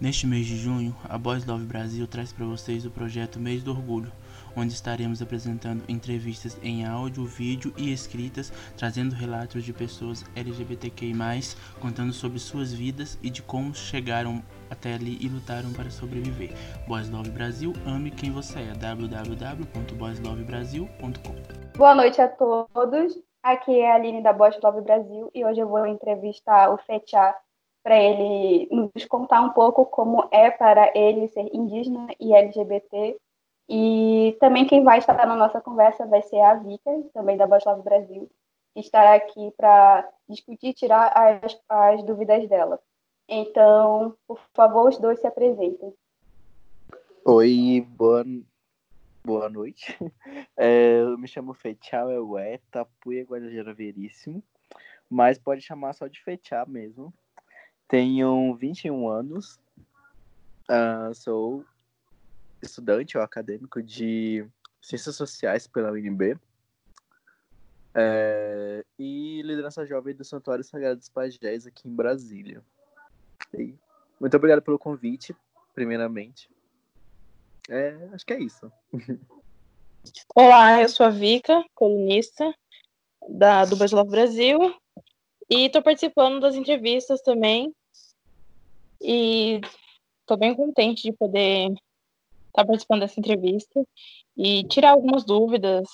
Neste 0.00 0.26
mês 0.26 0.46
de 0.46 0.56
junho, 0.56 0.96
a 1.06 1.18
Boys 1.18 1.44
Love 1.44 1.66
Brasil 1.66 2.08
traz 2.08 2.32
para 2.32 2.46
vocês 2.46 2.86
o 2.86 2.90
projeto 2.90 3.38
Mês 3.38 3.62
do 3.62 3.70
Orgulho, 3.70 4.10
onde 4.56 4.72
estaremos 4.72 5.20
apresentando 5.20 5.84
entrevistas 5.86 6.58
em 6.62 6.86
áudio, 6.86 7.26
vídeo 7.26 7.70
e 7.76 7.92
escritas, 7.92 8.50
trazendo 8.78 9.14
relatos 9.14 9.62
de 9.62 9.74
pessoas 9.74 10.24
LGBTQI+, 10.34 11.12
contando 11.82 12.14
sobre 12.14 12.38
suas 12.38 12.72
vidas 12.72 13.18
e 13.22 13.28
de 13.28 13.42
como 13.42 13.74
chegaram 13.74 14.42
até 14.70 14.94
ali 14.94 15.18
e 15.20 15.28
lutaram 15.28 15.70
para 15.74 15.90
sobreviver. 15.90 16.54
Boys 16.88 17.10
Love 17.10 17.28
Brasil, 17.28 17.74
ame 17.84 18.10
quem 18.10 18.32
você 18.32 18.60
é. 18.60 18.72
www.boyslovebrasil.com 18.72 21.34
Boa 21.76 21.94
noite 21.94 22.22
a 22.22 22.28
todos. 22.28 23.18
Aqui 23.42 23.78
é 23.78 23.92
a 23.92 23.96
Aline 23.96 24.22
da 24.22 24.32
Boys 24.32 24.58
Love 24.62 24.80
Brasil 24.80 25.30
e 25.34 25.44
hoje 25.44 25.60
eu 25.60 25.68
vou 25.68 25.86
entrevistar 25.86 26.72
o 26.72 26.78
Fechá 26.78 27.36
para 27.82 27.98
ele 27.98 28.68
nos 28.70 29.04
contar 29.06 29.40
um 29.40 29.50
pouco 29.50 29.86
como 29.86 30.28
é 30.30 30.50
para 30.50 30.92
ele 30.96 31.28
ser 31.28 31.48
indígena 31.54 32.08
e 32.18 32.34
LGBT. 32.34 33.16
E 33.68 34.36
também 34.40 34.66
quem 34.66 34.82
vai 34.82 34.98
estar 34.98 35.26
na 35.26 35.36
nossa 35.36 35.60
conversa 35.60 36.04
vai 36.06 36.22
ser 36.22 36.40
a 36.40 36.54
Vika, 36.54 36.90
também 37.14 37.36
da 37.36 37.46
Boslavo 37.46 37.82
Brasil, 37.82 38.28
que 38.74 38.80
estará 38.80 39.14
aqui 39.14 39.52
para 39.56 40.08
discutir 40.28 40.68
e 40.68 40.74
tirar 40.74 41.12
as, 41.14 41.60
as 41.68 42.02
dúvidas 42.02 42.48
dela. 42.48 42.80
Então, 43.28 44.16
por 44.26 44.40
favor, 44.52 44.88
os 44.88 44.98
dois 44.98 45.20
se 45.20 45.26
apresentem. 45.26 45.94
Oi, 47.24 47.86
boa, 47.90 48.24
boa 49.24 49.48
noite. 49.48 49.96
É, 50.56 51.00
eu 51.00 51.16
me 51.16 51.26
chamo 51.26 51.54
Fechal 51.54 52.10
Eué, 52.10 52.60
Tapuia 52.70 53.24
Guajajara 53.24 53.72
Veríssimo, 53.72 54.42
mas 55.08 55.38
pode 55.38 55.62
chamar 55.62 55.94
só 55.94 56.06
de 56.06 56.22
Fechá 56.22 56.66
mesmo. 56.66 57.14
Tenho 57.90 58.54
21 58.54 59.08
anos, 59.08 59.58
uh, 60.70 61.12
sou 61.12 61.64
estudante 62.62 63.18
ou 63.18 63.24
acadêmico 63.24 63.82
de 63.82 64.46
Ciências 64.80 65.16
Sociais 65.16 65.66
pela 65.66 65.90
UNB 65.90 66.38
é, 67.92 68.84
e 68.96 69.42
liderança 69.42 69.84
jovem 69.84 70.14
do 70.14 70.24
Santuário 70.24 70.62
Sagrado 70.62 71.00
dos 71.00 71.08
Pajés 71.08 71.66
aqui 71.66 71.88
em 71.88 71.92
Brasília. 71.92 72.62
E 73.52 73.74
muito 74.20 74.36
obrigado 74.36 74.62
pelo 74.62 74.78
convite, 74.78 75.34
primeiramente. 75.74 76.48
É, 77.68 78.08
acho 78.12 78.24
que 78.24 78.34
é 78.34 78.40
isso. 78.40 78.70
Olá, 80.36 80.80
eu 80.80 80.88
sou 80.88 81.06
a 81.06 81.10
Vika, 81.10 81.64
colunista 81.74 82.54
da, 83.28 83.64
do 83.64 83.74
Love 83.76 84.10
Brasil, 84.10 84.80
e 85.50 85.66
estou 85.66 85.82
participando 85.82 86.38
das 86.38 86.54
entrevistas 86.54 87.20
também 87.22 87.74
e 89.00 89.60
estou 90.20 90.36
bem 90.36 90.54
contente 90.54 91.02
de 91.02 91.12
poder 91.12 91.70
estar 91.70 92.62
tá 92.62 92.64
participando 92.64 93.00
dessa 93.00 93.18
entrevista 93.18 93.84
e 94.36 94.64
tirar 94.64 94.92
algumas 94.92 95.24
dúvidas, 95.24 95.88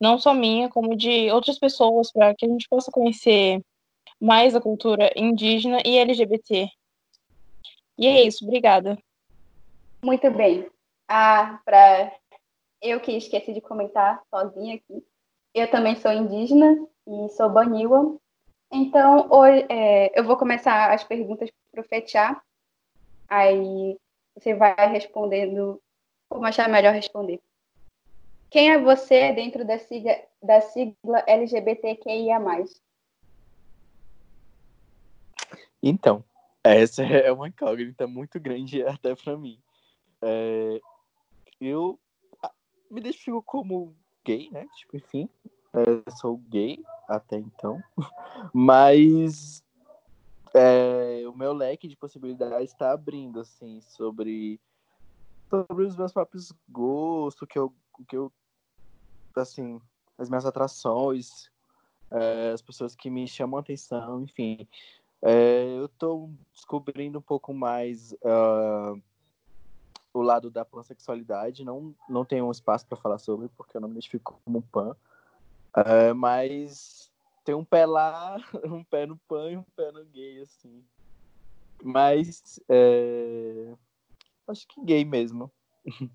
não 0.00 0.18
só 0.18 0.34
minha, 0.34 0.68
como 0.68 0.96
de 0.96 1.30
outras 1.30 1.58
pessoas, 1.58 2.12
para 2.12 2.34
que 2.34 2.46
a 2.46 2.48
gente 2.48 2.68
possa 2.68 2.90
conhecer 2.90 3.60
mais 4.20 4.54
a 4.54 4.60
cultura 4.60 5.10
indígena 5.16 5.80
e 5.84 5.98
LGBT. 5.98 6.68
E 7.98 8.06
é 8.06 8.22
isso, 8.22 8.44
obrigada. 8.44 8.98
Muito 10.02 10.30
bem. 10.30 10.68
Ah, 11.08 11.60
para 11.64 12.12
eu 12.80 13.00
que 13.00 13.12
esqueci 13.12 13.52
de 13.52 13.60
comentar 13.60 14.22
sozinha 14.30 14.76
aqui, 14.76 15.04
eu 15.54 15.70
também 15.70 15.96
sou 15.96 16.12
indígena 16.12 16.76
e 17.06 17.28
sou 17.30 17.50
Baniwa. 17.50 18.16
Então, 18.70 19.28
hoje, 19.30 19.66
é, 19.68 20.18
eu 20.18 20.24
vou 20.24 20.36
começar 20.36 20.92
as 20.92 21.02
perguntas 21.02 21.50
para 21.72 21.80
o 21.80 21.84
Fetiá. 21.84 22.40
Aí 23.28 23.98
você 24.34 24.54
vai 24.54 24.74
respondendo 24.90 25.80
como 26.28 26.46
achar 26.46 26.68
melhor 26.68 26.94
responder. 26.94 27.40
Quem 28.50 28.70
é 28.70 28.78
você 28.78 29.32
dentro 29.32 29.64
da 29.64 29.78
sigla, 29.78 30.16
da 30.42 30.60
sigla 30.60 31.22
LGBTQIA? 31.26 32.38
Então, 35.82 36.24
essa 36.64 37.02
é 37.04 37.30
uma 37.30 37.48
incógnita 37.48 38.06
muito 38.06 38.40
grande 38.40 38.82
até 38.86 39.14
para 39.14 39.36
mim. 39.36 39.60
É, 40.22 40.80
eu 41.60 41.98
me 42.90 43.00
identifico 43.00 43.42
como 43.42 43.94
gay, 44.24 44.50
né? 44.50 44.66
Tipo, 44.76 44.96
enfim, 44.96 45.28
é, 45.74 46.10
sou 46.12 46.38
gay 46.48 46.82
até 47.06 47.36
então, 47.36 47.82
mas 48.52 49.62
é, 50.58 51.28
o 51.28 51.36
meu 51.36 51.52
leque 51.52 51.86
de 51.86 51.96
possibilidades 51.96 52.72
está 52.72 52.92
abrindo, 52.92 53.40
assim, 53.40 53.80
sobre, 53.80 54.60
sobre 55.48 55.84
os 55.84 55.96
meus 55.96 56.12
próprios 56.12 56.52
gostos, 56.68 57.46
que 57.48 57.58
eu, 57.58 57.72
que 58.08 58.16
eu 58.16 58.32
assim, 59.36 59.80
as 60.18 60.28
minhas 60.28 60.44
atrações, 60.44 61.48
é, 62.10 62.50
as 62.52 62.60
pessoas 62.60 62.94
que 62.96 63.08
me 63.08 63.28
chamam 63.28 63.60
atenção, 63.60 64.22
enfim. 64.22 64.66
É, 65.22 65.78
eu 65.78 65.86
estou 65.86 66.30
descobrindo 66.52 67.18
um 67.18 67.22
pouco 67.22 67.54
mais 67.54 68.12
uh, 68.12 69.00
o 70.12 70.22
lado 70.22 70.50
da 70.50 70.64
pansexualidade. 70.64 71.64
Não, 71.64 71.94
não 72.08 72.24
tenho 72.24 72.46
um 72.46 72.50
espaço 72.50 72.86
para 72.86 72.98
falar 72.98 73.18
sobre, 73.18 73.48
porque 73.48 73.76
eu 73.76 73.80
não 73.80 73.88
me 73.88 73.94
identifico 73.94 74.40
como 74.44 74.62
pan. 74.62 74.96
Uh, 75.76 76.14
mas 76.14 77.07
tem 77.48 77.54
um 77.54 77.64
pé 77.64 77.86
lá, 77.86 78.36
um 78.66 78.84
pé 78.84 79.06
no 79.06 79.16
pan 79.26 79.50
e 79.50 79.56
um 79.56 79.62
pé 79.74 79.90
no 79.90 80.04
gay, 80.04 80.42
assim. 80.42 80.84
Mas 81.82 82.60
é... 82.68 83.72
acho 84.46 84.68
que 84.68 84.84
gay 84.84 85.04
mesmo. 85.04 85.50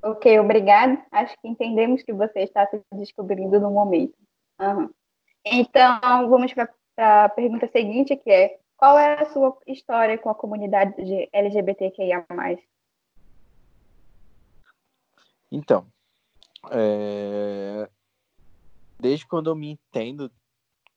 Ok, 0.00 0.38
obrigado. 0.38 0.96
Acho 1.10 1.36
que 1.40 1.48
entendemos 1.48 2.02
que 2.04 2.12
você 2.12 2.40
está 2.40 2.64
se 2.68 2.80
descobrindo 2.92 3.60
no 3.60 3.72
momento. 3.72 4.16
Uhum. 4.60 4.88
Então, 5.44 6.30
vamos 6.30 6.54
para 6.54 6.72
a 6.96 7.28
pergunta 7.28 7.66
seguinte, 7.66 8.16
que 8.16 8.30
é 8.30 8.60
qual 8.76 8.96
é 8.96 9.20
a 9.20 9.30
sua 9.32 9.58
história 9.66 10.16
com 10.16 10.30
a 10.30 10.36
comunidade 10.36 10.94
de 11.04 11.28
LGBTQIA+. 11.32 12.24
Então, 15.50 15.84
é... 16.70 17.88
Desde 18.98 19.26
quando 19.26 19.50
eu 19.50 19.54
me 19.54 19.70
entendo, 19.70 20.30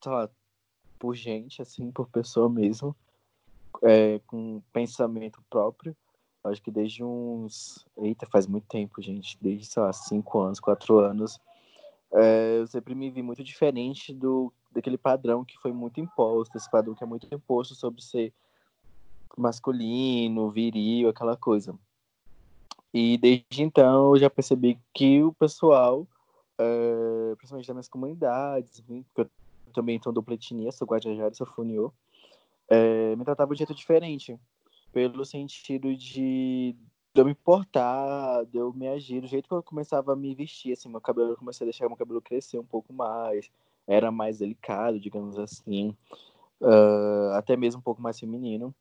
sei 0.04 0.12
lá, 0.12 0.30
por 0.98 1.16
gente, 1.16 1.62
assim, 1.62 1.92
por 1.92 2.08
pessoa 2.10 2.50
mesmo, 2.50 2.96
é, 3.84 4.20
com 4.28 4.62
pensamento 4.74 5.44
próprio, 5.50 5.96
acho 6.44 6.62
que 6.62 6.72
desde 6.72 7.04
uns. 7.04 7.86
Eita, 7.98 8.26
faz 8.26 8.48
muito 8.48 8.68
tempo, 8.68 9.02
gente. 9.02 9.38
Desde, 9.42 9.66
sei 9.66 9.82
lá, 9.84 9.94
cinco 9.94 10.40
anos, 10.40 10.60
quatro 10.60 11.00
anos. 11.00 11.40
É, 12.14 12.58
eu 12.60 12.68
sempre 12.68 12.94
me 12.94 13.10
vi 13.10 13.22
muito 13.22 13.44
diferente 13.44 14.14
do 14.14 14.52
daquele 14.72 14.98
padrão 14.98 15.44
que 15.44 15.58
foi 15.58 15.74
muito 15.74 16.00
imposto, 16.00 16.58
esse 16.58 16.70
padrão 16.70 16.96
que 16.96 17.04
é 17.04 17.08
muito 17.08 17.28
imposto 17.34 17.76
sobre 17.76 18.02
ser 18.02 18.34
masculino, 19.38 20.50
viril, 20.50 21.10
aquela 21.10 21.36
coisa. 21.36 21.78
E 22.94 23.18
desde 23.18 23.64
então 23.64 24.14
eu 24.14 24.20
já 24.20 24.30
percebi 24.30 24.78
que 24.94 25.24
o 25.24 25.34
pessoal, 25.34 26.06
é, 26.58 27.36
principalmente 27.38 27.68
das 27.68 27.76
minhas 27.76 27.88
comunidades, 27.88 28.82
porque 28.82 29.22
eu 29.22 29.74
também 29.74 29.96
estou 29.96 30.12
dupla 30.12 30.34
etnia, 30.34 30.72
sou 30.72 30.88
guajajara, 30.88 31.34
sou 31.34 31.48
funiô, 31.48 31.94
é, 32.70 33.16
me 33.16 33.24
tratava 33.24 33.54
de 33.54 33.60
jeito 33.60 33.74
diferente, 33.74 34.38
pelo 34.92 35.24
sentido 35.24 35.96
de, 35.96 36.76
de 37.14 37.22
eu 37.22 37.26
me 37.26 37.32
importar, 37.32 38.46
de 38.46 38.58
eu 38.58 38.74
me 38.74 38.88
agir, 38.88 39.22
do 39.22 39.28
jeito 39.28 39.48
que 39.48 39.54
eu 39.54 39.64
começava 39.64 40.12
a 40.12 40.16
me 40.16 40.36
vestir, 40.36 40.74
assim, 40.74 40.90
meu 40.90 41.00
cabelo, 41.00 41.32
eu 41.32 41.38
comecei 41.38 41.66
a 41.66 41.70
deixar 41.70 41.88
meu 41.88 41.98
cabelo 41.98 42.22
crescer 42.22 42.60
um 42.60 42.66
pouco 42.66 42.92
mais, 42.92 43.50
era 43.88 44.12
mais 44.12 44.40
delicado, 44.40 45.00
digamos 45.00 45.40
assim, 45.40 45.96
uh, 46.62 47.34
até 47.36 47.56
mesmo 47.56 47.80
um 47.80 47.84
pouco 47.84 48.02
mais 48.02 48.20
feminino. 48.20 48.74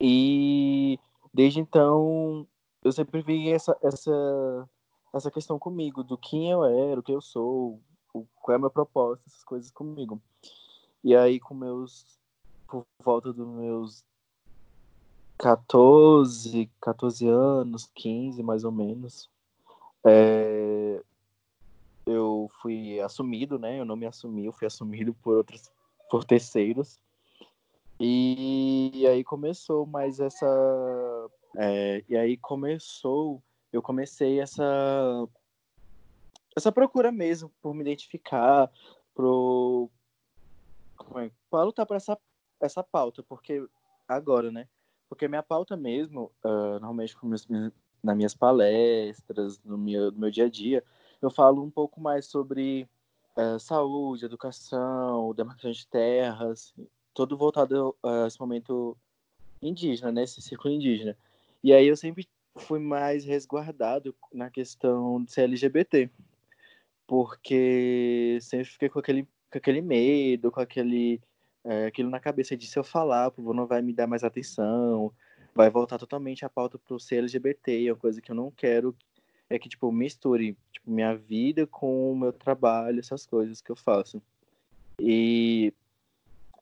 E 0.00 0.98
desde 1.32 1.60
então 1.60 2.46
eu 2.84 2.92
sempre 2.92 3.22
vi 3.22 3.50
essa, 3.50 3.76
essa, 3.82 4.68
essa 5.12 5.30
questão 5.30 5.58
comigo, 5.58 6.04
do 6.04 6.18
quem 6.18 6.50
eu 6.50 6.64
era, 6.64 7.00
o 7.00 7.02
que 7.02 7.12
eu 7.12 7.22
sou, 7.22 7.80
o, 8.12 8.26
qual 8.36 8.52
é 8.52 8.56
a 8.56 8.58
minha 8.58 8.70
proposta, 8.70 9.24
essas 9.26 9.42
coisas 9.42 9.70
comigo. 9.70 10.20
E 11.02 11.16
aí, 11.16 11.40
com 11.40 11.54
meus. 11.54 12.18
Por 12.68 12.84
volta 13.02 13.32
dos 13.32 13.46
meus 13.46 14.04
14, 15.38 16.70
14 16.80 17.28
anos, 17.28 17.90
15 17.94 18.42
mais 18.42 18.64
ou 18.64 18.72
menos, 18.72 19.30
é, 20.04 21.02
eu 22.06 22.50
fui 22.60 23.00
assumido, 23.00 23.58
né? 23.58 23.78
Eu 23.78 23.84
não 23.84 23.96
me 23.96 24.06
assumi, 24.06 24.46
eu 24.46 24.52
fui 24.52 24.66
assumido 24.66 25.14
por 25.14 25.36
outros, 25.36 25.70
por 26.10 26.24
terceiros. 26.24 26.98
E 28.00 29.06
aí 29.08 29.22
começou 29.22 29.86
mais 29.86 30.18
essa 30.18 30.46
é, 31.56 32.04
e 32.08 32.16
aí 32.16 32.36
começou, 32.36 33.42
eu 33.72 33.82
comecei 33.82 34.40
essa 34.40 34.64
essa 36.56 36.70
procura 36.70 37.10
mesmo 37.10 37.50
por 37.60 37.74
me 37.74 37.80
identificar, 37.80 38.70
pro 39.14 39.90
é 41.16 41.30
para 41.50 41.64
lutar 41.64 41.86
por 41.86 41.96
essa, 41.96 42.18
essa 42.60 42.82
pauta, 42.82 43.22
porque 43.22 43.66
agora, 44.08 44.50
né? 44.50 44.68
Porque 45.08 45.28
minha 45.28 45.42
pauta 45.42 45.76
mesmo, 45.76 46.30
uh, 46.44 46.80
normalmente 46.80 47.16
meus, 47.22 47.46
nas 48.02 48.16
minhas 48.16 48.34
palestras, 48.34 49.60
no 49.64 49.76
meu, 49.76 50.10
no 50.10 50.18
meu 50.18 50.30
dia 50.30 50.46
a 50.46 50.48
dia, 50.48 50.84
eu 51.20 51.30
falo 51.30 51.62
um 51.62 51.70
pouco 51.70 52.00
mais 52.00 52.26
sobre 52.26 52.88
uh, 53.36 53.58
saúde, 53.58 54.24
educação, 54.24 55.34
demarcação 55.34 55.70
de 55.70 55.86
terras, 55.86 56.74
todo 57.12 57.36
voltado 57.36 57.96
a 58.02 58.26
esse 58.26 58.40
momento 58.40 58.96
indígena, 59.60 60.12
né? 60.12 60.26
Círculo 60.26 60.74
indígena. 60.74 61.16
E 61.64 61.72
aí 61.72 61.86
eu 61.86 61.96
sempre 61.96 62.28
fui 62.58 62.78
mais 62.78 63.24
resguardado 63.24 64.14
na 64.30 64.50
questão 64.50 65.24
de 65.24 65.32
ser 65.32 65.44
LGBT, 65.44 66.10
porque 67.06 68.38
sempre 68.42 68.66
fiquei 68.66 68.90
com 68.90 68.98
aquele, 68.98 69.22
com 69.50 69.56
aquele 69.56 69.80
medo, 69.80 70.52
com 70.52 70.60
aquele 70.60 71.22
é, 71.64 71.86
aquilo 71.86 72.10
na 72.10 72.20
cabeça 72.20 72.54
de 72.54 72.66
se 72.66 72.78
eu 72.78 72.84
falar, 72.84 73.28
o 73.28 73.32
povo 73.32 73.54
não 73.54 73.66
vai 73.66 73.80
me 73.80 73.94
dar 73.94 74.06
mais 74.06 74.22
atenção, 74.22 75.10
vai 75.54 75.70
voltar 75.70 75.96
totalmente 75.96 76.44
a 76.44 76.50
pauta 76.50 76.78
pro 76.78 77.00
ser 77.00 77.16
LGBT, 77.20 77.86
é 77.86 77.92
uma 77.92 77.98
coisa 77.98 78.20
que 78.20 78.30
eu 78.30 78.36
não 78.36 78.50
quero 78.50 78.94
é 79.48 79.58
que 79.58 79.68
tipo 79.68 79.90
misture 79.90 80.54
tipo, 80.70 80.90
minha 80.90 81.16
vida 81.16 81.66
com 81.66 82.12
o 82.12 82.16
meu 82.16 82.32
trabalho, 82.32 83.00
essas 83.00 83.24
coisas 83.26 83.62
que 83.62 83.70
eu 83.70 83.76
faço. 83.76 84.20
E 85.00 85.72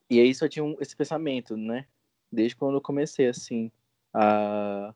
e 0.08 0.20
aí 0.20 0.32
só 0.32 0.46
tinha 0.46 0.64
um, 0.64 0.76
esse 0.80 0.94
pensamento, 0.94 1.56
né? 1.56 1.86
Desde 2.30 2.54
quando 2.54 2.76
eu 2.76 2.80
comecei 2.80 3.26
assim 3.26 3.72
a 4.14 4.94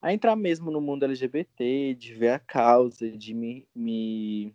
a 0.00 0.12
entrar 0.12 0.36
mesmo 0.36 0.70
no 0.70 0.80
mundo 0.80 1.04
LGBT, 1.04 1.94
de 1.94 2.14
ver 2.14 2.30
a 2.30 2.38
causa, 2.38 3.10
de 3.10 3.34
me, 3.34 3.66
me 3.74 4.54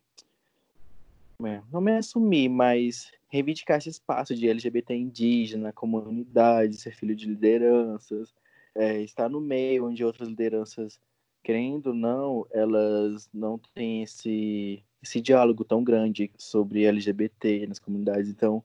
é, 1.44 1.62
não 1.72 1.82
me 1.82 1.98
assumir, 1.98 2.48
mas 2.48 3.12
reivindicar 3.30 3.78
esse 3.78 3.90
espaço 3.90 4.34
de 4.36 4.48
LGBT 4.48 4.96
indígena, 4.96 5.74
comunidade, 5.74 6.78
ser 6.78 6.96
filho 6.96 7.16
de 7.16 7.28
lideranças, 7.28 8.34
é, 8.76 9.02
estar 9.02 9.28
no 9.28 9.42
meio 9.42 9.88
onde 9.88 10.06
outras 10.06 10.30
lideranças, 10.30 11.00
querendo 11.44 11.88
ou 11.88 11.94
não, 11.94 12.48
elas 12.52 13.30
não 13.34 13.60
têm 13.76 14.04
esse, 14.04 14.82
esse 15.02 15.20
diálogo 15.20 15.66
tão 15.66 15.84
grande 15.84 16.32
sobre 16.38 16.86
LGBT 16.86 17.68
nas 17.68 17.80
comunidades. 17.80 18.30
Então, 18.30 18.64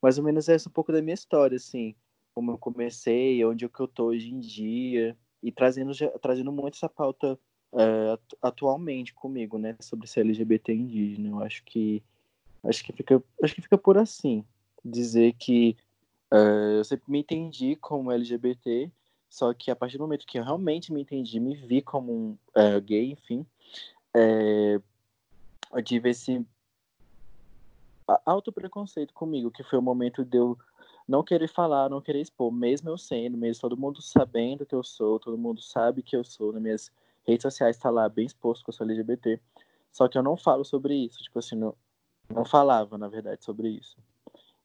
mais 0.00 0.16
ou 0.16 0.24
menos 0.24 0.48
essa 0.48 0.68
é 0.68 0.70
um 0.70 0.72
pouco 0.72 0.92
da 0.92 1.02
minha 1.02 1.14
história, 1.14 1.56
assim, 1.56 1.94
como 2.34 2.50
eu 2.50 2.58
comecei, 2.58 3.44
onde 3.44 3.64
é 3.64 3.68
que 3.68 3.80
eu 3.80 3.88
tô 3.88 4.06
hoje 4.06 4.32
em 4.32 4.40
dia, 4.40 5.16
e 5.42 5.52
trazendo, 5.52 5.92
trazendo 6.20 6.50
muito 6.50 6.74
essa 6.74 6.88
pauta 6.88 7.38
uh, 7.72 8.18
atualmente 8.42 9.14
comigo, 9.14 9.58
né, 9.58 9.76
sobre 9.80 10.06
ser 10.06 10.20
LGBT 10.20 10.72
indígena. 10.72 11.28
Eu 11.28 11.40
acho 11.42 11.62
que 11.64 12.02
acho 12.64 12.82
que 12.82 12.92
fica 12.92 13.22
acho 13.42 13.54
que 13.54 13.60
fica 13.60 13.76
por 13.76 13.98
assim 13.98 14.44
dizer 14.84 15.34
que 15.34 15.76
uh, 16.32 16.78
eu 16.78 16.84
sempre 16.84 17.10
me 17.10 17.20
entendi 17.20 17.76
como 17.76 18.10
LGBT, 18.10 18.90
só 19.28 19.52
que 19.54 19.70
a 19.70 19.76
partir 19.76 19.98
do 19.98 20.02
momento 20.04 20.26
que 20.26 20.38
eu 20.38 20.44
realmente 20.44 20.92
me 20.92 21.02
entendi, 21.02 21.38
me 21.38 21.54
vi 21.54 21.82
como 21.82 22.12
um 22.12 22.38
uh, 22.56 22.80
gay, 22.80 23.12
enfim, 23.12 23.46
é, 24.14 24.80
eu 25.72 25.82
tive 25.82 26.10
esse 26.10 26.44
alto 28.24 28.52
preconceito 28.52 29.12
comigo, 29.12 29.50
que 29.50 29.64
foi 29.64 29.78
o 29.78 29.82
momento 29.82 30.24
de 30.24 30.36
eu 30.36 30.58
não 31.06 31.22
querer 31.22 31.48
falar, 31.48 31.90
não 31.90 32.00
querer 32.00 32.20
expor, 32.20 32.50
mesmo 32.50 32.88
eu 32.88 32.98
sendo, 32.98 33.36
mesmo 33.36 33.60
todo 33.60 33.76
mundo 33.76 34.00
sabendo 34.00 34.64
que 34.64 34.74
eu 34.74 34.82
sou, 34.82 35.18
todo 35.20 35.36
mundo 35.38 35.60
sabe 35.60 36.02
que 36.02 36.16
eu 36.16 36.24
sou, 36.24 36.52
nas 36.52 36.62
minhas 36.62 36.92
redes 37.26 37.42
sociais 37.42 37.76
tá 37.76 37.90
lá 37.90 38.08
bem 38.08 38.26
exposto 38.26 38.64
que 38.64 38.70
eu 38.70 38.74
sou 38.74 38.86
LGBT, 38.86 39.40
só 39.92 40.08
que 40.08 40.16
eu 40.16 40.22
não 40.22 40.36
falo 40.36 40.64
sobre 40.64 40.94
isso, 40.94 41.22
tipo 41.22 41.38
assim, 41.38 41.56
não, 41.56 41.74
não 42.28 42.44
falava, 42.44 42.96
na 42.96 43.08
verdade, 43.08 43.44
sobre 43.44 43.68
isso. 43.68 43.96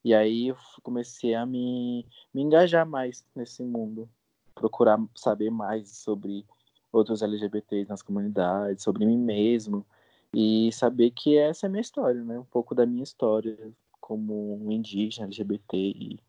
E 0.03 0.13
aí 0.13 0.47
eu 0.47 0.57
comecei 0.81 1.35
a 1.35 1.45
me, 1.45 2.05
me 2.33 2.41
engajar 2.41 2.85
mais 2.85 3.25
nesse 3.35 3.61
mundo, 3.61 4.09
procurar 4.55 4.99
saber 5.13 5.49
mais 5.49 5.89
sobre 5.89 6.45
outros 6.91 7.21
LGBTs 7.21 7.89
nas 7.89 8.01
comunidades, 8.01 8.83
sobre 8.83 9.05
mim 9.05 9.17
mesmo, 9.17 9.85
e 10.33 10.71
saber 10.71 11.11
que 11.11 11.37
essa 11.37 11.65
é 11.65 11.67
a 11.67 11.69
minha 11.69 11.81
história, 11.81 12.23
né? 12.23 12.39
Um 12.39 12.45
pouco 12.45 12.73
da 12.73 12.85
minha 12.85 13.03
história 13.03 13.57
como 13.99 14.65
um 14.65 14.71
indígena 14.71 15.27
LGBT 15.27 15.77
e 15.77 16.19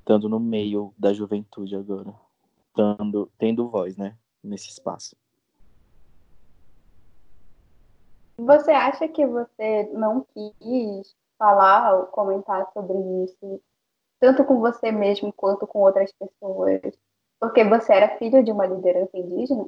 estando 0.00 0.28
no 0.28 0.40
meio 0.40 0.92
da 0.98 1.12
juventude 1.12 1.76
agora, 1.76 2.12
tendo, 2.74 3.30
tendo 3.38 3.68
voz, 3.68 3.96
né, 3.96 4.16
nesse 4.42 4.68
espaço. 4.68 5.16
Você 8.38 8.70
acha 8.70 9.06
que 9.06 9.26
você 9.26 9.88
não 9.92 10.26
quis 10.32 11.14
falar 11.38 11.94
ou 11.94 12.06
comentar 12.06 12.66
sobre 12.72 12.98
isso, 13.24 13.60
tanto 14.18 14.44
com 14.44 14.58
você 14.60 14.90
mesmo 14.90 15.32
quanto 15.32 15.66
com 15.66 15.80
outras 15.80 16.12
pessoas, 16.12 16.80
porque 17.38 17.62
você 17.64 17.92
era 17.92 18.16
filho 18.18 18.42
de 18.42 18.50
uma 18.50 18.66
liderança 18.66 19.16
indígena? 19.16 19.66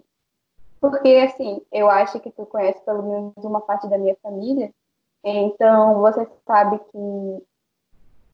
Porque, 0.81 1.09
assim, 1.09 1.63
eu 1.71 1.89
acho 1.89 2.19
que 2.19 2.31
tu 2.31 2.45
conhece 2.47 2.83
pelo 2.85 3.03
menos 3.03 3.33
uma 3.37 3.61
parte 3.61 3.89
da 3.89 3.99
minha 3.99 4.17
família, 4.23 4.73
então 5.23 6.01
você 6.01 6.27
sabe 6.45 6.79
que 6.91 7.47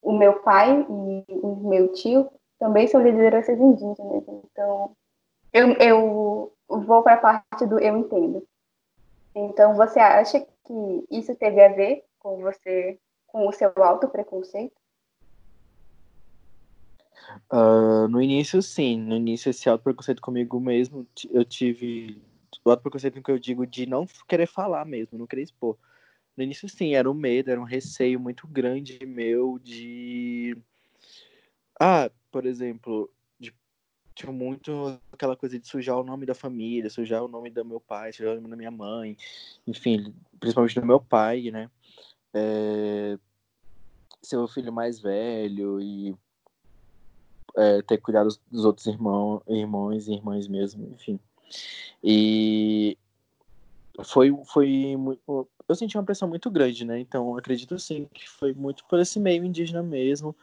o 0.03 0.13
meu 0.13 0.41
pai 0.41 0.87
e 0.89 1.25
o 1.29 1.57
meu 1.69 1.93
tio 1.93 2.31
também 2.59 2.87
são 2.87 3.03
lideranças 3.03 3.59
indígenas. 3.59 4.25
Então, 4.51 4.97
eu, 5.53 5.73
eu 5.75 6.53
vou 6.69 7.03
para 7.03 7.15
a 7.15 7.19
parte 7.19 7.67
do 7.67 7.79
eu 7.79 7.97
entendo. 7.97 8.47
Então, 9.35 9.75
você 9.75 10.01
acha 10.01 10.41
que 10.41 11.07
isso 11.11 11.35
teve 11.37 11.63
a 11.65 11.73
ver 11.73 12.05
com 12.19 12.39
você, 12.39 12.99
com 13.27 13.49
o 13.49 13.53
seu 13.53 13.73
alto 13.77 14.09
preconceito? 14.09 14.75
Uh, 17.53 18.09
no 18.09 18.21
início, 18.21 18.61
sim. 18.63 18.99
No 18.99 19.17
início, 19.17 19.51
esse 19.51 19.69
alto 19.69 19.85
preconceito 19.85 20.21
comigo 20.21 20.59
mesmo, 20.59 21.07
eu 21.31 21.45
tive 21.45 22.21
o 22.65 22.71
alto 22.71 22.83
preconceito 22.83 23.23
que 23.23 23.31
eu 23.31 23.39
digo 23.39 23.67
de 23.67 23.87
não 23.87 24.07
querer 24.27 24.47
falar 24.47 24.85
mesmo, 24.85 25.19
não 25.19 25.27
querer 25.27 25.43
expor. 25.43 25.77
No 26.39 26.45
início, 26.45 26.69
sim, 26.69 26.95
era 26.95 27.11
um 27.11 27.15
medo, 27.15 27.51
era 27.51 27.61
um 27.61 27.65
receio 27.65 28.21
muito 28.21 28.47
grande 28.47 29.05
meu 29.05 29.59
de. 29.59 30.57
Ah, 31.81 32.09
por 32.31 32.47
exemplo, 32.47 33.11
de... 33.41 33.53
tinha 34.15 34.31
muito 34.31 35.01
aquela 35.11 35.35
coisa 35.35 35.59
de 35.59 35.67
sujar 35.67 35.99
o 35.99 36.05
nome 36.05 36.25
da 36.25 36.37
família, 36.37 36.89
sujar 36.91 37.25
o 37.25 37.29
nome 37.29 37.51
do 37.51 37.65
meu 37.65 37.81
pai, 37.81 38.13
sujar 38.13 38.35
o 38.35 38.37
nome 38.37 38.51
da 38.51 38.57
minha 38.57 38.71
mãe, 38.71 39.17
enfim, 39.67 40.15
principalmente 40.39 40.79
do 40.79 40.87
meu 40.87 41.01
pai, 41.01 41.51
né? 41.51 41.69
É... 42.33 43.19
Ser 44.23 44.37
o 44.37 44.47
filho 44.47 44.73
mais 44.73 45.01
velho 45.01 45.81
e 45.81 46.15
é, 47.57 47.83
ter 47.83 47.99
cuidado 47.99 48.29
dos 48.49 48.65
outros 48.65 48.87
irmãos, 48.87 49.43
irmãos 49.49 50.07
e 50.07 50.13
irmãs 50.13 50.47
mesmo, 50.47 50.89
enfim. 50.95 51.19
E 52.01 52.97
foi, 54.05 54.33
foi 54.45 54.97
muito, 54.97 55.49
eu 55.69 55.75
senti 55.75 55.97
uma 55.97 56.05
pressão 56.05 56.27
muito 56.27 56.51
grande, 56.51 56.85
né? 56.85 56.99
Então, 56.99 57.37
acredito 57.37 57.79
sim 57.79 58.09
que 58.13 58.29
foi 58.29 58.55
muito 58.55 58.85
por 58.87 58.99
esse 58.99 59.21
meio 59.21 59.45
indígena 59.45 59.83
mesmo, 59.83 60.35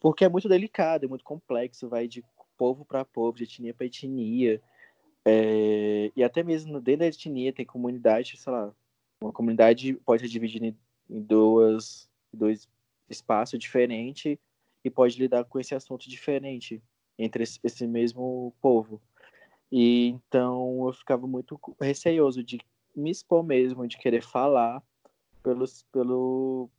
porque 0.00 0.24
é 0.24 0.28
muito 0.28 0.48
delicado, 0.48 1.04
é 1.04 1.08
muito 1.08 1.24
complexo, 1.24 1.88
vai 1.88 2.08
de 2.08 2.24
povo 2.58 2.84
para 2.84 3.04
povo, 3.04 3.38
de 3.38 3.44
etnia 3.44 3.72
para 3.72 3.86
etnia. 3.86 4.60
É, 5.24 6.10
e 6.16 6.24
até 6.24 6.42
mesmo 6.42 6.80
dentro 6.80 7.00
da 7.00 7.06
etnia 7.06 7.52
tem 7.52 7.64
comunidade, 7.64 8.36
sei 8.36 8.52
lá, 8.52 8.74
uma 9.20 9.32
comunidade 9.32 9.94
pode 10.04 10.22
ser 10.22 10.28
dividida 10.28 10.66
em, 10.66 10.76
duas, 11.08 12.08
dois 12.32 12.68
espaços 13.08 13.58
diferentes 13.58 14.36
e 14.84 14.90
pode 14.90 15.16
lidar 15.16 15.44
com 15.44 15.60
esse 15.60 15.74
assunto 15.76 16.08
diferente 16.08 16.82
entre 17.16 17.44
esse 17.44 17.86
mesmo 17.86 18.52
povo. 18.60 19.00
E 19.70 20.08
então 20.08 20.86
eu 20.86 20.92
ficava 20.92 21.26
muito 21.26 21.60
receioso 21.80 22.42
de 22.42 22.58
me 22.94 23.10
expor 23.10 23.42
mesmo, 23.42 23.86
de 23.86 23.98
querer 23.98 24.22
falar 24.22 24.82
pelo, 25.42 25.64
pelo 25.90 26.70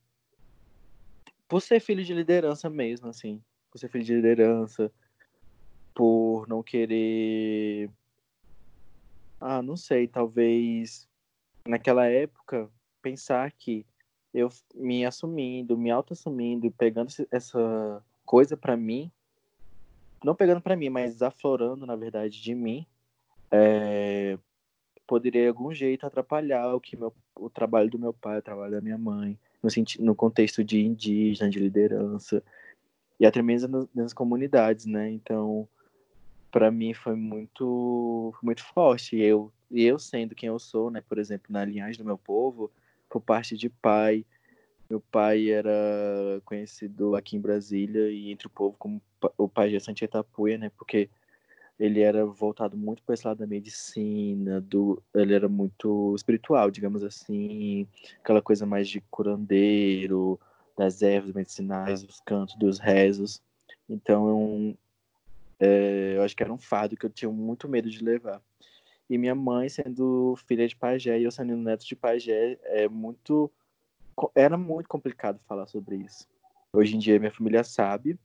por 1.48 1.62
ser 1.62 1.80
filho 1.80 2.04
de 2.04 2.14
liderança 2.14 2.70
mesmo, 2.70 3.08
assim, 3.08 3.44
por 3.72 3.78
ser 3.78 3.90
filho 3.90 4.04
de 4.04 4.16
liderança, 4.16 4.92
por 5.94 6.48
não 6.48 6.64
querer 6.64 7.90
ah, 9.40 9.62
não 9.62 9.76
sei, 9.76 10.08
talvez 10.08 11.08
naquela 11.68 12.06
época 12.06 12.70
pensar 13.02 13.52
que 13.52 13.86
eu 14.34 14.50
me 14.74 15.06
assumindo, 15.06 15.78
me 15.78 15.92
auto-assumindo, 15.92 16.72
pegando 16.72 17.12
essa 17.30 18.04
coisa 18.26 18.56
para 18.56 18.78
mim, 18.78 19.12
não 20.24 20.34
pegando 20.34 20.62
para 20.62 20.78
mim, 20.78 20.90
mas 20.90 21.22
aflorando, 21.22 21.86
na 21.86 21.96
verdade, 21.96 22.42
de 22.42 22.56
mim, 22.56 22.88
é, 23.52 24.40
poderia 25.14 25.44
de 25.44 25.48
algum 25.48 25.72
jeito 25.72 26.08
atrapalhar 26.08 26.74
o 26.74 26.82
que 26.82 26.98
meu, 26.98 27.14
o 27.36 27.48
trabalho 27.48 27.88
do 27.88 28.00
meu 28.00 28.12
pai, 28.12 28.40
o 28.40 28.42
trabalho 28.42 28.72
da 28.72 28.82
minha 28.82 28.98
mãe, 28.98 29.38
no, 29.62 29.70
sentido, 29.70 30.04
no 30.04 30.16
contexto 30.16 30.64
de 30.64 30.84
indígena, 30.84 31.52
de 31.52 31.60
liderança 31.60 32.42
e 33.20 33.26
até 33.28 33.40
mesmo 33.40 33.88
nas, 33.94 34.12
comunidades, 34.12 34.88
né? 34.88 35.12
Então, 35.12 35.68
para 36.52 36.72
mim 36.72 36.96
foi 36.96 37.16
muito 37.16 38.34
muito 38.42 38.64
forte. 38.64 39.16
Eu 39.20 39.52
eu 39.70 40.00
sendo 40.00 40.34
quem 40.34 40.48
eu 40.48 40.58
sou, 40.58 40.90
né? 40.90 41.00
Por 41.08 41.20
exemplo, 41.20 41.46
na 41.52 41.64
linhagem 41.64 42.00
do 42.00 42.06
meu 42.06 42.18
povo, 42.18 42.72
por 43.08 43.22
parte 43.22 43.56
de 43.56 43.70
pai, 43.70 44.26
Meu 44.90 45.00
pai 45.00 45.50
era 45.52 46.42
conhecido 46.44 47.16
aqui 47.16 47.38
em 47.38 47.42
Brasília 47.42 48.10
e 48.10 48.32
entre 48.32 48.48
o 48.48 48.50
povo 48.50 48.76
como 48.80 49.00
o 49.38 49.48
pajé 49.48 49.80
Santia 49.80 50.08
Tapuia, 50.08 50.58
né? 50.58 50.72
Porque 50.76 51.08
ele 51.80 52.02
era 52.02 52.26
voltado 52.26 52.78
muito 52.78 53.04
para 53.04 53.14
esse 53.14 53.26
lado 53.26 53.40
da 53.40 53.48
medicina, 53.48 54.62
do, 54.62 55.02
ele 55.14 55.34
era 55.34 55.50
muito 55.50 56.14
espiritual, 56.16 56.70
digamos 56.70 57.04
assim, 57.04 57.88
aquela 58.20 58.42
coisa 58.42 58.66
mais 58.66 58.88
de 58.88 59.02
curandeiro, 59.10 60.40
das 60.78 61.02
ervas 61.02 61.34
medicinais, 61.34 62.04
dos 62.04 62.20
cantos, 62.22 62.56
dos 62.56 62.80
rezos. 62.80 63.42
Então, 63.90 64.76
é, 65.60 66.14
eu 66.18 66.24
acho 66.24 66.36
que 66.36 66.44
era 66.44 66.54
um 66.54 66.58
fardo 66.58 66.96
que 66.96 67.06
eu 67.06 67.10
tinha 67.10 67.32
muito 67.32 67.68
medo 67.68 67.90
de 67.90 68.04
levar. 68.04 68.42
E 69.10 69.18
minha 69.18 69.36
mãe, 69.36 69.70
sendo 69.70 70.36
filha 70.48 70.68
de 70.68 70.76
pajé 70.76 71.20
e 71.20 71.24
eu 71.24 71.32
sendo 71.32 71.56
neto 71.56 71.86
de 71.86 71.96
pajé, 71.96 72.58
é 72.64 72.88
muito, 72.88 73.52
era 74.34 74.58
muito 74.58 74.88
complicado 74.88 75.40
falar 75.48 75.68
sobre 75.68 75.98
isso. 75.98 76.28
Hoje 76.72 76.96
em 76.96 77.00
dia, 77.00 77.20
minha 77.20 77.32
família 77.32 77.64
sabe, 77.64 78.18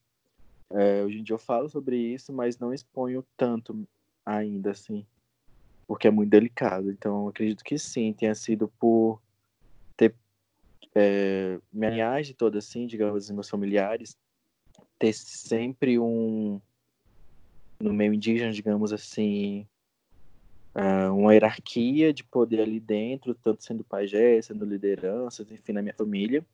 é, 0.70 1.02
hoje 1.04 1.18
em 1.18 1.22
dia 1.22 1.34
eu 1.34 1.38
falo 1.38 1.68
sobre 1.68 1.96
isso, 1.96 2.32
mas 2.32 2.58
não 2.58 2.72
exponho 2.72 3.24
tanto 3.36 3.86
ainda, 4.24 4.72
assim, 4.72 5.06
porque 5.86 6.08
é 6.08 6.10
muito 6.10 6.30
delicado. 6.30 6.90
Então, 6.90 7.28
acredito 7.28 7.64
que 7.64 7.78
sim, 7.78 8.12
tenha 8.12 8.34
sido 8.34 8.68
por 8.78 9.20
ter 9.96 10.14
é, 10.94 11.58
minha 11.72 11.90
linhagem 11.90 12.34
toda, 12.34 12.58
assim, 12.58 12.86
digamos, 12.86 13.30
meus 13.30 13.48
familiares, 13.48 14.16
ter 14.98 15.12
sempre 15.12 15.98
um, 15.98 16.60
no 17.80 17.92
meio 17.92 18.12
indígena, 18.12 18.52
digamos 18.52 18.92
assim, 18.92 19.66
uh, 20.74 21.14
uma 21.14 21.32
hierarquia 21.32 22.12
de 22.12 22.24
poder 22.24 22.60
ali 22.60 22.80
dentro, 22.80 23.34
tanto 23.34 23.64
sendo 23.64 23.84
pajé, 23.84 24.40
sendo 24.42 24.64
lideranças, 24.64 25.50
enfim, 25.50 25.72
na 25.72 25.82
minha 25.82 25.94
família, 25.94 26.44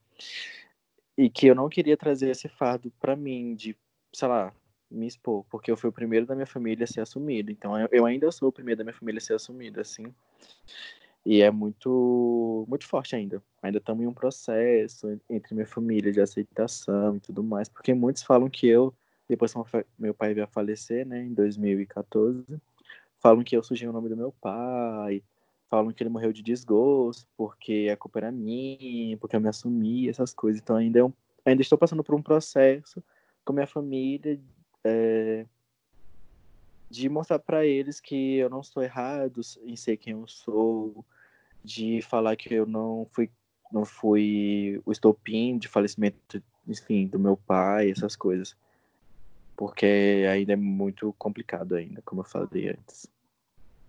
e 1.17 1.31
que 1.31 1.47
eu 1.47 1.55
não 1.55 1.69
queria 1.69 1.97
trazer 1.97 2.31
esse 2.31 2.49
fardo 2.49 2.93
para 3.01 3.17
mim 3.17 3.55
de 3.55 3.77
sei 4.15 4.29
lá, 4.29 4.53
me 4.91 5.07
expor, 5.07 5.45
porque 5.51 5.71
eu 5.71 5.77
fui 5.77 5.91
o 5.91 5.93
primeiro 5.93 6.25
da 6.25 6.35
minha 6.35 6.47
família 6.47 6.85
a 6.85 6.87
ser 6.87 7.01
assumido. 7.01 7.51
Então 7.51 7.73
eu 7.91 8.07
ainda 8.07 8.31
sou 8.31 8.49
o 8.49 8.53
primeiro 8.53 8.79
da 8.79 8.85
minha 8.85 8.95
família 8.95 9.19
a 9.19 9.21
ser 9.21 9.35
assumido, 9.35 9.81
assim. 9.81 10.07
E 11.27 11.41
é 11.43 11.51
muito, 11.51 12.65
muito 12.69 12.87
forte 12.87 13.17
ainda. 13.17 13.43
Ainda 13.63 13.79
estamos 13.79 14.05
em 14.05 14.07
um 14.07 14.15
processo 14.15 15.19
entre 15.29 15.55
minha 15.55 15.67
família 15.67 16.13
de 16.13 16.21
aceitação 16.21 17.17
e 17.17 17.21
tudo 17.21 17.43
mais, 17.43 17.69
porque 17.69 17.95
muitos 17.95 18.23
falam 18.23 18.49
que 18.49 18.67
eu, 18.69 18.95
depois 19.29 19.53
que 19.53 19.59
meu 19.99 20.15
pai 20.15 20.35
veio 20.35 20.45
a 20.45 20.49
falecer, 20.49 21.07
né, 21.07 21.23
em 21.23 21.33
2014, 21.33 22.45
falam 23.19 23.43
que 23.43 23.57
eu 23.57 23.63
sujei 23.63 23.89
o 23.89 23.93
nome 23.93 24.11
do 24.11 24.17
meu 24.17 24.33
pai, 24.33 25.23
falam 25.71 25.93
que 25.93 26.03
ele 26.03 26.11
morreu 26.11 26.31
de 26.33 26.43
desgosto, 26.43 27.27
porque 27.37 27.89
a 27.91 27.97
culpa 27.97 28.19
era 28.19 28.31
minha, 28.31 29.17
porque 29.17 29.35
eu 29.35 29.41
me 29.41 29.49
assumi, 29.49 30.09
essas 30.11 30.35
coisas. 30.35 30.61
Então 30.61 30.77
ainda, 30.77 30.99
é 30.99 31.05
um, 31.05 31.13
ainda 31.45 31.63
estou 31.63 31.79
passando 31.79 32.05
por 32.05 32.15
um 32.15 32.23
processo 32.23 33.03
com 33.45 33.53
minha 33.53 33.67
família, 33.67 34.41
é, 34.83 35.47
de 36.91 37.09
mostrar 37.09 37.39
para 37.39 37.67
eles 37.67 38.01
que 38.01 38.37
eu 38.37 38.49
não 38.49 38.61
estou 38.61 38.83
errado 38.83 39.41
em 39.63 39.77
ser 39.77 39.97
quem 39.97 40.13
eu 40.13 40.27
sou, 40.27 41.05
de 41.63 42.03
falar 42.03 42.37
que 42.37 42.53
eu 42.53 42.67
não 42.67 43.07
fui 43.13 43.31
não 43.73 43.85
fui 43.85 44.81
o 44.87 44.93
estopim 44.93 45.59
de 45.59 45.67
falecimento, 45.67 46.41
enfim, 46.69 47.09
do 47.09 47.19
meu 47.19 47.37
pai, 47.37 47.91
essas 47.91 48.15
coisas. 48.15 48.57
Porque 49.57 50.25
ainda 50.31 50.53
é 50.53 50.57
muito 50.57 51.13
complicado 51.15 51.75
ainda, 51.75 52.01
como 52.03 52.21
eu 52.21 52.25
falei 52.25 52.71
antes. 52.71 53.11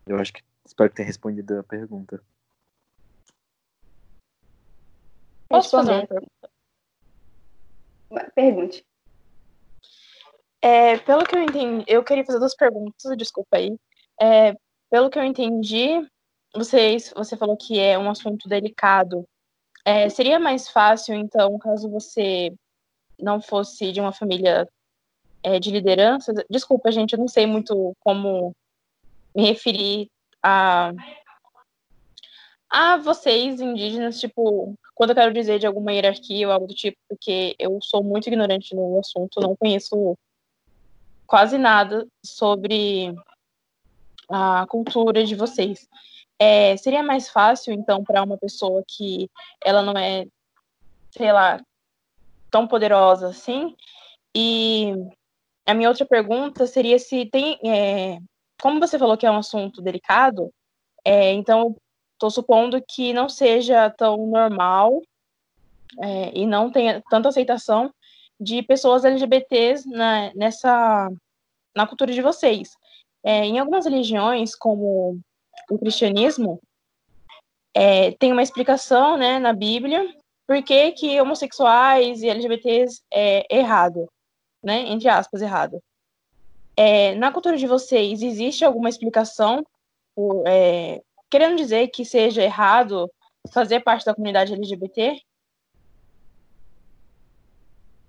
Eu 0.08 0.18
acho 0.18 0.34
que 0.34 0.42
espero 0.66 0.92
ter 0.92 1.04
respondido 1.04 1.60
a 1.60 1.64
pergunta. 1.64 2.20
Posso 5.48 5.70
fazer 5.70 5.92
uma 5.92 6.08
pergunta? 6.08 6.50
Pergunte. 8.34 8.86
É, 10.66 10.98
pelo 10.98 11.24
que 11.24 11.36
eu 11.36 11.44
entendi, 11.44 11.84
eu 11.88 12.04
queria 12.04 12.26
fazer 12.26 12.40
duas 12.40 12.56
perguntas, 12.56 13.16
desculpa 13.16 13.58
aí. 13.58 13.78
É, 14.20 14.56
pelo 14.90 15.12
que 15.12 15.20
eu 15.20 15.24
entendi, 15.24 15.90
vocês, 16.56 17.14
você 17.16 17.38
falou 17.38 17.56
que 17.56 17.80
é 17.80 18.00
um 18.00 18.10
assunto 18.10 18.50
delicado. 18.50 19.28
É, 19.86 20.10
seria 20.10 20.40
mais 20.40 20.68
fácil, 20.68 21.14
então, 21.14 21.60
caso 21.60 21.88
você 21.88 22.52
não 23.20 23.40
fosse 23.40 23.92
de 23.92 24.02
uma 24.02 24.12
família 24.12 24.68
é, 25.44 25.60
de 25.60 25.70
liderança? 25.70 26.34
Desculpa, 26.50 26.92
gente, 26.92 27.14
eu 27.14 27.20
não 27.20 27.28
sei 27.28 27.46
muito 27.46 27.96
como 28.00 28.52
me 29.36 29.46
referir 29.46 30.10
a, 30.42 30.92
a 32.72 32.98
vocês, 32.98 33.62
indígenas, 33.62 34.20
tipo, 34.20 34.74
quando 34.96 35.12
eu 35.12 35.16
quero 35.16 35.32
dizer 35.32 35.60
de 35.60 35.68
alguma 35.68 35.94
hierarquia 35.94 36.48
ou 36.48 36.54
algo 36.54 36.66
do 36.66 36.74
tipo, 36.74 36.98
porque 37.08 37.56
eu 37.60 37.78
sou 37.84 38.04
muito 38.04 38.28
ignorante 38.28 38.74
no 38.74 38.98
assunto, 39.00 39.40
não 39.40 39.56
conheço 39.56 40.18
quase 41.25 41.58
nada 41.58 42.08
sobre 42.24 43.13
a 44.29 44.65
cultura 44.67 45.24
de 45.24 45.36
vocês. 45.36 45.88
É, 46.38 46.75
seria 46.77 47.01
mais 47.01 47.29
fácil, 47.29 47.74
então, 47.74 48.03
para 48.03 48.24
uma 48.24 48.38
pessoa 48.38 48.84
que 48.88 49.29
ela 49.63 49.82
não 49.82 49.94
é, 49.94 50.25
sei 51.12 51.32
lá, 51.32 51.62
tão 52.51 52.67
poderosa 52.67 53.29
assim? 53.29 53.75
E 54.36 54.94
a 55.65 55.74
minha 55.74 55.89
outra 55.89 56.05
pergunta 56.05 56.67
seria 56.67 57.00
se 57.00 57.25
tem. 57.27 57.58
É, 57.65 58.20
como 58.62 58.79
você 58.79 59.00
falou 59.00 59.17
que 59.17 59.25
é 59.25 59.32
um 59.32 59.38
assunto 59.38 59.82
delicado, 59.82 60.51
é, 61.03 61.32
então 61.32 61.75
estou 62.13 62.29
supondo 62.29 62.82
que 62.82 63.13
não 63.13 63.29
seja 63.29 63.89
tão 63.89 64.27
normal 64.27 65.01
é, 66.01 66.38
e 66.38 66.46
não 66.46 66.72
tenha 66.72 67.01
tanta 67.10 67.29
aceitação 67.29 67.94
de 68.39 68.62
pessoas 68.63 69.06
LGBTs 69.06 69.88
na, 69.89 70.34
nessa 70.34 71.10
na 71.75 71.86
cultura 71.86 72.13
de 72.13 72.22
vocês. 72.22 72.70
É, 73.24 73.46
em 73.46 73.60
algumas 73.60 73.86
religiões, 73.86 74.56
como 74.56 75.20
o 75.70 75.80
cristianismo, 75.80 76.60
é, 77.74 78.12
tem 78.12 78.32
uma 78.32 78.44
explicação 78.44 79.18
né, 79.18 79.39
na 79.39 79.51
Bíblia 79.51 80.08
por 80.48 80.62
que, 80.63 80.92
que 80.92 81.20
homossexuais 81.20 82.22
e 82.22 82.30
LGBTs 82.30 83.01
é 83.12 83.46
errado, 83.50 84.08
né? 84.63 84.82
Entre 84.89 85.10
aspas, 85.10 85.42
errado. 85.42 85.82
É, 86.77 87.15
na 87.15 87.32
cultura 87.32 87.58
de 87.58 87.65
vocês, 87.65 88.22
existe 88.22 88.63
alguma 88.63 88.89
explicação 88.89 89.65
por, 90.15 90.44
é, 90.46 91.01
querendo 91.32 91.58
dizer 91.58 91.88
que 91.88 92.06
seja 92.06 92.44
errado 92.44 93.10
fazer 93.51 93.80
parte 93.82 94.06
da 94.06 94.13
comunidade 94.13 94.54
LGBT? 94.54 95.20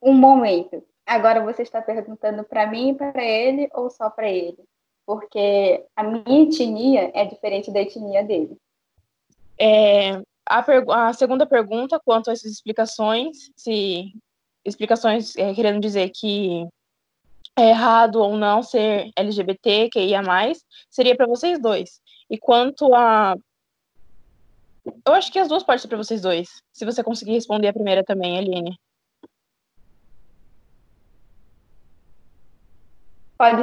Um 0.07 0.15
momento. 0.15 0.85
Agora 1.05 1.43
você 1.43 1.63
está 1.63 1.83
perguntando 1.83 2.45
para 2.45 2.67
mim 2.69 2.95
para 2.95 3.25
ele 3.25 3.69
ou 3.75 3.91
só 3.91 4.09
para 4.09 4.31
ele? 4.31 4.59
Porque 5.05 5.85
a 5.97 6.05
minha 6.05 6.45
etnia 6.45 7.11
é 7.13 7.25
diferente 7.25 7.73
da 7.73 7.81
etnia 7.81 8.23
dele. 8.23 8.57
É, 9.59 10.23
a, 10.49 11.09
a, 11.09 11.13
segunda 11.13 11.45
pergunta, 11.45 12.01
quanto 12.05 12.31
a 12.31 12.33
essas 12.33 12.53
explicações, 12.53 13.51
se 13.57 14.13
explicações 14.65 15.37
é, 15.37 15.53
querendo 15.53 15.81
dizer 15.81 16.11
que 16.15 16.65
é 17.57 17.71
errado 17.71 18.21
ou 18.21 18.37
não 18.37 18.63
ser 18.63 19.11
LGBT, 19.17 19.89
que 19.91 20.01
ia 20.01 20.23
mais, 20.23 20.65
seria 20.89 21.17
para 21.17 21.27
vocês 21.27 21.61
dois. 21.61 22.01
E 22.31 22.39
quanto 22.39 22.95
a 22.95 23.37
eu 25.05 25.15
acho 25.15 25.33
que 25.33 25.39
as 25.39 25.49
duas 25.49 25.65
partes 25.65 25.85
para 25.87 25.97
vocês 25.97 26.21
dois. 26.21 26.63
Se 26.73 26.85
você 26.85 27.03
conseguir 27.03 27.33
responder 27.33 27.67
a 27.67 27.73
primeira 27.73 28.05
também, 28.05 28.39
Aline. 28.39 28.79
Pode, 33.38 33.62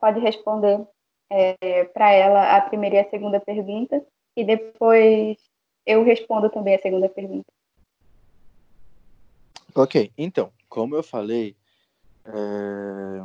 pode 0.00 0.20
responder 0.20 0.86
é, 1.30 1.84
para 1.84 2.10
ela 2.12 2.56
a 2.56 2.60
primeira 2.60 2.96
e 2.96 2.98
a 3.00 3.10
segunda 3.10 3.40
pergunta, 3.40 4.04
e 4.36 4.44
depois 4.44 5.38
eu 5.86 6.04
respondo 6.04 6.50
também 6.50 6.74
a 6.74 6.78
segunda 6.78 7.08
pergunta. 7.08 7.46
Ok, 9.74 10.12
então, 10.16 10.52
como 10.68 10.94
eu 10.94 11.02
falei, 11.02 11.56
é... 12.24 13.20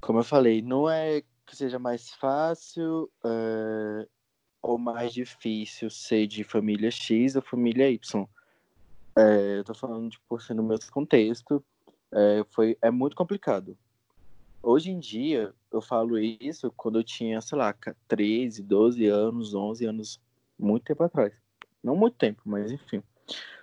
como 0.00 0.18
eu 0.18 0.24
falei, 0.24 0.60
não 0.60 0.88
é 0.88 1.22
que 1.46 1.56
seja 1.56 1.78
mais 1.78 2.10
fácil 2.10 3.10
é... 3.24 4.06
ou 4.60 4.76
mais 4.76 5.12
difícil 5.12 5.88
ser 5.88 6.26
de 6.26 6.44
família 6.44 6.90
X 6.90 7.34
ou 7.34 7.42
família 7.42 7.88
Y. 7.88 8.26
É, 9.16 9.58
eu 9.58 9.64
tô 9.64 9.74
falando 9.74 10.10
de, 10.10 10.20
por 10.28 10.42
ser 10.42 10.54
no 10.54 10.62
meu 10.62 10.78
contexto, 10.90 11.64
é, 12.12 12.44
foi, 12.50 12.76
é 12.80 12.90
muito 12.90 13.16
complicado. 13.16 13.76
Hoje 14.62 14.90
em 14.90 14.98
dia, 14.98 15.52
eu 15.70 15.80
falo 15.80 16.18
isso 16.18 16.72
quando 16.76 16.98
eu 16.98 17.04
tinha, 17.04 17.40
sei 17.40 17.58
lá, 17.58 17.74
13, 18.08 18.62
12 18.62 19.06
anos, 19.06 19.54
11 19.54 19.84
anos, 19.86 20.20
muito 20.58 20.84
tempo 20.84 21.02
atrás. 21.02 21.34
Não 21.82 21.94
muito 21.94 22.16
tempo, 22.16 22.40
mas 22.44 22.72
enfim. 22.72 23.02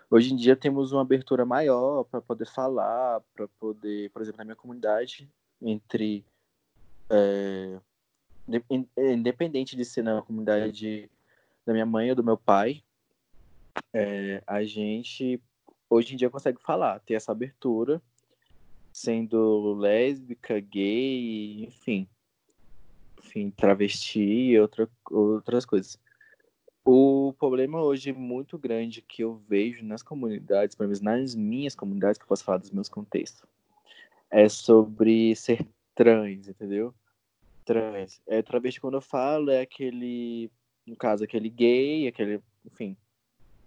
Hoje 0.09 0.33
em 0.33 0.35
dia 0.35 0.55
temos 0.55 0.91
uma 0.91 1.01
abertura 1.01 1.45
maior 1.45 2.03
para 2.03 2.21
poder 2.21 2.45
falar, 2.45 3.21
para 3.33 3.47
poder, 3.59 4.11
por 4.11 4.21
exemplo, 4.21 4.39
na 4.39 4.43
minha 4.45 4.55
comunidade, 4.55 5.27
entre. 5.61 6.23
É, 7.09 7.79
independente 8.97 9.75
de 9.75 9.85
ser 9.85 10.03
na 10.03 10.21
comunidade 10.21 11.09
da 11.65 11.73
minha 11.73 11.85
mãe 11.85 12.09
ou 12.09 12.15
do 12.15 12.23
meu 12.23 12.37
pai, 12.37 12.83
é, 13.93 14.43
a 14.45 14.63
gente 14.63 15.41
hoje 15.89 16.13
em 16.13 16.17
dia 16.17 16.29
consegue 16.29 16.61
falar, 16.61 16.99
ter 16.99 17.13
essa 17.15 17.31
abertura, 17.31 18.01
sendo 18.91 19.73
lésbica, 19.73 20.59
gay, 20.59 21.63
enfim, 21.63 22.07
enfim, 23.19 23.49
travesti 23.51 24.19
e 24.19 24.59
outra, 24.59 24.89
outras 25.09 25.65
coisas. 25.65 25.97
O 26.83 27.33
problema 27.37 27.81
hoje 27.81 28.11
muito 28.11 28.57
grande 28.57 29.01
que 29.01 29.23
eu 29.23 29.35
vejo 29.47 29.85
nas 29.85 30.01
comunidades, 30.01 30.75
pelo 30.75 30.89
menos 30.89 31.01
nas 31.01 31.35
minhas 31.35 31.75
comunidades, 31.75 32.17
que 32.17 32.23
eu 32.23 32.27
posso 32.27 32.43
falar 32.43 32.57
dos 32.57 32.71
meus 32.71 32.89
contextos, 32.89 33.43
é 34.29 34.49
sobre 34.49 35.35
ser 35.35 35.65
trans, 35.93 36.47
entendeu? 36.47 36.93
Trans. 37.63 38.19
É, 38.25 38.41
travesti, 38.41 38.81
quando 38.81 38.95
eu 38.95 39.01
falo, 39.01 39.51
é 39.51 39.61
aquele, 39.61 40.49
no 40.85 40.95
caso, 40.95 41.23
aquele 41.23 41.49
gay, 41.49 42.07
aquele, 42.07 42.41
enfim, 42.65 42.97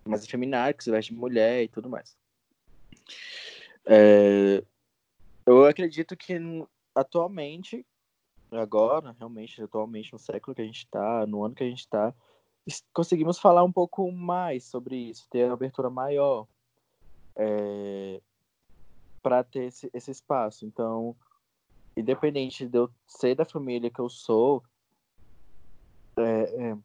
mais 0.05 0.25
efeminado, 0.25 0.77
que 0.77 0.85
se 0.85 0.91
veste 0.91 1.15
de 1.15 1.19
mulher 1.19 1.63
e 1.63 1.69
tudo 1.69 1.89
mais. 1.89 2.17
É, 3.87 4.63
eu 5.47 5.65
acredito 5.65 6.17
que 6.17 6.35
atualmente, 6.95 7.85
agora, 8.51 9.15
realmente, 9.19 9.63
atualmente, 9.63 10.13
no 10.13 10.19
século 10.19 10.55
que 10.55 10.63
a 10.63 10.65
gente 10.65 10.79
está, 10.79 11.27
no 11.27 11.45
ano 11.45 11.55
que 11.55 11.65
a 11.65 11.69
gente 11.69 11.81
está, 11.81 12.15
conseguimos 12.93 13.39
falar 13.39 13.63
um 13.65 13.73
pouco 13.73 14.11
mais 14.11 14.65
sobre 14.65 14.97
isso, 14.97 15.29
ter 15.29 15.51
abertura 15.51 15.91
maior 15.91 16.47
é, 17.37 18.21
para 19.23 19.45
ter 19.45 19.65
esse, 19.65 19.91
esse 19.93 20.11
espaço. 20.11 20.65
Então, 20.65 21.17
independente 21.97 22.67
de 22.67 22.79
eu 22.79 22.91
ser 23.07 23.35
da 23.35 23.45
família 23.45 23.91
que 23.91 24.01
eu 24.01 24.09
sou, 24.09 24.63
é, 26.17 26.23
é, 26.23 26.77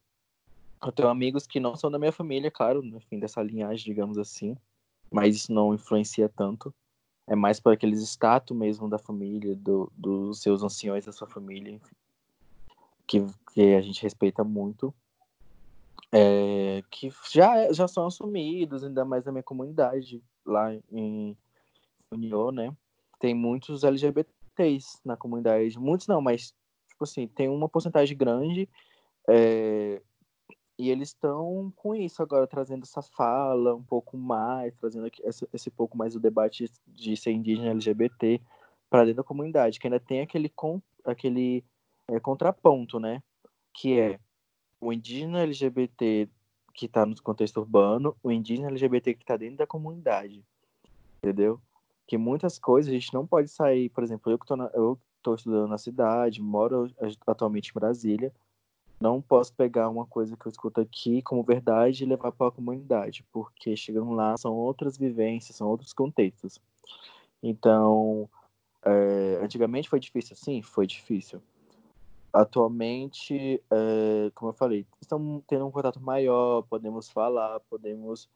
eu 0.81 0.91
tenho 0.91 1.09
amigos 1.09 1.45
que 1.45 1.59
não 1.59 1.75
são 1.75 1.91
da 1.91 1.99
minha 1.99 2.11
família, 2.11 2.49
claro, 2.49 2.81
no 2.81 2.99
fim 3.01 3.19
dessa 3.19 3.41
linhagem, 3.41 3.85
digamos 3.85 4.17
assim, 4.17 4.57
mas 5.11 5.35
isso 5.35 5.53
não 5.53 5.73
influencia 5.73 6.29
tanto. 6.29 6.73
É 7.29 7.35
mais 7.35 7.59
para 7.59 7.73
aqueles 7.73 8.01
status 8.01 8.57
mesmo 8.57 8.89
da 8.89 8.97
família, 8.97 9.55
do, 9.55 9.89
dos 9.95 10.41
seus 10.41 10.63
anciões 10.63 11.05
da 11.05 11.13
sua 11.13 11.27
família, 11.27 11.79
que, 13.07 13.23
que 13.53 13.75
a 13.75 13.81
gente 13.81 14.01
respeita 14.01 14.43
muito 14.43 14.93
é, 16.11 16.83
que 16.89 17.11
já, 17.31 17.71
já 17.71 17.87
são 17.87 18.07
assumidos, 18.07 18.83
ainda 18.83 19.05
mais 19.05 19.25
na 19.25 19.31
minha 19.31 19.43
comunidade, 19.43 20.21
lá 20.45 20.73
em 20.91 21.37
União, 22.11 22.51
né? 22.51 22.75
Tem 23.19 23.33
muitos 23.33 23.83
LGBTs 23.83 24.99
na 25.05 25.15
comunidade. 25.15 25.77
Muitos 25.77 26.07
não, 26.07 26.21
mas, 26.21 26.53
tipo 26.87 27.03
assim, 27.03 27.27
tem 27.27 27.47
uma 27.47 27.69
porcentagem 27.69 28.17
grande. 28.17 28.67
É, 29.27 30.01
e 30.79 30.89
eles 30.89 31.09
estão 31.09 31.73
com 31.75 31.93
isso 31.93 32.23
agora, 32.23 32.47
trazendo 32.47 32.83
essa 32.83 33.01
fala 33.01 33.75
um 33.75 33.83
pouco 33.83 34.15
mais, 34.15 34.73
trazendo 34.77 35.11
esse, 35.25 35.45
esse 35.51 35.69
pouco 35.69 35.97
mais 35.97 36.15
o 36.15 36.21
debate 36.21 36.71
de 36.87 37.17
ser 37.17 37.31
indígena 37.31 37.71
LGBT 37.71 38.39
para 38.89 39.03
dentro 39.03 39.17
da 39.17 39.23
comunidade, 39.25 39.77
que 39.77 39.87
ainda 39.87 39.99
tem 39.99 40.21
aquele, 40.21 40.47
com, 40.47 40.81
aquele 41.03 41.65
é, 42.07 42.17
contraponto, 42.21 42.97
né? 42.97 43.21
Que 43.73 43.99
é 43.99 44.19
o 44.79 44.93
indígena 44.93 45.41
LGBT 45.41 46.29
que 46.73 46.85
está 46.85 47.05
no 47.05 47.21
contexto 47.21 47.57
urbano, 47.57 48.15
o 48.23 48.31
indígena 48.31 48.69
LGBT 48.69 49.15
que 49.15 49.23
está 49.23 49.35
dentro 49.35 49.57
da 49.57 49.67
comunidade, 49.67 50.45
entendeu? 51.17 51.59
Que 52.07 52.17
muitas 52.17 52.57
coisas 52.57 52.89
a 52.89 52.93
gente 52.93 53.13
não 53.13 53.27
pode 53.27 53.49
sair, 53.49 53.89
por 53.89 54.01
exemplo, 54.01 54.31
eu 54.31 54.39
que 54.39 54.45
estou 54.45 55.35
estudando 55.35 55.67
na 55.67 55.77
cidade, 55.77 56.41
moro 56.41 56.89
atualmente 57.27 57.69
em 57.69 57.73
Brasília, 57.73 58.33
não 58.99 59.21
posso 59.21 59.53
pegar 59.53 59.89
uma 59.89 60.05
coisa 60.05 60.35
que 60.35 60.45
eu 60.45 60.49
escuto 60.49 60.81
aqui 60.81 61.21
como 61.21 61.43
verdade 61.43 62.03
e 62.03 62.07
levar 62.07 62.31
para 62.31 62.47
a 62.47 62.51
comunidade, 62.51 63.25
porque 63.31 63.75
chegando 63.75 64.11
lá 64.11 64.37
são 64.37 64.53
outras 64.53 64.97
vivências, 64.97 65.55
são 65.55 65.67
outros 65.67 65.93
contextos. 65.93 66.59
Então, 67.41 68.29
é, 68.83 69.39
antigamente 69.41 69.89
foi 69.89 69.99
difícil, 69.99 70.35
sim, 70.35 70.61
foi 70.61 70.85
difícil 70.85 71.41
atualmente, 72.33 73.61
é, 73.71 74.31
como 74.35 74.49
eu 74.49 74.53
falei, 74.53 74.85
estamos 75.01 75.43
tendo 75.47 75.65
um 75.65 75.71
contato 75.71 75.99
maior, 75.99 76.63
podemos 76.63 77.09
falar, 77.09 77.59
podemos 77.61 78.29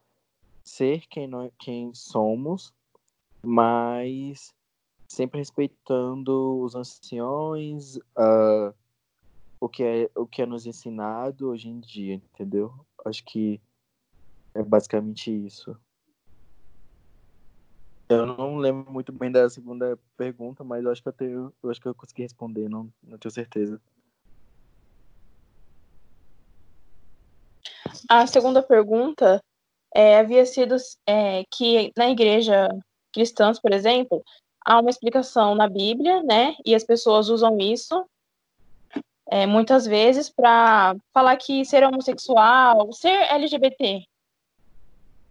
ser 0.63 1.05
quem, 1.07 1.27
nós, 1.27 1.51
quem 1.59 1.93
somos, 1.93 2.73
mas 3.41 4.53
sempre 5.07 5.39
respeitando 5.39 6.59
os 6.61 6.75
anciões, 6.75 7.97
uh, 7.97 8.73
o, 9.63 9.69
que 9.69 9.81
é, 9.81 10.09
o 10.13 10.27
que 10.27 10.41
é 10.41 10.45
nos 10.45 10.65
ensinado 10.65 11.47
hoje 11.47 11.69
em 11.69 11.79
dia, 11.79 12.15
entendeu? 12.15 12.73
Acho 13.05 13.23
que 13.23 13.61
é 14.53 14.61
basicamente 14.61 15.31
isso. 15.31 15.73
Eu 18.09 18.25
não 18.25 18.57
lembro 18.57 18.91
muito 18.91 19.13
bem 19.13 19.31
da 19.31 19.49
segunda 19.49 19.97
pergunta, 20.17 20.65
mas 20.65 20.83
eu 20.83 20.91
acho 20.91 21.01
que 21.01 21.07
eu 21.07 21.13
tenho, 21.13 21.53
eu 21.63 21.69
acho 21.69 21.79
que 21.79 21.87
eu 21.87 21.95
consegui 21.95 22.23
responder, 22.23 22.67
não, 22.67 22.91
não 23.01 23.17
tenho 23.17 23.31
certeza. 23.31 23.81
A 28.09 28.27
segunda 28.27 28.61
pergunta 28.61 29.41
é, 29.95 30.17
havia 30.17 30.45
sido 30.45 30.75
é, 31.07 31.45
que 31.49 31.89
na 31.95 32.09
igreja 32.09 32.67
cristãs, 33.13 33.61
por 33.61 33.71
exemplo, 33.71 34.21
há 34.65 34.81
uma 34.81 34.89
explicação 34.89 35.55
na 35.55 35.69
Bíblia, 35.69 36.21
né? 36.21 36.53
E 36.65 36.75
as 36.75 36.83
pessoas 36.83 37.29
usam 37.29 37.57
isso 37.59 38.05
é, 39.33 39.47
muitas 39.47 39.87
vezes 39.87 40.29
para 40.29 40.95
falar 41.11 41.35
que 41.37 41.65
ser 41.65 41.83
homossexual, 41.83 42.93
ser 42.93 43.09
LGBT 43.31 44.03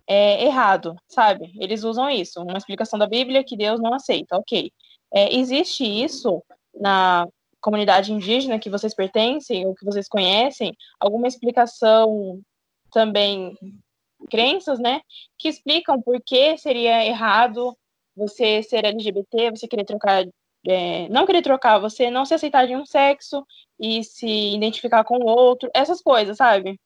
é 0.08 0.44
errado, 0.44 0.96
sabe? 1.06 1.52
Eles 1.60 1.84
usam 1.84 2.10
isso, 2.10 2.42
uma 2.42 2.58
explicação 2.58 2.98
da 2.98 3.06
Bíblia 3.06 3.44
que 3.44 3.56
Deus 3.56 3.80
não 3.80 3.94
aceita, 3.94 4.36
ok. 4.36 4.72
É, 5.14 5.32
existe 5.36 5.84
isso 5.84 6.42
na 6.74 7.28
comunidade 7.60 8.12
indígena 8.12 8.58
que 8.58 8.68
vocês 8.68 8.92
pertencem 8.92 9.64
ou 9.66 9.74
que 9.76 9.84
vocês 9.84 10.08
conhecem? 10.08 10.76
Alguma 10.98 11.28
explicação 11.28 12.40
também, 12.90 13.56
crenças, 14.28 14.80
né? 14.80 15.00
Que 15.38 15.48
explicam 15.48 16.02
por 16.02 16.20
que 16.20 16.58
seria 16.58 17.06
errado 17.06 17.72
você 18.16 18.64
ser 18.64 18.84
LGBT, 18.84 19.52
você 19.52 19.68
querer 19.68 19.84
trocar 19.84 20.24
é, 20.66 21.08
não 21.08 21.26
querer 21.26 21.42
trocar, 21.42 21.78
você 21.78 22.10
não 22.10 22.24
se 22.24 22.34
aceitar 22.34 22.66
de 22.66 22.76
um 22.76 22.86
sexo 22.86 23.46
e 23.78 24.04
se 24.04 24.54
identificar 24.54 25.04
com 25.04 25.16
o 25.16 25.26
outro, 25.26 25.70
essas 25.74 26.00
coisas, 26.00 26.36
sabe? 26.36 26.78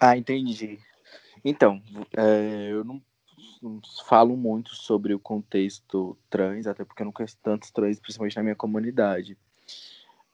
Ah, 0.00 0.16
entendi. 0.16 0.78
Então, 1.44 1.82
é, 2.16 2.68
eu 2.70 2.84
não, 2.84 3.02
não, 3.62 3.80
falo 4.06 4.36
muito 4.36 4.74
sobre 4.74 5.12
o 5.12 5.18
contexto 5.18 6.16
trans, 6.30 6.66
até 6.66 6.84
porque 6.84 7.02
eu 7.02 7.06
não 7.06 7.12
conheço 7.12 7.36
tantos 7.42 7.70
trans, 7.70 8.00
principalmente 8.00 8.36
na 8.36 8.42
minha 8.42 8.56
comunidade. 8.56 9.36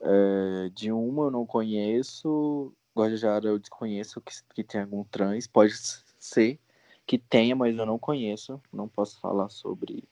É, 0.01 0.71
de 0.75 0.93
uma 0.93 1.25
eu 1.25 1.31
não 1.31 1.45
conheço, 1.45 2.73
Guajajara 2.97 3.49
eu 3.49 3.59
desconheço 3.59 4.21
que, 4.21 4.33
que 4.55 4.63
tem 4.63 4.83
algum 4.83 5.03
trans, 5.05 5.47
pode 5.47 5.75
ser 6.19 6.61
que 7.07 7.19
tenha, 7.19 7.55
mas 7.55 7.77
eu 7.77 7.87
não 7.87 7.99
conheço, 7.99 8.61
não 8.73 8.89
posso 8.89 9.21
falar 9.21 9.49
sobre 9.49 10.05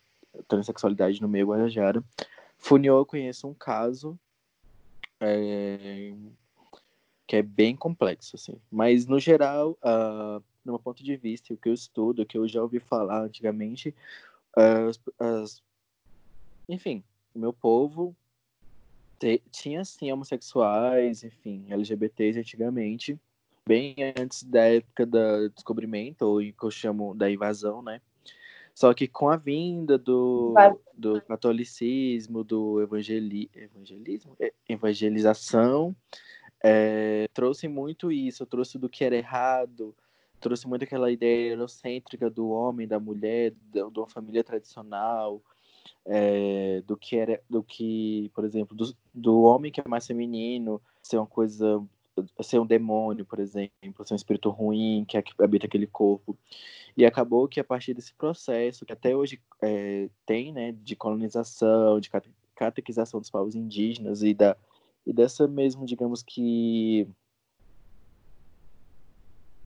transexualidade 0.47 1.21
no 1.21 1.29
meio 1.29 1.49
Guajajara. 1.49 2.03
Funiô 2.59 2.99
eu 2.99 3.07
conheço 3.07 3.49
um 3.49 3.55
caso, 3.55 4.19
é, 5.21 6.15
que 7.27 7.37
é 7.37 7.43
bem 7.43 7.75
complexo, 7.75 8.37
assim. 8.37 8.61
Mas, 8.71 9.07
no 9.07 9.19
geral, 9.19 9.73
uh, 9.83 10.43
no 10.65 10.73
meu 10.73 10.79
ponto 10.79 11.03
de 11.03 11.17
vista, 11.17 11.53
o 11.53 11.57
que 11.57 11.69
eu 11.69 11.75
estudo, 11.75 12.23
o 12.23 12.27
que 12.27 12.39
eu 12.39 12.47
já 12.47 12.63
ouvi 12.63 12.79
falar 12.79 13.23
antigamente, 13.23 13.95
as, 14.57 15.01
as, 15.19 15.63
enfim, 16.69 17.03
o 17.35 17.39
meu 17.39 17.53
povo 17.53 18.17
te, 19.19 19.43
tinha, 19.51 19.85
sim, 19.85 20.13
homossexuais, 20.13 21.25
enfim, 21.25 21.67
LGBTs 21.69 22.39
antigamente, 22.39 23.19
bem 23.67 23.95
antes 24.19 24.43
da 24.43 24.61
época 24.61 25.07
do 25.07 25.49
descobrimento, 25.51 26.23
ou 26.23 26.39
que 26.41 26.55
eu 26.63 26.71
chamo 26.71 27.15
da 27.15 27.31
invasão, 27.31 27.83
né? 27.83 28.01
Só 28.75 28.93
que 28.93 29.07
com 29.07 29.29
a 29.29 29.37
vinda 29.37 29.97
do, 29.97 30.53
do 30.93 31.23
catolicismo, 31.23 32.43
do 32.43 32.83
evangeli, 32.83 33.49
evangelismo, 33.55 34.37
evangelização, 34.69 35.95
é, 36.61 37.29
trouxe 37.33 37.69
muito 37.69 38.11
isso, 38.11 38.45
trouxe 38.45 38.77
do 38.77 38.89
que 38.89 39.05
era 39.05 39.17
errado, 39.17 39.95
trouxe 40.41 40.67
muito 40.67 40.83
aquela 40.83 41.11
ideia 41.11 41.53
eurocêntrica 41.53 42.29
do 42.29 42.49
homem, 42.49 42.89
da 42.89 42.99
mulher, 42.99 43.55
de 43.71 43.81
uma 43.81 44.09
família 44.09 44.43
tradicional, 44.43 45.41
é, 46.05 46.83
do 46.87 46.97
que 46.97 47.17
era, 47.17 47.41
do 47.49 47.63
que, 47.63 48.31
por 48.35 48.45
exemplo, 48.45 48.77
do, 48.77 48.95
do 49.13 49.43
homem 49.43 49.71
que 49.71 49.81
é 49.81 49.85
mais 49.87 50.07
feminino, 50.07 50.83
ser 51.03 51.19
uma 51.19 51.27
coisa, 51.27 51.83
ser 52.43 52.59
um 52.59 52.67
demônio, 52.67 53.25
por 53.25 53.39
exemplo, 53.41 54.05
ser 54.05 54.15
um 54.15 54.17
espírito 54.17 54.51
ruim 54.51 55.05
que 55.07 55.17
habita 55.39 55.67
aquele 55.67 55.87
corpo. 55.87 56.37
E 56.97 57.05
acabou 57.05 57.49
que 57.49 57.61
a 57.61 57.65
partir 57.65 57.95
desse 57.95 58.15
processo, 58.15 58.87
que 58.87 58.93
até 58.93 59.17
hoje 59.17 59.41
é, 59.63 60.09
tem, 60.25 60.53
né, 60.53 60.73
de 60.73 60.95
colonização, 60.95 61.99
de 62.01 62.11
catequização 62.55 63.21
dos 63.21 63.31
povos 63.31 63.55
indígenas 63.55 64.23
e 64.23 64.33
da 64.35 64.57
e 65.07 65.13
dessa 65.13 65.47
mesmo, 65.47 65.85
digamos 65.85 66.23
que 66.23 67.07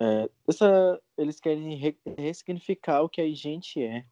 é, 0.00 0.30
essa, 0.46 1.00
eles 1.16 1.40
querem 1.40 1.76
re, 1.76 1.96
ressignificar 2.16 3.02
o 3.02 3.08
que 3.08 3.20
a 3.20 3.34
gente 3.34 3.82
é. 3.82 4.04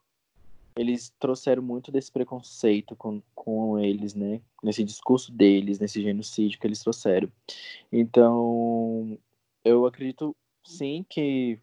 Eles 0.77 1.13
trouxeram 1.19 1.63
muito 1.63 1.91
desse 1.91 2.13
preconceito 2.13 2.95
com, 2.97 3.23
com 3.35 3.79
eles, 3.79 4.15
né? 4.15 4.41
Nesse 4.63 4.85
discurso 4.85 5.33
deles, 5.33 5.79
nesse 5.79 6.03
genocídio 6.03 6.59
que 6.59 6.67
eles 6.67 6.81
trouxeram. 6.81 7.31
Então, 7.91 9.19
eu 9.65 9.87
acredito 9.87 10.37
sim 10.65 11.05
que 11.09 11.59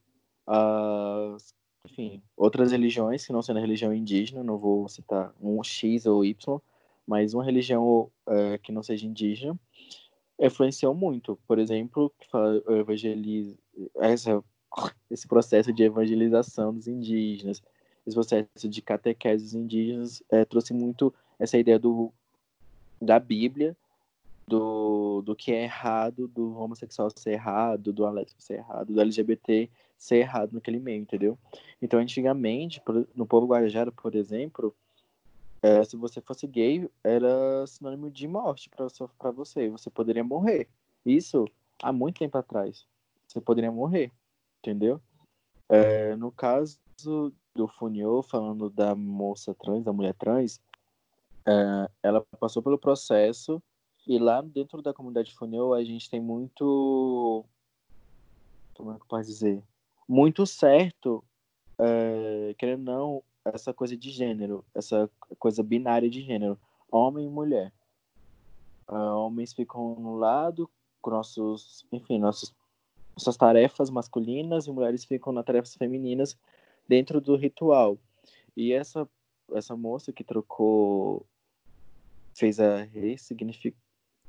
as 0.47 1.53
enfim, 1.85 2.21
outras 2.37 2.71
religiões 2.71 3.25
que 3.25 3.33
não 3.33 3.41
sendo 3.41 3.57
a 3.57 3.61
religião 3.61 3.93
indígena, 3.93 4.43
não 4.43 4.57
vou 4.57 4.87
citar 4.87 5.33
um 5.41 5.61
X 5.63 6.05
ou 6.05 6.23
Y, 6.23 6.61
mas 7.05 7.33
uma 7.33 7.43
religião 7.43 8.09
é, 8.25 8.57
que 8.57 8.71
não 8.71 8.81
seja 8.81 9.05
indígena, 9.05 9.59
influenciou 10.39 10.93
muito. 10.93 11.37
Por 11.45 11.59
exemplo, 11.59 12.13
evangeliza, 12.69 13.57
essa, 13.97 14.43
esse 15.11 15.27
processo 15.27 15.73
de 15.73 15.83
evangelização 15.83 16.73
dos 16.73 16.87
indígenas, 16.87 17.61
esse 18.05 18.15
processo 18.15 18.69
de 18.69 18.81
catequese 18.81 19.43
dos 19.43 19.53
indígenas 19.53 20.23
é, 20.29 20.43
trouxe 20.45 20.73
muito 20.73 21.13
essa 21.39 21.57
ideia 21.57 21.79
do, 21.79 22.11
da 23.01 23.19
Bíblia, 23.19 23.75
do, 24.47 25.21
do 25.21 25.35
que 25.35 25.53
é 25.53 25.63
errado, 25.63 26.27
do 26.27 26.57
homossexual 26.57 27.09
ser 27.15 27.31
errado, 27.31 27.93
do 27.93 28.05
alésbico 28.05 28.41
ser 28.41 28.55
errado, 28.55 28.93
do 28.93 29.01
LGBT 29.01 29.69
ser 29.97 30.17
errado 30.17 30.51
naquele 30.53 30.79
meio, 30.79 31.01
entendeu? 31.01 31.37
Então, 31.81 31.99
antigamente, 31.99 32.81
no 33.15 33.25
povo 33.25 33.47
guarajara, 33.47 33.91
por 33.91 34.15
exemplo, 34.15 34.75
é, 35.61 35.81
se 35.85 35.95
você 35.95 36.19
fosse 36.19 36.45
gay, 36.45 36.89
era 37.01 37.65
sinônimo 37.65 38.11
de 38.11 38.27
morte 38.27 38.69
para 38.69 39.31
você. 39.31 39.69
Você 39.69 39.89
poderia 39.89 40.23
morrer. 40.23 40.67
Isso 41.05 41.47
há 41.81 41.93
muito 41.93 42.19
tempo 42.19 42.37
atrás. 42.37 42.85
Você 43.25 43.39
poderia 43.39 43.71
morrer, 43.71 44.11
entendeu? 44.59 45.01
É, 45.69 46.17
no 46.17 46.31
caso 46.31 46.77
do 47.55 47.67
Funio, 47.67 48.21
falando 48.23 48.69
da 48.69 48.95
moça 48.95 49.53
trans, 49.53 49.83
da 49.83 49.93
mulher 49.93 50.13
trans, 50.13 50.59
é, 51.45 51.89
ela 52.01 52.21
passou 52.39 52.61
pelo 52.61 52.77
processo 52.77 53.61
e 54.07 54.17
lá 54.17 54.41
dentro 54.41 54.81
da 54.81 54.93
comunidade 54.93 55.33
Funio 55.33 55.73
a 55.73 55.83
gente 55.83 56.09
tem 56.09 56.19
muito. 56.19 57.45
Como 58.73 58.91
é 58.91 58.95
que 58.95 59.01
eu 59.01 59.07
posso 59.07 59.29
dizer? 59.29 59.63
Muito 60.07 60.45
certo, 60.45 61.23
é, 61.79 62.55
querendo 62.57 62.89
ou 62.89 62.95
não, 62.95 63.23
essa 63.45 63.73
coisa 63.73 63.95
de 63.95 64.09
gênero, 64.09 64.65
essa 64.73 65.09
coisa 65.37 65.61
binária 65.61 66.09
de 66.09 66.21
gênero, 66.21 66.57
homem 66.91 67.25
e 67.25 67.29
mulher. 67.29 67.71
Uh, 68.87 69.15
homens 69.15 69.53
ficam 69.53 69.95
no 69.95 70.17
lado 70.17 70.69
com 71.01 71.11
nossos, 71.11 71.85
enfim, 71.91 72.19
nossos, 72.19 72.53
nossas 73.15 73.37
tarefas 73.37 73.89
masculinas 73.89 74.67
e 74.67 74.71
mulheres 74.71 75.05
ficam 75.05 75.31
nas 75.31 75.45
tarefas 75.45 75.75
femininas 75.75 76.37
dentro 76.87 77.21
do 77.21 77.35
ritual. 77.35 77.97
E 78.55 78.73
essa 78.73 79.07
essa 79.53 79.75
moça 79.75 80.13
que 80.13 80.23
trocou 80.23 81.25
fez 82.33 82.59
a 82.59 82.83
ressignificar 82.83 83.77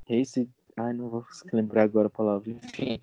Resi... 0.07 0.51
ai 0.77 0.93
não 0.93 1.09
vou 1.09 1.25
lembrar 1.53 1.85
agora 1.85 2.09
a 2.09 2.11
palavra 2.11 2.51
enfim 2.51 3.01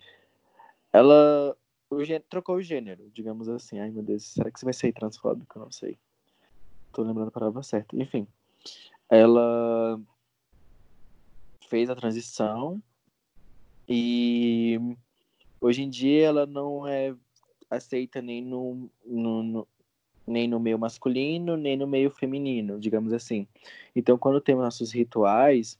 ela 0.93 1.57
o 1.91 1.97
trocou 2.29 2.55
o 2.55 2.61
gênero, 2.61 3.09
digamos 3.13 3.49
assim. 3.49 3.79
Ai, 3.79 3.91
meu 3.91 4.01
Deus, 4.01 4.23
será 4.23 4.49
que 4.49 4.57
você 4.57 4.65
vai 4.65 4.73
ser 4.73 4.93
transfóbico? 4.93 5.59
Não 5.59 5.69
sei. 5.69 5.97
Tô 6.93 7.03
lembrando 7.03 7.27
a 7.27 7.31
palavra 7.31 7.61
certa. 7.63 7.95
Enfim, 7.97 8.25
ela 9.09 10.01
fez 11.67 11.89
a 11.89 11.95
transição 11.95 12.81
e 13.87 14.79
hoje 15.59 15.83
em 15.83 15.89
dia 15.89 16.27
ela 16.27 16.45
não 16.45 16.87
é 16.87 17.13
aceita 17.71 18.21
nem 18.21 18.43
no, 18.43 18.89
no, 19.05 19.41
no, 19.41 19.67
nem 20.27 20.47
no 20.47 20.59
meio 20.59 20.77
masculino, 20.77 21.55
nem 21.55 21.77
no 21.77 21.87
meio 21.87 22.11
feminino, 22.11 22.79
digamos 22.79 23.13
assim. 23.13 23.47
Então, 23.95 24.17
quando 24.17 24.41
temos 24.41 24.63
nossos 24.63 24.91
rituais, 24.91 25.79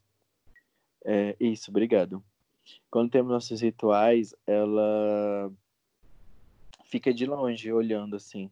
é, 1.04 1.36
isso, 1.40 1.70
obrigado. 1.70 2.24
Quando 2.90 3.12
temos 3.12 3.32
nossos 3.32 3.62
rituais, 3.62 4.34
ela 4.48 5.52
fica 6.86 7.14
de 7.14 7.26
longe 7.26 7.72
olhando 7.72 8.16
assim. 8.16 8.50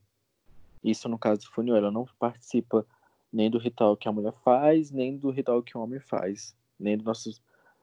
Isso 0.84 1.10
no 1.10 1.18
caso 1.18 1.42
do 1.42 1.52
funil, 1.52 1.76
ela 1.76 1.92
não 1.92 2.06
participa 2.18 2.86
nem 3.32 3.50
do 3.50 3.58
ritual 3.58 3.96
que 3.96 4.08
a 4.08 4.12
mulher 4.12 4.34
faz, 4.44 4.92
nem 4.92 5.16
do 5.18 5.30
ritual 5.30 5.62
que 5.62 5.78
o 5.78 5.82
homem 5.82 6.00
faz, 6.00 6.56
nem 6.80 6.98
do 6.98 7.04
nosso, 7.04 7.30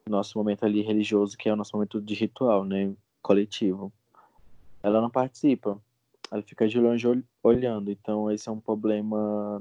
nosso 0.08 0.36
momento 0.38 0.64
ali 0.64 0.82
religioso, 0.82 1.36
que 1.36 1.48
é 1.48 1.52
o 1.52 1.56
nosso 1.56 1.76
momento 1.76 2.00
de 2.00 2.14
ritual, 2.14 2.64
né, 2.64 2.94
coletivo. 3.22 3.92
Ela 4.86 5.00
não 5.00 5.10
participa, 5.10 5.82
ela 6.30 6.40
fica 6.42 6.68
de 6.68 6.78
longe 6.78 7.08
olhando. 7.42 7.90
Então, 7.90 8.30
esse 8.30 8.48
é 8.48 8.52
um 8.52 8.60
problema 8.60 9.60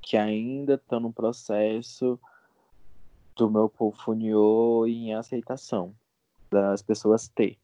que 0.00 0.16
ainda 0.16 0.74
está 0.74 1.00
no 1.00 1.12
processo 1.12 2.16
do 3.34 3.50
meu 3.50 3.68
povo 3.68 4.14
em 4.86 5.12
aceitação 5.12 5.92
das 6.48 6.82
pessoas 6.82 7.26
ter. 7.26 7.58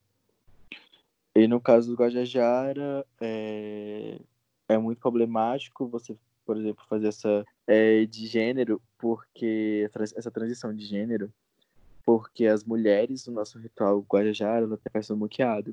E 1.32 1.46
no 1.46 1.60
caso 1.60 1.92
do 1.92 1.96
Guajajara, 1.96 3.06
é, 3.20 4.18
é 4.68 4.76
muito 4.76 4.98
problemático 4.98 5.86
você, 5.86 6.16
por 6.44 6.56
exemplo, 6.56 6.84
fazer 6.88 7.06
essa 7.06 7.46
é, 7.68 8.04
de 8.04 8.26
gênero, 8.26 8.82
porque 8.98 9.88
essa 10.16 10.28
transição 10.28 10.74
de 10.74 10.84
gênero, 10.84 11.32
porque 12.04 12.48
as 12.48 12.64
mulheres 12.64 13.28
no 13.28 13.34
nosso 13.34 13.60
ritual 13.60 14.04
Guajajara, 14.12 14.66
ela 14.66 14.80
faz 14.92 15.08
o 15.08 15.16
muqueado. 15.16 15.72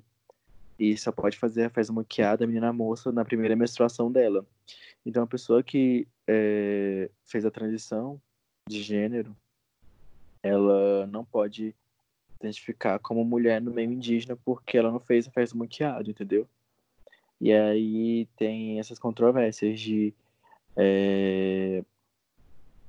E 0.81 0.97
só 0.97 1.11
pode 1.11 1.37
fazer 1.37 1.65
a 1.65 1.69
festa 1.69 1.93
muqueada 1.93 2.43
a 2.43 2.47
menina 2.47 2.73
moça 2.73 3.11
na 3.11 3.23
primeira 3.23 3.55
menstruação 3.55 4.11
dela. 4.11 4.43
Então, 5.05 5.21
a 5.21 5.27
pessoa 5.27 5.61
que 5.61 6.07
é, 6.27 7.07
fez 7.23 7.45
a 7.45 7.51
transição 7.51 8.19
de 8.67 8.81
gênero, 8.81 9.37
ela 10.41 11.05
não 11.05 11.23
pode 11.23 11.75
identificar 12.39 12.97
como 12.97 13.23
mulher 13.23 13.61
no 13.61 13.71
meio 13.71 13.91
indígena 13.91 14.35
porque 14.43 14.75
ela 14.75 14.91
não 14.91 14.99
fez 14.99 15.27
a 15.27 15.31
festa 15.31 15.55
muqueado, 15.55 16.09
entendeu? 16.09 16.49
E 17.39 17.53
aí 17.53 18.25
tem 18.35 18.79
essas 18.79 18.97
controvérsias 18.97 19.79
de, 19.79 20.11
é, 20.75 21.83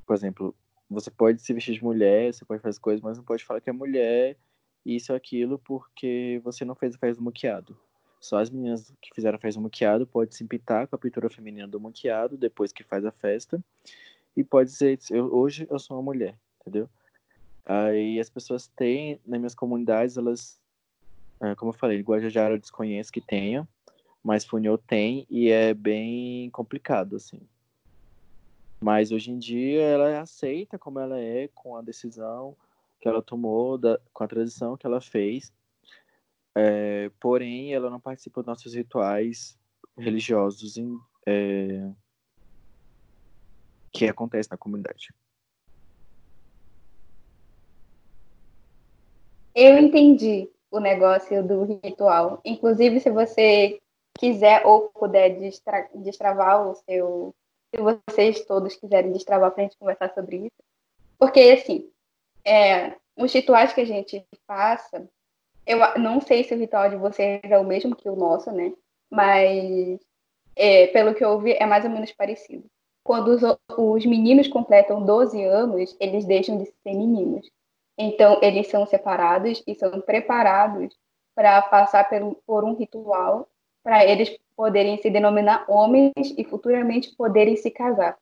por 0.06 0.16
exemplo, 0.16 0.54
você 0.88 1.10
pode 1.10 1.42
se 1.42 1.52
vestir 1.52 1.74
de 1.74 1.84
mulher, 1.84 2.32
você 2.32 2.42
pode 2.42 2.62
fazer 2.62 2.80
coisas, 2.80 3.02
mas 3.02 3.18
não 3.18 3.24
pode 3.24 3.44
falar 3.44 3.60
que 3.60 3.68
é 3.68 3.72
mulher, 3.72 4.38
isso 4.84 5.12
aquilo, 5.12 5.58
porque 5.58 6.40
você 6.44 6.64
não 6.64 6.74
fez 6.74 6.94
a 6.94 6.98
festa 6.98 7.20
do 7.20 7.24
muqueado. 7.24 7.76
Só 8.20 8.38
as 8.38 8.50
meninas 8.50 8.92
que 9.00 9.14
fizeram 9.14 9.36
a 9.36 9.40
festa 9.40 9.60
do 9.60 9.64
muqueado 9.64 10.06
podem 10.06 10.32
se 10.32 10.44
pintar 10.44 10.86
com 10.86 10.94
a 10.94 10.98
pintura 10.98 11.28
feminina 11.28 11.66
do 11.66 11.80
muqueado 11.80 12.36
depois 12.36 12.72
que 12.72 12.84
faz 12.84 13.04
a 13.04 13.10
festa. 13.10 13.62
E 14.36 14.42
pode 14.44 14.70
dizer, 14.70 14.98
eu, 15.10 15.34
hoje 15.34 15.66
eu 15.70 15.78
sou 15.78 15.96
uma 15.96 16.02
mulher, 16.02 16.36
entendeu? 16.60 16.88
Aí 17.64 18.18
as 18.18 18.30
pessoas 18.30 18.66
têm, 18.68 19.20
nas 19.26 19.38
minhas 19.38 19.54
comunidades, 19.54 20.16
elas, 20.16 20.58
é, 21.40 21.54
como 21.54 21.70
eu 21.70 21.76
falei, 21.76 22.00
Guajajara 22.00 22.54
eu 22.54 22.58
desconheço 22.58 23.12
que 23.12 23.20
tenha, 23.20 23.68
mas 24.22 24.44
Funil 24.44 24.78
tem 24.78 25.26
e 25.28 25.50
é 25.50 25.74
bem 25.74 26.48
complicado, 26.50 27.16
assim. 27.16 27.40
Mas 28.80 29.12
hoje 29.12 29.30
em 29.30 29.38
dia 29.38 29.82
ela 29.82 30.20
aceita 30.20 30.78
como 30.78 30.98
ela 30.98 31.18
é, 31.18 31.48
com 31.54 31.76
a 31.76 31.82
decisão 31.82 32.56
que 33.02 33.08
ela 33.08 33.20
tomou, 33.20 33.76
da, 33.76 34.00
com 34.12 34.22
a 34.22 34.28
transição 34.28 34.76
que 34.76 34.86
ela 34.86 35.00
fez. 35.00 35.52
É, 36.54 37.10
porém, 37.18 37.74
ela 37.74 37.90
não 37.90 37.98
participa 37.98 38.40
dos 38.40 38.46
nossos 38.46 38.74
rituais 38.74 39.58
religiosos 39.98 40.76
em, 40.76 40.96
é, 41.26 41.90
que 43.90 44.06
acontecem 44.08 44.50
na 44.52 44.56
comunidade. 44.56 45.12
Eu 49.52 49.76
entendi 49.78 50.48
o 50.70 50.78
negócio 50.78 51.42
do 51.42 51.64
ritual. 51.64 52.40
Inclusive, 52.44 53.00
se 53.00 53.10
você 53.10 53.80
quiser 54.16 54.64
ou 54.64 54.90
puder 54.90 55.40
destra 55.40 55.88
destravar 55.96 56.68
o 56.68 56.74
seu. 56.76 57.34
Se 57.74 57.82
vocês 57.82 58.44
todos 58.44 58.76
quiserem 58.76 59.12
destravar 59.12 59.50
para 59.50 59.64
a 59.64 59.66
gente 59.66 59.78
conversar 59.78 60.14
sobre 60.14 60.36
isso. 60.36 60.62
Porque, 61.18 61.40
assim, 61.40 61.91
é, 62.44 62.96
os 63.16 63.32
rituais 63.32 63.72
que 63.72 63.80
a 63.80 63.84
gente 63.84 64.24
faça, 64.46 65.08
eu 65.66 65.78
não 65.98 66.20
sei 66.20 66.44
se 66.44 66.54
o 66.54 66.58
ritual 66.58 66.90
de 66.90 66.96
vocês 66.96 67.40
é 67.44 67.58
o 67.58 67.64
mesmo 67.64 67.94
que 67.94 68.08
o 68.08 68.16
nosso, 68.16 68.50
né? 68.50 68.72
Mas, 69.10 70.00
é, 70.56 70.88
pelo 70.88 71.14
que 71.14 71.24
eu 71.24 71.30
ouvi, 71.30 71.52
é 71.52 71.66
mais 71.66 71.84
ou 71.84 71.90
menos 71.90 72.12
parecido. 72.12 72.64
Quando 73.04 73.28
os, 73.28 73.42
os 73.76 74.06
meninos 74.06 74.48
completam 74.48 75.04
12 75.04 75.42
anos, 75.44 75.96
eles 76.00 76.24
deixam 76.24 76.58
de 76.58 76.66
ser 76.66 76.94
meninos. 76.94 77.50
Então, 77.98 78.38
eles 78.42 78.68
são 78.68 78.86
separados 78.86 79.62
e 79.66 79.74
são 79.74 80.00
preparados 80.00 80.96
para 81.34 81.62
passar 81.62 82.08
por 82.46 82.64
um 82.64 82.74
ritual 82.74 83.48
para 83.82 84.04
eles 84.06 84.38
poderem 84.56 84.96
se 84.98 85.10
denominar 85.10 85.64
homens 85.68 86.12
e 86.16 86.44
futuramente 86.44 87.14
poderem 87.16 87.56
se 87.56 87.70
casar. 87.70 88.16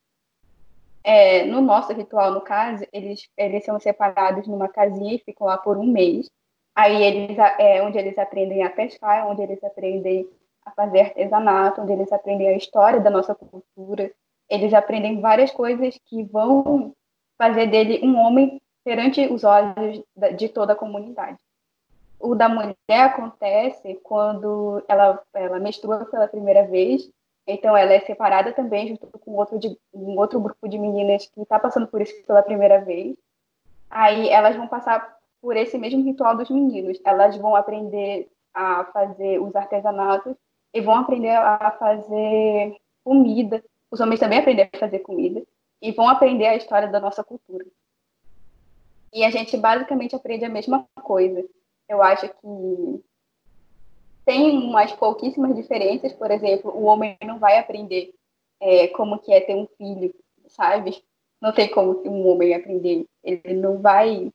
É, 1.02 1.44
no 1.46 1.60
nosso 1.60 1.92
ritual, 1.92 2.32
no 2.32 2.40
caso, 2.40 2.84
eles, 2.92 3.28
eles 3.36 3.64
são 3.64 3.80
separados 3.80 4.46
numa 4.46 4.68
casinha 4.68 5.14
e 5.14 5.18
ficam 5.18 5.46
lá 5.46 5.56
por 5.56 5.78
um 5.78 5.86
mês. 5.86 6.30
Aí 6.74 7.02
eles 7.02 7.36
é 7.58 7.82
onde 7.82 7.98
eles 7.98 8.16
aprendem 8.18 8.62
a 8.62 8.70
pescar, 8.70 9.26
onde 9.26 9.42
eles 9.42 9.62
aprendem 9.64 10.28
a 10.64 10.70
fazer 10.70 11.00
artesanato, 11.00 11.80
onde 11.80 11.92
eles 11.92 12.12
aprendem 12.12 12.48
a 12.48 12.56
história 12.56 13.00
da 13.00 13.10
nossa 13.10 13.34
cultura. 13.34 14.12
Eles 14.48 14.74
aprendem 14.74 15.20
várias 15.20 15.50
coisas 15.50 15.98
que 16.06 16.22
vão 16.24 16.94
fazer 17.38 17.66
dele 17.66 18.00
um 18.02 18.16
homem 18.16 18.60
perante 18.84 19.26
os 19.26 19.44
olhos 19.44 20.02
de 20.36 20.48
toda 20.48 20.72
a 20.74 20.76
comunidade. 20.76 21.38
O 22.18 22.34
da 22.34 22.48
mulher 22.48 22.74
acontece 22.88 23.98
quando 24.02 24.84
ela, 24.86 25.22
ela 25.32 25.58
menstrua 25.58 26.04
pela 26.04 26.28
primeira 26.28 26.66
vez, 26.66 27.10
então 27.50 27.76
ela 27.76 27.92
é 27.92 28.00
separada 28.00 28.52
também 28.52 28.88
junto 28.88 29.06
com 29.18 29.32
outro, 29.32 29.58
de, 29.58 29.76
um 29.92 30.18
outro 30.18 30.40
grupo 30.40 30.68
de 30.68 30.78
meninas 30.78 31.26
que 31.26 31.40
está 31.40 31.58
passando 31.58 31.86
por 31.86 32.00
isso 32.00 32.14
pela 32.26 32.42
primeira 32.42 32.80
vez. 32.84 33.16
Aí 33.88 34.28
elas 34.28 34.56
vão 34.56 34.68
passar 34.68 35.18
por 35.40 35.56
esse 35.56 35.76
mesmo 35.78 36.04
ritual 36.04 36.36
dos 36.36 36.50
meninos. 36.50 37.00
Elas 37.04 37.36
vão 37.36 37.56
aprender 37.56 38.28
a 38.54 38.84
fazer 38.92 39.40
os 39.40 39.54
artesanatos 39.54 40.34
e 40.72 40.80
vão 40.80 40.94
aprender 40.94 41.30
a 41.30 41.70
fazer 41.72 42.76
comida. 43.02 43.62
Os 43.90 44.00
homens 44.00 44.20
também 44.20 44.38
aprendem 44.38 44.68
a 44.72 44.78
fazer 44.78 45.00
comida 45.00 45.42
e 45.82 45.92
vão 45.92 46.08
aprender 46.08 46.46
a 46.46 46.56
história 46.56 46.88
da 46.88 47.00
nossa 47.00 47.24
cultura. 47.24 47.66
E 49.12 49.24
a 49.24 49.30
gente 49.30 49.56
basicamente 49.56 50.14
aprende 50.14 50.44
a 50.44 50.48
mesma 50.48 50.86
coisa. 51.02 51.44
Eu 51.88 52.00
acho 52.02 52.28
que 52.28 53.02
tem 54.24 54.50
umas 54.59 54.92
pouquíssimas 54.92 55.54
diferenças. 55.54 56.12
Por 56.12 56.30
exemplo, 56.30 56.70
o 56.70 56.85
homem 56.85 57.16
não 57.24 57.38
vai 57.38 57.59
aprender 57.59 58.14
é, 58.61 58.88
como 58.88 59.18
que 59.18 59.33
é 59.33 59.40
ter 59.40 59.54
um 59.54 59.66
filho, 59.78 60.14
sabe? 60.48 61.02
Não 61.40 61.52
tem 61.52 61.70
como 61.70 62.02
um 62.06 62.28
homem 62.28 62.54
aprender. 62.54 63.06
Ele 63.24 63.54
não 63.54 63.78
vai, 63.78 64.33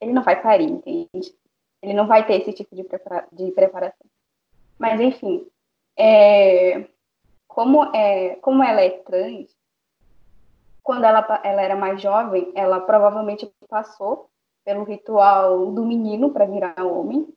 ele 0.00 0.12
não 0.12 0.22
vai 0.22 0.40
parir, 0.40 0.70
entende? 0.70 1.34
Ele 1.82 1.92
não 1.92 2.06
vai 2.06 2.26
ter 2.26 2.40
esse 2.40 2.52
tipo 2.52 2.74
de, 2.74 2.84
prepara 2.84 3.26
de 3.32 3.50
preparação. 3.52 4.06
Mas 4.78 5.00
enfim, 5.00 5.46
é, 5.96 6.86
como 7.46 7.84
é, 7.94 8.36
como 8.36 8.62
ela 8.62 8.80
é 8.80 8.90
trans, 8.90 9.56
quando 10.82 11.04
ela, 11.04 11.40
ela 11.44 11.60
era 11.60 11.76
mais 11.76 12.00
jovem, 12.00 12.52
ela 12.54 12.80
provavelmente 12.80 13.52
passou 13.68 14.30
pelo 14.64 14.84
ritual 14.84 15.70
do 15.72 15.84
menino 15.84 16.30
para 16.30 16.46
virar 16.46 16.82
homem. 16.84 17.28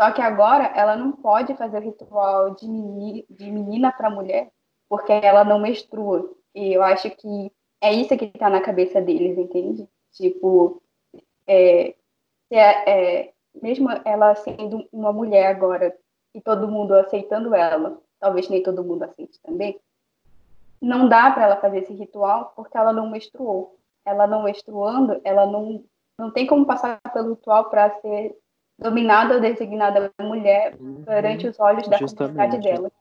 Só 0.00 0.10
que 0.12 0.22
agora 0.22 0.64
ela 0.74 0.96
não 0.96 1.12
pode 1.12 1.54
fazer 1.56 1.76
o 1.76 1.82
ritual 1.82 2.54
de, 2.54 2.66
meni, 2.66 3.26
de 3.28 3.50
menina 3.50 3.92
para 3.92 4.08
mulher, 4.08 4.50
porque 4.88 5.12
ela 5.12 5.44
não 5.44 5.58
menstrua. 5.58 6.26
E 6.54 6.72
eu 6.72 6.82
acho 6.82 7.10
que 7.10 7.52
é 7.82 7.92
isso 7.92 8.16
que 8.16 8.24
está 8.24 8.48
na 8.48 8.62
cabeça 8.62 8.98
deles, 9.02 9.36
entende? 9.36 9.86
Tipo, 10.12 10.80
é, 11.46 11.94
é, 12.50 13.20
é, 13.20 13.32
mesmo 13.60 13.90
ela 14.06 14.34
sendo 14.36 14.88
uma 14.90 15.12
mulher 15.12 15.48
agora 15.48 15.94
e 16.34 16.40
todo 16.40 16.66
mundo 16.66 16.94
aceitando 16.94 17.54
ela, 17.54 18.00
talvez 18.18 18.48
nem 18.48 18.62
todo 18.62 18.82
mundo 18.82 19.02
aceite 19.02 19.38
também, 19.42 19.78
não 20.80 21.10
dá 21.10 21.30
para 21.30 21.44
ela 21.44 21.56
fazer 21.60 21.80
esse 21.80 21.92
ritual 21.92 22.54
porque 22.56 22.78
ela 22.78 22.94
não 22.94 23.10
menstruou. 23.10 23.78
Ela 24.06 24.26
não 24.26 24.44
menstruando, 24.44 25.20
ela 25.24 25.44
não, 25.44 25.84
não 26.18 26.30
tem 26.30 26.46
como 26.46 26.64
passar 26.64 26.98
pelo 27.12 27.34
ritual 27.34 27.68
para 27.68 28.00
ser 28.00 28.34
dominada 28.80 29.34
ou 29.34 29.40
designada 29.40 30.12
mulher 30.20 30.76
uhum. 30.80 31.02
perante 31.04 31.46
os 31.46 31.60
olhos 31.60 31.86
da 31.88 31.98
justamente. 31.98 32.36
comunidade 32.36 32.62
dela. 32.62 32.92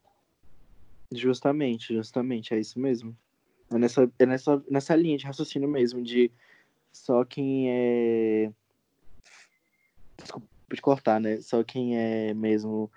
Justamente, 1.12 1.94
justamente, 1.94 2.54
é 2.54 2.60
isso 2.60 2.80
mesmo. 2.80 3.16
É 3.72 3.78
nessa, 3.78 4.12
é 4.20 4.26
nessa, 4.26 4.64
nessa 4.70 4.96
linha 4.96 5.18
de 5.18 5.26
raciocínio 5.26 5.70
mesmo, 5.70 6.02
de 6.02 6.32
só 6.92 7.24
quem 7.24 7.70
é. 7.70 8.52
Desculpa 10.18 10.48
de 10.72 10.82
cortar, 10.82 11.20
né? 11.20 11.42
Só 11.42 11.64
quem 11.64 11.98
é 11.98 12.34
mesmo 12.34 12.92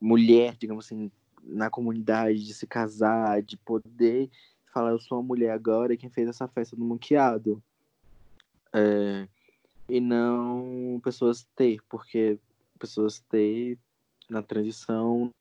mulher, 0.00 0.56
digamos 0.56 0.86
assim, 0.86 1.10
na 1.42 1.68
comunidade, 1.68 2.44
de 2.44 2.54
se 2.54 2.66
casar, 2.66 3.42
de 3.42 3.56
poder 3.56 4.30
falar, 4.72 4.90
eu 4.90 5.00
sou 5.00 5.18
uma 5.18 5.26
mulher 5.26 5.50
agora, 5.50 5.96
quem 5.96 6.08
fez 6.08 6.28
essa 6.28 6.46
festa 6.46 6.76
no 6.76 6.84
Monqueado. 6.84 7.62
É, 8.72 9.26
e 9.90 10.00
não 10.00 11.00
pessoas 11.02 11.46
ter, 11.54 11.80
porque 11.88 12.38
pessoas 12.78 13.20
ter 13.20 13.78
na 14.28 14.42
transição 14.42 15.32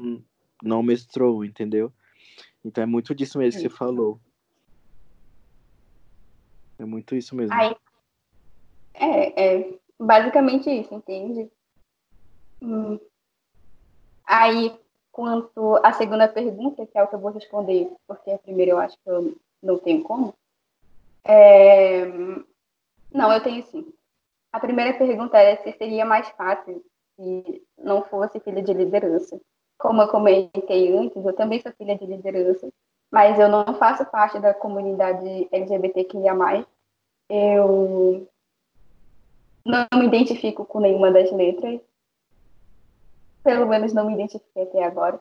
não 0.62 0.83
mestrou, 0.83 1.45
entendeu? 1.45 1.91
Então 2.63 2.83
é 2.83 2.88
muito 2.88 3.13
disso 3.15 3.38
mesmo 3.38 3.62
que 3.62 3.69
você 3.69 3.75
falou. 3.75 4.19
É 6.77 6.85
muito 6.85 7.15
isso 7.15 7.35
mesmo. 7.35 7.53
Aí, 7.53 7.75
é, 8.93 9.57
é 9.57 9.79
basicamente 9.99 10.69
isso, 10.69 10.93
entende? 10.93 11.49
Hum. 12.62 12.99
Aí, 14.25 14.77
Quanto 15.19 15.75
à 15.83 15.91
segunda 15.91 16.29
pergunta, 16.29 16.85
que 16.85 16.97
é 16.97 17.03
o 17.03 17.07
que 17.07 17.13
eu 17.13 17.19
vou 17.19 17.31
responder, 17.31 17.91
porque 18.07 18.31
a 18.31 18.38
primeira 18.38 18.71
eu 18.71 18.77
acho 18.79 18.95
que 19.03 19.09
eu 19.09 19.35
não 19.62 19.77
tenho 19.77 20.01
como. 20.01 20.33
É... 21.25 22.05
Não, 23.12 23.29
eu 23.33 23.43
tenho 23.43 23.62
sim. 23.63 23.93
A 24.51 24.59
primeira 24.59 24.97
pergunta 24.97 25.38
é 25.38 25.57
se 25.57 25.71
seria 25.73 26.05
mais 26.05 26.27
fácil 26.29 26.83
se 27.15 27.63
não 27.77 28.03
fosse 28.03 28.39
filha 28.39 28.62
de 28.62 28.73
liderança. 28.73 29.39
Como 29.77 30.01
eu 30.01 30.07
comentei 30.07 30.95
antes, 30.95 31.23
eu 31.23 31.33
também 31.33 31.62
sou 31.62 31.71
filha 31.73 31.97
de 31.97 32.05
liderança, 32.05 32.67
mas 33.12 33.39
eu 33.39 33.47
não 33.47 33.73
faço 33.75 34.05
parte 34.05 34.39
da 34.39 34.53
comunidade 34.53 35.47
LGBTQIA+. 35.51 36.65
Eu 37.29 38.27
não 39.65 39.88
me 39.95 40.07
identifico 40.07 40.65
com 40.65 40.79
nenhuma 40.79 41.12
das 41.12 41.31
letras 41.31 41.79
pelo 43.43 43.67
menos 43.67 43.93
não 43.93 44.05
me 44.05 44.13
identifiquei 44.13 44.63
até 44.63 44.83
agora. 44.83 45.19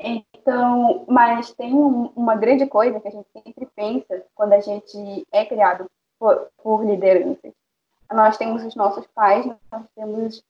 Então, 0.00 1.04
mas 1.08 1.52
tem 1.52 1.74
um, 1.74 2.06
uma 2.14 2.36
grande 2.36 2.66
coisa 2.66 3.00
que 3.00 3.08
a 3.08 3.10
gente 3.10 3.28
sempre 3.32 3.66
pensa 3.74 4.24
quando 4.34 4.52
a 4.52 4.60
gente 4.60 5.26
é 5.32 5.44
criado 5.44 5.86
por, 6.18 6.48
por 6.62 6.84
lideranças. 6.84 7.52
Nós 8.12 8.36
temos 8.36 8.64
os 8.64 8.74
nossos 8.74 9.06
pais, 9.08 9.46
nós 9.70 9.84
temos 9.94 10.42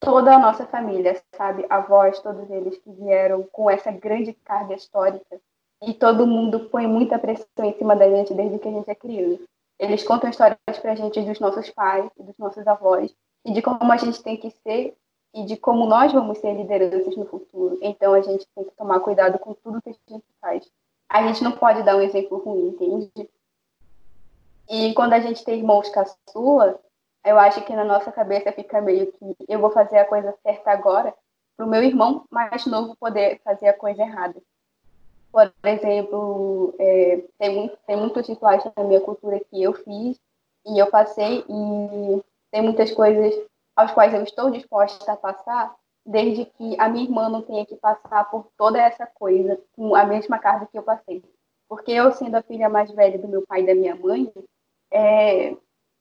toda 0.00 0.34
a 0.34 0.38
nossa 0.38 0.66
família, 0.66 1.20
sabe? 1.34 1.66
Avós, 1.68 2.20
todos 2.20 2.50
eles 2.50 2.78
que 2.78 2.90
vieram 2.90 3.42
com 3.52 3.70
essa 3.70 3.90
grande 3.90 4.32
carga 4.44 4.74
histórica. 4.74 5.40
E 5.82 5.94
todo 5.94 6.26
mundo 6.26 6.68
põe 6.70 6.86
muita 6.86 7.18
pressão 7.18 7.64
em 7.64 7.76
cima 7.76 7.94
da 7.94 8.08
gente 8.08 8.34
desde 8.34 8.58
que 8.58 8.68
a 8.68 8.72
gente 8.72 8.90
é 8.90 8.94
criança. 8.94 9.42
Eles 9.78 10.02
contam 10.02 10.28
histórias 10.28 10.58
pra 10.82 10.96
gente 10.96 11.20
dos 11.22 11.38
nossos 11.38 11.70
pais, 11.70 12.10
dos 12.18 12.36
nossos 12.36 12.66
avós, 12.66 13.14
e 13.44 13.52
de 13.52 13.62
como 13.62 13.92
a 13.92 13.96
gente 13.96 14.20
tem 14.22 14.36
que 14.36 14.50
ser 14.50 14.96
e 15.32 15.44
de 15.44 15.56
como 15.56 15.86
nós 15.86 16.12
vamos 16.12 16.38
ser 16.38 16.54
lideranças 16.54 17.16
no 17.16 17.26
futuro. 17.26 17.78
Então 17.80 18.12
a 18.12 18.20
gente 18.20 18.46
tem 18.54 18.64
que 18.64 18.72
tomar 18.72 18.98
cuidado 19.00 19.38
com 19.38 19.54
tudo 19.54 19.80
que 19.80 19.90
a 19.90 20.12
gente 20.12 20.24
faz. 20.40 20.68
A 21.08 21.26
gente 21.26 21.44
não 21.44 21.52
pode 21.52 21.82
dar 21.84 21.96
um 21.96 22.00
exemplo 22.00 22.38
ruim, 22.38 22.68
entende? 22.68 23.30
E 24.68 24.92
quando 24.94 25.14
a 25.14 25.20
gente 25.20 25.44
tem 25.44 25.58
irmãos 25.58 25.88
caçula, 25.88 26.78
eu 27.24 27.38
acho 27.38 27.64
que 27.64 27.74
na 27.74 27.84
nossa 27.84 28.12
cabeça 28.12 28.52
fica 28.52 28.80
meio 28.80 29.10
que 29.12 29.36
eu 29.48 29.58
vou 29.58 29.70
fazer 29.70 29.98
a 29.98 30.04
coisa 30.04 30.34
certa 30.42 30.70
agora, 30.70 31.14
para 31.56 31.66
o 31.66 31.68
meu 31.68 31.82
irmão 31.82 32.24
mais 32.30 32.66
novo 32.66 32.96
poder 32.96 33.40
fazer 33.42 33.68
a 33.68 33.76
coisa 33.76 34.02
errada. 34.02 34.40
Por 35.32 35.52
exemplo, 35.64 36.74
é, 36.78 37.24
tem, 37.38 37.54
muito, 37.54 37.78
tem 37.86 37.96
muitos 37.96 38.26
rituais 38.26 38.62
na 38.76 38.84
minha 38.84 39.00
cultura 39.00 39.40
que 39.40 39.62
eu 39.62 39.72
fiz 39.72 40.18
e 40.66 40.78
eu 40.78 40.86
passei, 40.88 41.44
e 41.48 42.22
tem 42.50 42.62
muitas 42.62 42.90
coisas 42.92 43.34
aos 43.74 43.92
quais 43.92 44.12
eu 44.12 44.22
estou 44.22 44.50
disposta 44.50 45.12
a 45.12 45.16
passar, 45.16 45.74
desde 46.04 46.44
que 46.44 46.76
a 46.80 46.88
minha 46.88 47.04
irmã 47.04 47.28
não 47.28 47.42
tenha 47.42 47.64
que 47.64 47.76
passar 47.76 48.30
por 48.30 48.46
toda 48.56 48.80
essa 48.80 49.06
coisa 49.06 49.58
com 49.76 49.94
a 49.94 50.04
mesma 50.04 50.38
carga 50.38 50.66
que 50.66 50.78
eu 50.78 50.82
passei. 50.82 51.22
Porque 51.68 51.92
eu, 51.92 52.10
sendo 52.12 52.36
a 52.36 52.42
filha 52.42 52.68
mais 52.68 52.90
velha 52.90 53.18
do 53.18 53.28
meu 53.28 53.46
pai 53.46 53.60
e 53.60 53.66
da 53.66 53.74
minha 53.74 53.94
mãe, 53.94 54.32
é, 54.90 55.56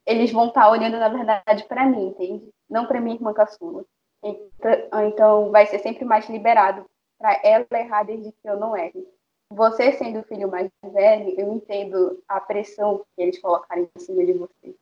eles 0.06 0.32
vão 0.32 0.48
estar 0.48 0.70
olhando, 0.70 0.98
na 0.98 1.10
verdade, 1.10 1.66
para 1.68 1.86
mim, 1.86 2.08
entende? 2.08 2.50
Não 2.70 2.86
para 2.86 3.02
minha 3.02 3.16
irmã 3.16 3.34
caçula. 3.34 3.84
Então, 4.24 5.08
então, 5.08 5.52
vai 5.52 5.66
ser 5.68 5.80
sempre 5.80 6.06
mais 6.06 6.28
liberado 6.30 6.86
para 7.18 7.40
ela 7.44 7.66
errar 7.72 8.04
desde 8.04 8.32
que 8.32 8.50
eu 8.50 8.60
não 8.60 8.76
erre. 8.76 9.08
Você, 9.50 9.94
sendo 9.94 10.20
o 10.20 10.24
filho 10.24 10.50
mais 10.50 10.70
velho, 10.84 11.40
eu 11.40 11.54
entendo 11.54 12.22
a 12.28 12.40
pressão 12.40 13.06
que 13.16 13.22
eles 13.22 13.40
colocarem 13.40 13.90
em 13.96 14.00
cima 14.00 14.26
de 14.26 14.34
você 14.34 14.76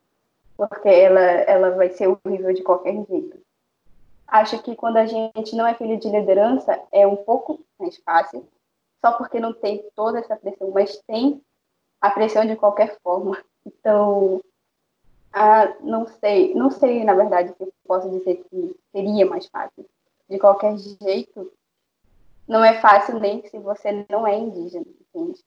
porque 0.58 0.88
ela, 0.88 1.22
ela 1.22 1.72
vai 1.72 1.89
ser 1.89 2.08
horrível 2.08 2.54
de 2.54 2.63
qualquer 2.63 2.94
jeito. 3.06 3.39
Acho 4.28 4.62
que 4.62 4.76
quando 4.76 4.98
a 4.98 5.06
gente 5.06 5.56
não 5.56 5.68
é 5.68 5.76
filho 5.76 6.00
de 6.00 6.10
liderança, 6.10 6.82
é 6.91 7.06
um 7.06 7.15
pouco 7.15 7.60
mais 7.80 7.98
fácil, 7.98 8.48
só 9.00 9.12
porque 9.13 9.39
não 9.39 9.54
tem 9.54 9.86
toda 9.96 10.20
essa 10.20 10.36
pressão, 10.36 10.72
mas 10.72 10.98
tem 11.06 11.41
a 12.02 12.10
pressão 12.10 12.46
de 12.46 12.56
qualquer 12.56 12.98
forma. 13.04 13.38
Então, 13.65 14.41
não 15.82 16.06
sei, 16.08 16.54
não 16.54 16.69
sei, 16.69 17.04
na 17.04 17.13
verdade, 17.13 17.54
se 17.58 17.73
posso 17.86 18.10
dizer 18.10 18.43
que 18.49 18.75
seria 18.91 19.25
mais 19.25 19.47
fácil. 19.47 19.86
De 20.30 20.39
qualquer 20.39 20.78
jeito, 20.78 21.51
não 22.47 22.63
é 22.63 22.80
fácil 22.80 23.19
nem 23.19 23.45
se 23.47 23.60
você 23.60 24.06
não 24.10 24.25
é 24.25 24.38
indígena, 24.38 24.86
entende? 25.01 25.43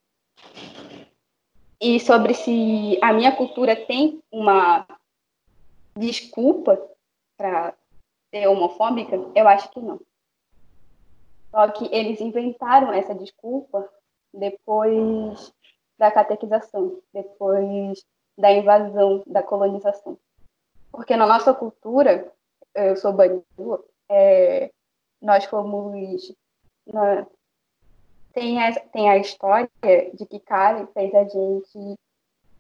E 1.81 2.01
sobre 2.01 2.35
se 2.35 2.99
a 3.03 3.13
minha 3.13 3.35
cultura 3.37 3.75
tem 3.75 4.23
uma 4.33 4.87
desculpa 5.97 6.81
para 7.37 7.75
ser 8.31 8.49
homofóbica? 8.49 9.17
Eu 9.35 9.47
acho 9.49 9.71
que 9.71 9.81
não. 9.81 10.01
Só 11.51 11.69
que 11.69 11.89
eles 11.93 12.21
inventaram 12.21 12.93
essa 12.93 13.15
desculpa 13.15 13.89
depois 14.35 15.53
da 15.99 16.11
catequização, 16.11 16.99
depois 17.13 18.05
da 18.37 18.53
invasão, 18.53 19.23
da 19.27 19.43
colonização. 19.43 20.17
Porque 20.93 21.17
na 21.17 21.27
nossa 21.27 21.53
cultura, 21.53 22.33
eu 22.75 22.97
sou 22.97 23.13
banhu, 23.13 23.43
é, 24.09 24.71
nós 25.21 25.45
fomos. 25.45 26.35
Na, 26.87 27.27
tem, 28.33 28.63
a, 28.63 28.81
tem 28.81 29.11
a 29.11 29.19
história 29.19 29.69
de 30.15 30.25
que 30.25 30.39
Kali 30.39 30.87
fez 30.95 31.15
a 31.15 31.25
gente. 31.25 31.99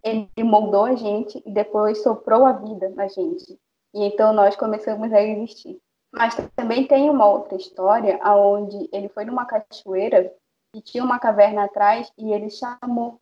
Ele 0.02 0.28
moldou 0.38 0.84
a 0.84 0.94
gente 0.94 1.42
e 1.44 1.50
depois 1.50 2.02
soprou 2.02 2.44
a 2.46 2.52
vida 2.52 2.88
na 2.90 3.08
gente. 3.08 3.58
E 3.94 4.04
então 4.04 4.32
nós 4.32 4.56
começamos 4.56 5.12
a 5.12 5.22
existir. 5.22 5.80
Mas 6.12 6.34
também 6.56 6.86
tem 6.86 7.10
uma 7.10 7.26
outra 7.26 7.56
história 7.56 8.18
onde 8.24 8.88
ele 8.92 9.08
foi 9.08 9.24
numa 9.24 9.44
cachoeira 9.44 10.32
e 10.74 10.80
tinha 10.80 11.04
uma 11.04 11.18
caverna 11.18 11.64
atrás 11.64 12.12
e 12.16 12.32
ele 12.32 12.50
chamou 12.50 13.20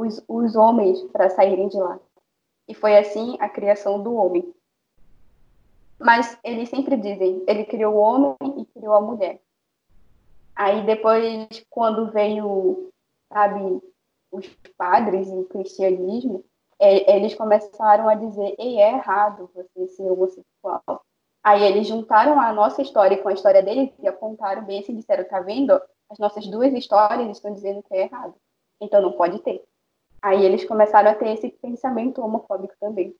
os, 0.00 0.22
os 0.26 0.56
homens 0.56 1.02
para 1.04 1.30
saírem 1.30 1.68
de 1.68 1.76
lá. 1.76 1.98
E 2.66 2.74
foi 2.74 2.96
assim 2.96 3.36
a 3.40 3.48
criação 3.48 4.02
do 4.02 4.14
homem. 4.14 4.54
Mas 5.98 6.38
eles 6.42 6.68
sempre 6.68 6.96
dizem, 6.96 7.44
ele 7.46 7.64
criou 7.64 7.94
o 7.94 7.98
homem 7.98 8.36
e 8.58 8.64
criou 8.66 8.94
a 8.94 9.00
mulher. 9.00 9.40
Aí 10.56 10.84
depois, 10.84 11.48
quando 11.68 12.10
veio, 12.10 12.90
sabe, 13.32 13.82
os 14.32 14.46
padres 14.76 15.28
e 15.28 15.34
o 15.34 15.44
cristianismo, 15.44 16.44
é, 16.78 17.16
eles 17.16 17.34
começaram 17.34 18.08
a 18.08 18.14
dizer, 18.14 18.54
ei, 18.58 18.78
é 18.78 18.94
errado 18.94 19.50
você 19.54 19.86
ser 19.88 20.10
homossexual. 20.10 21.04
Aí 21.42 21.62
eles 21.62 21.86
juntaram 21.86 22.40
a 22.40 22.52
nossa 22.52 22.82
história 22.82 23.16
com 23.22 23.28
a 23.28 23.32
história 23.32 23.62
deles 23.62 23.90
e 23.98 24.08
apontaram 24.08 24.64
bem 24.64 24.80
assim, 24.80 24.96
disseram, 24.96 25.24
tá 25.24 25.40
vendo? 25.40 25.80
As 26.08 26.18
nossas 26.18 26.46
duas 26.46 26.72
histórias 26.72 27.30
estão 27.30 27.52
dizendo 27.52 27.82
que 27.82 27.94
é 27.94 28.02
errado. 28.02 28.34
Então 28.80 29.00
não 29.02 29.12
pode 29.12 29.38
ter. 29.40 29.64
Aí 30.22 30.44
eles 30.44 30.64
começaram 30.64 31.10
a 31.10 31.14
ter 31.14 31.30
esse 31.30 31.48
pensamento 31.48 32.22
homofóbico 32.22 32.74
também. 32.78 33.14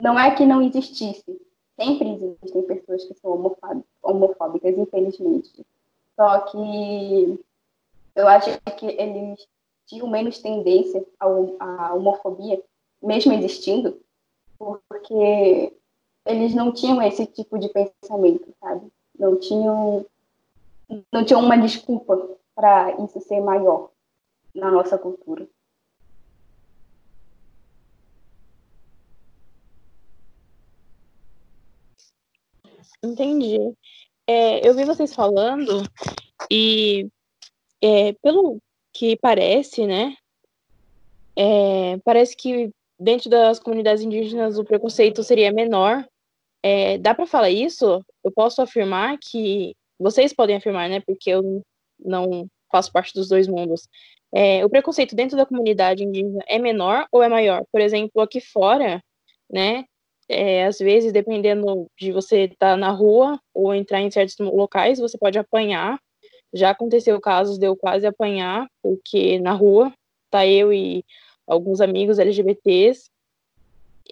Não 0.00 0.18
é 0.18 0.34
que 0.34 0.46
não 0.46 0.62
existisse. 0.62 1.40
Sempre 1.76 2.12
existem 2.12 2.62
pessoas 2.62 3.04
que 3.04 3.14
são 3.14 3.56
homofóbicas, 4.02 4.78
infelizmente. 4.78 5.66
Só 6.14 6.40
que 6.40 7.38
eu 8.14 8.28
acho 8.28 8.50
que 8.76 8.86
eles 8.86 9.46
tinham 9.86 10.08
menos 10.08 10.38
tendência 10.38 11.04
à 11.18 11.94
homofobia, 11.94 12.62
mesmo 13.02 13.32
existindo, 13.32 14.00
porque 14.56 15.72
eles 16.24 16.54
não 16.54 16.72
tinham 16.72 17.02
esse 17.02 17.26
tipo 17.26 17.58
de 17.58 17.68
pensamento, 17.68 18.54
sabe? 18.60 18.86
Não 19.18 19.36
tinham, 19.36 20.06
não 21.12 21.24
tinham 21.24 21.40
uma 21.40 21.58
desculpa 21.58 22.36
para 22.54 22.92
isso 23.02 23.20
ser 23.20 23.40
maior 23.40 23.90
na 24.54 24.70
nossa 24.70 24.96
cultura. 24.96 25.46
Entendi. 33.04 33.58
É, 34.26 34.66
eu 34.66 34.74
vi 34.74 34.84
vocês 34.84 35.14
falando 35.14 35.82
e 36.50 37.06
é, 37.82 38.14
pelo 38.22 38.58
que 38.94 39.16
parece, 39.16 39.86
né? 39.86 40.16
É, 41.36 41.98
parece 42.04 42.34
que 42.34 42.70
dentro 42.98 43.28
das 43.28 43.58
comunidades 43.58 44.02
indígenas 44.02 44.58
o 44.58 44.64
preconceito 44.64 45.22
seria 45.22 45.52
menor. 45.52 46.06
É, 46.62 46.96
dá 46.96 47.14
para 47.14 47.26
falar 47.26 47.50
isso? 47.50 48.02
Eu 48.24 48.32
posso 48.32 48.62
afirmar 48.62 49.18
que 49.20 49.76
vocês 49.98 50.32
podem 50.32 50.56
afirmar, 50.56 50.88
né? 50.88 51.00
Porque 51.00 51.28
eu 51.28 51.62
não 51.98 52.46
faço 52.72 52.90
parte 52.90 53.12
dos 53.12 53.28
dois 53.28 53.46
mundos. 53.46 53.86
É, 54.32 54.64
o 54.64 54.70
preconceito 54.70 55.14
dentro 55.14 55.36
da 55.36 55.44
comunidade 55.44 56.02
indígena 56.02 56.42
é 56.46 56.58
menor 56.58 57.06
ou 57.12 57.22
é 57.22 57.28
maior? 57.28 57.64
Por 57.70 57.80
exemplo, 57.82 58.22
aqui 58.22 58.40
fora, 58.40 59.02
né? 59.50 59.84
É, 60.28 60.64
às 60.64 60.78
vezes, 60.78 61.12
dependendo 61.12 61.86
de 61.98 62.12
você 62.12 62.44
estar 62.44 62.72
tá 62.72 62.76
na 62.76 62.90
rua 62.90 63.38
ou 63.52 63.74
entrar 63.74 64.00
em 64.00 64.10
certos 64.10 64.36
locais, 64.38 64.98
você 64.98 65.18
pode 65.18 65.38
apanhar. 65.38 65.98
Já 66.52 66.70
aconteceu 66.70 67.20
casos 67.20 67.58
de 67.58 67.66
eu 67.66 67.76
quase 67.76 68.06
apanhar, 68.06 68.66
porque 68.82 69.38
na 69.38 69.52
rua 69.52 69.92
tá 70.30 70.46
eu 70.46 70.72
e 70.72 71.04
alguns 71.46 71.80
amigos 71.80 72.18
LGBTs. 72.18 73.10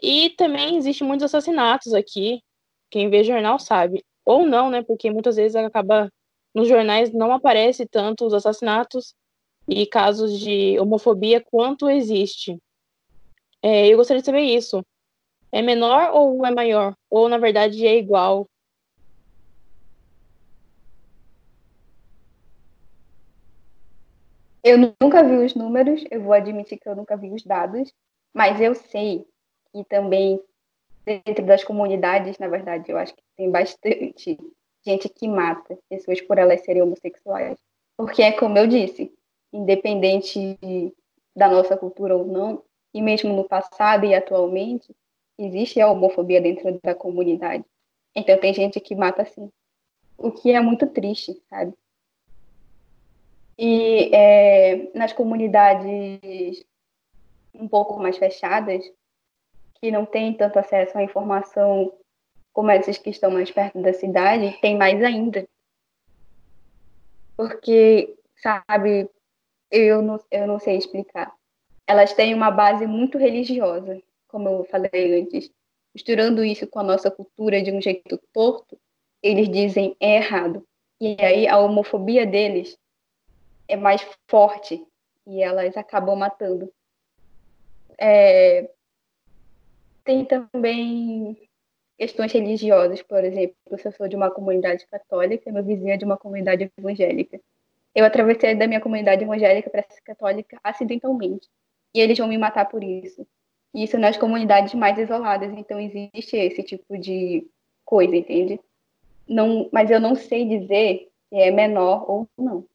E 0.03 0.31
também 0.31 0.77
existem 0.77 1.07
muitos 1.07 1.25
assassinatos 1.25 1.95
aqui. 1.95 2.43
Quem 2.91 3.09
vê 3.09 3.25
jornal 3.25 3.59
sabe. 3.59 4.05
Ou 4.25 4.45
não, 4.45 4.71
né? 4.71 4.83
Porque 4.83 5.11
muitas 5.11 5.37
vezes 5.37 5.57
acaba 5.57 6.11
nos 6.55 6.69
jornais 6.69 7.13
não 7.13 7.33
aparece 7.33 7.87
tanto 7.87 8.27
os 8.27 8.35
assassinatos 8.35 9.15
e 9.67 9.87
casos 9.87 10.39
de 10.39 10.79
homofobia 10.79 11.41
quanto 11.41 11.89
existe. 11.89 12.59
É, 13.63 13.87
eu 13.89 13.97
gostaria 13.97 14.21
de 14.21 14.27
saber 14.27 14.43
isso 14.43 14.85
é 15.53 15.63
menor 15.63 16.11
ou 16.15 16.45
é 16.45 16.51
maior? 16.51 16.97
Ou 17.11 17.29
na 17.29 17.39
verdade 17.39 17.87
é 17.87 17.97
igual? 17.97 18.49
Eu 24.65 24.79
nunca 24.79 25.23
vi 25.23 25.37
os 25.45 25.55
números, 25.55 26.05
eu 26.11 26.23
vou 26.23 26.33
admitir 26.33 26.79
que 26.79 26.89
eu 26.89 26.97
nunca 26.97 27.17
vi 27.17 27.31
os 27.31 27.43
dados, 27.43 27.93
mas 28.33 28.61
eu 28.61 28.75
sei 28.75 29.27
que 29.73 29.85
também 29.85 30.41
dentro 31.05 31.45
das 31.45 31.65
comunidades, 31.65 32.39
na 32.39 32.49
verdade, 32.49 32.91
eu 32.91 32.97
acho 32.97 33.15
que 33.15 33.23
tem 33.37 33.51
bastante 33.51 34.39
gente 34.87 35.09
que 35.09 35.29
mata 35.29 35.79
pessoas 35.89 36.21
por 36.21 36.39
elas 36.39 36.65
serem 36.65 36.83
homossexuais. 36.83 37.59
Porque 37.97 38.23
é 38.23 38.33
como 38.33 38.57
eu 38.57 38.67
disse, 38.67 39.13
independente 39.53 40.59
da 41.35 41.49
nossa 41.49 41.77
cultura 41.77 42.17
ou 42.17 42.25
não, 42.25 42.63
e 42.95 43.03
mesmo 43.03 43.35
no 43.35 43.45
passado 43.45 44.05
e 44.05 44.15
atualmente, 44.15 44.95
existe 45.47 45.81
a 45.81 45.91
homofobia 45.91 46.41
dentro 46.41 46.79
da 46.83 46.95
comunidade. 46.95 47.65
Então 48.15 48.39
tem 48.39 48.53
gente 48.53 48.81
que 48.81 48.95
mata 48.95 49.23
assim. 49.23 49.51
O 50.19 50.31
que 50.31 50.53
é 50.53 50.61
muito 50.61 50.87
triste, 50.87 51.41
sabe? 51.49 51.75
E 53.59 54.11
é, 54.15 54.91
nas 54.95 55.13
comunidades 55.13 56.65
um 57.55 57.69
pouco 57.69 57.99
mais 58.01 58.17
fechadas, 58.17 58.83
que 59.81 59.91
não 59.91 60.07
têm 60.07 60.33
tanto 60.33 60.59
acesso 60.59 60.97
à 60.97 61.03
informação 61.03 61.93
como 62.53 62.71
essas 62.71 62.99
que 62.99 63.11
estão 63.11 63.31
mais 63.31 63.51
perto 63.51 63.81
da 63.81 63.93
cidade, 63.93 64.59
tem 64.61 64.77
mais 64.77 65.03
ainda. 65.03 65.47
Porque, 67.37 68.15
sabe, 68.37 69.09
eu 69.71 70.03
não, 70.03 70.21
eu 70.31 70.47
não 70.47 70.59
sei 70.59 70.77
explicar. 70.77 71.35
Elas 71.87 72.13
têm 72.13 72.35
uma 72.35 72.51
base 72.51 72.87
muito 72.87 73.19
religiosa 73.19 74.01
como 74.33 74.49
eu 74.49 74.65
falei 74.65 75.21
antes, 75.21 75.51
misturando 75.95 76.43
isso 76.43 76.67
com 76.67 76.81
a 76.81 76.83
nossa 76.83 77.11
cultura 77.11 77.63
de 77.63 77.71
um 77.71 77.81
jeito 77.81 78.19
torto, 78.33 78.79
eles 79.23 79.49
dizem 79.49 79.95
é 80.01 80.17
errado. 80.17 80.67
E 80.99 81.17
aí 81.21 81.47
a 81.47 81.59
homofobia 81.59 82.27
deles 82.27 82.79
é 83.69 83.77
mais 83.77 84.05
forte 84.27 84.85
e 85.27 85.43
elas 85.43 85.77
acabam 85.77 86.17
matando. 86.17 86.73
É... 87.99 88.71
Tem 90.05 90.25
também 90.25 91.39
questões 91.99 92.33
religiosas, 92.33 93.03
por 93.03 93.23
exemplo, 93.23 93.55
se 93.79 93.87
eu 93.87 93.93
sou 93.93 94.09
de 94.09 94.17
uma 94.17 94.31
comunidade 94.31 94.87
católica, 94.89 95.53
meu 95.53 95.63
vizinho 95.63 95.93
é 95.93 95.97
de 95.97 96.05
uma 96.05 96.17
comunidade 96.17 96.73
evangélica. 96.77 97.41
Eu 97.95 98.05
atravessei 98.05 98.57
da 98.57 98.67
minha 98.67 98.81
comunidade 98.81 99.23
evangélica 99.23 99.71
para 99.71 99.85
essa 99.89 100.01
católica 100.03 100.59
acidentalmente. 100.65 101.49
E 101.95 102.01
eles 102.01 102.19
vão 102.19 102.27
me 102.27 102.39
matar 102.39 102.65
por 102.69 102.83
isso. 102.83 103.27
Isso 103.75 103.99
nas 103.99 104.17
comunidades 104.17 104.75
mais 104.75 104.99
isoladas, 104.99 105.53
então 105.57 105.81
existe 105.81 106.37
esse 106.37 106.63
tipo 106.63 106.99
de 106.99 107.49
coisa, 107.85 108.15
entende? 108.15 108.61
Não, 109.27 109.69
mas 109.73 109.91
eu 109.91 109.99
não 109.99 110.15
sei 110.15 110.47
dizer 110.47 111.11
se 111.29 111.37
é 111.37 111.51
menor 111.51 112.05
ou 112.11 112.29
não. 112.37 112.67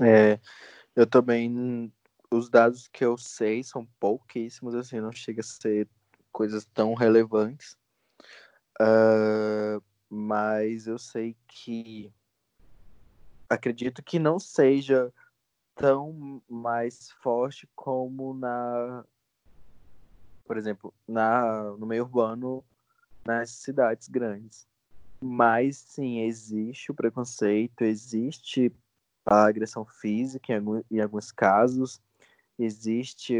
É, 0.00 0.38
eu 0.94 1.06
também, 1.06 1.92
os 2.30 2.48
dados 2.48 2.86
que 2.86 3.04
eu 3.04 3.16
sei 3.16 3.64
são 3.64 3.86
pouquíssimos, 3.98 4.74
assim, 4.74 5.00
não 5.00 5.10
chega 5.10 5.40
a 5.40 5.44
ser 5.44 5.88
coisas 6.30 6.64
tão 6.66 6.94
relevantes. 6.94 7.76
Uh, 8.80 9.82
mas 10.08 10.86
eu 10.86 10.98
sei 10.98 11.34
que 11.48 12.12
acredito 13.48 14.02
que 14.02 14.18
não 14.18 14.38
seja 14.38 15.12
tão 15.76 16.42
mais 16.48 17.10
forte 17.22 17.68
como 17.76 18.34
na, 18.34 19.04
por 20.44 20.56
exemplo, 20.56 20.92
na, 21.06 21.62
no 21.78 21.86
meio 21.86 22.02
urbano, 22.02 22.64
nas 23.24 23.50
cidades 23.50 24.08
grandes. 24.08 24.66
Mas 25.20 25.76
sim, 25.76 26.20
existe 26.20 26.90
o 26.90 26.94
preconceito, 26.94 27.82
existe 27.82 28.74
a 29.24 29.44
agressão 29.44 29.84
física 29.84 30.52
em, 30.52 30.56
alguns, 30.56 30.84
em 30.90 31.00
alguns 31.00 31.30
casos, 31.30 32.00
existe 32.58 33.34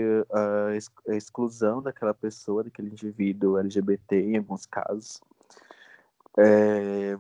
a 1.07 1.15
exclusão 1.15 1.83
daquela 1.83 2.13
pessoa, 2.13 2.65
daquele 2.65 2.91
indivíduo 2.91 3.59
LGBT 3.59 4.21
em 4.21 4.37
alguns 4.37 4.67
casos. 4.67 5.21
É... 6.39 7.19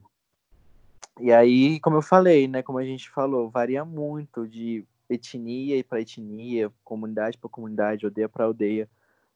E 1.18 1.32
aí, 1.32 1.80
como 1.80 1.96
eu 1.96 2.02
falei, 2.02 2.46
né, 2.46 2.62
como 2.62 2.78
a 2.78 2.84
gente 2.84 3.08
falou, 3.08 3.48
varia 3.48 3.82
muito 3.82 4.46
de 4.46 4.84
etnia 5.09 5.82
para 5.84 6.00
etnia, 6.00 6.72
comunidade 6.84 7.38
para 7.38 7.50
comunidade, 7.50 8.04
aldeia 8.04 8.28
para 8.28 8.44
aldeia, 8.44 8.88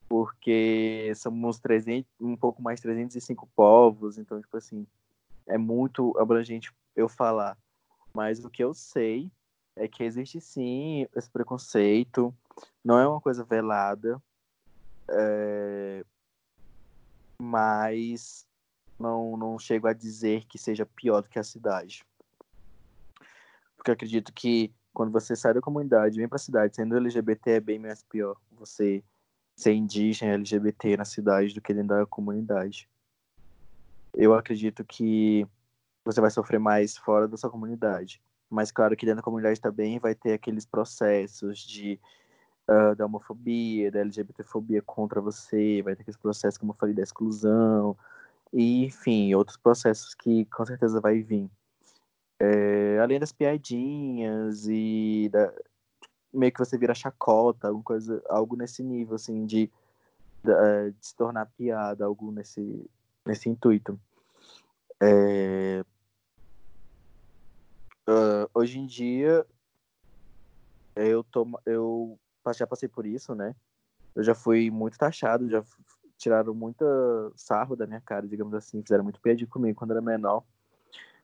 porque 0.08 1.12
somos 1.14 1.60
300, 1.60 2.10
um 2.20 2.36
pouco 2.36 2.60
mais 2.60 2.80
305 2.80 3.48
povos, 3.54 4.18
então, 4.18 4.40
tipo 4.40 4.56
assim, 4.56 4.86
é 5.46 5.56
muito 5.56 6.16
abrangente 6.18 6.72
eu 6.96 7.08
falar. 7.08 7.56
Mas 8.12 8.44
o 8.44 8.50
que 8.50 8.62
eu 8.62 8.74
sei 8.74 9.30
é 9.76 9.86
que 9.86 10.02
existe 10.02 10.40
sim 10.40 11.06
esse 11.14 11.30
preconceito, 11.30 12.34
não 12.84 12.98
é 12.98 13.06
uma 13.06 13.20
coisa 13.20 13.44
velada, 13.44 14.20
é... 15.08 16.04
mas 17.40 18.46
não, 18.98 19.36
não 19.36 19.58
chego 19.58 19.86
a 19.86 19.92
dizer 19.92 20.44
que 20.46 20.58
seja 20.58 20.84
pior 20.84 21.22
do 21.22 21.28
que 21.28 21.38
a 21.38 21.44
cidade. 21.44 22.04
Porque 23.76 23.92
acredito 23.92 24.32
que 24.32 24.74
quando 25.00 25.12
você 25.12 25.34
sai 25.34 25.54
da 25.54 25.62
comunidade 25.62 26.18
vem 26.18 26.28
para 26.28 26.36
a 26.36 26.38
cidade 26.38 26.76
sendo 26.76 26.94
LGBT 26.94 27.52
é 27.52 27.60
bem 27.60 27.78
mais 27.78 28.02
pior 28.02 28.36
você 28.52 29.02
ser 29.56 29.72
indígena 29.72 30.34
LGBT 30.34 30.98
na 30.98 31.06
cidade 31.06 31.54
do 31.54 31.60
que 31.62 31.72
dentro 31.72 31.96
da 31.96 32.04
comunidade. 32.04 32.86
Eu 34.12 34.34
acredito 34.34 34.84
que 34.84 35.46
você 36.04 36.20
vai 36.20 36.30
sofrer 36.30 36.60
mais 36.60 36.98
fora 36.98 37.26
da 37.26 37.38
sua 37.38 37.48
comunidade. 37.48 38.20
Mas 38.50 38.70
claro 38.70 38.94
que 38.94 39.06
dentro 39.06 39.22
da 39.22 39.24
comunidade 39.24 39.58
também 39.58 39.98
vai 39.98 40.14
ter 40.14 40.34
aqueles 40.34 40.66
processos 40.66 41.60
de 41.60 41.98
uh, 42.68 42.94
da 42.94 43.06
homofobia, 43.06 43.90
da 43.90 44.00
LGBTfobia 44.00 44.82
contra 44.82 45.18
você, 45.18 45.80
vai 45.80 45.96
ter 45.96 46.02
aqueles 46.02 46.20
processos, 46.20 46.58
como 46.58 46.72
eu 46.72 46.76
falei, 46.76 46.94
da 46.94 47.02
exclusão, 47.02 47.96
e 48.52 48.84
enfim, 48.84 49.34
outros 49.34 49.56
processos 49.56 50.14
que 50.14 50.44
com 50.44 50.66
certeza 50.66 51.00
vai 51.00 51.22
vir. 51.22 51.50
É, 52.40 52.98
além 52.98 53.20
das 53.20 53.32
piadinhas 53.32 54.66
e 54.66 55.28
da, 55.30 55.52
meio 56.32 56.52
que 56.52 56.58
você 56.58 56.78
vira 56.78 56.94
chacota, 56.94 57.68
alguma 57.68 57.84
coisa, 57.84 58.22
algo 58.28 58.56
nesse 58.56 58.82
nível, 58.82 59.16
assim, 59.16 59.44
de, 59.44 59.70
de, 60.44 60.52
eh, 60.52 60.90
de 60.90 61.06
se 61.06 61.14
tornar 61.14 61.46
piada, 61.46 62.04
algo 62.04 62.32
nesse, 62.32 62.88
nesse 63.26 63.48
intuito. 63.48 64.00
É, 65.02 65.82
uh, 68.08 68.48
hoje 68.54 68.78
em 68.78 68.86
dia, 68.86 69.46
eu, 70.96 71.24
tô, 71.24 71.46
eu 71.66 72.18
já 72.54 72.66
passei 72.66 72.88
por 72.88 73.06
isso, 73.06 73.34
né? 73.34 73.54
Eu 74.14 74.22
já 74.22 74.34
fui 74.34 74.70
muito 74.70 74.98
taxado, 74.98 75.48
já 75.48 75.64
tiraram 76.18 76.54
muita 76.54 76.84
sarro 77.34 77.74
da 77.74 77.86
minha 77.86 78.00
cara, 78.00 78.28
digamos 78.28 78.54
assim, 78.54 78.82
fizeram 78.82 79.04
muito 79.04 79.20
piadinha 79.20 79.48
comigo 79.48 79.78
quando 79.78 79.92
era 79.92 80.02
menor. 80.02 80.44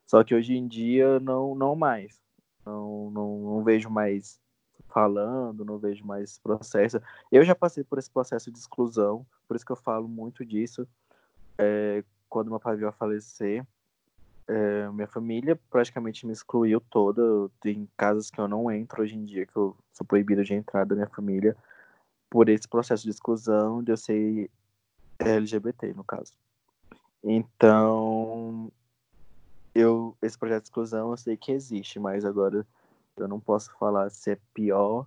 Só 0.06 0.22
que 0.22 0.34
hoje 0.34 0.54
em 0.54 0.66
dia 0.66 1.18
não, 1.20 1.54
não 1.54 1.74
mais. 1.74 2.20
Não, 2.64 3.10
não, 3.10 3.38
não 3.38 3.64
vejo 3.64 3.90
mais 3.90 4.40
falando, 4.88 5.64
não 5.64 5.78
vejo 5.78 6.04
mais 6.06 6.38
processo. 6.38 7.00
Eu 7.30 7.44
já 7.44 7.54
passei 7.54 7.84
por 7.84 7.98
esse 7.98 8.10
processo 8.10 8.50
de 8.50 8.58
exclusão, 8.58 9.26
por 9.46 9.56
isso 9.56 9.66
que 9.66 9.72
eu 9.72 9.76
falo 9.76 10.08
muito 10.08 10.44
disso. 10.44 10.86
É, 11.58 12.02
quando 12.28 12.50
meu 12.50 12.60
pai 12.60 12.76
veio 12.76 12.88
a 12.88 12.92
falecer, 12.92 13.66
é, 14.48 14.88
minha 14.90 15.06
família 15.06 15.58
praticamente 15.70 16.26
me 16.26 16.32
excluiu 16.32 16.80
toda. 16.80 17.50
Tem 17.60 17.88
casas 17.96 18.30
que 18.30 18.40
eu 18.40 18.48
não 18.48 18.70
entro 18.70 19.02
hoje 19.02 19.16
em 19.16 19.24
dia, 19.24 19.46
que 19.46 19.56
eu 19.56 19.76
sou 19.92 20.06
proibido 20.06 20.44
de 20.44 20.54
entrar 20.54 20.84
da 20.86 20.94
minha 20.94 21.08
família, 21.08 21.56
por 22.30 22.48
esse 22.48 22.68
processo 22.68 23.04
de 23.04 23.10
exclusão 23.10 23.82
de 23.82 23.92
eu 23.92 23.96
ser 23.96 24.50
LGBT, 25.18 25.94
no 25.94 26.04
caso. 26.04 26.32
Então, 27.22 28.70
eu 29.76 30.16
esse 30.22 30.38
projeto 30.38 30.62
de 30.62 30.68
exclusão 30.68 31.10
eu 31.10 31.16
sei 31.16 31.36
que 31.36 31.52
existe, 31.52 31.98
mas 31.98 32.24
agora 32.24 32.66
eu 33.16 33.28
não 33.28 33.38
posso 33.38 33.70
falar 33.78 34.10
se 34.10 34.32
é 34.32 34.38
pior 34.54 35.06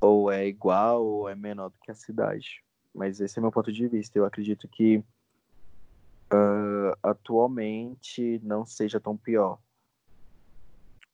ou 0.00 0.30
é 0.30 0.46
igual 0.46 1.04
ou 1.04 1.28
é 1.28 1.34
menor 1.34 1.70
do 1.70 1.78
que 1.80 1.90
a 1.90 1.94
cidade. 1.94 2.62
Mas 2.94 3.20
esse 3.20 3.38
é 3.38 3.42
meu 3.42 3.52
ponto 3.52 3.72
de 3.72 3.86
vista. 3.88 4.18
Eu 4.18 4.24
acredito 4.24 4.68
que 4.68 4.98
uh, 6.32 6.96
atualmente 7.02 8.40
não 8.42 8.64
seja 8.64 8.98
tão 9.00 9.16
pior. 9.16 9.58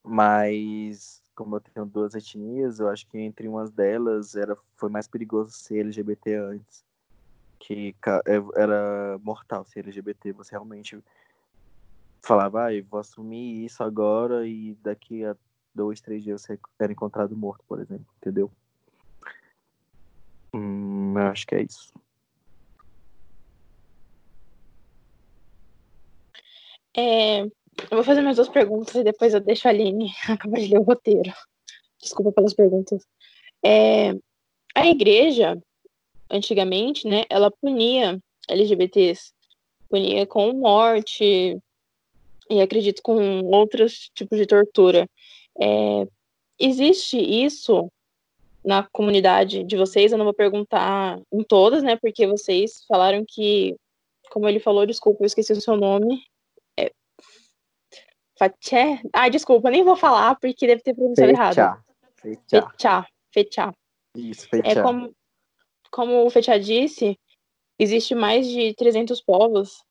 Mas 0.04 1.22
como 1.34 1.56
eu 1.56 1.60
tenho 1.60 1.86
duas 1.86 2.14
etnias, 2.14 2.78
eu 2.78 2.88
acho 2.88 3.06
que 3.06 3.18
entre 3.18 3.48
umas 3.48 3.70
delas 3.70 4.34
era 4.34 4.56
foi 4.76 4.90
mais 4.90 5.06
perigoso 5.08 5.52
ser 5.52 5.80
LGBT 5.80 6.34
antes, 6.34 6.84
que 7.58 7.94
é, 8.26 8.60
era 8.60 9.18
mortal 9.22 9.64
ser 9.64 9.80
LGBT. 9.80 10.32
Você 10.32 10.52
realmente 10.52 11.02
falava, 12.22 12.66
ah, 12.66 12.74
eu 12.74 12.84
vou 12.84 13.00
assumir 13.00 13.64
isso 13.64 13.82
agora 13.82 14.46
e 14.46 14.74
daqui 14.82 15.24
a 15.24 15.36
dois, 15.74 16.00
três 16.00 16.22
dias 16.22 16.42
você 16.42 16.58
era 16.78 16.92
encontrado 16.92 17.36
morto, 17.36 17.64
por 17.66 17.80
exemplo, 17.80 18.06
entendeu? 18.18 18.50
Hum, 20.54 21.14
eu 21.16 21.26
acho 21.26 21.46
que 21.46 21.54
é 21.54 21.62
isso. 21.62 21.92
É, 26.94 27.40
eu 27.40 27.50
vou 27.90 28.04
fazer 28.04 28.20
mais 28.20 28.36
duas 28.36 28.50
perguntas 28.50 28.94
e 28.94 29.02
depois 29.02 29.32
eu 29.32 29.40
deixo 29.40 29.66
a 29.66 29.70
Aline 29.70 30.12
acabar 30.28 30.60
de 30.60 30.68
ler 30.68 30.78
o 30.78 30.82
roteiro. 30.82 31.32
Desculpa 32.00 32.32
pelas 32.32 32.54
perguntas. 32.54 33.04
É, 33.64 34.10
a 34.74 34.86
igreja, 34.86 35.60
antigamente, 36.30 37.08
né, 37.08 37.24
ela 37.30 37.50
punia 37.50 38.20
LGBTs, 38.48 39.32
punia 39.88 40.26
com 40.26 40.52
morte 40.52 41.58
e 42.52 42.60
acredito 42.60 43.02
com 43.02 43.40
outros 43.46 44.10
tipos 44.14 44.38
de 44.38 44.46
tortura. 44.46 45.08
É, 45.60 46.06
existe 46.58 47.18
isso 47.18 47.90
na 48.64 48.86
comunidade 48.92 49.64
de 49.64 49.76
vocês? 49.76 50.12
Eu 50.12 50.18
não 50.18 50.24
vou 50.24 50.34
perguntar 50.34 51.18
em 51.32 51.42
todas, 51.42 51.82
né? 51.82 51.96
Porque 51.96 52.26
vocês 52.26 52.84
falaram 52.86 53.24
que, 53.26 53.74
como 54.30 54.48
ele 54.48 54.60
falou, 54.60 54.86
desculpa, 54.86 55.22
eu 55.22 55.26
esqueci 55.26 55.52
o 55.52 55.60
seu 55.60 55.76
nome. 55.76 56.22
É, 56.78 56.92
Fatché? 58.38 59.00
Ah, 59.12 59.28
desculpa, 59.28 59.70
nem 59.70 59.82
vou 59.82 59.96
falar 59.96 60.36
porque 60.36 60.66
deve 60.66 60.82
ter 60.82 60.94
pronunciado 60.94 61.32
errado. 61.32 61.82
Fechá. 62.16 63.06
Fechá. 63.32 63.74
Isso, 64.14 64.46
Fechá. 64.48 64.68
É 64.68 64.82
como, 64.82 65.14
como 65.90 66.26
o 66.26 66.30
Fechá 66.30 66.58
disse, 66.58 67.18
existe 67.78 68.14
mais 68.14 68.46
de 68.46 68.74
300 68.74 69.22
povos 69.22 69.82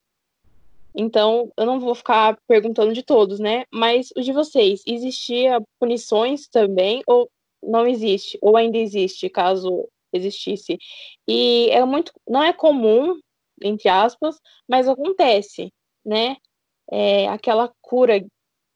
então, 0.94 1.50
eu 1.56 1.66
não 1.66 1.80
vou 1.80 1.94
ficar 1.94 2.36
perguntando 2.46 2.92
de 2.92 3.02
todos, 3.02 3.38
né? 3.38 3.64
Mas 3.72 4.10
os 4.16 4.24
de 4.24 4.32
vocês, 4.32 4.82
existia 4.86 5.60
punições 5.80 6.48
também 6.48 7.02
ou 7.06 7.30
não 7.62 7.86
existe? 7.86 8.38
Ou 8.42 8.56
ainda 8.56 8.76
existe, 8.76 9.28
caso 9.28 9.88
existisse? 10.12 10.78
E 11.26 11.68
é 11.70 11.84
muito, 11.84 12.12
não 12.28 12.42
é 12.42 12.52
comum, 12.52 13.18
entre 13.62 13.88
aspas, 13.88 14.38
mas 14.68 14.88
acontece, 14.88 15.72
né? 16.04 16.36
É 16.90 17.28
aquela 17.28 17.72
cura 17.80 18.24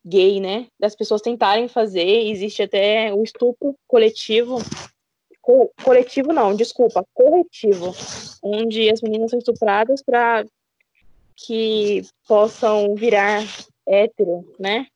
gay, 0.04 0.40
né? 0.40 0.68
Das 0.78 0.94
pessoas 0.94 1.20
tentarem 1.20 1.68
fazer, 1.68 2.28
existe 2.28 2.62
até 2.62 3.12
o 3.12 3.22
estupro 3.22 3.74
coletivo 3.86 4.58
co 5.46 5.70
coletivo 5.84 6.32
não, 6.32 6.56
desculpa, 6.56 7.06
corretivo, 7.14 7.94
onde 8.42 8.90
as 8.90 9.00
meninas 9.00 9.30
são 9.30 9.38
estupradas 9.38 10.02
para 10.02 10.44
que 11.36 12.02
possam 12.26 12.94
virar 12.94 13.42
hétero, 13.86 14.44
né? 14.58 14.86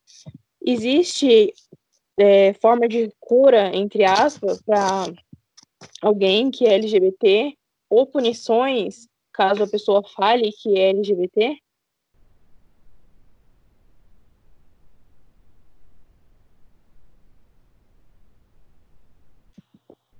Existe 0.64 1.52
é, 2.18 2.52
forma 2.54 2.88
de 2.88 3.12
cura, 3.20 3.74
entre 3.74 4.04
aspas, 4.04 4.62
para 4.62 5.06
alguém 6.02 6.50
que 6.50 6.66
é 6.66 6.74
LGBT 6.74 7.56
ou 7.88 8.06
punições 8.06 9.08
caso 9.32 9.62
a 9.62 9.68
pessoa 9.68 10.02
fale 10.02 10.52
que 10.52 10.78
é 10.78 10.90
LGBT? 10.90 11.56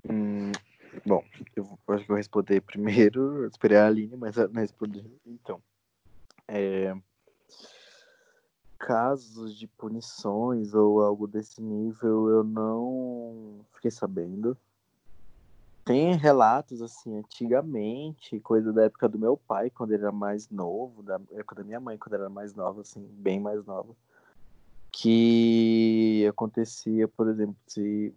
Hum, 0.09 0.51
bom, 1.05 1.23
eu 1.55 1.65
acho 1.89 2.01
que 2.01 2.07
vou 2.07 2.17
responder 2.17 2.61
primeiro, 2.65 3.45
esperei 3.45 3.77
a 3.77 3.87
Aline, 3.87 4.17
mas 4.17 4.35
não 4.35 4.61
responder. 4.61 5.05
Então, 5.25 5.61
é, 6.51 6.95
casos 8.77 9.55
de 9.57 9.67
punições 9.67 10.73
ou 10.73 11.01
algo 11.01 11.27
desse 11.27 11.61
nível 11.61 12.29
eu 12.29 12.43
não 12.43 13.65
fiquei 13.73 13.91
sabendo. 13.91 14.57
Tem 15.85 16.15
relatos 16.15 16.81
assim, 16.81 17.17
antigamente, 17.17 18.39
coisa 18.39 18.71
da 18.71 18.83
época 18.85 19.09
do 19.09 19.17
meu 19.17 19.35
pai, 19.35 19.69
quando 19.69 19.91
ele 19.91 20.03
era 20.03 20.11
mais 20.11 20.49
novo, 20.49 21.01
da 21.01 21.19
época 21.31 21.55
da 21.55 21.63
minha 21.63 21.79
mãe, 21.79 21.97
quando 21.97 22.13
ela 22.13 22.25
era 22.25 22.29
mais 22.29 22.53
nova, 22.53 22.81
assim, 22.81 23.01
bem 23.13 23.39
mais 23.39 23.65
nova, 23.65 23.95
que 24.91 26.25
acontecia, 26.29 27.07
por 27.07 27.27
exemplo, 27.29 27.55
se 27.65 28.13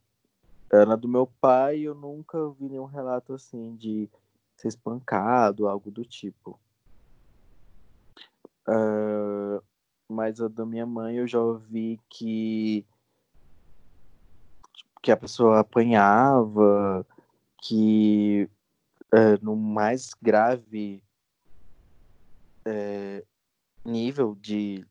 Na 0.87 0.97
do 0.97 1.09
meu 1.09 1.27
pai, 1.41 1.81
eu 1.81 1.95
nunca 1.95 2.51
vi 2.51 2.69
nenhum 2.69 2.87
relato 2.87 3.33
assim 3.33 3.77
de 3.77 4.11
ser 4.57 4.69
espancado, 4.69 5.69
algo 5.69 5.91
do 5.91 6.05
tipo. 6.05 6.59
Uh, 8.69 9.63
mas 10.09 10.41
a 10.41 10.49
da 10.49 10.65
minha 10.65 10.87
mãe 10.87 11.17
eu 11.17 11.27
já 11.27 11.41
ouvi 11.41 12.01
que 12.09 12.87
que 15.03 15.13
a 15.13 15.17
pessoa 15.19 15.61
apanhava, 15.61 17.07
que 17.61 18.49
uh, 19.13 19.45
no 19.45 19.55
mais 19.55 20.15
grave 20.15 21.03
uh, 22.67 23.27
nível 23.85 24.35
de 24.41 24.87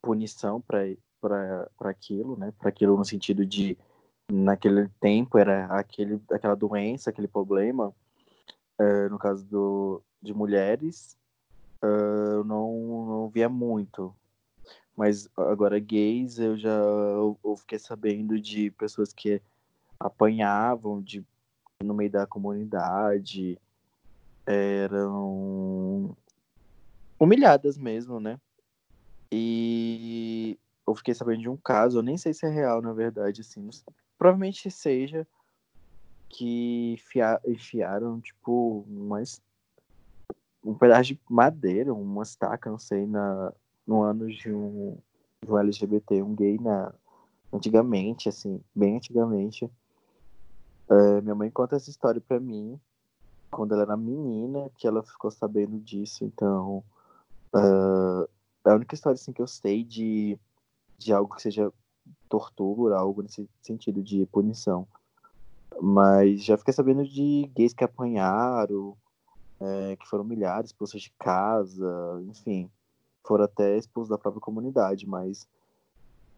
punição 0.00 0.58
para 0.58 1.68
aquilo, 1.80 2.34
né? 2.38 2.50
Para 2.58 2.70
aquilo 2.70 2.96
no 2.96 3.04
sentido 3.04 3.44
de 3.44 3.76
naquele 4.30 4.88
tempo 5.00 5.36
era 5.36 5.66
aquele, 5.66 6.18
aquela 6.32 6.54
doença, 6.54 7.10
aquele 7.10 7.28
problema, 7.28 7.94
uh, 8.80 9.10
no 9.10 9.18
caso 9.18 9.44
do, 9.44 10.02
de 10.22 10.32
mulheres, 10.32 11.14
uh, 11.82 12.34
eu 12.36 12.44
não, 12.44 13.06
não 13.06 13.28
via 13.28 13.48
muito. 13.48 14.14
Mas 14.96 15.28
agora 15.36 15.78
gays 15.78 16.38
eu 16.38 16.56
já 16.56 16.70
eu, 16.70 17.38
eu 17.44 17.56
fiquei 17.56 17.78
sabendo 17.78 18.40
de 18.40 18.70
pessoas 18.72 19.12
que 19.12 19.40
apanhavam 19.98 21.00
de, 21.00 21.24
no 21.82 21.94
meio 21.94 22.10
da 22.10 22.26
comunidade, 22.26 23.58
eram 24.46 26.16
humilhadas 27.18 27.76
mesmo, 27.76 28.18
né? 28.18 28.40
E 29.30 30.58
eu 30.86 30.94
fiquei 30.94 31.14
sabendo 31.14 31.42
de 31.42 31.48
um 31.48 31.56
caso, 31.56 31.98
eu 31.98 32.02
nem 32.02 32.16
sei 32.16 32.32
se 32.32 32.46
é 32.46 32.48
real, 32.48 32.80
na 32.80 32.92
verdade, 32.92 33.42
assim, 33.42 33.68
provavelmente 34.16 34.70
seja 34.70 35.26
que 36.30 36.96
fia, 36.98 37.40
enfiaram, 37.46 38.20
tipo, 38.20 38.86
mais 38.88 39.40
um 40.64 40.74
pedaço 40.74 41.04
de 41.04 41.20
madeira, 41.28 41.92
uma 41.92 42.22
estaca, 42.22 42.70
não 42.70 42.78
sei, 42.78 43.06
na, 43.06 43.52
no 43.86 44.02
ano 44.02 44.28
de 44.28 44.52
um, 44.52 44.96
de 45.44 45.50
um 45.50 45.58
LGBT, 45.58 46.22
um 46.22 46.34
gay, 46.34 46.58
na, 46.58 46.92
antigamente, 47.52 48.28
assim, 48.28 48.60
bem 48.74 48.96
antigamente. 48.96 49.70
É, 50.90 51.20
minha 51.20 51.34
mãe 51.34 51.50
conta 51.50 51.76
essa 51.76 51.90
história 51.90 52.20
pra 52.20 52.40
mim, 52.40 52.78
quando 53.50 53.72
ela 53.72 53.82
era 53.82 53.96
menina, 53.96 54.70
que 54.76 54.86
ela 54.86 55.02
ficou 55.02 55.30
sabendo 55.30 55.78
disso, 55.78 56.24
então... 56.24 56.82
Uh, 57.54 58.28
é 58.68 58.70
a 58.70 58.74
única 58.74 58.94
história, 58.94 59.14
assim, 59.14 59.32
que 59.32 59.40
eu 59.40 59.46
sei 59.46 59.82
de, 59.82 60.38
de 60.98 61.12
algo 61.12 61.34
que 61.34 61.42
seja 61.42 61.72
tortura, 62.28 62.98
algo 62.98 63.22
nesse 63.22 63.48
sentido 63.62 64.02
de 64.02 64.26
punição. 64.26 64.86
Mas 65.80 66.44
já 66.44 66.56
fiquei 66.56 66.74
sabendo 66.74 67.04
de 67.04 67.50
gays 67.54 67.72
que 67.72 67.84
apanharam, 67.84 68.96
é, 69.60 69.96
que 69.96 70.06
foram 70.06 70.24
humilhados, 70.24 70.70
expulsos 70.70 71.02
de 71.02 71.12
casa, 71.18 72.22
enfim, 72.28 72.70
foram 73.24 73.44
até 73.44 73.76
expulsos 73.76 74.10
da 74.10 74.18
própria 74.18 74.40
comunidade, 74.40 75.06
mas. 75.06 75.48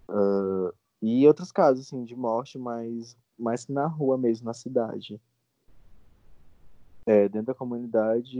Uh, 0.08 0.74
e 1.00 1.26
outros 1.26 1.52
casos, 1.52 1.86
assim, 1.86 2.04
de 2.04 2.16
morte, 2.16 2.58
mas 2.58 3.16
mais 3.38 3.66
na 3.68 3.86
rua 3.86 4.18
mesmo, 4.18 4.46
na 4.46 4.54
cidade. 4.54 5.20
É, 7.06 7.28
dentro 7.28 7.46
da 7.46 7.54
comunidade, 7.54 8.38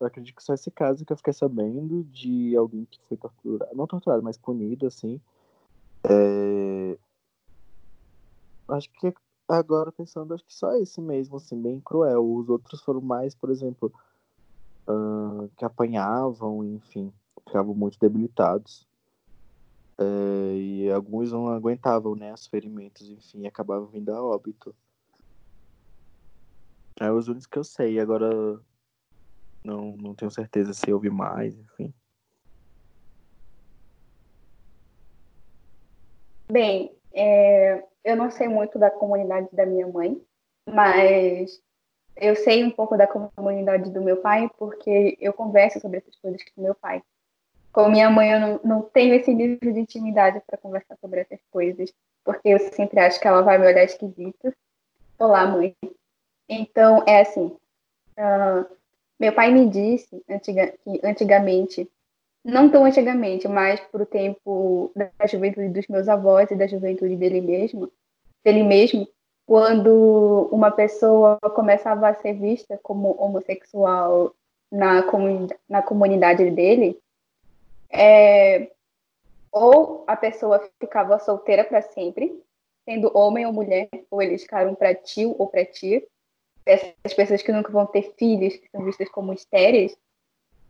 acredito 0.00 0.36
que 0.36 0.42
só 0.42 0.52
esse 0.52 0.70
caso 0.70 1.04
que 1.04 1.12
eu 1.12 1.16
fiquei 1.16 1.32
sabendo 1.32 2.04
de 2.04 2.54
alguém 2.54 2.84
que 2.84 3.00
foi 3.08 3.16
torturado, 3.16 3.74
não 3.74 3.86
torturado, 3.86 4.22
mas 4.22 4.36
punido, 4.36 4.86
assim, 4.86 5.20
é... 6.04 6.98
Acho 8.68 8.90
que 8.92 9.12
agora 9.50 9.92
pensando, 9.92 10.34
acho 10.34 10.44
que 10.44 10.54
só 10.54 10.72
esse 10.76 11.00
mesmo, 11.00 11.36
assim, 11.36 11.60
bem 11.60 11.80
cruel. 11.80 12.24
Os 12.24 12.48
outros 12.48 12.82
foram 12.82 13.00
mais, 13.00 13.34
por 13.34 13.50
exemplo, 13.50 13.92
uh, 14.88 15.48
que 15.56 15.64
apanhavam, 15.64 16.64
enfim, 16.64 17.12
ficavam 17.46 17.74
muito 17.74 17.98
debilitados. 17.98 18.88
É, 19.98 20.56
e 20.56 20.90
alguns 20.90 21.30
não 21.30 21.48
aguentavam, 21.48 22.16
né, 22.16 22.32
os 22.32 22.46
ferimentos, 22.46 23.10
enfim, 23.10 23.46
acabavam 23.46 23.86
vindo 23.88 24.10
a 24.10 24.22
óbito. 24.22 24.74
É 26.98 27.12
os 27.12 27.28
únicos 27.28 27.46
que 27.46 27.58
eu 27.58 27.64
sei, 27.64 28.00
agora 28.00 28.30
não, 29.62 29.96
não 29.98 30.14
tenho 30.14 30.30
certeza 30.30 30.72
se 30.72 30.90
houve 30.90 31.10
mais, 31.10 31.54
enfim. 31.54 31.92
Bem, 36.50 36.99
é, 37.12 37.84
eu 38.04 38.16
não 38.16 38.30
sei 38.30 38.48
muito 38.48 38.78
da 38.78 38.90
comunidade 38.90 39.48
da 39.52 39.66
minha 39.66 39.86
mãe, 39.86 40.20
mas 40.66 41.60
eu 42.16 42.36
sei 42.36 42.64
um 42.64 42.70
pouco 42.70 42.96
da 42.96 43.06
comunidade 43.06 43.90
do 43.90 44.02
meu 44.02 44.18
pai 44.18 44.50
porque 44.58 45.16
eu 45.20 45.32
converso 45.32 45.80
sobre 45.80 45.98
essas 45.98 46.16
coisas 46.16 46.42
com 46.54 46.62
meu 46.62 46.74
pai. 46.74 47.02
Com 47.72 47.88
minha 47.88 48.10
mãe, 48.10 48.32
eu 48.32 48.40
não, 48.40 48.60
não 48.64 48.82
tenho 48.82 49.14
esse 49.14 49.32
nível 49.32 49.72
de 49.72 49.80
intimidade 49.80 50.40
para 50.46 50.58
conversar 50.58 50.96
sobre 51.00 51.20
essas 51.20 51.40
coisas, 51.50 51.92
porque 52.24 52.48
eu 52.48 52.58
sempre 52.58 52.98
acho 52.98 53.20
que 53.20 53.28
ela 53.28 53.42
vai 53.42 53.58
me 53.58 53.66
olhar 53.66 53.84
esquisito. 53.84 54.52
Olá, 55.18 55.46
mãe. 55.46 55.76
Então, 56.48 57.04
é 57.06 57.20
assim. 57.20 57.56
Uh, 58.18 58.66
meu 59.20 59.32
pai 59.32 59.52
me 59.52 59.68
disse 59.68 60.22
antiga, 60.28 60.74
que 60.82 61.00
antigamente 61.04 61.88
não 62.44 62.70
tão 62.70 62.84
antigamente, 62.84 63.46
mas 63.46 63.80
para 63.80 64.02
o 64.02 64.06
tempo 64.06 64.90
da 64.94 65.26
juventude 65.26 65.68
dos 65.68 65.86
meus 65.88 66.08
avós 66.08 66.50
e 66.50 66.56
da 66.56 66.66
juventude 66.66 67.16
dele 67.16 67.40
mesmo, 67.40 67.90
dele 68.42 68.62
mesmo, 68.62 69.06
quando 69.46 70.48
uma 70.50 70.70
pessoa 70.70 71.38
começava 71.54 72.08
a 72.08 72.14
ser 72.14 72.34
vista 72.34 72.78
como 72.82 73.20
homossexual 73.20 74.34
na, 74.70 75.04
na 75.68 75.82
comunidade 75.82 76.50
dele, 76.50 76.98
é, 77.90 78.70
ou 79.50 80.04
a 80.06 80.16
pessoa 80.16 80.66
ficava 80.78 81.18
solteira 81.18 81.64
para 81.64 81.82
sempre, 81.82 82.40
sendo 82.84 83.10
homem 83.16 83.44
ou 83.44 83.52
mulher, 83.52 83.88
ou 84.10 84.22
eles 84.22 84.42
ficaram 84.42 84.74
para 84.74 84.94
tio 84.94 85.34
ou 85.38 85.46
para 85.48 85.64
tia, 85.64 86.02
essas 86.64 87.14
pessoas 87.14 87.42
que 87.42 87.52
nunca 87.52 87.72
vão 87.72 87.86
ter 87.86 88.14
filhos, 88.16 88.56
que 88.56 88.68
são 88.70 88.84
vistas 88.84 89.08
como 89.08 89.32
estéreis, 89.32 89.96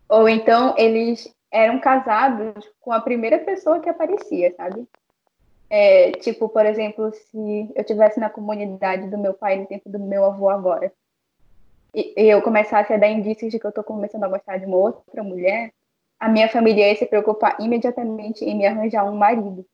ou 0.09 0.29
então 0.29 0.75
eles 0.79 1.33
eram 1.51 1.81
casados 1.81 2.71
com 2.81 2.93
a 2.93 3.01
primeira 3.01 3.39
pessoa 3.39 3.81
que 3.81 3.89
aparecia, 3.89 4.55
sabe? 4.57 4.87
É, 5.69 6.13
tipo, 6.13 6.49
por 6.49 6.67
exemplo, 6.67 7.13
se 7.13 7.71
eu 7.75 7.85
tivesse 7.85 8.19
na 8.19 8.29
comunidade 8.29 9.09
do 9.09 9.19
meu 9.19 9.35
pai 9.35 9.57
no 9.57 9.67
tempo 9.67 9.89
do 9.89 9.99
meu 9.99 10.25
avô 10.25 10.49
agora, 10.49 10.93
e, 11.95 12.13
eu 12.17 12.43
começasse 12.43 12.93
a 12.93 12.97
dar 12.97 13.09
indícios 13.09 13.51
de 13.51 13.59
que 13.59 13.67
eu 13.67 13.73
tô 13.73 13.83
começando 13.83 14.25
a 14.25 14.29
gostar 14.29 14.59
de 14.59 14.67
uma 14.67 14.77
outra 14.77 15.23
mulher, 15.23 15.73
a 16.19 16.29
minha 16.29 16.49
família 16.49 16.89
ia 16.89 16.97
se 16.97 17.07
preocupar 17.07 17.57
imediatamente 17.61 18.45
em 18.45 18.57
me 18.57 18.67
arranjar 18.67 19.05
um 19.05 19.17
marido. 19.17 19.65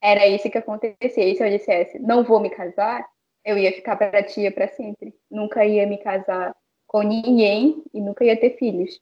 Era 0.00 0.26
isso 0.26 0.50
que 0.50 0.58
acontecia. 0.58 1.24
E 1.24 1.36
se 1.36 1.44
eu 1.44 1.50
dissesse, 1.50 1.98
não 1.98 2.24
vou 2.24 2.40
me 2.40 2.50
casar, 2.50 3.06
eu 3.44 3.58
ia 3.58 3.72
ficar 3.72 3.96
para 3.96 4.22
tia 4.22 4.50
para 4.50 4.68
sempre. 4.68 5.14
Nunca 5.30 5.64
ia 5.64 5.86
me 5.86 5.98
casar 5.98 6.54
com 6.86 7.02
ninguém 7.02 7.82
e 7.92 8.00
nunca 8.00 8.24
ia 8.24 8.36
ter 8.36 8.56
filhos. 8.56 9.00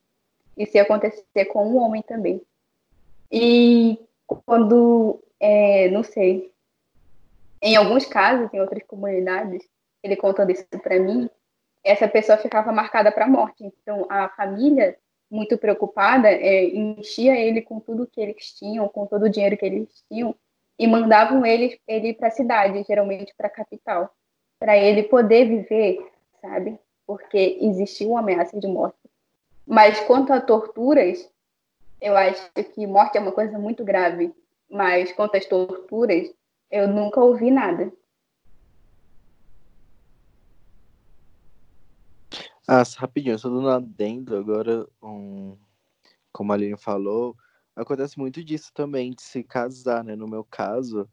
Isso 0.57 0.75
ia 0.77 0.83
acontecer 0.83 1.45
com 1.45 1.65
um 1.67 1.77
homem 1.77 2.01
também. 2.01 2.41
E 3.31 3.99
quando, 4.45 5.23
é, 5.39 5.89
não 5.89 6.03
sei, 6.03 6.51
em 7.61 7.75
alguns 7.75 8.05
casos, 8.05 8.53
em 8.53 8.59
outras 8.59 8.83
comunidades, 8.83 9.63
ele 10.03 10.15
contando 10.15 10.51
isso 10.51 10.65
para 10.81 10.99
mim, 10.99 11.29
essa 11.83 12.07
pessoa 12.07 12.37
ficava 12.37 12.71
marcada 12.71 13.11
para 13.11 13.25
a 13.25 13.29
morte. 13.29 13.63
Então, 13.63 14.05
a 14.09 14.29
família, 14.29 14.97
muito 15.29 15.57
preocupada, 15.57 16.29
é, 16.29 16.65
enchia 16.65 17.39
ele 17.39 17.61
com 17.61 17.79
tudo 17.79 18.07
que 18.07 18.19
eles 18.19 18.53
tinham, 18.53 18.87
com 18.89 19.05
todo 19.05 19.23
o 19.23 19.29
dinheiro 19.29 19.57
que 19.57 19.65
eles 19.65 20.03
tinham, 20.11 20.35
e 20.77 20.87
mandavam 20.87 21.45
ele, 21.45 21.79
ele 21.87 22.13
para 22.13 22.27
a 22.27 22.31
cidade, 22.31 22.83
geralmente 22.83 23.33
para 23.37 23.47
a 23.47 23.51
capital, 23.51 24.13
para 24.59 24.77
ele 24.77 25.03
poder 25.03 25.47
viver, 25.47 26.05
sabe? 26.41 26.77
Porque 27.05 27.59
existia 27.61 28.07
uma 28.07 28.19
ameaça 28.19 28.59
de 28.59 28.67
morte 28.67 28.97
mas 29.71 30.01
quanto 30.01 30.33
a 30.33 30.41
torturas, 30.41 31.31
eu 32.01 32.17
acho 32.17 32.51
que 32.75 32.85
morte 32.85 33.17
é 33.17 33.21
uma 33.21 33.31
coisa 33.31 33.57
muito 33.57 33.85
grave. 33.85 34.35
Mas 34.69 35.13
quanto 35.13 35.37
às 35.37 35.45
torturas, 35.45 36.29
eu 36.69 36.89
nunca 36.89 37.21
ouvi 37.21 37.49
nada. 37.49 37.89
Ah, 42.67 42.83
rapidinho, 42.97 43.39
só 43.39 43.47
dando 43.47 43.69
adendo 43.69 44.35
agora, 44.35 44.85
um, 45.01 45.57
como 46.33 46.51
a 46.51 46.55
Aline 46.55 46.77
falou, 46.77 47.33
acontece 47.73 48.19
muito 48.19 48.43
disso 48.43 48.73
também, 48.73 49.11
de 49.11 49.21
se 49.21 49.41
casar, 49.41 50.03
né? 50.03 50.17
No 50.17 50.27
meu 50.27 50.43
caso, 50.43 51.09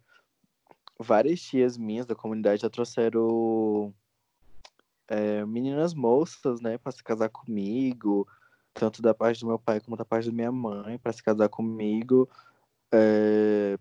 várias 0.98 1.40
tias 1.40 1.78
minhas 1.78 2.06
da 2.06 2.16
comunidade 2.16 2.62
já 2.62 2.68
trouxeram 2.68 3.94
é, 5.06 5.46
meninas 5.46 5.94
moças, 5.94 6.61
né, 6.61 6.76
para 6.76 6.90
se 6.90 7.04
casar 7.04 7.28
comigo, 7.28 8.26
tanto 8.79 9.03
da 9.03 9.12
parte 9.12 9.41
do 9.41 9.49
meu 9.49 9.59
pai 9.59 9.81
como 9.81 9.97
da 9.97 10.05
parte 10.05 10.26
da 10.26 10.33
minha 10.33 10.53
mãe, 10.53 10.97
para 10.99 11.12
se 11.12 11.20
casar 11.20 11.49
comigo, 11.49 12.29
é, 12.93 13.76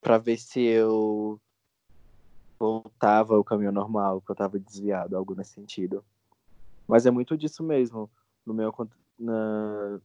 para 0.00 0.18
ver 0.18 0.36
se 0.36 0.60
eu 0.60 1.40
voltava 2.58 3.36
ao 3.36 3.44
caminho 3.44 3.70
normal, 3.70 4.20
que 4.20 4.30
eu 4.30 4.34
tava 4.34 4.58
desviado, 4.58 5.16
algo 5.16 5.36
nesse 5.36 5.52
sentido. 5.52 6.04
Mas 6.88 7.06
é 7.06 7.10
muito 7.10 7.36
disso 7.36 7.62
mesmo. 7.62 8.10
No 8.44 8.52
meu 8.52 8.74
na... 9.16 10.00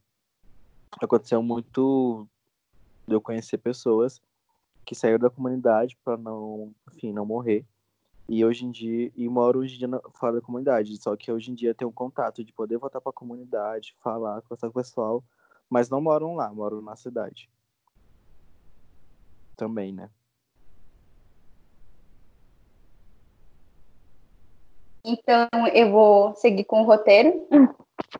aconteceu 1.00 1.42
muito 1.42 2.26
de 3.06 3.14
eu 3.14 3.20
conhecer 3.20 3.58
pessoas 3.58 4.22
que 4.84 4.94
saíram 4.94 5.18
da 5.18 5.30
comunidade 5.30 5.96
para 6.04 6.16
não, 6.16 6.72
enfim, 6.92 7.12
não 7.12 7.26
morrer. 7.26 7.64
E 8.28 8.44
hoje 8.44 8.64
em 8.64 8.70
dia, 8.70 9.12
e 9.14 9.28
moro 9.28 9.60
hoje 9.60 9.74
em 9.74 9.78
dia 9.78 10.00
fora 10.14 10.34
da 10.34 10.40
comunidade, 10.40 10.96
só 11.02 11.16
que 11.16 11.30
hoje 11.30 11.50
em 11.50 11.54
dia 11.54 11.74
tenho 11.74 11.90
um 11.90 11.94
contato 11.94 12.44
de 12.44 12.52
poder 12.52 12.78
voltar 12.78 13.00
para 13.00 13.10
a 13.10 13.14
comunidade, 13.14 13.94
falar, 14.00 14.40
conversar 14.42 14.68
com 14.68 14.78
o 14.78 14.82
pessoal, 14.82 15.24
mas 15.68 15.90
não 15.90 16.00
moram 16.00 16.34
lá, 16.34 16.52
moram 16.52 16.80
na 16.80 16.96
cidade. 16.96 17.50
Também, 19.56 19.92
né? 19.92 20.10
Então, 25.04 25.48
eu 25.74 25.90
vou 25.90 26.34
seguir 26.36 26.64
com 26.64 26.82
o 26.82 26.84
roteiro 26.84 27.46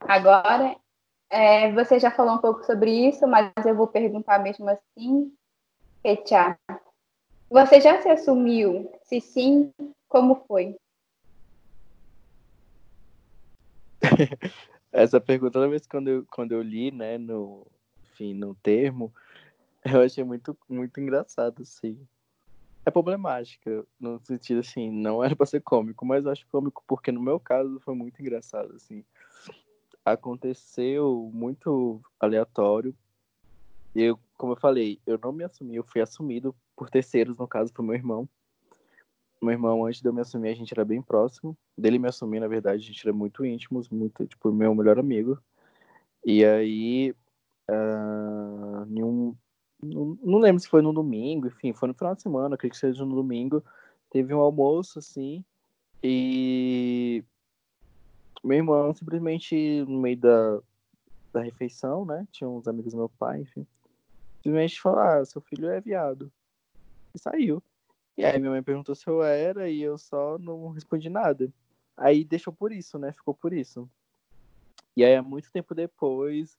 agora. 0.02 0.76
É, 1.30 1.72
você 1.72 1.98
já 1.98 2.10
falou 2.10 2.34
um 2.34 2.38
pouco 2.38 2.64
sobre 2.64 2.90
isso, 3.08 3.26
mas 3.26 3.50
eu 3.64 3.74
vou 3.74 3.86
perguntar 3.86 4.38
mesmo 4.40 4.68
assim. 4.68 5.32
Petia, 6.02 6.58
você 7.52 7.80
já 7.80 8.00
se 8.00 8.08
assumiu? 8.08 8.90
Se 9.04 9.20
sim, 9.20 9.70
como 10.08 10.34
foi? 10.46 10.76
Essa 14.90 15.20
pergunta, 15.20 15.52
toda 15.52 15.68
vez 15.68 15.86
quando 15.86 16.08
eu, 16.08 16.26
quando 16.26 16.52
eu 16.52 16.62
li, 16.62 16.90
né, 16.90 17.16
no, 17.18 17.66
enfim, 18.04 18.34
no 18.34 18.54
termo, 18.56 19.12
eu 19.84 20.02
achei 20.02 20.24
muito, 20.24 20.56
muito 20.68 21.00
engraçado, 21.00 21.62
assim 21.62 22.06
é 22.84 22.90
problemática, 22.90 23.86
no 23.98 24.18
sentido 24.24 24.60
assim, 24.60 24.90
não 24.90 25.22
era 25.22 25.36
pra 25.36 25.46
ser 25.46 25.60
cômico, 25.60 26.04
mas 26.04 26.24
eu 26.24 26.32
acho 26.32 26.46
cômico 26.48 26.82
porque 26.86 27.12
no 27.12 27.20
meu 27.20 27.38
caso 27.38 27.78
foi 27.80 27.94
muito 27.94 28.20
engraçado, 28.20 28.74
assim. 28.74 29.04
Aconteceu 30.04 31.30
muito 31.32 32.02
aleatório. 32.18 32.94
Eu, 33.94 34.18
como 34.36 34.52
eu 34.52 34.56
falei, 34.56 35.00
eu 35.06 35.18
não 35.22 35.32
me 35.32 35.44
assumi, 35.44 35.76
eu 35.76 35.84
fui 35.84 36.00
assumido 36.00 36.54
por 36.82 36.90
terceiros, 36.90 37.38
no 37.38 37.46
caso, 37.46 37.72
por 37.72 37.84
meu 37.84 37.94
irmão. 37.94 38.28
Meu 39.40 39.52
irmão, 39.52 39.86
antes 39.86 40.00
de 40.00 40.08
eu 40.08 40.12
me 40.12 40.20
assumir, 40.20 40.48
a 40.48 40.54
gente 40.54 40.74
era 40.74 40.84
bem 40.84 41.00
próximo. 41.00 41.56
Dele 41.78 41.96
me 41.96 42.08
assumir, 42.08 42.40
na 42.40 42.48
verdade, 42.48 42.82
a 42.82 42.86
gente 42.86 43.06
era 43.06 43.12
muito 43.12 43.44
íntimos, 43.44 43.88
muito, 43.88 44.26
tipo, 44.26 44.50
meu 44.50 44.74
melhor 44.74 44.98
amigo. 44.98 45.38
E 46.24 46.44
aí, 46.44 47.14
uh, 47.70 48.82
um, 48.82 49.36
não, 49.80 50.18
não, 50.20 50.38
lembro 50.40 50.60
se 50.60 50.68
foi 50.68 50.82
no 50.82 50.92
domingo, 50.92 51.46
enfim, 51.46 51.72
foi 51.72 51.86
no 51.86 51.94
final 51.94 52.16
de 52.16 52.22
semana, 52.22 52.56
acredito 52.56 52.74
que 52.74 52.80
seja 52.80 53.04
no 53.04 53.14
domingo. 53.14 53.62
Teve 54.10 54.34
um 54.34 54.40
almoço, 54.40 54.98
assim, 54.98 55.44
e 56.02 57.22
meu 58.42 58.58
irmão 58.58 58.92
simplesmente 58.92 59.84
no 59.86 60.00
meio 60.00 60.16
da, 60.16 60.60
da 61.32 61.42
refeição, 61.42 62.04
né? 62.04 62.26
Tinha 62.32 62.48
uns 62.50 62.66
amigos 62.66 62.92
do 62.92 62.98
meu 62.98 63.08
pai, 63.08 63.42
enfim. 63.42 63.64
Simplesmente 64.42 64.80
falou, 64.80 64.98
ah, 64.98 65.24
seu 65.24 65.40
filho 65.40 65.68
é 65.68 65.80
viado. 65.80 66.30
E 67.14 67.18
saiu. 67.18 67.62
E 68.16 68.24
aí 68.24 68.38
minha 68.38 68.50
mãe 68.50 68.62
perguntou 68.62 68.94
se 68.94 69.06
eu 69.06 69.22
era 69.22 69.68
e 69.68 69.80
eu 69.80 69.96
só 69.96 70.38
não 70.38 70.68
respondi 70.70 71.08
nada. 71.08 71.52
Aí 71.96 72.24
deixou 72.24 72.52
por 72.52 72.72
isso, 72.72 72.98
né? 72.98 73.12
Ficou 73.12 73.34
por 73.34 73.52
isso. 73.52 73.88
E 74.96 75.04
aí, 75.04 75.18
muito 75.22 75.50
tempo 75.50 75.74
depois, 75.74 76.58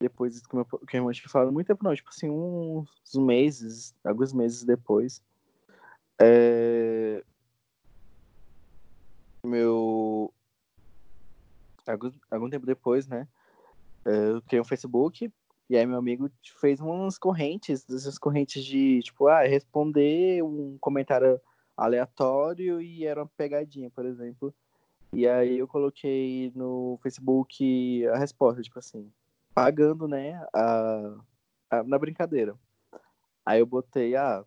depois 0.00 0.44
que, 0.44 0.54
meu, 0.54 0.64
que 0.64 0.96
a 0.96 1.00
irmã 1.00 1.12
tinha 1.12 1.28
falado, 1.28 1.52
muito 1.52 1.66
tempo 1.66 1.84
não, 1.84 1.94
tipo 1.94 2.08
assim, 2.08 2.28
uns 2.28 3.14
meses, 3.14 3.94
alguns 4.04 4.32
meses 4.32 4.64
depois, 4.64 5.22
é... 6.20 7.22
meu... 9.44 10.32
Algum, 11.86 12.12
algum 12.30 12.50
tempo 12.50 12.66
depois, 12.66 13.06
né, 13.06 13.26
é, 14.04 14.30
eu 14.30 14.42
criei 14.42 14.60
um 14.60 14.64
Facebook, 14.64 15.32
e 15.68 15.76
aí 15.76 15.84
meu 15.84 15.98
amigo 15.98 16.30
fez 16.60 16.80
umas 16.80 17.18
correntes, 17.18 17.88
essas 17.90 18.18
correntes 18.18 18.64
de, 18.64 19.00
tipo, 19.02 19.26
ah, 19.28 19.42
responder 19.42 20.42
um 20.42 20.78
comentário 20.80 21.40
aleatório 21.76 22.80
e 22.80 23.04
era 23.04 23.22
uma 23.22 23.30
pegadinha, 23.36 23.90
por 23.90 24.06
exemplo. 24.06 24.54
E 25.12 25.26
aí 25.28 25.58
eu 25.58 25.68
coloquei 25.68 26.50
no 26.54 26.98
Facebook 27.02 28.06
a 28.08 28.18
resposta, 28.18 28.62
tipo 28.62 28.78
assim, 28.78 29.10
pagando, 29.54 30.08
né, 30.08 30.42
a, 30.54 31.16
a, 31.70 31.82
na 31.82 31.98
brincadeira. 31.98 32.54
Aí 33.44 33.60
eu 33.60 33.66
botei, 33.66 34.16
ah, 34.16 34.44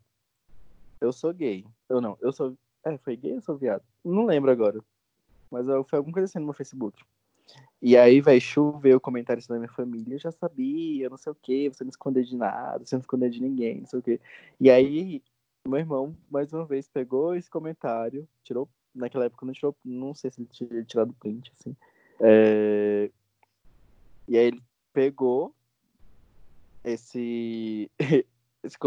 eu 0.99 1.11
sou 1.11 1.33
gay. 1.33 1.65
Eu 1.89 2.01
não, 2.01 2.17
eu 2.21 2.31
sou. 2.31 2.55
É, 2.83 2.97
foi 2.97 3.15
gay 3.15 3.33
ou 3.33 3.41
sou 3.41 3.57
viado? 3.57 3.83
Não 4.03 4.25
lembro 4.25 4.51
agora. 4.51 4.79
Mas 5.51 5.65
foi 5.87 5.97
alguma 5.97 6.13
coisa 6.13 6.25
assim 6.25 6.39
no 6.39 6.45
meu 6.45 6.53
Facebook. 6.53 7.03
E 7.81 7.97
aí, 7.97 8.21
velho, 8.21 8.39
choveu 8.39 8.99
comentários 8.99 9.47
da 9.47 9.55
minha 9.57 9.67
família. 9.67 10.15
Eu 10.15 10.19
já 10.19 10.31
sabia, 10.31 11.09
não 11.09 11.17
sei 11.17 11.31
o 11.31 11.35
que, 11.35 11.69
você 11.69 11.83
não 11.83 11.89
esconder 11.89 12.23
de 12.23 12.37
nada, 12.37 12.85
você 12.85 12.95
não 12.95 13.01
esconder 13.01 13.29
de 13.29 13.41
ninguém, 13.41 13.79
não 13.79 13.87
sei 13.87 13.99
o 13.99 14.03
que. 14.03 14.21
E 14.59 14.69
aí, 14.69 15.23
meu 15.67 15.79
irmão, 15.79 16.15
mais 16.29 16.53
uma 16.53 16.65
vez, 16.65 16.87
pegou 16.87 17.35
esse 17.35 17.49
comentário, 17.49 18.27
tirou. 18.43 18.69
Naquela 18.93 19.25
época 19.25 19.45
não 19.45 19.53
tirou, 19.53 19.75
não 19.83 20.13
sei 20.13 20.29
se 20.29 20.41
ele 20.41 20.49
tinha 20.51 20.83
tirado 20.83 21.13
print, 21.13 21.51
assim. 21.59 21.75
É... 22.19 23.09
E 24.27 24.37
aí 24.37 24.45
ele 24.45 24.61
pegou 24.93 25.55
esse, 26.83 27.89
esse, 28.63 28.77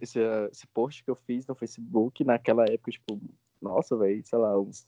esse, 0.00 0.20
esse 0.52 0.66
post 0.68 1.02
que 1.02 1.10
eu 1.10 1.16
fiz 1.16 1.46
no 1.46 1.54
Facebook 1.54 2.22
naquela 2.24 2.64
época, 2.64 2.92
tipo, 2.92 3.20
nossa, 3.60 3.96
velho, 3.96 4.22
sei 4.24 4.38
lá, 4.38 4.58
uns 4.60 4.86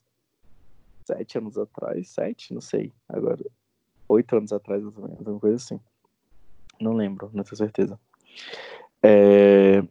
sete 1.07 1.38
anos 1.38 1.57
atrás, 1.57 2.09
sete, 2.11 2.52
não 2.52 2.61
sei, 2.61 2.92
agora, 3.09 3.44
oito 4.09 4.36
anos 4.36 4.52
atrás, 4.52 4.84
ou 4.84 4.92
alguma 4.96 5.40
coisa 5.40 5.57
assim. 5.57 5.80
Não 6.80 6.92
lembro, 6.92 7.30
não 7.32 7.44
tenho 7.44 7.57
certeza. 7.57 7.98
É... 9.02 9.82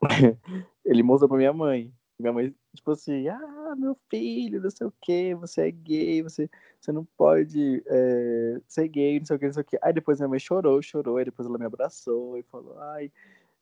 Ele 0.84 1.02
mostrou 1.02 1.28
pra 1.28 1.38
minha 1.38 1.52
mãe. 1.52 1.92
Minha 2.18 2.32
mãe, 2.32 2.54
tipo 2.74 2.90
assim, 2.90 3.28
ah, 3.28 3.74
meu 3.78 3.96
filho, 4.10 4.60
não 4.60 4.70
sei 4.70 4.86
o 4.86 4.92
que, 5.00 5.34
você 5.34 5.68
é 5.68 5.70
gay, 5.70 6.22
você, 6.22 6.50
você 6.78 6.92
não 6.92 7.02
pode 7.16 7.82
é, 7.86 8.60
ser 8.68 8.88
gay, 8.88 9.18
não 9.18 9.24
sei 9.24 9.36
o 9.36 9.38
que, 9.38 9.46
não 9.46 9.52
sei 9.54 9.62
o 9.62 9.64
que. 9.64 9.78
Aí 9.80 9.92
depois 9.92 10.18
minha 10.18 10.28
mãe 10.28 10.38
chorou, 10.38 10.82
chorou, 10.82 11.16
aí 11.16 11.24
depois 11.24 11.48
ela 11.48 11.56
me 11.56 11.64
abraçou 11.64 12.36
e 12.36 12.42
falou, 12.42 12.78
ai, 12.78 13.10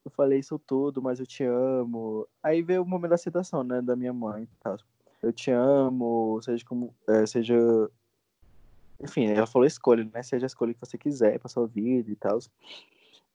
eu 0.04 0.10
falei 0.10 0.40
isso 0.40 0.58
tudo, 0.58 1.00
mas 1.00 1.20
eu 1.20 1.26
te 1.26 1.44
amo. 1.44 2.26
Aí 2.42 2.60
veio 2.60 2.82
o 2.82 2.86
momento 2.86 3.10
da 3.10 3.14
aceitação, 3.14 3.62
né, 3.62 3.80
da 3.80 3.94
minha 3.94 4.12
mãe 4.12 4.42
e 4.42 4.56
tal. 4.60 4.76
Eu 5.22 5.32
te 5.32 5.50
amo, 5.50 6.40
seja 6.42 6.64
como, 6.64 6.94
é, 7.08 7.26
seja... 7.26 7.56
Enfim, 9.00 9.26
ela 9.26 9.46
falou 9.46 9.66
escolha, 9.66 10.08
né, 10.12 10.22
seja 10.22 10.46
a 10.46 10.48
escolha 10.48 10.74
que 10.74 10.80
você 10.80 10.98
quiser 10.98 11.38
pra 11.38 11.48
sua 11.48 11.66
vida 11.66 12.10
e 12.10 12.16
tal 12.16 12.38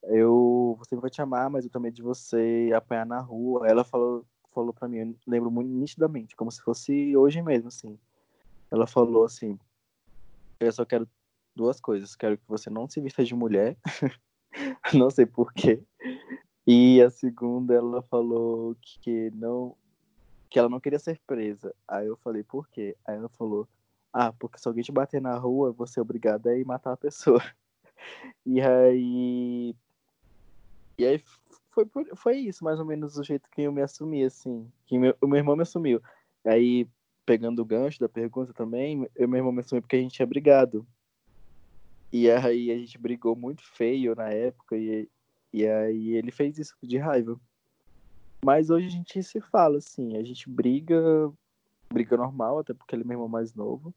eu 0.03 0.75
você 0.77 0.95
vai 0.95 1.09
te 1.09 1.21
amar, 1.21 1.49
mas 1.49 1.63
eu 1.63 1.71
também 1.71 1.91
de 1.91 2.01
você 2.01 2.69
apanhar 2.75 3.05
na 3.05 3.19
rua. 3.19 3.67
Ela 3.67 3.83
falou 3.83 4.25
falou 4.53 4.71
para 4.71 4.87
mim, 4.87 4.97
eu 4.97 5.15
lembro 5.25 5.49
muito 5.49 5.69
nitidamente, 5.69 6.35
como 6.35 6.51
se 6.51 6.61
fosse 6.61 7.17
hoje 7.17 7.41
mesmo, 7.41 7.69
assim. 7.69 7.97
Ela 8.69 8.85
falou 8.85 9.25
assim: 9.25 9.57
Eu 10.59 10.71
só 10.71 10.85
quero 10.85 11.07
duas 11.55 11.79
coisas. 11.79 12.15
Quero 12.15 12.37
que 12.37 12.47
você 12.47 12.69
não 12.69 12.87
se 12.87 13.01
vista 13.01 13.23
de 13.23 13.33
mulher, 13.33 13.77
não 14.93 15.09
sei 15.09 15.25
porquê. 15.25 15.81
E 16.65 17.01
a 17.01 17.09
segunda, 17.09 17.73
ela 17.73 18.01
falou 18.03 18.75
que 19.01 19.31
não. 19.31 19.75
Que 20.53 20.59
ela 20.59 20.69
não 20.69 20.79
queria 20.79 20.99
ser 20.99 21.19
presa. 21.25 21.73
Aí 21.87 22.05
eu 22.05 22.15
falei: 22.17 22.43
Por 22.43 22.69
quê? 22.69 22.95
Aí 23.07 23.15
ela 23.15 23.27
falou: 23.27 23.67
Ah, 24.13 24.31
porque 24.31 24.59
se 24.59 24.67
alguém 24.67 24.83
te 24.83 24.91
bater 24.91 25.19
na 25.19 25.35
rua, 25.35 25.71
você 25.71 25.99
é 25.99 26.01
obrigada 26.01 26.51
a 26.51 26.55
ir 26.55 26.63
matar 26.63 26.93
a 26.93 26.97
pessoa. 26.97 27.41
E 28.45 28.59
aí. 28.59 29.73
E 30.97 31.05
aí 31.05 31.23
foi, 31.71 31.87
foi 32.17 32.37
isso, 32.37 32.61
mais 32.61 32.77
ou 32.77 32.85
menos, 32.85 33.17
o 33.17 33.23
jeito 33.23 33.49
que 33.49 33.61
eu 33.61 33.71
me 33.71 33.81
assumi, 33.81 34.25
assim. 34.25 34.69
Que 34.85 34.99
meu, 34.99 35.15
o 35.21 35.27
meu 35.27 35.37
irmão 35.37 35.55
me 35.55 35.61
assumiu. 35.61 36.01
Aí, 36.45 36.85
pegando 37.25 37.61
o 37.61 37.65
gancho 37.65 38.01
da 38.01 38.09
pergunta 38.09 38.53
também, 38.53 39.09
eu 39.15 39.27
meu 39.29 39.37
irmão 39.37 39.53
me 39.53 39.61
assumiu 39.61 39.81
porque 39.81 39.95
a 39.95 39.99
gente 39.99 40.15
tinha 40.15 40.25
brigado. 40.25 40.85
E 42.11 42.29
aí 42.29 42.71
a 42.71 42.77
gente 42.77 42.97
brigou 42.97 43.37
muito 43.37 43.63
feio 43.63 44.13
na 44.15 44.29
época, 44.29 44.75
e, 44.75 45.09
e 45.53 45.65
aí 45.65 46.09
ele 46.09 46.31
fez 46.31 46.57
isso 46.57 46.75
de 46.83 46.97
raiva. 46.97 47.39
Mas 48.43 48.69
hoje 48.69 48.87
a 48.87 48.89
gente 48.89 49.23
se 49.23 49.39
fala, 49.39 49.77
assim, 49.77 50.17
a 50.17 50.23
gente 50.23 50.49
briga, 50.49 51.31
briga 51.91 52.17
normal, 52.17 52.59
até 52.59 52.73
porque 52.73 52.93
ele 52.93 53.03
é 53.03 53.05
meu 53.05 53.15
irmão 53.15 53.29
mais 53.29 53.53
novo. 53.53 53.93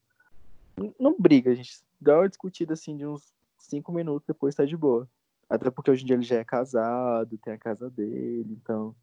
Não, 0.99 1.17
briga, 1.19 1.51
a 1.51 1.55
gente 1.55 1.83
dá 2.01 2.19
uma 2.19 2.29
discutida 2.29 2.75
assim 2.75 2.97
de 2.97 3.07
uns 3.07 3.35
cinco 3.59 3.91
minutos, 3.91 4.27
depois 4.27 4.55
tá 4.55 4.65
de 4.65 4.77
boa. 4.77 5.09
Até 5.49 5.71
porque 5.71 5.91
hoje 5.91 6.03
em 6.03 6.07
dia 6.07 6.17
ele 6.17 6.23
já 6.23 6.37
é 6.37 6.45
casado, 6.45 7.39
tem 7.39 7.55
a 7.55 7.59
casa 7.59 7.91
dele, 7.91 8.59
então 8.61 8.95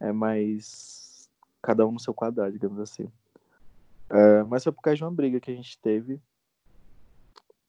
é 0.00 0.12
mais 0.12 1.28
cada 1.60 1.86
um 1.86 1.92
no 1.92 2.00
seu 2.00 2.14
quadrado, 2.14 2.52
digamos 2.52 2.78
assim. 2.78 3.04
Uh, 4.10 4.46
mas 4.48 4.62
foi 4.62 4.72
por 4.72 4.82
causa 4.82 4.96
de 4.96 5.04
uma 5.04 5.10
briga 5.10 5.40
que 5.40 5.50
a 5.50 5.54
gente 5.54 5.78
teve 5.78 6.20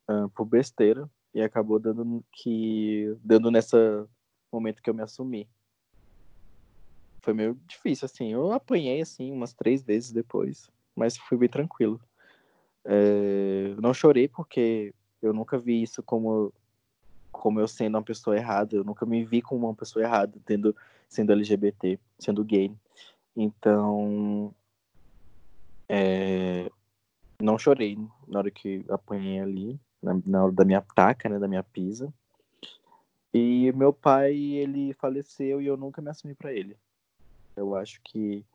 uh, 0.10 0.30
por 0.36 0.46
besteira 0.46 1.10
e 1.34 1.42
acabou 1.42 1.80
dando 1.80 2.24
que 2.32 3.18
dando 3.24 3.50
nessa 3.50 4.08
momento 4.52 4.82
que 4.82 4.90
eu 4.90 4.94
me 4.94 5.02
assumi. 5.02 5.48
Foi 7.24 7.34
meio 7.34 7.58
difícil, 7.66 8.06
assim. 8.06 8.32
Eu 8.32 8.52
apanhei, 8.52 9.02
assim, 9.02 9.32
umas 9.32 9.54
três 9.54 9.82
vezes 9.82 10.12
depois, 10.12 10.70
mas 10.96 11.18
fui 11.18 11.38
bem 11.38 11.50
tranquilo. 11.50 12.00
É, 12.86 13.74
não 13.82 13.94
chorei 13.94 14.28
porque 14.28 14.94
eu 15.22 15.34
nunca 15.34 15.58
vi 15.58 15.82
isso 15.82 16.04
como 16.04 16.54
como 17.32 17.60
eu 17.60 17.68
sendo 17.68 17.96
uma 17.96 18.04
pessoa 18.04 18.38
errada, 18.38 18.76
eu 18.76 18.84
nunca 18.84 19.06
me 19.06 19.26
vi 19.26 19.42
como 19.42 19.66
uma 19.66 19.76
pessoa 19.76 20.06
errada, 20.06 20.40
tendo 20.46 20.76
sendo 21.10 21.32
LGBT, 21.34 22.00
sendo 22.20 22.44
gay. 22.46 22.72
Então, 23.36 24.54
é, 25.90 26.70
não 27.42 27.58
chorei 27.58 27.98
na 28.28 28.40
hora 28.40 28.52
que 28.52 28.86
apanhei 28.88 29.40
ali, 29.40 29.80
na, 30.02 30.14
na 30.26 30.44
hora 30.44 30.54
da 30.54 30.64
minha 30.64 30.82
taca, 30.82 31.28
né, 31.28 31.40
da 31.40 31.48
minha 31.48 31.64
pisa. 31.64 32.14
E 33.34 33.72
meu 33.74 33.92
pai, 33.92 34.36
ele 34.36 34.94
faleceu 34.94 35.60
e 35.60 35.66
eu 35.66 35.76
nunca 35.76 36.02
me 36.02 36.12
assumi 36.12 36.36
para 36.36 36.54
ele. 36.54 36.78
Eu 37.56 37.76
acho 37.76 38.02
que 38.04 38.46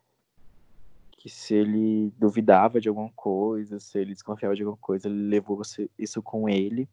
que 1.18 1.28
se 1.28 1.52
ele 1.54 2.12
duvidava 2.16 2.80
de 2.80 2.88
alguma 2.88 3.10
coisa, 3.10 3.80
se 3.80 3.98
ele 3.98 4.14
desconfiava 4.14 4.54
de 4.54 4.62
alguma 4.62 4.78
coisa, 4.78 5.08
ele 5.08 5.28
levou 5.28 5.60
isso 5.98 6.22
com 6.22 6.48
ele, 6.48 6.88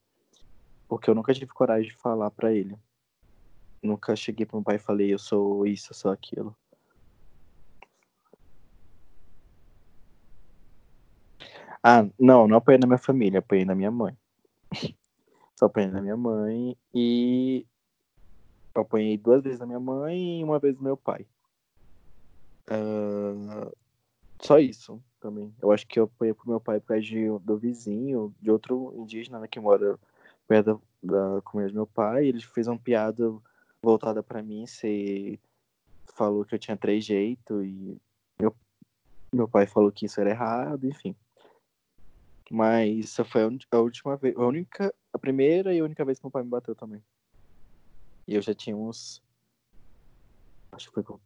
porque 0.87 1.09
eu 1.09 1.15
nunca 1.15 1.33
tive 1.33 1.53
coragem 1.53 1.89
de 1.91 1.95
falar 1.95 2.31
para 2.31 2.51
ele. 2.51 2.75
Nunca 3.83 4.15
cheguei 4.15 4.45
pro 4.45 4.57
meu 4.57 4.63
pai 4.63 4.77
e 4.77 4.79
falei, 4.79 5.13
eu 5.13 5.19
sou 5.19 5.67
isso, 5.67 5.91
eu 5.91 5.95
sou 5.95 6.11
aquilo. 6.11 6.55
Ah, 11.83 12.09
não, 12.19 12.47
não 12.47 12.57
apanhei 12.57 12.79
na 12.79 12.87
minha 12.87 12.97
família, 12.97 13.39
apanhei 13.39 13.63
na 13.63 13.75
minha 13.75 13.91
mãe. 13.91 14.17
Só 15.55 15.67
apanhei 15.67 15.91
na 15.91 16.01
minha 16.01 16.17
mãe 16.17 16.75
e 16.91 17.63
eu 18.73 18.81
apanhei 18.81 19.17
duas 19.19 19.43
vezes 19.43 19.59
na 19.59 19.67
minha 19.67 19.79
mãe 19.79 20.41
e 20.41 20.43
uma 20.43 20.57
vez 20.57 20.75
no 20.75 20.83
meu 20.83 20.97
pai. 20.97 21.27
Uh, 22.69 23.71
só 24.41 24.59
isso 24.59 25.01
também. 25.19 25.53
Eu 25.61 25.71
acho 25.71 25.87
que 25.87 25.99
eu 25.99 26.05
apanhei 26.05 26.33
pro 26.33 26.49
meu 26.49 26.59
pai 26.59 26.79
por 26.79 26.87
causa 26.87 27.01
de, 27.01 27.27
do 27.39 27.57
vizinho, 27.57 28.33
de 28.41 28.51
outro 28.51 28.93
indígena 28.97 29.39
né, 29.39 29.47
que 29.47 29.59
mora 29.59 29.99
perto 30.47 30.81
da, 31.01 31.35
da 31.35 31.41
comunidade 31.41 31.73
do 31.73 31.77
meu 31.77 31.87
pai. 31.87 32.27
Ele 32.27 32.41
fez 32.41 32.67
uma 32.67 32.77
piada 32.77 33.33
voltada 33.81 34.21
para 34.23 34.41
mim, 34.41 34.65
se 34.65 35.39
falou 36.15 36.45
que 36.45 36.55
eu 36.55 36.59
tinha 36.59 36.77
três 36.77 37.05
jeitos 37.05 37.63
e 37.65 37.97
meu, 38.39 38.55
meu 39.33 39.47
pai 39.47 39.67
falou 39.67 39.91
que 39.91 40.05
isso 40.05 40.19
era 40.19 40.29
errado, 40.29 40.85
enfim. 40.85 41.15
Mas 42.49 43.05
essa 43.05 43.25
foi 43.25 43.41
a 43.43 43.77
última 43.77 44.15
vez, 44.15 44.35
a 44.37 44.45
única, 44.45 44.93
a 45.11 45.17
primeira 45.17 45.73
e 45.73 45.79
a 45.79 45.83
única 45.83 46.05
vez 46.05 46.19
que 46.19 46.25
meu 46.25 46.31
pai 46.31 46.43
me 46.43 46.49
bateu 46.49 46.75
também. 46.75 47.03
E 48.27 48.35
eu 48.35 48.41
já 48.41 48.53
tinha 48.53 48.75
uns. 48.75 49.21
Acho 50.71 50.87
que 50.87 50.93
foi 50.93 51.03
com 51.03 51.19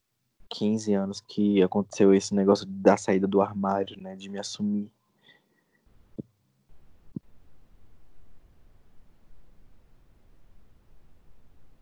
15 0.49 0.93
anos 0.93 1.21
que 1.21 1.61
aconteceu 1.61 2.13
esse 2.13 2.33
negócio 2.33 2.65
da 2.65 2.97
saída 2.97 3.27
do 3.27 3.41
armário, 3.41 3.95
né? 4.01 4.15
De 4.15 4.29
me 4.29 4.39
assumir. 4.39 4.91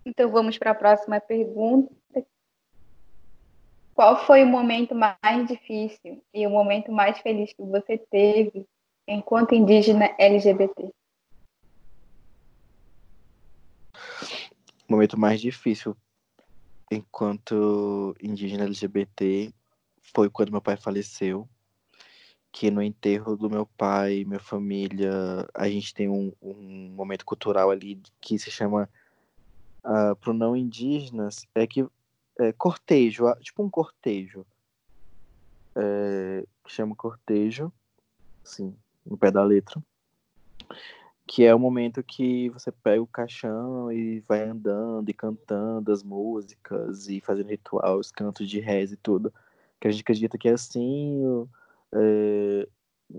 Então 0.05 0.32
vamos 0.32 0.57
para 0.57 0.72
a 0.72 0.76
próxima 0.76 1.20
pergunta. 1.20 1.93
Qual 3.93 4.26
foi 4.26 4.43
o 4.43 4.47
momento 4.47 4.93
mais 4.93 5.47
difícil 5.47 6.24
e 6.34 6.45
o 6.45 6.49
momento 6.49 6.91
mais 6.91 7.20
feliz 7.20 7.51
que 7.51 7.63
você 7.63 7.97
teve 7.97 8.65
enquanto 9.07 9.55
indígena 9.55 10.13
LGBT? 10.18 10.91
O 14.88 14.91
momento 14.91 15.20
mais 15.20 15.41
difícil 15.41 15.95
enquanto 16.91 18.15
indígena 18.21 18.65
LGBT 18.65 19.53
foi 20.13 20.29
quando 20.29 20.51
meu 20.51 20.61
pai 20.61 20.77
faleceu. 20.77 21.47
Que 22.51 22.71
no 22.71 22.81
enterro 22.81 23.35
do 23.35 23.49
meu 23.49 23.65
pai, 23.65 24.23
minha 24.25 24.39
família, 24.39 25.47
a 25.53 25.69
gente 25.69 25.93
tem 25.93 26.09
um, 26.09 26.33
um 26.41 26.89
momento 26.95 27.25
cultural 27.25 27.69
ali 27.69 28.01
que 28.19 28.39
se 28.39 28.49
chama 28.49 28.89
uh, 29.83 30.15
pro 30.15 30.33
não 30.33 30.55
indígenas 30.55 31.45
é 31.53 31.67
que 31.67 31.85
é 32.39 32.51
cortejo, 32.53 33.25
tipo 33.41 33.63
um 33.63 33.69
cortejo. 33.69 34.45
É, 35.75 36.43
chama 36.65 36.95
cortejo, 36.95 37.71
sim, 38.43 38.75
no 39.05 39.17
pé 39.17 39.29
da 39.29 39.43
letra, 39.43 39.81
que 41.28 41.43
é 41.43 41.53
o 41.53 41.59
momento 41.59 42.01
que 42.01 42.49
você 42.49 42.71
pega 42.71 43.01
o 43.01 43.07
caixão 43.07 43.91
e 43.91 44.21
vai 44.21 44.43
andando 44.43 45.09
e 45.09 45.13
cantando 45.13 45.91
as 45.91 46.01
músicas 46.01 47.09
e 47.09 47.19
fazendo 47.19 47.49
ritual, 47.49 47.99
os 47.99 48.11
cantos 48.11 48.49
de 48.49 48.59
reza 48.61 48.93
e 48.93 48.97
tudo. 48.97 49.34
Que 49.80 49.88
a 49.89 49.91
gente 49.91 50.01
acredita 50.01 50.38
que 50.38 50.47
é 50.47 50.53
assim, 50.53 51.21
é, 51.93 52.67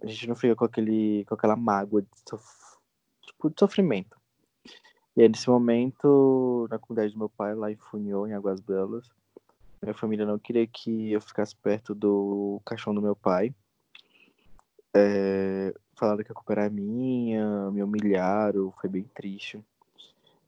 a 0.02 0.06
gente 0.06 0.26
não 0.26 0.34
fica 0.34 0.56
com, 0.56 0.64
aquele, 0.64 1.24
com 1.26 1.34
aquela 1.34 1.54
mágoa 1.54 2.02
de, 2.02 2.08
sof 2.28 2.44
tipo, 3.26 3.50
de 3.50 3.56
sofrimento. 3.58 4.16
E 5.14 5.22
aí, 5.22 5.28
nesse 5.28 5.50
momento, 5.50 6.66
na 6.70 6.78
comunidade 6.78 7.12
do 7.12 7.18
meu 7.18 7.28
pai, 7.28 7.54
lá 7.54 7.70
em 7.70 7.76
Funhô, 7.76 8.26
em 8.26 8.32
Águas 8.32 8.60
Belas, 8.60 9.10
minha 9.82 9.94
família 9.94 10.24
não 10.24 10.38
queria 10.38 10.66
que 10.66 11.12
eu 11.12 11.20
ficasse 11.20 11.54
perto 11.56 11.94
do 11.94 12.60
caixão 12.64 12.94
do 12.94 13.02
meu 13.02 13.14
pai, 13.14 13.54
é, 14.94 15.74
falaram 15.98 16.24
que 16.24 16.32
a 16.32 16.34
culpa 16.34 16.52
era 16.52 16.70
minha, 16.70 17.70
me 17.70 17.82
humilharam, 17.82 18.72
foi 18.80 18.88
bem 18.88 19.04
triste. 19.14 19.62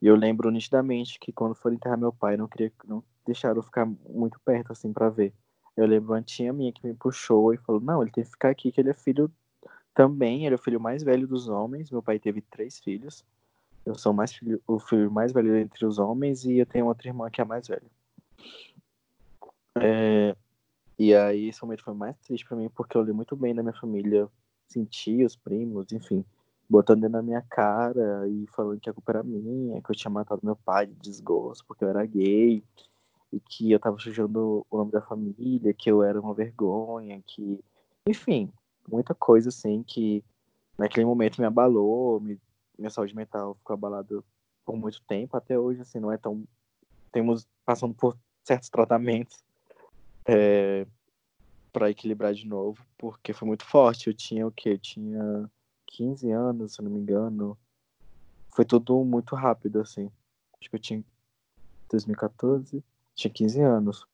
E 0.00 0.06
eu 0.06 0.16
lembro 0.16 0.50
nitidamente 0.50 1.18
que 1.18 1.32
quando 1.32 1.54
foram 1.54 1.76
enterrar 1.76 1.98
meu 1.98 2.12
pai, 2.12 2.36
não 2.36 2.48
queria, 2.48 2.72
não 2.86 3.02
deixaram 3.26 3.56
eu 3.56 3.62
ficar 3.62 3.86
muito 4.08 4.40
perto 4.40 4.72
assim 4.72 4.92
para 4.92 5.10
ver. 5.10 5.32
Eu 5.76 5.86
lembro 5.86 6.12
uma 6.12 6.22
tia 6.22 6.52
minha 6.52 6.72
que 6.72 6.86
me 6.86 6.94
puxou 6.94 7.52
e 7.52 7.58
falou: 7.58 7.80
"Não, 7.80 8.02
ele 8.02 8.10
tem 8.10 8.24
que 8.24 8.30
ficar 8.30 8.50
aqui 8.50 8.72
que 8.72 8.80
ele 8.80 8.90
é 8.90 8.94
filho 8.94 9.30
também, 9.94 10.46
ele 10.46 10.54
é 10.54 10.58
o 10.58 10.62
filho 10.62 10.80
mais 10.80 11.02
velho 11.02 11.26
dos 11.26 11.48
homens. 11.48 11.90
Meu 11.90 12.02
pai 12.02 12.18
teve 12.18 12.40
três 12.40 12.78
filhos. 12.78 13.24
Eu 13.84 13.94
sou 13.94 14.12
mais 14.12 14.32
filho, 14.32 14.62
o 14.66 14.78
filho 14.78 15.10
mais 15.10 15.32
velho 15.32 15.56
entre 15.56 15.84
os 15.86 15.98
homens 15.98 16.44
e 16.44 16.58
eu 16.58 16.66
tenho 16.66 16.86
outra 16.86 17.08
irmã 17.08 17.30
que 17.30 17.40
é 17.40 17.44
a 17.44 17.46
mais 17.46 17.68
velha. 17.68 17.90
É, 19.76 20.36
e 20.98 21.14
aí 21.14 21.48
esse 21.48 21.62
momento 21.62 21.82
foi 21.82 21.94
mais 21.94 22.16
triste 22.18 22.46
para 22.46 22.56
mim 22.56 22.68
porque 22.68 22.96
eu 22.96 23.02
li 23.02 23.12
muito 23.12 23.34
bem 23.36 23.54
da 23.54 23.62
minha 23.62 23.74
família, 23.74 24.28
senti 24.70 25.24
os 25.24 25.36
primos, 25.36 25.92
enfim, 25.92 26.24
botando 26.68 27.08
na 27.08 27.20
minha 27.20 27.42
cara 27.42 28.26
e 28.28 28.46
falando 28.46 28.80
que 28.80 28.88
a 28.88 28.94
culpa 28.94 29.12
era 29.12 29.22
minha, 29.22 29.82
que 29.82 29.90
eu 29.90 29.96
tinha 29.96 30.10
matado 30.10 30.40
meu 30.44 30.56
pai 30.56 30.86
de 30.86 30.94
desgosto 30.94 31.64
porque 31.66 31.84
eu 31.84 31.88
era 31.88 32.06
gay 32.06 32.62
e 33.32 33.40
que 33.40 33.72
eu 33.72 33.80
tava 33.80 33.98
sujando 33.98 34.64
o 34.70 34.78
nome 34.78 34.92
da 34.92 35.02
família, 35.02 35.74
que 35.74 35.90
eu 35.90 36.02
era 36.02 36.20
uma 36.20 36.34
vergonha, 36.34 37.20
que, 37.26 37.60
enfim, 38.06 38.52
muita 38.88 39.14
coisa 39.14 39.48
assim 39.48 39.82
que 39.82 40.24
naquele 40.78 41.04
momento 41.04 41.40
me 41.40 41.46
abalou, 41.46 42.20
me, 42.20 42.40
minha 42.78 42.90
saúde 42.90 43.14
mental 43.14 43.54
ficou 43.56 43.74
abalada 43.74 44.22
por 44.64 44.76
muito 44.76 45.02
tempo, 45.02 45.36
até 45.36 45.58
hoje 45.58 45.80
assim 45.82 45.98
não 45.98 46.12
é 46.12 46.16
tão 46.16 46.44
temos 47.12 47.46
passando 47.64 47.92
por 47.92 48.16
certos 48.44 48.68
tratamentos 48.68 49.42
é, 50.24 50.86
para 51.72 51.90
equilibrar 51.90 52.34
de 52.34 52.46
novo, 52.46 52.84
porque 52.98 53.32
foi 53.32 53.46
muito 53.46 53.64
forte. 53.64 54.08
Eu 54.08 54.14
tinha 54.14 54.46
o 54.46 54.52
quê? 54.52 54.70
Eu 54.70 54.78
tinha 54.78 55.50
15 55.86 56.30
anos, 56.30 56.74
se 56.74 56.82
não 56.82 56.90
me 56.90 57.00
engano. 57.00 57.56
Foi 58.54 58.64
tudo 58.64 59.04
muito 59.04 59.34
rápido, 59.34 59.80
assim. 59.80 60.10
Acho 60.60 60.70
que 60.70 60.76
eu 60.76 60.80
tinha 60.80 61.04
2014, 61.90 62.84
tinha 63.14 63.32
15 63.32 63.60
anos. 63.60 64.06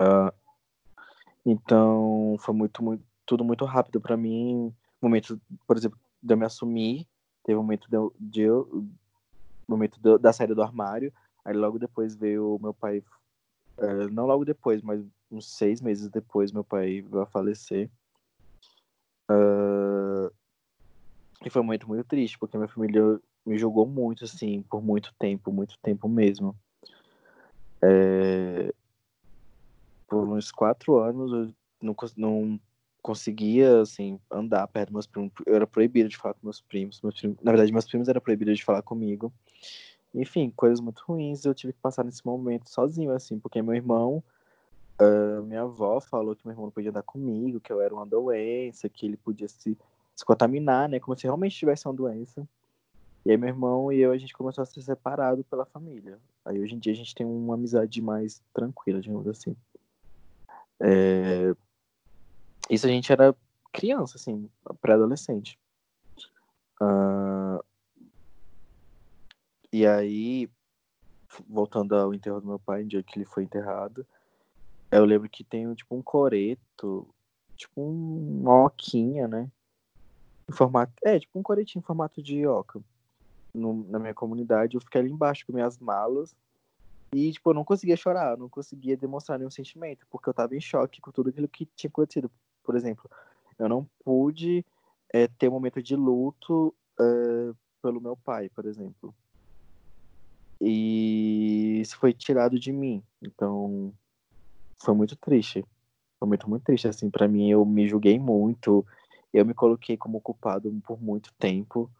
Uh, 0.00 0.32
então, 1.44 2.36
foi 2.40 2.54
muito, 2.54 2.82
muito, 2.82 3.04
tudo 3.24 3.44
muito 3.44 3.64
rápido 3.64 4.00
para 4.00 4.16
mim. 4.16 4.74
Momento, 5.00 5.40
por 5.66 5.76
exemplo, 5.76 5.98
de 6.22 6.34
eu 6.34 6.36
me 6.36 6.44
assumir, 6.44 7.06
teve 7.44 7.58
um 7.58 7.62
momento 7.62 7.88
de, 7.88 7.96
de 8.18 8.40
eu, 8.42 8.86
momento 9.68 10.18
da 10.18 10.32
saída 10.32 10.54
do 10.54 10.62
armário. 10.62 11.12
Aí 11.44 11.54
logo 11.54 11.78
depois 11.78 12.16
veio 12.16 12.56
o 12.56 12.58
meu 12.60 12.74
pai 12.74 13.02
é, 13.78 14.08
não 14.08 14.26
logo 14.26 14.44
depois, 14.44 14.82
mas 14.82 15.04
uns 15.30 15.56
seis 15.56 15.80
meses 15.80 16.08
depois, 16.08 16.52
meu 16.52 16.64
pai 16.64 17.02
vai 17.02 17.26
falecer. 17.26 17.90
Uh, 19.30 20.30
e 21.44 21.50
foi 21.50 21.62
muito, 21.62 21.86
muito 21.88 22.04
triste, 22.04 22.38
porque 22.38 22.56
minha 22.56 22.68
família 22.68 23.20
me 23.44 23.58
julgou 23.58 23.86
muito, 23.86 24.24
assim, 24.24 24.62
por 24.62 24.82
muito 24.82 25.14
tempo, 25.18 25.52
muito 25.52 25.78
tempo 25.82 26.08
mesmo. 26.08 26.56
É, 27.82 28.72
por 30.08 30.28
uns 30.28 30.50
quatro 30.50 30.98
anos 30.98 31.32
eu 31.32 31.54
não, 31.80 31.94
não 32.16 32.60
conseguia, 33.02 33.80
assim, 33.80 34.18
andar 34.30 34.66
perto 34.68 34.88
dos 34.88 34.94
meus 34.94 35.06
primos. 35.06 35.32
Eu 35.46 35.54
era 35.54 35.66
proibido 35.66 36.08
de 36.08 36.16
falar 36.16 36.34
com 36.34 36.46
meus 36.46 36.60
primos. 36.60 37.00
Meus 37.02 37.14
primos 37.18 37.38
na 37.42 37.52
verdade, 37.52 37.72
meus 37.72 37.86
primos 37.86 38.08
eram 38.08 38.20
proibidos 38.20 38.56
de 38.56 38.64
falar 38.64 38.82
comigo. 38.82 39.32
Enfim, 40.14 40.50
coisas 40.56 40.80
muito 40.80 41.02
ruins 41.06 41.44
eu 41.44 41.54
tive 41.54 41.72
que 41.72 41.80
passar 41.80 42.04
nesse 42.04 42.24
momento 42.24 42.70
sozinho, 42.70 43.12
assim, 43.12 43.38
porque 43.38 43.60
meu 43.60 43.74
irmão, 43.74 44.24
uh, 45.00 45.42
minha 45.44 45.62
avó 45.62 46.00
falou 46.00 46.34
que 46.34 46.46
meu 46.46 46.52
irmão 46.52 46.66
não 46.66 46.72
podia 46.72 46.90
andar 46.90 47.02
comigo, 47.02 47.60
que 47.60 47.72
eu 47.72 47.80
era 47.80 47.94
uma 47.94 48.06
doença, 48.06 48.88
que 48.88 49.06
ele 49.06 49.16
podia 49.16 49.48
se, 49.48 49.76
se 50.14 50.24
contaminar, 50.24 50.88
né? 50.88 51.00
Como 51.00 51.16
se 51.16 51.24
realmente 51.24 51.56
tivesse 51.56 51.86
uma 51.86 51.94
doença. 51.94 52.46
E 53.24 53.30
aí 53.30 53.36
meu 53.36 53.48
irmão 53.48 53.92
e 53.92 54.00
eu, 54.00 54.12
a 54.12 54.18
gente 54.18 54.32
começou 54.32 54.62
a 54.62 54.66
ser 54.66 54.80
separado 54.82 55.42
pela 55.44 55.66
família. 55.66 56.18
Aí 56.44 56.60
hoje 56.60 56.74
em 56.74 56.78
dia 56.78 56.92
a 56.92 56.96
gente 56.96 57.14
tem 57.14 57.26
uma 57.26 57.54
amizade 57.54 58.00
mais 58.00 58.42
tranquila, 58.54 59.00
digamos 59.00 59.26
assim. 59.26 59.56
É... 60.80 61.54
Isso 62.70 62.86
a 62.86 62.88
gente 62.88 63.10
era 63.10 63.34
criança, 63.72 64.16
assim, 64.16 64.48
pré-adolescente. 64.80 65.58
Uh... 66.80 67.62
E 69.72 69.84
aí, 69.86 70.48
voltando 71.48 71.94
ao 71.96 72.14
enterro 72.14 72.40
do 72.40 72.46
meu 72.46 72.58
pai, 72.58 72.82
no 72.82 72.88
dia 72.88 73.02
que 73.02 73.18
ele 73.18 73.26
foi 73.26 73.42
enterrado, 73.42 74.06
eu 74.90 75.04
lembro 75.04 75.28
que 75.28 75.44
tem 75.44 75.72
tipo 75.74 75.96
um 75.96 76.02
coreto, 76.02 77.08
tipo 77.56 77.80
um, 77.80 78.40
uma 78.42 78.66
oquinha, 78.66 79.28
né? 79.28 79.50
Em 80.48 80.52
formato, 80.52 80.92
é, 81.04 81.18
tipo 81.18 81.38
um 81.38 81.42
coretinho 81.42 81.80
em 81.80 81.86
formato 81.86 82.22
de 82.22 82.46
oca 82.46 82.80
no, 83.56 83.84
na 83.88 83.98
minha 83.98 84.14
comunidade, 84.14 84.76
eu 84.76 84.80
fiquei 84.80 85.00
ali 85.00 85.10
embaixo 85.10 85.44
com 85.46 85.52
minhas 85.52 85.78
malas. 85.78 86.34
E, 87.12 87.32
tipo, 87.32 87.50
eu 87.50 87.54
não 87.54 87.64
conseguia 87.64 87.96
chorar, 87.96 88.32
eu 88.32 88.36
não 88.36 88.48
conseguia 88.48 88.96
demonstrar 88.96 89.38
nenhum 89.38 89.50
sentimento, 89.50 90.06
porque 90.10 90.28
eu 90.28 90.34
tava 90.34 90.54
em 90.54 90.60
choque 90.60 91.00
com 91.00 91.10
tudo 91.10 91.30
aquilo 91.30 91.48
que 91.48 91.66
tinha 91.74 91.88
acontecido. 91.88 92.30
Por 92.62 92.76
exemplo, 92.76 93.10
eu 93.58 93.68
não 93.68 93.88
pude 94.04 94.64
é, 95.12 95.26
ter 95.26 95.48
um 95.48 95.52
momento 95.52 95.82
de 95.82 95.96
luto 95.96 96.74
é, 97.00 97.52
pelo 97.80 98.00
meu 98.00 98.16
pai, 98.16 98.50
por 98.50 98.66
exemplo. 98.66 99.14
E 100.60 101.80
isso 101.80 101.96
foi 101.96 102.12
tirado 102.12 102.58
de 102.58 102.72
mim. 102.72 103.02
Então, 103.22 103.92
foi 104.82 104.94
muito 104.94 105.16
triste. 105.16 105.64
Foi 106.18 106.28
muito, 106.28 106.48
muito 106.48 106.64
triste, 106.64 106.88
assim, 106.88 107.10
para 107.10 107.28
mim. 107.28 107.50
Eu 107.50 107.64
me 107.64 107.86
julguei 107.88 108.18
muito. 108.18 108.86
Eu 109.32 109.44
me 109.44 109.54
coloquei 109.54 109.96
como 109.96 110.20
culpado 110.20 110.72
por 110.86 111.00
muito 111.00 111.32
tempo 111.38 111.90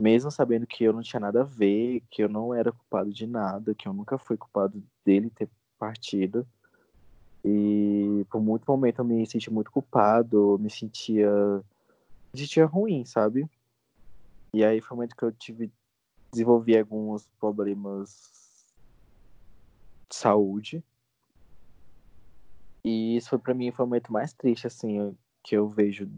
mesmo 0.00 0.30
sabendo 0.30 0.66
que 0.66 0.82
eu 0.82 0.92
não 0.92 1.02
tinha 1.02 1.20
nada 1.20 1.42
a 1.42 1.44
ver, 1.44 2.02
que 2.10 2.22
eu 2.22 2.28
não 2.28 2.54
era 2.54 2.72
culpado 2.72 3.12
de 3.12 3.26
nada, 3.26 3.74
que 3.74 3.86
eu 3.86 3.92
nunca 3.92 4.18
fui 4.18 4.36
culpado 4.36 4.82
dele 5.04 5.30
ter 5.30 5.48
partido. 5.78 6.46
E 7.44 8.24
por 8.30 8.40
muito 8.40 8.64
momento 8.66 9.00
eu 9.00 9.04
me 9.04 9.26
senti 9.26 9.50
muito 9.50 9.70
culpado, 9.70 10.58
me 10.58 10.70
sentia 10.70 11.30
me 12.32 12.40
sentia 12.40 12.64
ruim, 12.66 13.04
sabe? 13.04 13.48
E 14.54 14.64
aí 14.64 14.80
foi 14.80 14.94
o 14.94 14.96
momento 14.96 15.16
que 15.16 15.22
eu 15.22 15.32
tive 15.32 15.70
desenvolvi 16.32 16.78
alguns 16.78 17.28
problemas 17.38 18.10
de 20.08 20.16
saúde. 20.16 20.82
E 22.84 23.16
isso 23.16 23.30
foi 23.30 23.38
para 23.38 23.54
mim 23.54 23.70
foi 23.70 23.84
o 23.84 23.88
momento 23.88 24.12
mais 24.12 24.32
triste 24.32 24.66
assim 24.66 25.14
que 25.42 25.56
eu 25.56 25.68
vejo 25.68 26.08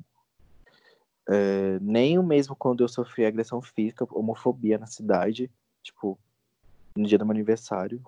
é, 1.29 1.79
nem 1.81 2.19
o 2.19 2.23
mesmo 2.23 2.57
quando 2.57 2.83
eu 2.83 2.89
sofri 2.89 3.25
agressão 3.25 3.63
física, 3.63 4.07
homofobia 4.11 4.79
na 4.79 4.87
cidade, 4.87 5.51
tipo, 5.83 6.19
no 6.97 7.07
dia 7.07 7.19
do 7.19 7.25
meu 7.25 7.33
aniversário. 7.33 8.03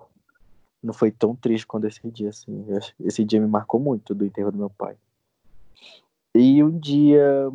Não 0.83 0.93
foi 0.93 1.11
tão 1.11 1.35
triste 1.35 1.65
quando 1.65 1.85
esse 1.85 1.99
dia, 2.11 2.29
assim. 2.29 2.65
Esse 2.99 3.23
dia 3.23 3.39
me 3.39 3.47
marcou 3.47 3.79
muito 3.79 4.13
do 4.13 4.25
enterro 4.25 4.51
do 4.51 4.57
meu 4.57 4.69
pai. 4.69 4.97
E 6.33 6.63
um 6.63 6.77
dia 6.77 7.49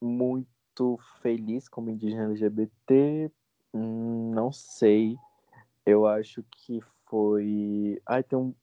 muito 0.00 0.98
feliz 1.20 1.68
como 1.68 1.90
indígena 1.90 2.24
LGBT, 2.24 3.30
hum, 3.74 4.30
não 4.34 4.52
sei. 4.52 5.16
Eu 5.84 6.06
acho 6.06 6.44
que 6.50 6.80
foi. 7.06 8.00
Ai, 8.06 8.22
tem 8.22 8.38
um... 8.38 8.54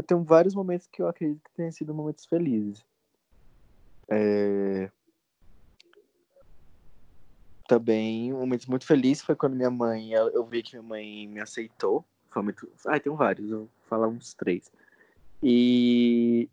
Eu 0.00 0.02
tenho 0.02 0.24
vários 0.24 0.54
momentos 0.54 0.86
que 0.86 1.02
eu 1.02 1.08
acredito 1.08 1.42
que 1.42 1.52
tenham 1.54 1.70
sido 1.70 1.92
momentos 1.92 2.24
felizes. 2.24 2.82
É 4.08 4.90
também 7.68 8.32
um 8.32 8.38
momento 8.40 8.68
muito 8.68 8.84
feliz 8.84 9.22
foi 9.22 9.36
quando 9.36 9.54
minha 9.54 9.70
mãe, 9.70 10.10
eu 10.12 10.44
vi 10.44 10.60
que 10.60 10.72
minha 10.72 10.82
mãe 10.82 11.28
me 11.28 11.38
aceitou. 11.40 12.04
Foi 12.30 12.42
muito. 12.42 12.68
Ah, 12.84 12.98
tem 12.98 13.14
vários, 13.14 13.50
vou 13.50 13.68
falar 13.82 14.08
uns 14.08 14.34
três. 14.34 14.72
E, 15.40 16.48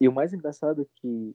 e 0.00 0.06
o 0.06 0.12
mais 0.12 0.32
engraçado 0.32 0.82
é 0.82 0.86
que, 0.94 1.34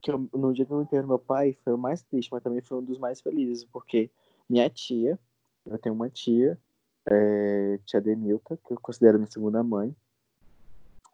que 0.00 0.10
eu, 0.10 0.30
no 0.32 0.54
dia 0.54 0.64
que 0.64 0.72
eu 0.72 0.80
enterro 0.80 1.08
meu 1.08 1.18
pai 1.18 1.58
foi 1.62 1.74
o 1.74 1.78
mais 1.78 2.02
triste, 2.02 2.30
mas 2.32 2.42
também 2.42 2.62
foi 2.62 2.78
um 2.78 2.82
dos 2.82 2.98
mais 2.98 3.20
felizes, 3.20 3.64
porque 3.64 4.08
minha 4.48 4.70
tia, 4.70 5.18
eu 5.66 5.76
tenho 5.76 5.94
uma 5.94 6.08
tia, 6.08 6.58
é, 7.04 7.78
tia 7.84 8.00
Denilta, 8.00 8.56
que 8.56 8.72
eu 8.72 8.80
considero 8.80 9.18
minha 9.18 9.30
segunda 9.30 9.62
mãe, 9.62 9.94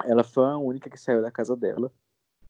ela 0.04 0.24
foi 0.24 0.44
a 0.44 0.56
única 0.56 0.90
que 0.90 0.98
saiu 0.98 1.22
da 1.22 1.30
casa 1.30 1.56
dela 1.56 1.92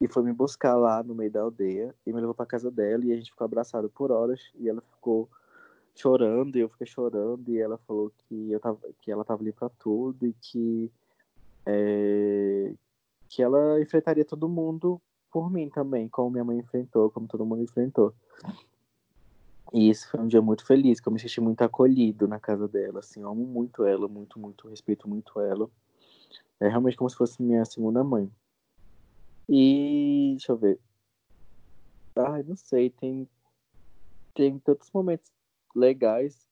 e 0.00 0.08
foi 0.08 0.22
me 0.22 0.32
buscar 0.32 0.74
lá 0.74 1.02
no 1.02 1.14
meio 1.14 1.30
da 1.30 1.42
aldeia 1.42 1.94
e 2.06 2.12
me 2.12 2.20
levou 2.20 2.34
para 2.34 2.46
casa 2.46 2.70
dela 2.70 3.04
e 3.04 3.12
a 3.12 3.16
gente 3.16 3.30
ficou 3.30 3.44
abraçado 3.44 3.88
por 3.88 4.10
horas 4.10 4.40
e 4.54 4.68
ela 4.68 4.80
ficou 4.80 5.28
chorando 5.94 6.56
e 6.56 6.60
eu 6.60 6.68
fiquei 6.68 6.86
chorando 6.86 7.48
e 7.50 7.58
ela 7.58 7.78
falou 7.78 8.12
que 8.18 8.52
eu 8.52 8.60
tava 8.60 8.78
que 9.00 9.10
ela 9.10 9.24
tava 9.24 9.42
ali 9.42 9.52
para 9.52 9.70
tudo 9.70 10.26
e 10.26 10.34
que 10.34 10.92
é, 11.64 12.74
que 13.28 13.42
ela 13.42 13.80
enfrentaria 13.80 14.24
todo 14.24 14.48
mundo 14.48 15.00
por 15.30 15.50
mim 15.50 15.68
também, 15.68 16.08
como 16.08 16.30
minha 16.30 16.44
mãe 16.44 16.58
enfrentou, 16.58 17.10
como 17.10 17.26
todo 17.26 17.44
mundo 17.44 17.62
enfrentou. 17.62 18.14
E 19.72 19.90
isso 19.90 20.08
foi 20.08 20.20
um 20.20 20.28
dia 20.28 20.40
muito 20.40 20.64
feliz, 20.64 21.00
que 21.00 21.08
eu 21.08 21.12
me 21.12 21.18
senti 21.18 21.40
muito 21.40 21.60
acolhido 21.62 22.28
na 22.28 22.38
casa 22.38 22.68
dela, 22.68 23.00
assim, 23.00 23.20
eu 23.20 23.28
amo 23.28 23.44
muito 23.44 23.84
ela, 23.84 24.06
muito, 24.06 24.38
muito, 24.38 24.68
respeito 24.68 25.08
muito 25.08 25.40
ela. 25.40 25.68
É 26.60 26.68
realmente 26.68 26.96
como 26.96 27.10
se 27.10 27.16
fosse 27.16 27.42
minha 27.42 27.64
segunda 27.64 28.02
mãe. 28.02 28.30
E 29.48 30.30
deixa 30.32 30.52
eu 30.52 30.56
ver. 30.56 30.80
Ai, 32.16 32.42
não 32.42 32.56
sei, 32.56 32.90
tem 32.90 33.28
tem 34.34 34.58
tantos 34.58 34.90
momentos 34.92 35.32
legais. 35.74 36.46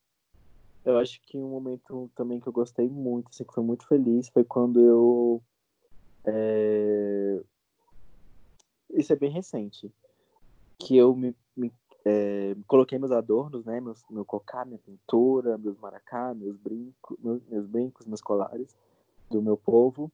Eu 0.85 0.99
acho 0.99 1.21
que 1.23 1.39
um 1.39 1.51
momento 1.51 2.11
também 2.15 2.41
que 2.41 2.47
eu 2.47 2.53
gostei 2.53 2.89
muito, 2.89 3.29
assim, 3.29 3.45
que 3.45 3.55
foi 3.55 3.63
muito 3.63 3.87
feliz, 3.87 4.29
foi 4.29 4.45
quando 4.45 4.81
eu. 4.81 5.43
É... 6.25 7.43
Isso 8.91 9.13
é 9.13 9.17
bem 9.17 9.31
recente. 9.31 9.93
Que 10.79 10.97
eu 10.97 11.15
me, 11.15 11.35
me 11.57 11.73
é, 12.05 12.55
coloquei 12.67 12.99
meus 12.99 13.13
adornos, 13.13 13.65
né? 13.65 13.81
Meus, 13.81 14.03
meu 14.11 14.25
cocá, 14.25 14.65
minha 14.65 14.79
pintura, 14.79 15.59
meus 15.59 15.79
maracá, 15.79 16.35
meus 16.35 16.57
brincos, 16.57 17.17
meus, 17.19 17.43
meus 17.47 17.67
brincos, 17.67 18.07
meus 18.07 18.21
colares 18.21 18.77
do 19.31 19.43
meu 19.43 19.57
povo. 19.57 20.11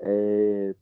É, 0.00 0.74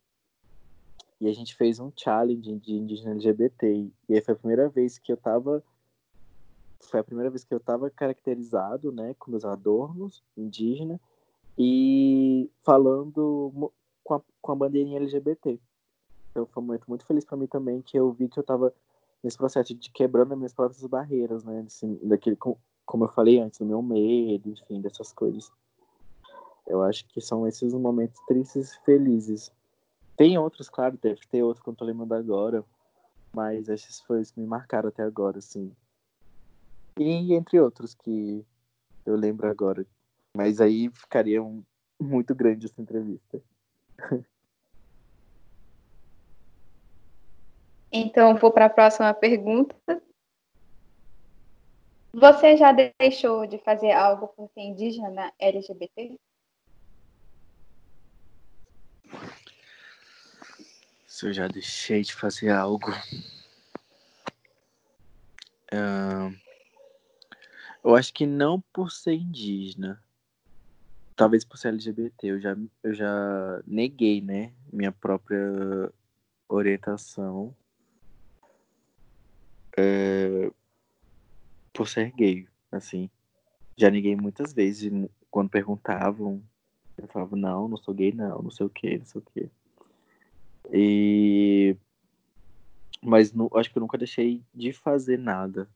e 1.20 1.28
a 1.28 1.32
gente 1.32 1.54
fez 1.54 1.78
um 1.78 1.92
challenge 1.94 2.58
de 2.58 2.74
indígena 2.74 3.12
LGBT. 3.12 3.90
E 4.08 4.14
aí 4.14 4.20
foi 4.20 4.34
a 4.34 4.36
primeira 4.36 4.68
vez 4.68 4.98
que 4.98 5.12
eu 5.12 5.16
tava. 5.16 5.62
Foi 6.80 6.98
a 6.98 7.04
primeira 7.04 7.30
vez 7.30 7.44
que 7.44 7.54
eu 7.54 7.60
tava 7.60 7.88
caracterizado, 7.88 8.90
né, 8.90 9.14
com 9.18 9.30
meus 9.30 9.44
adornos 9.44 10.20
indígena 10.36 11.00
e 11.56 12.50
falando 12.62 13.70
com 14.02 14.14
a, 14.14 14.20
com 14.40 14.52
a 14.52 14.56
bandeirinha 14.56 14.98
LGBT. 14.98 15.60
Então 16.30 16.46
foi 16.46 16.62
um 16.62 16.66
momento 16.66 16.86
muito 16.88 17.06
feliz 17.06 17.24
para 17.24 17.36
mim 17.36 17.46
também, 17.46 17.82
que 17.82 17.96
eu 17.96 18.10
vi 18.10 18.28
que 18.28 18.38
eu 18.38 18.42
tava 18.42 18.74
nesse 19.22 19.36
processo 19.36 19.74
de 19.74 19.90
quebrando 19.90 20.32
as 20.32 20.38
minhas 20.38 20.52
próprias 20.52 20.84
barreiras, 20.86 21.44
né, 21.44 21.62
assim, 21.66 22.00
daquele, 22.02 22.36
como 22.36 23.04
eu 23.04 23.08
falei 23.08 23.38
antes, 23.38 23.60
do 23.60 23.66
meu 23.66 23.80
medo, 23.80 24.50
enfim, 24.50 24.80
dessas 24.80 25.12
coisas. 25.12 25.52
Eu 26.66 26.82
acho 26.82 27.06
que 27.08 27.20
são 27.20 27.46
esses 27.46 27.72
momentos 27.74 28.18
tristes 28.26 28.72
e 28.72 28.84
felizes 28.84 29.52
tem 30.16 30.38
outros, 30.38 30.68
claro, 30.68 30.98
deve 30.98 31.20
ter 31.26 31.42
outros 31.42 31.62
que 31.62 31.68
eu 31.68 31.72
não 31.72 31.76
tô 31.76 31.84
lembrando 31.84 32.14
agora. 32.14 32.64
Mas 33.34 33.68
esses 33.68 34.00
foram 34.00 34.20
os 34.20 34.30
que 34.30 34.38
me 34.38 34.46
marcaram 34.46 34.88
até 34.88 35.02
agora, 35.02 35.38
assim. 35.38 35.74
E 36.98 37.34
entre 37.34 37.58
outros 37.58 37.94
que 37.94 38.44
eu 39.06 39.16
lembro 39.16 39.48
agora. 39.48 39.86
Mas 40.36 40.60
aí 40.60 40.90
ficaria 40.90 41.42
um, 41.42 41.64
muito 42.00 42.34
grande 42.34 42.66
essa 42.66 42.80
entrevista. 42.80 43.42
Então, 47.94 48.34
vou 48.36 48.50
para 48.50 48.64
a 48.64 48.70
próxima 48.70 49.12
pergunta. 49.12 49.76
Você 52.14 52.56
já 52.56 52.72
deixou 52.72 53.46
de 53.46 53.58
fazer 53.58 53.92
algo 53.92 54.28
por 54.28 54.48
ser 54.48 54.62
indígena 54.62 55.30
LGBT? 55.38 56.18
Se 61.22 61.28
eu 61.28 61.32
já 61.32 61.46
deixei 61.46 62.02
de 62.02 62.12
fazer 62.12 62.50
algo. 62.50 62.90
Uh, 65.72 66.36
eu 67.84 67.94
acho 67.94 68.12
que 68.12 68.26
não 68.26 68.60
por 68.72 68.90
ser 68.90 69.12
indígena. 69.12 70.02
Talvez 71.14 71.44
por 71.44 71.58
ser 71.58 71.68
LGBT. 71.68 72.26
Eu 72.26 72.40
já, 72.40 72.56
eu 72.82 72.92
já 72.92 73.62
neguei, 73.64 74.20
né? 74.20 74.52
Minha 74.72 74.90
própria 74.90 75.92
orientação. 76.48 77.54
Uh, 79.78 80.52
por 81.72 81.86
ser 81.86 82.10
gay, 82.16 82.48
assim. 82.72 83.08
Já 83.76 83.92
neguei 83.92 84.16
muitas 84.16 84.52
vezes. 84.52 84.90
Quando 85.30 85.50
perguntavam, 85.50 86.42
eu 86.98 87.06
falava, 87.06 87.36
não, 87.36 87.68
não 87.68 87.76
sou 87.76 87.94
gay, 87.94 88.10
não, 88.10 88.42
não 88.42 88.50
sei 88.50 88.66
o 88.66 88.70
que, 88.70 88.98
não 88.98 89.06
sei 89.06 89.20
o 89.20 89.24
que. 89.32 89.61
E 90.72 91.76
mas 93.02 93.32
acho 93.54 93.70
que 93.70 93.78
eu 93.78 93.80
nunca 93.80 93.98
deixei 93.98 94.42
de 94.54 94.72
fazer 94.72 95.18
nada. 95.18 95.68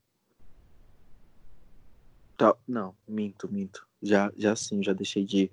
Tá, 2.36 2.54
não, 2.66 2.94
minto, 3.08 3.50
minto. 3.50 3.86
Já, 4.00 4.32
já 4.36 4.54
sim, 4.54 4.82
já 4.82 4.92
deixei 4.92 5.24
de, 5.24 5.50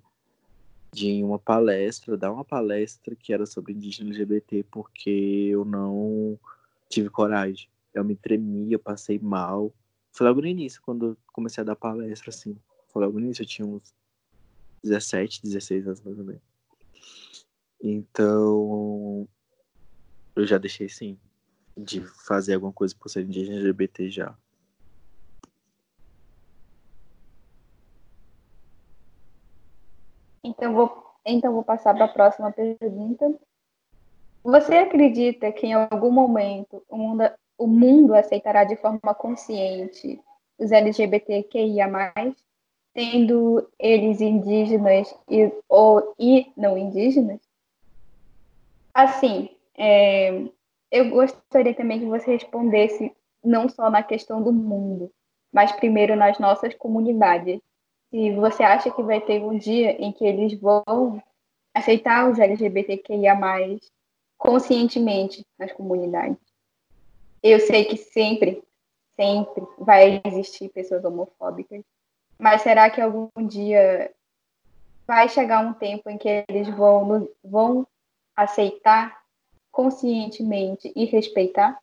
de 0.93 1.07
ir 1.07 1.11
em 1.11 1.23
uma 1.23 1.39
palestra, 1.39 2.15
dar 2.15 2.31
uma 2.31 2.45
palestra 2.45 3.15
que 3.15 3.33
era 3.33 3.45
sobre 3.45 3.73
indígena 3.73 4.11
LGBT, 4.11 4.63
porque 4.69 5.09
eu 5.51 5.65
não 5.65 6.37
tive 6.89 7.09
coragem. 7.09 7.67
Eu 7.93 8.03
me 8.03 8.15
tremia, 8.15 8.75
eu 8.75 8.79
passei 8.79 9.17
mal. 9.17 9.73
Foi 10.11 10.27
logo 10.27 10.41
no 10.41 10.47
início, 10.47 10.81
quando 10.81 11.17
comecei 11.31 11.61
a 11.61 11.65
dar 11.65 11.75
palestra, 11.75 12.29
assim. 12.29 12.55
Foi 12.89 13.03
logo 13.03 13.17
no 13.19 13.25
início, 13.25 13.41
eu 13.41 13.47
tinha 13.47 13.65
uns 13.67 13.95
17, 14.83 15.41
16 15.41 15.87
anos 15.87 16.01
mais 16.01 16.19
ou 16.19 16.25
menos. 16.25 16.53
Então, 17.86 19.27
eu 20.34 20.47
já 20.47 20.57
deixei 20.57 20.88
sim 20.88 21.19
de 21.77 21.99
fazer 22.25 22.53
alguma 22.53 22.71
coisa 22.71 22.95
por 22.97 23.09
ser 23.09 23.25
indígena 23.25 23.59
LGBT 23.59 24.09
já. 24.09 24.38
Então 30.41 30.73
vou, 30.73 31.05
então 31.25 31.51
vou 31.51 31.63
passar 31.63 31.93
para 31.93 32.05
a 32.05 32.13
próxima 32.13 32.53
pergunta. 32.53 33.38
Você 34.45 34.75
acredita 34.75 35.51
que 35.51 35.67
em 35.67 35.73
algum 35.73 36.11
momento 36.11 36.81
o 36.88 36.97
mundo, 36.97 37.23
o 37.57 37.67
mundo 37.67 38.15
aceitará 38.15 38.63
de 38.63 38.77
forma 38.77 39.13
consciente 39.13 40.21
os 40.57 40.71
LGBTQIA+, 40.71 41.89
sendo 42.95 43.69
eles 43.77 44.21
indígenas 44.21 45.13
e, 45.29 45.51
ou, 45.67 46.15
e 46.17 46.49
não 46.55 46.77
indígenas? 46.77 47.41
Assim, 48.93 49.49
é, 49.75 50.43
eu 50.91 51.09
gostaria 51.09 51.73
também 51.73 51.99
que 51.99 52.05
você 52.05 52.31
respondesse 52.31 53.11
não 53.43 53.67
só 53.67 53.89
na 53.89 54.03
questão 54.03 54.41
do 54.41 54.53
mundo, 54.53 55.11
mas 55.51 55.71
primeiro 55.71 56.15
nas 56.15 56.37
nossas 56.39 56.73
comunidades. 56.75 57.59
Se 58.09 58.31
você 58.35 58.63
acha 58.63 58.91
que 58.91 59.01
vai 59.01 59.19
ter 59.19 59.41
um 59.41 59.57
dia 59.57 59.91
em 59.99 60.11
que 60.11 60.23
eles 60.23 60.53
vão 60.59 61.21
aceitar 61.73 62.29
os 62.29 62.37
LGBTQIA+, 62.37 63.35
conscientemente 64.37 65.45
nas 65.57 65.71
comunidades. 65.71 66.37
Eu 67.41 67.59
sei 67.59 67.85
que 67.85 67.97
sempre, 67.97 68.63
sempre 69.15 69.65
vai 69.77 70.21
existir 70.25 70.69
pessoas 70.69 71.03
homofóbicas, 71.03 71.83
mas 72.37 72.61
será 72.61 72.89
que 72.89 73.01
algum 73.01 73.29
dia 73.47 74.11
vai 75.07 75.27
chegar 75.27 75.65
um 75.65 75.73
tempo 75.73 76.09
em 76.09 76.17
que 76.17 76.45
eles 76.47 76.69
vão, 76.69 77.27
vão 77.43 77.87
aceitar 78.36 79.23
conscientemente 79.71 80.91
e 80.95 81.05
respeitar? 81.05 81.79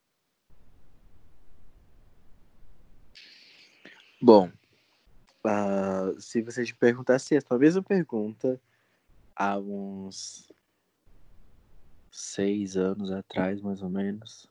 Bom, 4.23 4.51
uh, 5.47 6.21
se 6.21 6.43
você 6.43 6.65
te 6.65 6.75
perguntasse 6.75 7.35
essa 7.35 7.59
mesma 7.59 7.83
pergunta 7.83 8.61
há 9.35 9.59
uns 9.59 10.53
seis 12.11 12.77
anos 12.77 13.11
atrás, 13.11 13.61
mais 13.63 13.83
ou 13.83 13.89
menos, 13.89 14.47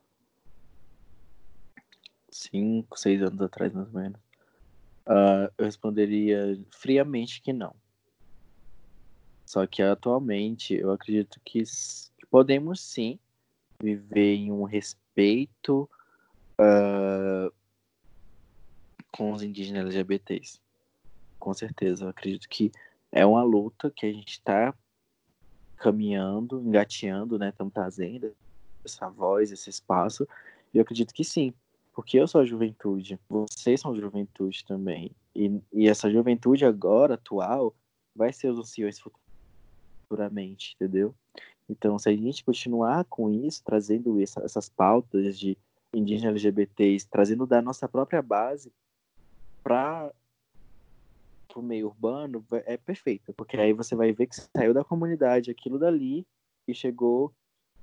cinco, 2.29 2.97
seis 2.97 3.21
anos 3.21 3.41
atrás, 3.41 3.71
mais 3.73 3.87
ou 3.87 3.93
menos, 3.93 4.19
uh, 5.07 5.53
eu 5.57 5.65
responderia 5.65 6.59
friamente 6.71 7.41
que 7.41 7.53
não. 7.53 7.75
Só 9.49 9.65
que 9.65 9.81
atualmente 9.81 10.75
eu 10.75 10.91
acredito 10.91 11.41
que 11.43 11.63
podemos 12.29 12.79
sim 12.81 13.17
viver 13.81 14.35
em 14.35 14.51
um 14.51 14.61
respeito 14.61 15.89
uh, 16.53 17.51
com 19.11 19.31
os 19.31 19.41
indígenas 19.41 19.85
LGBTs. 19.85 20.61
Com 21.39 21.51
certeza, 21.51 22.05
eu 22.05 22.09
acredito 22.09 22.47
que 22.47 22.71
é 23.11 23.25
uma 23.25 23.41
luta 23.41 23.89
que 23.89 24.05
a 24.05 24.13
gente 24.13 24.33
está 24.33 24.71
caminhando, 25.77 26.61
engateando, 26.61 27.39
né? 27.39 27.49
Estamos 27.49 27.73
trazendo 27.73 28.35
essa 28.85 29.09
voz, 29.09 29.51
esse 29.51 29.67
espaço. 29.67 30.27
E 30.71 30.77
eu 30.77 30.83
acredito 30.83 31.11
que 31.11 31.23
sim, 31.23 31.55
porque 31.91 32.19
eu 32.19 32.27
sou 32.27 32.41
a 32.41 32.45
juventude, 32.45 33.19
vocês 33.27 33.81
são 33.81 33.93
a 33.93 33.99
juventude 33.99 34.63
também. 34.63 35.09
E, 35.35 35.59
e 35.73 35.89
essa 35.89 36.07
juventude 36.07 36.65
agora, 36.65 37.15
atual, 37.15 37.75
vai 38.15 38.31
ser 38.31 38.51
os 38.51 38.59
anciões 38.59 38.99
futuramente, 40.09 40.75
entendeu? 40.75 41.13
Então, 41.69 41.99
se 41.99 42.09
a 42.09 42.11
gente 42.11 42.43
continuar 42.43 43.05
com 43.05 43.29
isso, 43.29 43.63
trazendo 43.63 44.19
essa, 44.19 44.43
essas 44.43 44.67
pautas 44.67 45.37
de 45.37 45.55
indígenas 45.93 46.31
LGBTs, 46.31 47.07
trazendo 47.07 47.45
da 47.45 47.61
nossa 47.61 47.87
própria 47.87 48.21
base 48.21 48.73
para 49.63 50.11
o 51.55 51.61
meio 51.61 51.87
urbano, 51.87 52.43
é 52.65 52.75
perfeito, 52.75 53.33
porque 53.33 53.55
aí 53.55 53.71
você 53.71 53.95
vai 53.95 54.11
ver 54.11 54.27
que 54.27 54.35
saiu 54.35 54.73
da 54.73 54.83
comunidade 54.83 55.51
aquilo 55.51 55.77
dali 55.77 56.25
e 56.67 56.73
chegou 56.73 57.31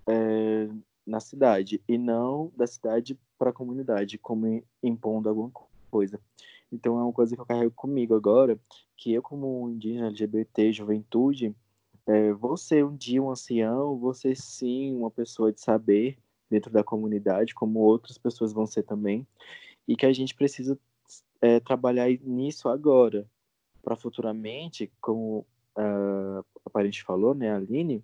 é, 0.08 0.68
na 1.06 1.20
cidade, 1.20 1.80
e 1.88 1.96
não 1.96 2.52
da 2.56 2.66
cidade 2.66 3.16
para 3.38 3.50
a 3.50 3.52
comunidade, 3.52 4.18
como 4.18 4.62
impondo 4.82 5.28
alguma 5.28 5.50
coisa. 5.90 6.20
Então, 6.72 6.98
é 6.98 7.02
uma 7.02 7.12
coisa 7.12 7.36
que 7.36 7.40
eu 7.40 7.46
carrego 7.46 7.70
comigo 7.70 8.14
agora, 8.14 8.58
que 8.96 9.12
eu, 9.12 9.22
como 9.22 9.70
indígena 9.70 10.08
LGBT, 10.08 10.72
juventude, 10.72 11.54
é, 12.06 12.84
um 12.84 12.96
dia 12.96 13.22
um 13.22 13.30
ancião, 13.30 13.98
você 13.98 14.34
sim 14.34 14.94
uma 14.94 15.10
pessoa 15.10 15.52
de 15.52 15.60
saber 15.60 16.16
dentro 16.48 16.70
da 16.70 16.84
comunidade, 16.84 17.54
como 17.54 17.80
outras 17.80 18.16
pessoas 18.16 18.52
vão 18.52 18.66
ser 18.66 18.84
também, 18.84 19.26
e 19.86 19.96
que 19.96 20.06
a 20.06 20.12
gente 20.12 20.34
precisa 20.34 20.78
é, 21.40 21.60
trabalhar 21.60 22.08
nisso 22.22 22.68
agora, 22.68 23.26
para 23.82 23.96
futuramente, 23.96 24.90
como 25.00 25.46
uh, 25.76 26.44
a 26.64 26.70
parente 26.70 27.02
falou, 27.02 27.34
né, 27.34 27.52
a 27.52 27.56
Aline, 27.56 28.02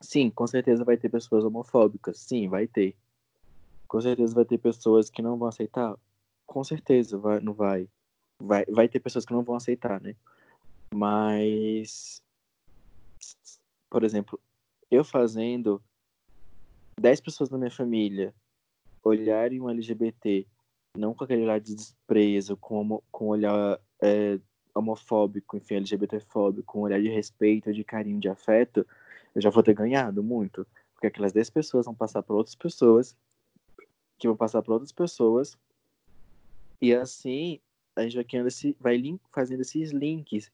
sim, 0.00 0.30
com 0.30 0.46
certeza 0.46 0.84
vai 0.84 0.96
ter 0.96 1.08
pessoas 1.08 1.44
homofóbicas, 1.44 2.18
sim, 2.18 2.48
vai 2.48 2.66
ter. 2.66 2.94
Com 3.88 4.00
certeza 4.00 4.34
vai 4.34 4.44
ter 4.44 4.58
pessoas 4.58 5.10
que 5.10 5.22
não 5.22 5.36
vão 5.36 5.48
aceitar, 5.48 5.96
com 6.46 6.62
certeza 6.62 7.18
vai, 7.18 7.40
não 7.40 7.52
vai. 7.52 7.88
Vai, 8.40 8.64
vai 8.66 8.88
ter 8.88 9.00
pessoas 9.00 9.24
que 9.24 9.32
não 9.32 9.42
vão 9.42 9.56
aceitar, 9.56 10.00
né? 10.00 10.14
Mas 10.94 12.22
por 13.90 14.04
exemplo, 14.04 14.40
eu 14.90 15.04
fazendo 15.04 15.82
10 16.98 17.20
pessoas 17.20 17.48
da 17.48 17.58
minha 17.58 17.70
família 17.70 18.34
olharem 19.02 19.60
um 19.60 19.68
LGBT 19.68 20.46
não 20.96 21.14
com 21.14 21.24
aquele 21.24 21.42
olhar 21.42 21.60
de 21.60 21.74
desprezo, 21.74 22.56
com, 22.56 23.02
com 23.10 23.28
olhar 23.28 23.80
é, 24.02 24.38
homofóbico, 24.74 25.56
enfim, 25.56 25.76
LGBTfóbico, 25.76 26.64
com 26.64 26.80
olhar 26.80 27.00
de 27.00 27.08
respeito, 27.08 27.72
de 27.72 27.84
carinho, 27.84 28.20
de 28.20 28.28
afeto, 28.28 28.86
eu 29.34 29.40
já 29.40 29.50
vou 29.50 29.62
ter 29.62 29.74
ganhado 29.74 30.22
muito. 30.22 30.66
Porque 30.94 31.06
aquelas 31.06 31.32
10 31.32 31.50
pessoas 31.50 31.86
vão 31.86 31.94
passar 31.94 32.22
para 32.22 32.34
outras 32.34 32.54
pessoas, 32.54 33.16
que 34.18 34.26
vão 34.26 34.36
passar 34.36 34.62
para 34.62 34.74
outras 34.74 34.92
pessoas, 34.92 35.56
e 36.80 36.94
assim 36.94 37.60
a 37.96 38.02
gente 38.02 38.16
vai, 38.16 38.46
esse, 38.46 38.76
vai 38.80 39.20
fazendo 39.32 39.60
esses 39.60 39.90
links 39.90 40.50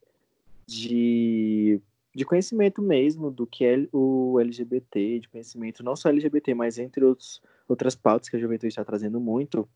de 0.67 1.81
de 2.17 2.25
conhecimento 2.25 2.81
mesmo 2.81 3.31
do 3.31 3.47
que 3.47 3.63
é 3.63 3.87
o 3.93 4.41
LGBT, 4.41 5.21
de 5.21 5.29
conhecimento 5.29 5.85
não 5.85 5.95
só 5.95 6.09
LGBT, 6.09 6.55
mas 6.55 6.79
entre 6.79 7.05
outros, 7.05 7.43
outras 7.69 7.95
pautas 7.95 8.31
que 8.31 8.37
a 8.37 8.41
juventude 8.41 8.69
está 8.69 8.83
trazendo 8.83 9.21
muito. 9.21 9.69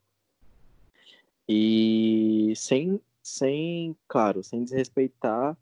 E 1.46 2.54
sem, 2.56 2.98
sem 3.22 3.94
claro, 4.08 4.42
sem 4.42 4.64
desrespeitar 4.64 5.54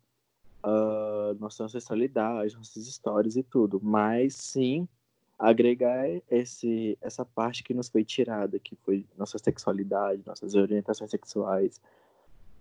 uh, 0.63 1.37
nossa 1.37 1.65
ancestralidade, 1.65 2.55
nossas 2.55 2.87
histórias 2.87 3.35
e 3.35 3.43
tudo, 3.43 3.81
mas 3.83 4.35
sim 4.35 4.87
agregar 5.37 6.07
esse, 6.31 6.97
essa 7.01 7.25
parte 7.25 7.61
que 7.61 7.73
nos 7.73 7.89
foi 7.89 8.05
tirada, 8.05 8.57
que 8.57 8.77
foi 8.77 9.05
nossa 9.17 9.37
sexualidade, 9.37 10.23
nossas 10.25 10.55
orientações 10.55 11.11
sexuais. 11.11 11.81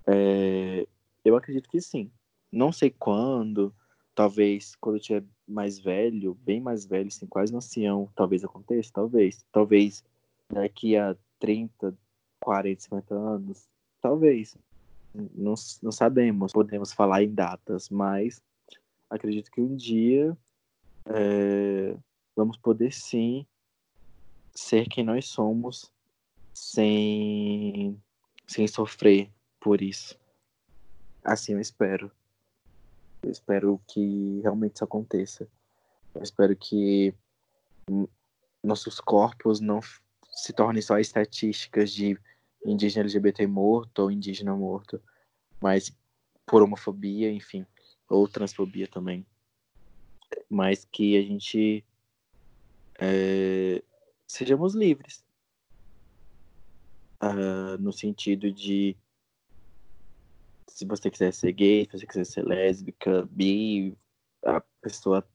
É, 0.08 0.88
eu 1.24 1.36
acredito 1.36 1.70
que 1.70 1.80
sim. 1.80 2.10
Não 2.50 2.72
sei 2.72 2.90
quando, 2.90 3.72
Talvez 4.18 4.74
quando 4.80 4.96
eu 4.96 5.00
tiver 5.00 5.24
mais 5.46 5.78
velho, 5.78 6.34
bem 6.42 6.60
mais 6.60 6.84
velho, 6.84 7.06
assim, 7.06 7.24
quase 7.24 7.52
no 7.52 7.58
ancião, 7.58 8.10
talvez 8.16 8.42
aconteça, 8.42 8.90
talvez. 8.92 9.46
Talvez 9.52 10.04
daqui 10.52 10.96
a 10.96 11.16
30, 11.38 11.96
40, 12.40 12.80
50 12.80 13.14
anos, 13.14 13.68
talvez. 14.02 14.56
Não, 15.14 15.54
não 15.80 15.92
sabemos, 15.92 16.52
podemos 16.52 16.92
falar 16.92 17.22
em 17.22 17.32
datas, 17.32 17.88
mas 17.90 18.42
acredito 19.08 19.52
que 19.52 19.60
um 19.60 19.76
dia 19.76 20.36
é, 21.06 21.96
vamos 22.34 22.56
poder 22.56 22.92
sim 22.92 23.46
ser 24.52 24.88
quem 24.88 25.04
nós 25.04 25.26
somos 25.26 25.92
sem, 26.52 27.96
sem 28.48 28.66
sofrer 28.66 29.30
por 29.60 29.80
isso. 29.80 30.18
Assim 31.22 31.52
eu 31.52 31.60
espero. 31.60 32.10
Eu 33.22 33.30
espero 33.30 33.80
que 33.86 34.40
realmente 34.42 34.76
isso 34.76 34.84
aconteça. 34.84 35.48
Eu 36.14 36.22
espero 36.22 36.56
que 36.56 37.14
nossos 38.62 39.00
corpos 39.00 39.60
não 39.60 39.80
se 40.32 40.52
tornem 40.52 40.82
só 40.82 40.98
estatísticas 40.98 41.92
de 41.92 42.18
indígena 42.64 43.02
LGBT 43.02 43.46
morto 43.46 44.00
ou 44.00 44.10
indígena 44.10 44.54
morto. 44.54 45.00
mas 45.60 45.92
por 46.46 46.62
homofobia, 46.62 47.30
enfim, 47.30 47.66
ou 48.08 48.26
transfobia 48.26 48.88
também, 48.88 49.26
mas 50.48 50.86
que 50.90 51.16
a 51.16 51.22
gente 51.22 51.84
é, 52.98 53.82
sejamos 54.26 54.74
livres, 54.74 55.24
uh, 57.22 57.80
no 57.80 57.92
sentido 57.92 58.50
de 58.50 58.96
se 60.78 60.84
você 60.84 61.10
quiser 61.10 61.34
ser 61.34 61.50
gay, 61.50 61.84
se 61.86 61.98
você 61.98 62.06
quiser 62.06 62.24
ser 62.24 62.46
lésbica, 62.46 63.26
bi, 63.32 63.98
a 64.44 64.60
pessoa 64.80 65.28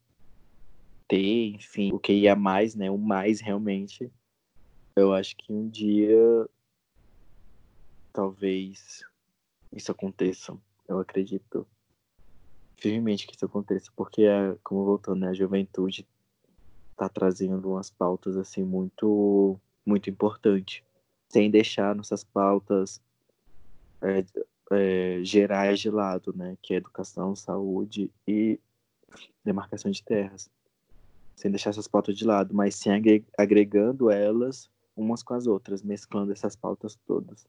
ter, 1.06 1.48
enfim, 1.48 1.92
o 1.92 2.00
que 2.00 2.14
ia 2.14 2.34
mais, 2.34 2.76
né? 2.76 2.90
O 2.90 2.98
mais 2.98 3.42
realmente. 3.42 4.10
Eu 4.96 5.12
acho 5.12 5.36
que 5.36 5.52
um 5.52 5.68
dia 5.68 6.48
talvez 8.14 9.04
isso 9.74 9.92
aconteça. 9.92 10.58
Eu 10.88 11.00
acredito 11.00 11.68
firmemente 12.78 13.28
que 13.28 13.36
isso 13.36 13.46
aconteça, 13.46 13.92
porque 13.98 14.24
é, 14.24 14.56
como 14.64 14.86
voltando, 14.86 15.20
né, 15.20 15.28
a 15.28 15.34
juventude 15.34 16.08
tá 16.96 17.10
trazendo 17.10 17.72
umas 17.72 17.90
pautas 17.90 18.38
assim 18.38 18.64
muito 18.64 19.60
muito 19.86 20.10
importante, 20.10 20.86
sem 21.28 21.52
deixar 21.52 21.94
nossas 21.94 22.24
pautas 22.24 23.02
é, 24.02 24.24
é, 24.72 25.20
gerais 25.24 25.80
de 25.80 25.90
lado, 25.90 26.34
né, 26.36 26.58
que 26.62 26.74
é 26.74 26.78
educação, 26.78 27.36
saúde 27.36 28.12
e 28.28 28.60
demarcação 29.44 29.92
de 29.92 30.04
terras, 30.04 30.50
sem 31.36 31.52
deixar 31.52 31.72
essas 31.72 31.88
pautas 31.88 32.16
de 32.18 32.26
lado, 32.26 32.54
mas 32.54 32.76
sim 32.76 32.90
agregando 33.38 34.10
elas 34.10 34.70
umas 34.96 35.24
com 35.24 35.34
as 35.34 35.48
outras, 35.48 35.82
mesclando 35.82 36.32
essas 36.32 36.56
pautas 36.56 36.96
todas. 37.08 37.48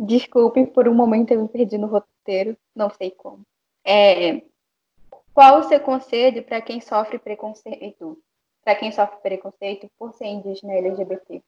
Desculpe, 0.00 0.66
por 0.66 0.88
um 0.88 0.94
momento 0.94 1.30
eu 1.32 1.40
me 1.42 1.48
perdi 1.48 1.78
no 1.78 1.86
roteiro, 1.86 2.56
não 2.74 2.90
sei 2.90 3.10
como. 3.10 3.44
É, 3.84 4.42
qual 5.34 5.60
o 5.60 5.62
seu 5.64 5.80
conselho 5.80 6.44
para 6.44 6.60
quem 6.60 6.80
sofre 6.80 7.18
preconceito, 7.18 8.22
para 8.64 8.76
quem 8.76 8.92
sofre 8.92 9.20
preconceito 9.20 9.90
por 9.98 10.12
ser 10.12 10.26
indígena 10.26 10.74
LGBT? 10.74 11.42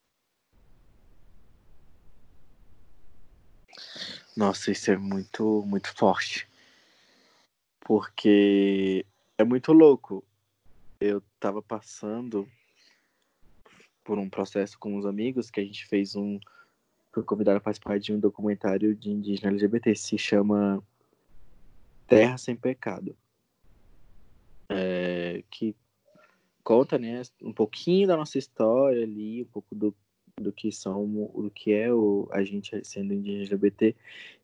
Nossa, 4.36 4.72
isso 4.72 4.90
é 4.90 4.96
muito, 4.96 5.62
muito 5.66 5.94
forte. 5.94 6.48
Porque 7.80 9.06
é 9.38 9.44
muito 9.44 9.72
louco. 9.72 10.24
Eu 11.00 11.22
tava 11.38 11.62
passando 11.62 12.48
por 14.02 14.18
um 14.18 14.28
processo 14.28 14.78
com 14.78 14.96
uns 14.96 15.06
amigos 15.06 15.50
que 15.50 15.60
a 15.60 15.64
gente 15.64 15.86
fez 15.86 16.16
um. 16.16 16.40
Fui 17.12 17.22
convidado 17.22 17.58
a 17.58 17.60
participar 17.60 18.00
de 18.00 18.12
um 18.12 18.18
documentário 18.18 18.94
de 18.94 19.10
indígena 19.10 19.50
LGBT. 19.50 19.94
Se 19.94 20.18
chama 20.18 20.82
Terra 22.06 22.38
Sem 22.38 22.56
Pecado. 22.56 23.16
É, 24.68 25.42
que 25.50 25.74
conta 26.62 26.98
né, 26.98 27.22
um 27.42 27.52
pouquinho 27.52 28.08
da 28.08 28.16
nossa 28.16 28.38
história 28.38 29.02
ali, 29.02 29.42
um 29.42 29.46
pouco 29.46 29.74
do 29.74 29.94
do 30.40 30.52
que 30.52 30.72
são, 30.72 31.06
do 31.06 31.50
que 31.50 31.72
é 31.72 31.92
o, 31.92 32.28
a 32.32 32.42
gente 32.42 32.84
sendo 32.84 33.14
indígena 33.14 33.42
LGBT. 33.42 33.94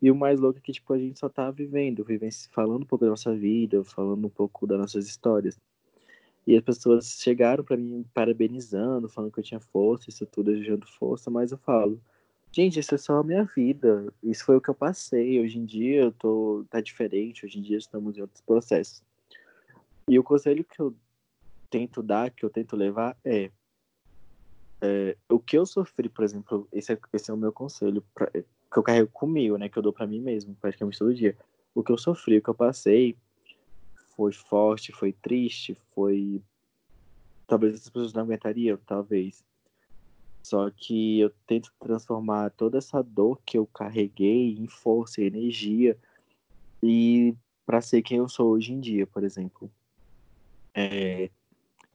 E 0.01 0.11
o 0.11 0.15
mais 0.15 0.41
louco 0.41 0.59
é 0.59 0.63
que, 0.63 0.73
tipo, 0.73 0.93
a 0.93 0.99
gente 0.99 1.19
só 1.19 1.29
tá 1.29 1.51
vivendo, 1.51 2.05
vivendo, 2.05 2.33
falando 2.51 2.83
um 2.83 2.87
pouco 2.87 3.05
da 3.05 3.11
nossa 3.11 3.35
vida, 3.35 3.83
falando 3.85 4.27
um 4.27 4.31
pouco 4.31 4.67
das 4.67 4.79
nossas 4.79 5.07
histórias. 5.07 5.59
E 6.47 6.57
as 6.57 6.63
pessoas 6.63 7.19
chegaram 7.21 7.63
para 7.65 7.77
mim 7.77 8.05
parabenizando, 8.15 9.09
falando 9.09 9.33
que 9.33 9.41
eu 9.41 9.45
tinha 9.45 9.61
força, 9.61 10.09
isso 10.09 10.27
tudo, 10.27 10.53
desejando 10.53 10.87
força, 10.87 11.31
mas 11.31 11.53
eu 11.53 11.59
falo, 11.59 12.01
gente, 12.53 12.79
isso 12.79 12.95
é 12.95 12.99
só 12.99 13.19
a 13.19 13.25
minha 13.25 13.45
vida, 13.45 14.13
isso 14.23 14.45
foi 14.45 14.57
o 14.57 14.61
que 14.61 14.69
eu 14.69 14.75
passei, 14.75 15.41
hoje 15.41 15.59
em 15.59 15.65
dia 15.65 16.03
eu 16.03 16.13
tô, 16.13 16.65
tá 16.71 16.81
diferente, 16.81 17.45
hoje 17.45 17.59
em 17.59 17.63
dia 17.63 17.79
estamos 17.79 18.17
em 18.17 18.23
outros 18.23 18.41
processos. 18.41 19.03
E 20.09 20.19
o 20.19 20.25
conselho 20.25 20.65
que 20.65 20.81
eu 20.81 20.95
tento 21.69 22.03
dar, 22.03 22.31
que 22.31 22.45
eu 22.45 22.51
tento 22.51 22.77
levar 22.77 23.17
é, 23.25 23.51
é, 24.81 25.17
o 25.29 25.39
que 25.39 25.57
eu 25.59 25.67
sofri, 25.67 26.09
por 26.09 26.25
exemplo, 26.25 26.67
esse 26.73 26.93
é, 26.93 26.99
esse 27.13 27.31
é 27.31 27.35
o 27.35 27.37
meu 27.37 27.53
conselho 27.53 28.03
pra, 28.15 28.31
que 28.71 28.79
eu 28.79 28.83
carrego 28.83 29.11
comigo, 29.13 29.57
né? 29.57 29.69
Que 29.69 29.79
eu 29.79 29.83
dou 29.83 29.93
para 29.93 30.07
mim 30.07 30.21
mesmo, 30.21 30.55
praticamente 30.55 30.99
todo 30.99 31.15
dia. 31.15 31.37
O 31.75 31.83
que 31.83 31.93
eu 31.93 31.99
sofri, 31.99 32.39
o 32.39 32.43
que 32.43 32.49
eu 32.49 32.55
passei, 32.55 33.17
foi 34.17 34.33
forte, 34.33 34.93
foi 34.93 35.13
triste, 35.13 35.77
foi. 35.95 36.43
Talvez 37.47 37.75
as 37.75 37.89
pessoas 37.89 38.13
não 38.13 38.23
aguentariam, 38.23 38.79
talvez. 38.87 39.45
Só 40.43 40.71
que 40.71 41.21
eu 41.21 41.31
tento 41.47 41.73
transformar 41.79 42.51
toda 42.51 42.79
essa 42.79 43.03
dor 43.03 43.41
que 43.45 43.59
eu 43.59 43.67
carreguei 43.67 44.57
em 44.59 44.67
força 44.67 45.21
energia 45.23 45.97
e 46.83 47.35
para 47.67 47.81
ser 47.81 48.03
quem 48.03 48.19
eu 48.19 48.29
sou 48.29 48.51
hoje 48.51 48.73
em 48.73 48.81
dia, 48.81 49.07
por 49.07 49.23
exemplo. 49.23 49.71
É, 50.75 51.31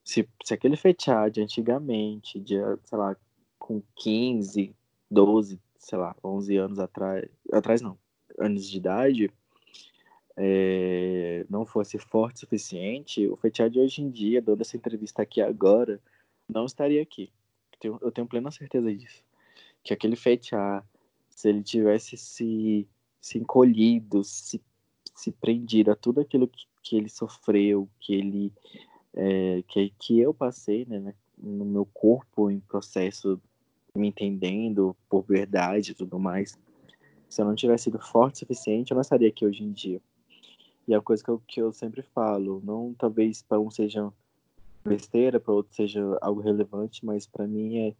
se, 0.03 0.27
se 0.43 0.53
aquele 0.53 0.77
fechar 0.77 1.29
de 1.29 1.41
antigamente, 1.41 2.39
de, 2.39 2.55
sei 2.83 2.97
lá, 2.97 3.15
com 3.57 3.81
15, 3.95 4.73
12, 5.09 5.59
sei 5.77 5.97
lá, 5.97 6.15
11 6.23 6.57
anos 6.57 6.79
atrás, 6.79 7.27
atrás 7.51 7.81
não, 7.81 7.97
anos 8.37 8.69
de 8.69 8.77
idade, 8.77 9.31
é, 10.37 11.45
não 11.49 11.65
fosse 11.65 11.97
forte 11.97 12.37
o 12.37 12.39
suficiente, 12.41 13.27
o 13.27 13.35
Fetiá 13.35 13.67
de 13.67 13.79
hoje 13.79 14.01
em 14.01 14.09
dia, 14.09 14.41
dando 14.41 14.61
essa 14.61 14.77
entrevista 14.77 15.21
aqui 15.21 15.41
agora, 15.41 15.99
não 16.47 16.65
estaria 16.65 17.01
aqui. 17.01 17.31
Eu 17.83 18.11
tenho, 18.11 18.27
plena 18.27 18.51
certeza 18.51 18.93
disso. 18.93 19.23
Que 19.83 19.93
aquele 19.93 20.15
Fetiá, 20.15 20.83
se 21.29 21.49
ele 21.49 21.63
tivesse 21.63 22.17
se, 22.17 22.87
se 23.21 23.37
encolhido, 23.37 24.23
se, 24.23 24.61
se 25.13 25.31
prendido 25.31 25.91
a 25.91 25.95
tudo 25.95 26.21
aquilo 26.21 26.47
que, 26.47 26.65
que 26.81 26.95
ele 26.95 27.09
sofreu, 27.09 27.89
que 27.99 28.13
ele 28.13 28.53
é, 29.13 29.63
que, 29.67 29.93
que 29.97 30.19
eu 30.19 30.33
passei 30.33 30.85
né, 30.85 31.13
no 31.37 31.65
meu 31.65 31.85
corpo 31.85 32.51
em 32.51 32.59
processo 32.59 33.41
me 33.95 34.09
entendendo 34.09 34.95
por 35.09 35.23
verdade 35.23 35.91
e 35.91 35.95
tudo 35.95 36.19
mais. 36.19 36.57
Se 37.29 37.41
eu 37.41 37.45
não 37.45 37.55
tivesse 37.55 37.85
sido 37.85 37.99
forte 37.99 38.35
o 38.35 38.39
suficiente, 38.39 38.91
eu 38.91 38.95
não 38.95 39.01
estaria 39.01 39.29
aqui 39.29 39.45
hoje 39.45 39.63
em 39.63 39.71
dia. 39.71 40.01
E 40.87 40.93
é 40.93 40.97
a 40.97 41.01
coisa 41.01 41.23
que 41.23 41.29
eu, 41.29 41.41
que 41.47 41.61
eu 41.61 41.71
sempre 41.71 42.01
falo, 42.01 42.61
não 42.63 42.93
talvez 42.93 43.41
para 43.41 43.59
um 43.59 43.71
seja 43.71 44.11
besteira, 44.85 45.39
para 45.39 45.53
outro 45.53 45.73
seja 45.73 46.01
algo 46.21 46.41
relevante, 46.41 47.05
mas 47.05 47.25
para 47.25 47.47
mim 47.47 47.77
é 47.79 47.95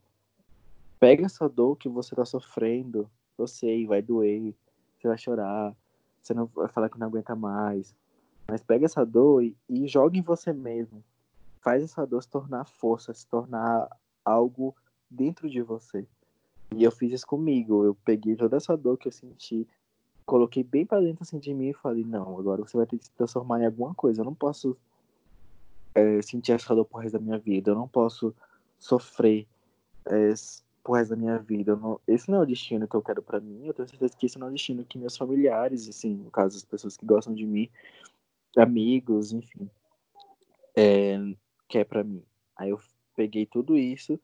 pega 0.99 1.25
essa 1.25 1.49
dor 1.49 1.75
que 1.75 1.89
você 1.89 2.13
está 2.13 2.25
sofrendo, 2.25 3.09
eu 3.37 3.47
sei, 3.47 3.85
vai 3.85 4.01
doer, 4.01 4.53
você 4.97 5.07
vai 5.07 5.17
chorar, 5.17 5.75
você 6.21 6.33
não 6.33 6.45
vai 6.45 6.67
falar 6.67 6.89
que 6.89 6.99
não 6.99 7.07
aguenta 7.07 7.35
mais, 7.35 7.93
mas 8.47 8.61
pega 8.61 8.85
essa 8.85 9.05
dor 9.05 9.43
e, 9.43 9.55
e 9.67 9.87
joga 9.87 10.17
em 10.17 10.21
você 10.21 10.53
mesmo. 10.53 11.03
Faz 11.61 11.83
essa 11.83 12.05
dor 12.05 12.21
se 12.21 12.29
tornar 12.29 12.65
força, 12.65 13.13
se 13.13 13.25
tornar 13.27 13.89
algo 14.23 14.75
dentro 15.09 15.49
de 15.49 15.61
você. 15.61 16.07
E 16.75 16.83
eu 16.83 16.91
fiz 16.91 17.11
isso 17.11 17.27
comigo. 17.27 17.83
Eu 17.83 17.95
peguei 18.05 18.35
toda 18.35 18.57
essa 18.57 18.77
dor 18.77 18.97
que 18.97 19.07
eu 19.07 19.11
senti, 19.11 19.67
coloquei 20.25 20.63
bem 20.63 20.85
para 20.85 21.01
dentro 21.01 21.23
assim 21.23 21.39
de 21.39 21.53
mim 21.53 21.69
e 21.69 21.73
falei: 21.73 22.03
não, 22.03 22.37
agora 22.39 22.61
você 22.61 22.77
vai 22.77 22.85
ter 22.85 22.97
que 22.97 23.05
se 23.05 23.11
transformar 23.11 23.61
em 23.61 23.65
alguma 23.65 23.93
coisa. 23.93 24.21
Eu 24.21 24.25
não 24.25 24.35
posso 24.35 24.77
é, 25.95 26.21
sentir 26.21 26.51
essa 26.51 26.75
dor 26.75 26.85
por 26.85 26.99
resto 26.99 27.17
da 27.17 27.23
minha 27.23 27.39
vida. 27.39 27.71
Eu 27.71 27.75
não 27.75 27.87
posso 27.87 28.35
sofrer 28.77 29.47
é, 30.05 30.33
por 30.83 30.97
resto 30.97 31.11
da 31.11 31.15
minha 31.15 31.39
vida. 31.39 31.75
Não, 31.75 31.99
esse 32.07 32.29
não 32.29 32.39
é 32.39 32.41
o 32.41 32.45
destino 32.45 32.87
que 32.87 32.95
eu 32.95 33.01
quero 33.01 33.23
para 33.23 33.39
mim. 33.39 33.65
Eu 33.65 33.73
tenho 33.73 33.87
certeza 33.87 34.15
que 34.15 34.25
esse 34.25 34.37
não 34.37 34.47
é 34.47 34.49
o 34.49 34.53
destino 34.53 34.85
que 34.85 34.97
meus 34.97 35.17
familiares, 35.17 35.87
assim, 35.89 36.13
no 36.13 36.29
caso, 36.29 36.57
as 36.57 36.65
pessoas 36.65 36.97
que 36.97 37.05
gostam 37.05 37.33
de 37.33 37.45
mim, 37.45 37.69
amigos, 38.55 39.31
enfim, 39.31 39.69
é, 40.75 41.17
que 41.67 41.77
é 41.77 41.83
para 41.83 42.03
mim. 42.03 42.21
Aí 42.55 42.69
eu 42.69 42.79
peguei 43.15 43.45
tudo 43.45 43.77
isso 43.77 44.19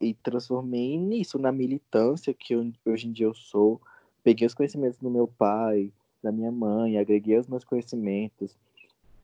e 0.00 0.14
transformei 0.14 0.98
nisso, 0.98 1.38
na 1.38 1.52
militância 1.52 2.34
que 2.34 2.54
eu, 2.54 2.72
hoje 2.84 3.06
em 3.06 3.12
dia 3.12 3.26
eu 3.26 3.34
sou. 3.34 3.80
Peguei 4.22 4.46
os 4.46 4.54
conhecimentos 4.54 4.98
do 4.98 5.10
meu 5.10 5.28
pai, 5.28 5.92
da 6.22 6.32
minha 6.32 6.50
mãe, 6.50 6.98
agreguei 6.98 7.38
os 7.38 7.46
meus 7.46 7.64
conhecimentos, 7.64 8.56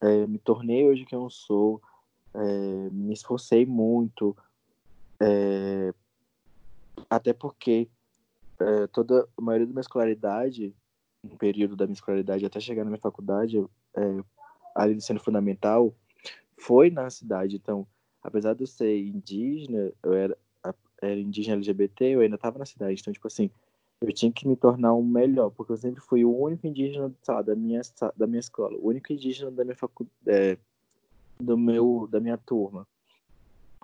é, 0.01 0.27
me 0.27 0.39
tornei 0.39 0.86
hoje 0.86 1.05
quem 1.05 1.18
eu 1.18 1.31
sou, 1.31 1.81
é, 2.35 2.90
me 2.90 3.12
esforcei 3.12 3.66
muito, 3.66 4.36
é, 5.20 5.93
até 7.09 7.32
porque 7.32 7.89
é, 8.60 8.86
toda 8.89 9.28
a 9.36 9.43
maioria 9.43 9.66
da 9.66 9.72
minha 9.72 9.81
escolaridade, 9.81 10.74
um 11.24 11.36
período 11.36 11.77
da 11.77 11.86
minha 11.86 11.94
escolaridade 11.94 12.44
até 12.44 12.60
chegar 12.60 12.85
na 12.85 12.90
minha 12.90 13.01
faculdade, 13.01 13.59
é, 13.59 14.24
ali 14.74 14.93
no 14.93 14.98
ensino 14.98 15.20
fundamental, 15.20 15.94
foi 16.56 16.90
na 16.90 17.09
cidade. 17.10 17.56
Então, 17.56 17.86
apesar 18.22 18.55
de 18.55 18.62
eu 18.62 18.66
ser 18.66 18.98
indígena, 18.98 19.93
eu 20.02 20.12
era, 20.14 20.39
era 21.02 21.18
indígena 21.18 21.56
LGBT, 21.56 22.05
eu 22.05 22.20
ainda 22.20 22.36
estava 22.36 22.59
na 22.59 22.66
cidade. 22.66 23.01
Então, 23.01 23.12
tipo 23.12 23.27
assim, 23.27 23.51
Eu 24.01 24.12
tinha 24.12 24.32
que 24.32 24.48
me 24.48 24.56
tornar 24.56 24.94
um 24.94 25.05
melhor, 25.05 25.51
porque 25.51 25.72
eu 25.72 25.77
sempre 25.77 26.01
fui 26.01 26.24
o 26.24 26.35
único 26.35 26.66
indígena 26.66 27.12
lá, 27.28 27.43
da, 27.43 27.55
minha, 27.55 27.82
da 28.16 28.27
minha 28.27 28.40
escola, 28.40 28.77
o 28.78 28.89
único 28.89 29.12
indígena 29.12 29.51
da 29.51 29.62
minha 29.62 29.77
faculdade, 29.77 30.16
é, 30.27 30.56
do 31.39 31.56
meu, 31.56 32.09
da 32.10 32.18
minha 32.18 32.39
turma. 32.39 32.86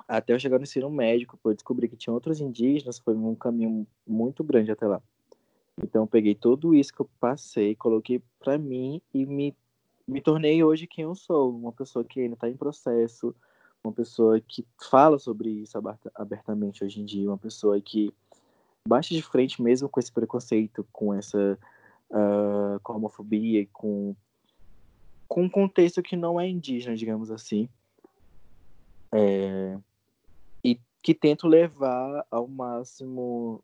Até 0.08 0.32
eu 0.32 0.38
chegar 0.38 0.58
no 0.58 0.64
ensino 0.64 0.88
médico, 0.88 1.38
eu 1.44 1.52
descobri 1.52 1.88
que 1.88 1.96
tinha 1.96 2.14
outros 2.14 2.40
indígenas, 2.40 2.98
foi 2.98 3.14
um 3.14 3.34
caminho 3.34 3.86
muito 4.06 4.42
grande 4.42 4.70
até 4.70 4.86
lá. 4.86 5.02
Então 5.82 6.04
eu 6.04 6.06
peguei 6.06 6.34
tudo 6.34 6.74
isso 6.74 6.92
que 6.92 7.00
eu 7.00 7.10
passei, 7.20 7.74
coloquei 7.74 8.22
para 8.38 8.56
mim 8.56 9.02
e 9.12 9.26
me, 9.26 9.54
me 10.08 10.20
tornei 10.22 10.62
hoje 10.64 10.86
quem 10.86 11.04
eu 11.04 11.14
sou, 11.14 11.54
uma 11.54 11.72
pessoa 11.72 12.04
que 12.04 12.20
ainda 12.20 12.34
está 12.34 12.48
em 12.48 12.56
processo, 12.56 13.34
uma 13.84 13.92
pessoa 13.92 14.40
que 14.40 14.64
fala 14.90 15.18
sobre 15.18 15.50
isso 15.50 15.78
abertamente 16.14 16.82
hoje 16.82 17.00
em 17.00 17.04
dia, 17.04 17.28
uma 17.28 17.38
pessoa 17.38 17.80
que 17.80 18.12
bate 18.86 19.14
de 19.14 19.22
frente 19.22 19.60
mesmo 19.62 19.88
com 19.88 20.00
esse 20.00 20.12
preconceito, 20.12 20.86
com 20.92 21.12
essa 21.12 21.58
uh, 22.10 22.80
com 22.82 22.94
homofobia, 22.94 23.66
com 23.72 24.14
com 25.28 25.42
um 25.42 25.48
contexto 25.48 26.02
que 26.02 26.16
não 26.16 26.40
é 26.40 26.48
indígena, 26.48 26.96
digamos 26.96 27.32
assim, 27.32 27.68
é, 29.12 29.76
e 30.62 30.78
que 31.02 31.14
tento 31.14 31.48
levar 31.48 32.24
ao 32.30 32.46
máximo 32.46 33.62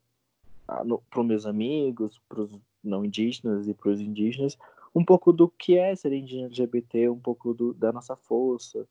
para 0.66 1.20
os 1.20 1.26
meus 1.26 1.46
amigos, 1.46 2.20
para 2.28 2.42
os 2.42 2.58
não 2.82 3.04
indígenas 3.04 3.68
e 3.68 3.74
para 3.74 3.90
os 3.90 4.00
indígenas, 4.00 4.58
um 4.94 5.04
pouco 5.04 5.32
do 5.32 5.48
que 5.48 5.78
é 5.78 5.94
ser 5.94 6.12
indígena 6.12 6.46
LGBT, 6.46 7.08
um 7.08 7.18
pouco 7.18 7.54
do, 7.54 7.72
da 7.74 7.92
nossa 7.92 8.16
força, 8.16 8.86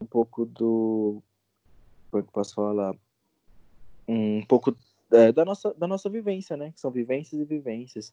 um 0.00 0.06
pouco 0.06 0.44
do. 0.44 1.22
Como 2.10 2.22
é 2.22 2.26
que 2.26 2.32
posso 2.32 2.54
falar? 2.54 2.94
Um 4.08 4.44
pouco 4.46 4.76
é, 5.10 5.32
da, 5.32 5.44
nossa, 5.44 5.72
da 5.74 5.86
nossa 5.86 6.08
vivência, 6.08 6.56
né? 6.56 6.72
Que 6.72 6.80
são 6.80 6.90
vivências 6.90 7.40
e 7.40 7.44
vivências. 7.44 8.12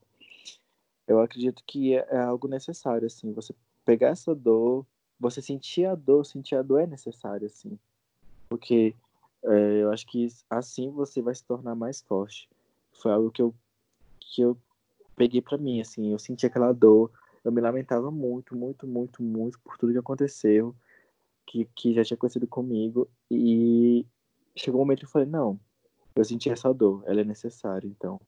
Eu 1.07 1.19
acredito 1.19 1.63
que 1.65 1.95
é, 1.95 2.07
é 2.09 2.19
algo 2.19 2.47
necessário, 2.47 3.07
assim, 3.07 3.33
você 3.33 3.53
pegar 3.83 4.09
essa 4.09 4.33
dor, 4.35 4.85
você 5.19 5.41
sentir 5.41 5.85
a 5.85 5.95
dor, 5.95 6.25
sentir 6.25 6.55
a 6.55 6.61
dor 6.61 6.81
é 6.81 6.87
necessário, 6.87 7.47
assim. 7.47 7.77
Porque 8.49 8.95
é, 9.43 9.81
eu 9.81 9.91
acho 9.91 10.05
que 10.07 10.27
assim 10.49 10.89
você 10.89 11.21
vai 11.21 11.33
se 11.35 11.43
tornar 11.43 11.75
mais 11.75 12.01
forte. 12.01 12.49
Foi 12.93 13.11
algo 13.11 13.31
que 13.31 13.41
eu, 13.41 13.53
que 14.19 14.41
eu 14.41 14.57
peguei 15.15 15.41
para 15.41 15.57
mim, 15.57 15.81
assim, 15.81 16.11
eu 16.11 16.19
senti 16.19 16.45
aquela 16.45 16.71
dor, 16.71 17.11
eu 17.43 17.51
me 17.51 17.61
lamentava 17.61 18.11
muito, 18.11 18.55
muito, 18.55 18.87
muito, 18.87 19.23
muito 19.23 19.59
por 19.59 19.77
tudo 19.77 19.93
que 19.93 19.99
aconteceu 19.99 20.75
que, 21.45 21.65
que 21.75 21.93
já 21.93 22.03
tinha 22.03 22.15
acontecido 22.15 22.47
comigo. 22.47 23.09
E 23.29 24.05
chegou 24.55 24.79
um 24.79 24.83
momento 24.85 24.99
que 24.99 25.05
eu 25.05 25.09
falei, 25.09 25.27
não, 25.27 25.59
eu 26.15 26.25
senti 26.25 26.49
essa 26.49 26.73
dor, 26.73 27.03
ela 27.05 27.21
é 27.21 27.23
necessária, 27.23 27.87
então. 27.87 28.19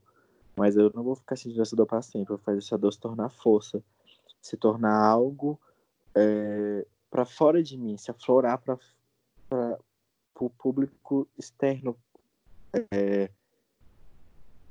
Mas 0.55 0.75
eu 0.75 0.91
não 0.93 1.03
vou 1.03 1.15
ficar 1.15 1.35
sentindo 1.35 1.61
essa 1.61 1.75
dor 1.75 1.85
para 1.85 2.01
sempre, 2.01 2.33
eu 2.33 2.37
vou 2.37 2.45
fazer 2.45 2.59
essa 2.59 2.77
dor 2.77 2.93
se 2.93 2.99
tornar 2.99 3.29
força, 3.29 3.83
se 4.41 4.55
tornar 4.55 4.95
algo 4.95 5.59
é, 6.15 6.85
para 7.09 7.25
fora 7.25 7.61
de 7.61 7.77
mim, 7.77 7.97
se 7.97 8.11
aflorar 8.11 8.59
para 8.59 8.77
o 10.35 10.49
público 10.49 11.27
externo. 11.37 11.97
É, 12.91 13.29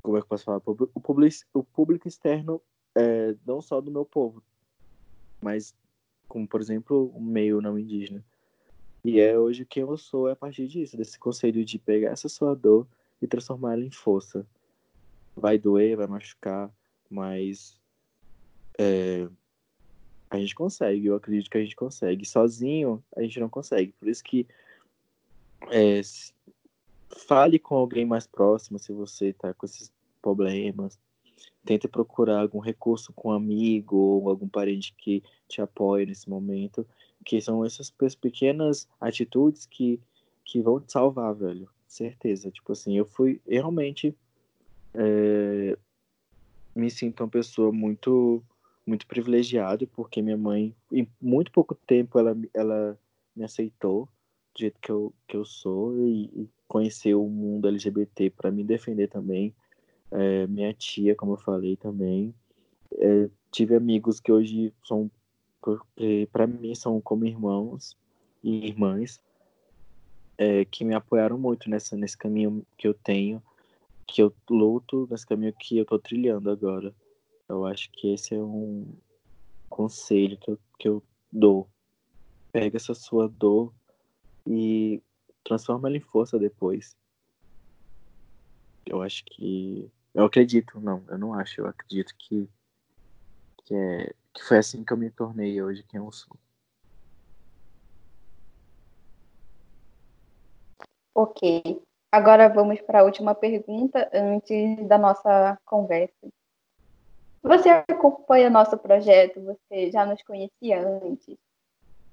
como 0.02 0.16
é 0.16 0.20
que 0.20 0.24
eu 0.24 0.28
posso 0.28 0.44
falar? 0.44 0.59
O 0.59 1.01
público, 1.01 1.47
o 1.52 1.64
público 1.64 2.09
externo, 2.09 2.60
é, 2.94 3.34
não 3.47 3.60
só 3.60 3.80
do 3.80 3.90
meu 3.90 4.05
povo, 4.05 4.43
mas 5.40 5.74
como, 6.28 6.48
por 6.48 6.60
exemplo, 6.60 7.12
o 7.14 7.20
meio 7.20 7.60
não 7.60 7.78
indígena. 7.78 8.24
E 9.05 9.20
é 9.20 9.39
hoje 9.39 9.66
quem 9.66 9.82
eu 9.82 9.97
sou 9.97 10.28
é 10.28 10.32
a 10.32 10.36
partir 10.36 10.66
disso, 10.68 10.97
desse 10.97 11.18
conselho 11.18 11.64
de 11.64 11.78
pegar 11.78 12.10
essa 12.10 12.28
sua 12.28 12.55
dor 12.55 12.86
e 13.23 13.27
transformar 13.27 13.74
ela 13.74 13.85
em 13.85 13.90
força. 13.90 14.44
Vai 15.35 15.59
doer, 15.59 15.97
vai 15.97 16.07
machucar, 16.07 16.70
mas 17.09 17.81
é, 18.78 19.27
a 20.28 20.39
gente 20.39 20.55
consegue, 20.55 21.07
eu 21.07 21.15
acredito 21.15 21.49
que 21.49 21.57
a 21.57 21.62
gente 21.62 21.77
consegue. 21.77 22.27
Sozinho, 22.27 23.03
a 23.16 23.23
gente 23.23 23.40
não 23.40 23.49
consegue. 23.49 23.93
Por 23.93 24.09
isso 24.09 24.23
que 24.23 24.47
é, 25.70 26.01
fale 27.27 27.59
com 27.59 27.77
alguém 27.77 28.05
mais 28.05 28.27
próximo 28.27 28.78
se 28.78 28.93
você 28.93 29.28
está 29.28 29.55
com 29.55 29.65
esses 29.65 29.90
problemas. 30.20 30.99
Tente 31.65 31.86
procurar 31.86 32.40
algum 32.40 32.59
recurso 32.59 33.12
com 33.12 33.28
um 33.28 33.32
amigo 33.32 33.97
ou 33.97 34.28
algum 34.28 34.49
parente 34.49 34.93
que 34.99 35.23
te 35.49 35.62
apoie 35.62 36.05
nesse 36.05 36.28
momento 36.28 36.86
que 37.24 37.40
são 37.40 37.65
essas 37.65 37.90
pequenas 38.20 38.89
atitudes 39.01 39.66
que, 39.66 40.01
que 40.44 40.61
vão 40.61 40.81
te 40.81 40.93
salvar, 40.93 41.35
velho. 41.35 41.69
Certeza. 41.93 42.51
Tipo 42.51 42.73
assim, 42.73 42.97
eu 42.97 43.05
fui 43.05 43.39
eu 43.47 43.60
realmente 43.60 44.16
é, 44.94 45.77
me 46.74 46.90
sinto 46.90 47.23
uma 47.23 47.28
pessoa 47.28 47.70
muito 47.70 48.43
muito 48.86 49.06
privilegiada 49.06 49.86
porque 49.89 50.23
minha 50.23 50.39
mãe 50.39 50.74
em 50.90 51.06
muito 51.20 51.52
pouco 51.52 51.74
tempo 51.74 52.19
ela 52.19 52.35
ela 52.55 52.98
me 53.36 53.44
aceitou 53.44 54.09
do 54.55 54.60
jeito 54.60 54.81
que 54.81 54.90
eu, 54.90 55.12
que 55.28 55.36
eu 55.36 55.44
sou 55.44 55.94
e, 55.98 56.31
e 56.35 56.48
conheceu 56.66 57.23
o 57.23 57.28
mundo 57.28 57.69
LGBT 57.69 58.31
para 58.31 58.51
me 58.51 58.64
defender 58.64 59.09
também. 59.09 59.55
É, 60.10 60.47
minha 60.47 60.73
tia 60.73 61.14
como 61.14 61.35
eu 61.35 61.39
falei 61.39 61.77
também. 61.77 62.35
É, 62.93 63.28
tive 63.51 63.77
amigos 63.77 64.19
que 64.19 64.32
hoje 64.32 64.73
são 64.82 65.10
para 66.32 66.47
mim 66.47 66.74
são 66.74 67.02
como 67.02 67.27
irmãos 67.27 67.98
e 68.43 68.66
irmãs 68.66 69.20
é, 70.43 70.64
que 70.64 70.85
me 70.85 70.94
apoiaram 70.94 71.39
muito 71.39 71.70
nessa, 71.70 71.97
nesse 71.97 72.16
caminho 72.16 72.66
que 72.77 72.89
eu 72.89 72.94
tenho, 72.94 73.40
que 74.06 74.20
eu 74.20 74.35
luto, 74.51 75.06
nesse 75.09 75.24
caminho 75.27 75.52
que 75.52 75.78
eu 75.78 75.85
tô 75.85 75.98
trilhando 75.98 76.51
agora. 76.51 76.93
Eu 77.48 77.64
acho 77.64 77.90
que 77.93 78.12
esse 78.12 78.35
é 78.35 78.39
um 78.39 78.93
conselho 79.70 80.36
que 80.39 80.51
eu, 80.51 80.59
que 80.78 80.89
eu 80.89 81.02
dou. 81.31 81.69
Pega 82.51 82.77
essa 82.77 82.94
sua 82.94 83.28
dor 83.28 83.73
e 84.47 85.01
transforma 85.44 85.89
ela 85.89 85.97
em 85.97 86.01
força 86.01 86.39
depois. 86.39 86.97
Eu 88.85 89.01
acho 89.01 89.24
que. 89.24 89.90
Eu 90.14 90.24
acredito, 90.24 90.78
não, 90.81 91.02
eu 91.09 91.16
não 91.16 91.32
acho, 91.32 91.60
eu 91.60 91.66
acredito 91.66 92.14
que, 92.19 92.47
que 93.64 93.74
é 93.74 94.14
que 94.35 94.43
foi 94.43 94.59
assim 94.59 94.85
que 94.85 94.93
eu 94.93 94.97
me 94.97 95.10
tornei 95.10 95.62
hoje 95.62 95.85
quem 95.85 95.98
eu 96.01 96.10
sou. 96.10 96.36
Ok. 101.14 101.82
Agora 102.10 102.48
vamos 102.48 102.80
para 102.80 103.01
a 103.01 103.05
última 103.05 103.34
pergunta 103.34 104.10
antes 104.12 104.86
da 104.86 104.98
nossa 104.98 105.59
conversa. 105.64 106.28
Você 107.43 107.68
acompanha 107.68 108.48
nosso 108.48 108.78
projeto, 108.78 109.43
você 109.43 109.90
já 109.90 110.06
nos 110.06 110.22
conhecia 110.22 110.86
antes. 110.86 111.36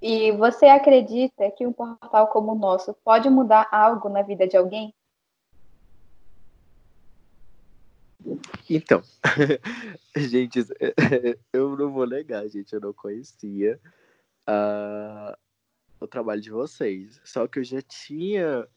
E 0.01 0.31
você 0.31 0.65
acredita 0.67 1.51
que 1.51 1.67
um 1.67 1.73
portal 1.73 2.27
como 2.27 2.53
o 2.53 2.57
nosso 2.57 2.93
pode 3.03 3.29
mudar 3.29 3.67
algo 3.71 4.09
na 4.09 4.21
vida 4.21 4.47
de 4.47 4.55
alguém? 4.55 4.93
Então, 8.69 9.01
gente, 10.15 10.59
eu 11.53 11.75
não 11.75 11.91
vou 11.91 12.07
negar, 12.07 12.47
gente, 12.47 12.73
eu 12.73 12.79
não 12.79 12.93
conhecia 12.93 13.79
uh, 14.47 15.35
o 15.99 16.07
trabalho 16.07 16.41
de 16.41 16.51
vocês. 16.51 17.19
Só 17.23 17.47
que 17.47 17.59
eu 17.59 17.63
já 17.63 17.81
tinha, 17.81 18.67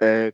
é, 0.00 0.32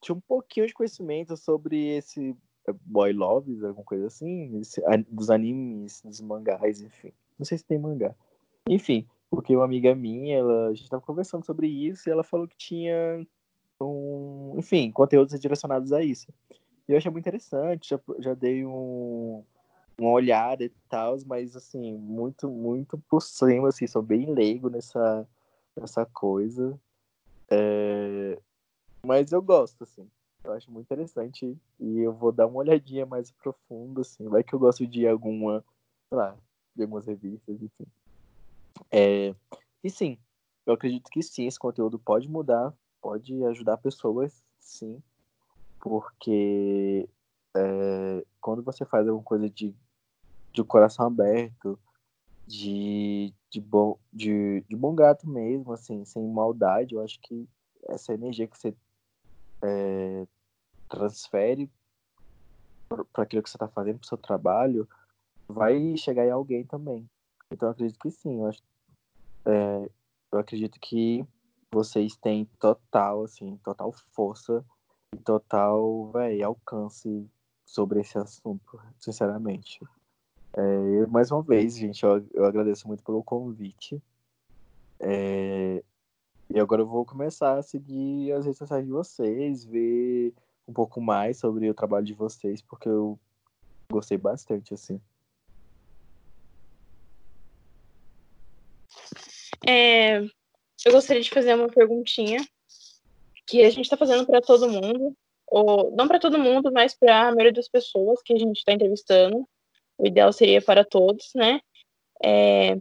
tinha 0.00 0.16
um 0.16 0.20
pouquinho 0.20 0.66
de 0.66 0.74
conhecimento 0.74 1.36
sobre 1.36 1.96
esse 1.96 2.36
é, 2.68 2.72
boy 2.84 3.12
loves, 3.12 3.62
alguma 3.62 3.84
coisa 3.84 4.06
assim, 4.06 4.58
esse, 4.60 4.80
dos 5.08 5.30
animes, 5.30 6.02
dos 6.02 6.20
mangás, 6.20 6.80
enfim. 6.80 7.12
Não 7.38 7.44
sei 7.44 7.58
se 7.58 7.64
tem 7.64 7.78
mangá. 7.78 8.14
Enfim, 8.68 9.06
porque 9.30 9.54
uma 9.56 9.64
amiga 9.64 9.94
minha, 9.94 10.38
ela, 10.38 10.66
a 10.68 10.74
gente 10.74 10.84
estava 10.84 11.02
conversando 11.02 11.44
sobre 11.44 11.66
isso 11.66 12.08
e 12.08 12.12
ela 12.12 12.22
falou 12.22 12.46
que 12.46 12.56
tinha 12.56 13.26
um, 13.80 14.54
enfim, 14.56 14.90
conteúdos 14.92 15.38
direcionados 15.40 15.92
a 15.92 16.02
isso 16.02 16.32
eu 16.88 16.98
achei 16.98 17.10
muito 17.10 17.26
interessante, 17.26 17.90
já, 17.90 18.00
já 18.18 18.34
dei 18.34 18.64
um, 18.64 19.44
uma 19.98 20.10
olhada 20.10 20.64
e 20.64 20.68
tal, 20.88 21.16
mas 21.26 21.56
assim, 21.56 21.96
muito, 21.96 22.48
muito 22.48 22.98
por 23.08 23.22
cima, 23.22 23.68
assim, 23.68 23.86
sou 23.86 24.02
bem 24.02 24.32
leigo 24.32 24.68
nessa, 24.68 25.26
nessa 25.76 26.04
coisa. 26.06 26.78
É... 27.50 28.38
Mas 29.06 29.32
eu 29.32 29.42
gosto, 29.42 29.84
assim. 29.84 30.08
Eu 30.44 30.52
acho 30.52 30.70
muito 30.70 30.86
interessante 30.86 31.56
e 31.78 31.98
eu 32.00 32.12
vou 32.12 32.32
dar 32.32 32.46
uma 32.46 32.58
olhadinha 32.58 33.06
mais 33.06 33.30
profunda, 33.30 34.00
assim. 34.00 34.28
Vai 34.28 34.42
que 34.42 34.54
eu 34.54 34.58
gosto 34.58 34.86
de 34.86 35.06
alguma, 35.06 35.64
sei 36.08 36.18
lá, 36.18 36.36
de 36.74 36.82
algumas 36.82 37.06
revistas, 37.06 37.62
enfim. 37.62 37.86
É... 38.90 39.34
E 39.84 39.90
sim, 39.90 40.18
eu 40.66 40.74
acredito 40.74 41.10
que 41.10 41.22
sim, 41.22 41.46
esse 41.46 41.58
conteúdo 41.58 41.98
pode 41.98 42.28
mudar, 42.28 42.72
pode 43.00 43.44
ajudar 43.44 43.76
pessoas, 43.78 44.42
sim 44.58 45.02
porque 45.82 47.08
é, 47.56 48.24
quando 48.40 48.62
você 48.62 48.84
faz 48.84 49.06
alguma 49.06 49.24
coisa 49.24 49.50
de, 49.50 49.74
de 50.52 50.62
coração 50.62 51.08
aberto, 51.08 51.76
de, 52.46 53.34
de, 53.50 53.60
bom, 53.60 53.98
de, 54.12 54.64
de 54.68 54.76
bom 54.76 54.94
gato 54.94 55.28
mesmo, 55.28 55.72
assim, 55.72 56.04
sem 56.04 56.24
maldade, 56.28 56.94
eu 56.94 57.02
acho 57.02 57.20
que 57.20 57.48
essa 57.88 58.14
energia 58.14 58.46
que 58.46 58.56
você 58.56 58.72
é, 59.62 60.26
transfere 60.88 61.70
para 63.12 63.22
aquilo 63.22 63.42
que 63.42 63.48
você 63.48 63.56
está 63.56 63.68
fazendo, 63.68 63.98
para 63.98 64.04
o 64.04 64.08
seu 64.08 64.18
trabalho, 64.18 64.88
vai 65.48 65.96
chegar 65.96 66.26
em 66.26 66.30
alguém 66.30 66.64
também. 66.64 67.08
Então 67.50 67.68
eu 67.68 67.72
acredito 67.72 67.98
que 67.98 68.10
sim. 68.10 68.40
Eu, 68.40 68.46
acho, 68.46 68.62
é, 69.46 69.90
eu 70.32 70.38
acredito 70.38 70.78
que 70.80 71.24
vocês 71.70 72.16
têm 72.16 72.44
total, 72.58 73.24
assim, 73.24 73.56
total 73.64 73.92
força 74.12 74.64
e 75.14 75.18
total, 75.18 76.10
véio, 76.12 76.46
alcance 76.46 77.26
sobre 77.64 78.00
esse 78.00 78.18
assunto, 78.18 78.80
sinceramente. 78.98 79.80
É, 80.54 81.06
mais 81.06 81.30
uma 81.30 81.42
vez, 81.42 81.76
gente, 81.76 82.04
eu, 82.04 82.26
eu 82.34 82.44
agradeço 82.44 82.86
muito 82.86 83.02
pelo 83.02 83.24
convite. 83.24 84.02
É, 85.00 85.82
e 86.54 86.60
agora 86.60 86.82
eu 86.82 86.86
vou 86.86 87.04
começar 87.04 87.58
a 87.58 87.62
seguir 87.62 88.30
as 88.32 88.44
redes 88.44 88.58
sociais 88.58 88.84
de 88.84 88.90
vocês, 88.90 89.64
ver 89.64 90.34
um 90.68 90.72
pouco 90.72 91.00
mais 91.00 91.38
sobre 91.38 91.68
o 91.68 91.74
trabalho 91.74 92.04
de 92.04 92.12
vocês, 92.12 92.60
porque 92.60 92.88
eu 92.88 93.18
gostei 93.90 94.18
bastante, 94.18 94.74
assim. 94.74 95.00
É, 99.66 100.18
eu 100.84 100.92
gostaria 100.92 101.22
de 101.22 101.30
fazer 101.30 101.54
uma 101.54 101.68
perguntinha 101.68 102.44
que 103.46 103.62
a 103.62 103.70
gente 103.70 103.84
está 103.84 103.96
fazendo 103.96 104.26
para 104.26 104.40
todo 104.40 104.68
mundo, 104.68 105.16
ou 105.46 105.90
não 105.96 106.06
para 106.06 106.18
todo 106.18 106.38
mundo, 106.38 106.70
mas 106.72 106.94
para 106.94 107.28
a 107.28 107.30
maioria 107.30 107.52
das 107.52 107.68
pessoas 107.68 108.20
que 108.22 108.34
a 108.34 108.38
gente 108.38 108.58
está 108.58 108.72
entrevistando. 108.72 109.48
O 109.96 110.06
ideal 110.06 110.32
seria 110.32 110.60
para 110.60 110.84
todos, 110.84 111.30
né? 111.34 111.60
É, 112.22 112.78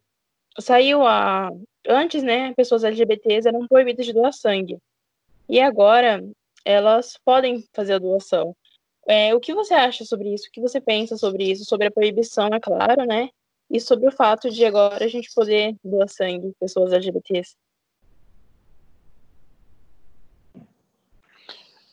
saiu 0.59 1.05
a 1.05 1.51
antes, 1.87 2.23
né? 2.23 2.53
Pessoas 2.53 2.83
LGBTs 2.83 3.47
eram 3.47 3.67
proibidas 3.67 4.05
de 4.05 4.13
doar 4.13 4.33
sangue 4.33 4.77
e 5.49 5.59
agora 5.59 6.23
elas 6.63 7.17
podem 7.25 7.63
fazer 7.73 7.93
a 7.93 7.99
doação. 7.99 8.55
É, 9.07 9.33
o 9.33 9.39
que 9.39 9.53
você 9.53 9.73
acha 9.73 10.05
sobre 10.05 10.33
isso? 10.33 10.47
O 10.47 10.51
que 10.51 10.61
você 10.61 10.79
pensa 10.79 11.17
sobre 11.17 11.43
isso? 11.51 11.65
Sobre 11.65 11.87
a 11.87 11.91
proibição, 11.91 12.47
é 12.47 12.59
claro, 12.59 13.05
né? 13.05 13.29
E 13.69 13.79
sobre 13.79 14.07
o 14.07 14.11
fato 14.11 14.49
de 14.49 14.63
agora 14.63 15.03
a 15.03 15.07
gente 15.07 15.33
poder 15.33 15.75
doar 15.83 16.07
sangue 16.07 16.55
pessoas 16.59 16.93
LGBTs. 16.93 17.55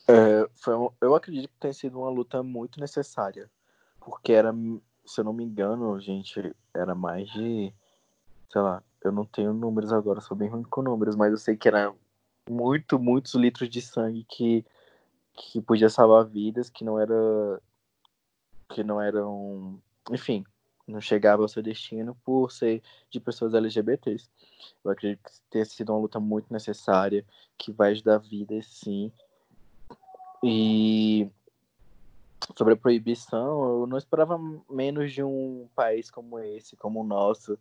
É, 0.07 0.49
foi 0.55 0.75
um, 0.75 0.89
eu 1.01 1.13
acredito 1.13 1.49
que 1.49 1.59
tem 1.59 1.73
sido 1.73 1.99
uma 1.99 2.09
luta 2.09 2.41
muito 2.41 2.79
necessária, 2.79 3.49
porque 3.99 4.31
era, 4.31 4.51
se 5.05 5.21
eu 5.21 5.23
não 5.23 5.33
me 5.33 5.43
engano, 5.43 5.99
gente, 5.99 6.55
era 6.73 6.95
mais 6.95 7.29
de, 7.29 7.71
sei 8.51 8.61
lá, 8.61 8.81
eu 9.03 9.11
não 9.11 9.25
tenho 9.25 9.53
números 9.53 9.93
agora, 9.93 10.21
sou 10.21 10.35
bem 10.35 10.49
ruim 10.49 10.63
com 10.63 10.81
números, 10.81 11.15
mas 11.15 11.31
eu 11.31 11.37
sei 11.37 11.55
que 11.55 11.67
era 11.67 11.93
muito, 12.49 12.99
muitos 12.99 13.33
litros 13.35 13.69
de 13.69 13.81
sangue 13.81 14.25
que, 14.27 14.65
que 15.33 15.61
podia 15.61 15.89
salvar 15.89 16.25
vidas, 16.25 16.69
que 16.69 16.83
não 16.83 16.99
era, 16.99 17.61
que 18.69 18.83
não 18.83 19.01
eram, 19.01 19.81
enfim, 20.11 20.43
não 20.87 20.99
chegava 20.99 21.41
ao 21.41 21.47
seu 21.47 21.61
destino 21.61 22.17
por 22.25 22.51
ser 22.51 22.81
de 23.09 23.19
pessoas 23.19 23.53
LGBTs. 23.53 24.29
Eu 24.83 24.91
acredito 24.91 25.23
que 25.23 25.31
tenha 25.49 25.65
sido 25.65 25.91
uma 25.93 25.99
luta 25.99 26.19
muito 26.19 26.51
necessária, 26.51 27.25
que 27.57 27.71
vai 27.71 27.91
ajudar 27.91 28.17
vidas, 28.17 28.65
sim, 28.65 29.11
e 30.43 31.29
sobre 32.55 32.73
a 32.73 32.77
proibição, 32.77 33.81
eu 33.81 33.87
não 33.87 33.97
esperava 33.97 34.39
menos 34.69 35.11
de 35.11 35.21
um 35.21 35.67
país 35.75 36.09
como 36.09 36.39
esse, 36.39 36.75
como 36.75 37.01
o 37.01 37.03
nosso, 37.03 37.59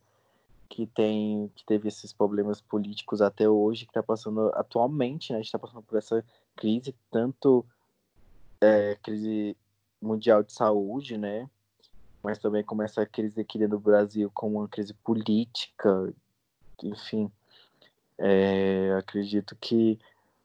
que 0.68 0.86
tem 0.86 1.50
que 1.54 1.64
teve 1.64 1.88
esses 1.88 2.12
problemas 2.12 2.60
políticos 2.60 3.22
até 3.22 3.48
hoje, 3.48 3.84
que 3.84 3.90
está 3.90 4.02
passando 4.02 4.50
atualmente, 4.54 5.32
né? 5.32 5.38
a 5.38 5.40
gente 5.40 5.46
está 5.46 5.58
passando 5.58 5.82
por 5.82 5.96
essa 5.96 6.24
crise, 6.54 6.94
tanto 7.10 7.64
é, 8.60 8.96
crise 9.02 9.56
mundial 10.00 10.42
de 10.42 10.52
saúde, 10.52 11.16
né? 11.16 11.48
Mas 12.22 12.38
também 12.38 12.62
como 12.62 12.82
essa 12.82 13.06
crise 13.06 13.40
aqui 13.40 13.58
dentro 13.58 13.78
do 13.78 13.82
Brasil, 13.82 14.30
como 14.34 14.58
uma 14.58 14.68
crise 14.68 14.92
política, 14.92 16.12
enfim. 16.82 17.30
É, 18.18 18.94
acredito 18.98 19.56
que 19.60 19.98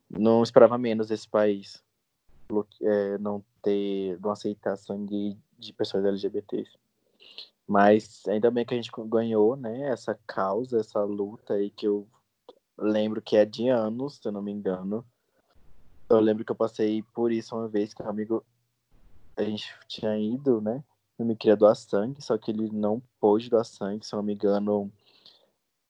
não 0.10 0.44
esperava 0.44 0.78
menos 0.78 1.10
esse 1.10 1.28
país 1.28 1.84
é, 2.82 3.18
não 3.18 3.44
ter, 3.62 4.20
não 4.20 4.32
aceitar 4.32 4.76
sangue 4.78 5.38
de 5.58 5.74
pessoas 5.74 6.06
LGBTs. 6.06 6.72
Mas 7.68 8.24
ainda 8.28 8.52
bem 8.52 8.66
que 8.66 8.74
a 8.74 8.78
gente 8.78 8.92
ganhou, 9.08 9.56
né, 9.56 9.90
essa 9.90 10.18
causa, 10.28 10.80
essa 10.80 11.04
luta 11.04 11.54
aí 11.54 11.70
que 11.70 11.88
eu 11.88 12.08
lembro 12.78 13.22
que 13.22 13.38
é 13.38 13.46
de 13.46 13.70
anos, 13.70 14.18
se 14.18 14.28
eu 14.28 14.32
não 14.32 14.42
me 14.42 14.52
engano. 14.52 15.06
Eu 16.10 16.20
lembro 16.20 16.44
que 16.44 16.52
eu 16.52 16.56
passei 16.56 17.02
por 17.14 17.32
isso 17.32 17.56
uma 17.56 17.68
vez 17.68 17.94
que 17.94 18.04
um 18.04 18.10
amigo, 18.10 18.46
a 19.36 19.44
gente 19.44 19.74
tinha 19.88 20.18
ido, 20.18 20.62
né, 20.62 20.84
eu 21.18 21.26
me 21.26 21.36
queria 21.36 21.56
doar 21.56 21.76
sangue, 21.76 22.22
só 22.22 22.38
que 22.38 22.52
ele 22.52 22.70
não 22.72 23.02
pôde 23.20 23.50
doar 23.50 23.66
sangue, 23.66 24.06
se 24.06 24.14
eu 24.14 24.18
não 24.18 24.24
me 24.24 24.34
engano, 24.34 24.92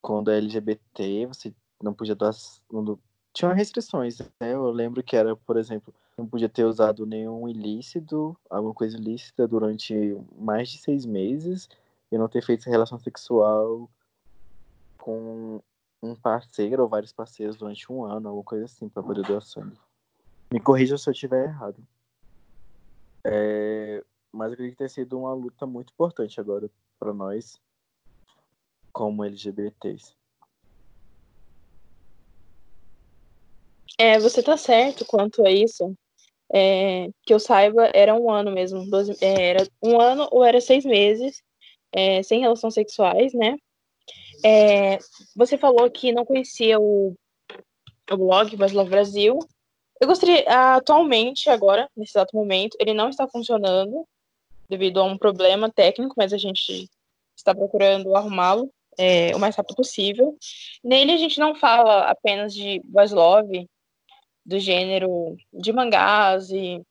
quando 0.02 0.30
é 0.30 0.38
LGBT, 0.38 1.26
você 1.28 1.54
não 1.82 1.94
podia 1.94 2.16
doar, 2.16 2.34
não, 2.72 3.00
tinha 3.34 3.52
restrições, 3.52 4.20
né? 4.40 4.54
Eu 4.54 4.70
lembro 4.70 5.02
que 5.04 5.16
era, 5.16 5.36
por 5.36 5.58
exemplo, 5.58 5.94
não 6.16 6.28
podia 6.28 6.48
ter 6.48 6.64
usado 6.64 7.06
nenhum 7.06 7.50
ilícito, 7.50 8.38
alguma 8.50 8.74
coisa 8.74 8.96
ilícita 8.96 9.48
durante 9.48 9.94
mais 10.38 10.70
de 10.70 10.78
seis 10.78 11.06
meses 11.06 11.68
e 12.12 12.18
não 12.18 12.30
ter 12.30 12.44
feito 12.44 12.70
relação 12.70 13.00
sexual 13.00 13.90
com 15.00 15.60
um 16.02 16.16
parceiro 16.16 16.84
ou 16.84 16.88
vários 16.88 17.12
parceiros 17.12 17.56
durante 17.56 17.92
um 17.92 18.06
ano, 18.06 18.28
alguma 18.28 18.44
coisa 18.44 18.66
assim, 18.66 18.88
para 18.88 19.02
poder 19.02 19.24
doar 19.24 19.42
sangue. 19.42 19.78
Me 20.52 20.60
corrija 20.60 20.98
se 20.98 21.10
eu 21.10 21.14
estiver 21.14 21.46
errado. 21.46 21.82
É... 23.24 24.04
Mas 24.32 24.48
eu 24.48 24.54
acredito 24.54 24.78
ter 24.78 24.90
sido 24.90 25.18
uma 25.18 25.34
luta 25.34 25.66
muito 25.66 25.92
importante 25.92 26.40
agora 26.40 26.70
para 27.00 27.14
nós, 27.14 27.60
como 28.92 29.24
LGBTs. 29.24 30.16
É, 33.98 34.20
você 34.20 34.42
tá 34.42 34.58
certo 34.58 35.06
quanto 35.06 35.46
a 35.46 35.52
isso. 35.52 35.96
É, 36.54 37.10
que 37.24 37.34
eu 37.34 37.40
saiba, 37.40 37.90
era 37.94 38.14
um 38.14 38.30
ano 38.30 38.52
mesmo. 38.52 38.90
12, 38.90 39.18
é, 39.22 39.50
era 39.50 39.68
um 39.82 40.00
ano 40.00 40.28
ou 40.32 40.44
era 40.44 40.62
seis 40.62 40.86
meses 40.86 41.42
é, 41.92 42.22
sem 42.24 42.42
relações 42.42 42.74
sexuais, 42.74 43.34
né? 43.34 43.56
É, 44.44 44.98
você 45.36 45.58
falou 45.58 45.90
que 45.90 46.12
não 46.12 46.26
conhecia 46.26 46.80
o, 46.80 47.16
o 48.12 48.18
blog 48.18 48.56
Love 48.56 48.90
Brasil. 48.90 49.40
Eu 50.02 50.08
gostaria, 50.08 50.44
atualmente, 50.76 51.50
agora, 51.50 51.88
nesse 51.96 52.12
exato 52.12 52.36
momento, 52.36 52.76
ele 52.80 52.94
não 52.94 53.10
está 53.10 53.28
funcionando 53.28 54.06
devido 54.68 55.00
a 55.00 55.04
um 55.04 55.18
problema 55.18 55.72
técnico, 55.72 56.16
mas 56.18 56.34
a 56.34 56.38
gente 56.38 56.90
está 57.38 57.54
procurando 57.56 58.16
arrumá-lo 58.16 58.70
é, 58.98 59.36
o 59.36 59.40
mais 59.40 59.56
rápido 59.56 59.76
possível. 59.76 60.38
Nele 60.84 61.14
a 61.14 61.18
gente 61.18 61.40
não 61.40 61.56
fala 61.56 62.10
apenas 62.10 62.54
de 62.54 62.82
Voz 62.92 63.12
Love, 63.12 63.68
do 64.46 64.60
gênero 64.60 65.38
de 65.54 65.72
mangás 65.72 66.50
e 66.50 66.82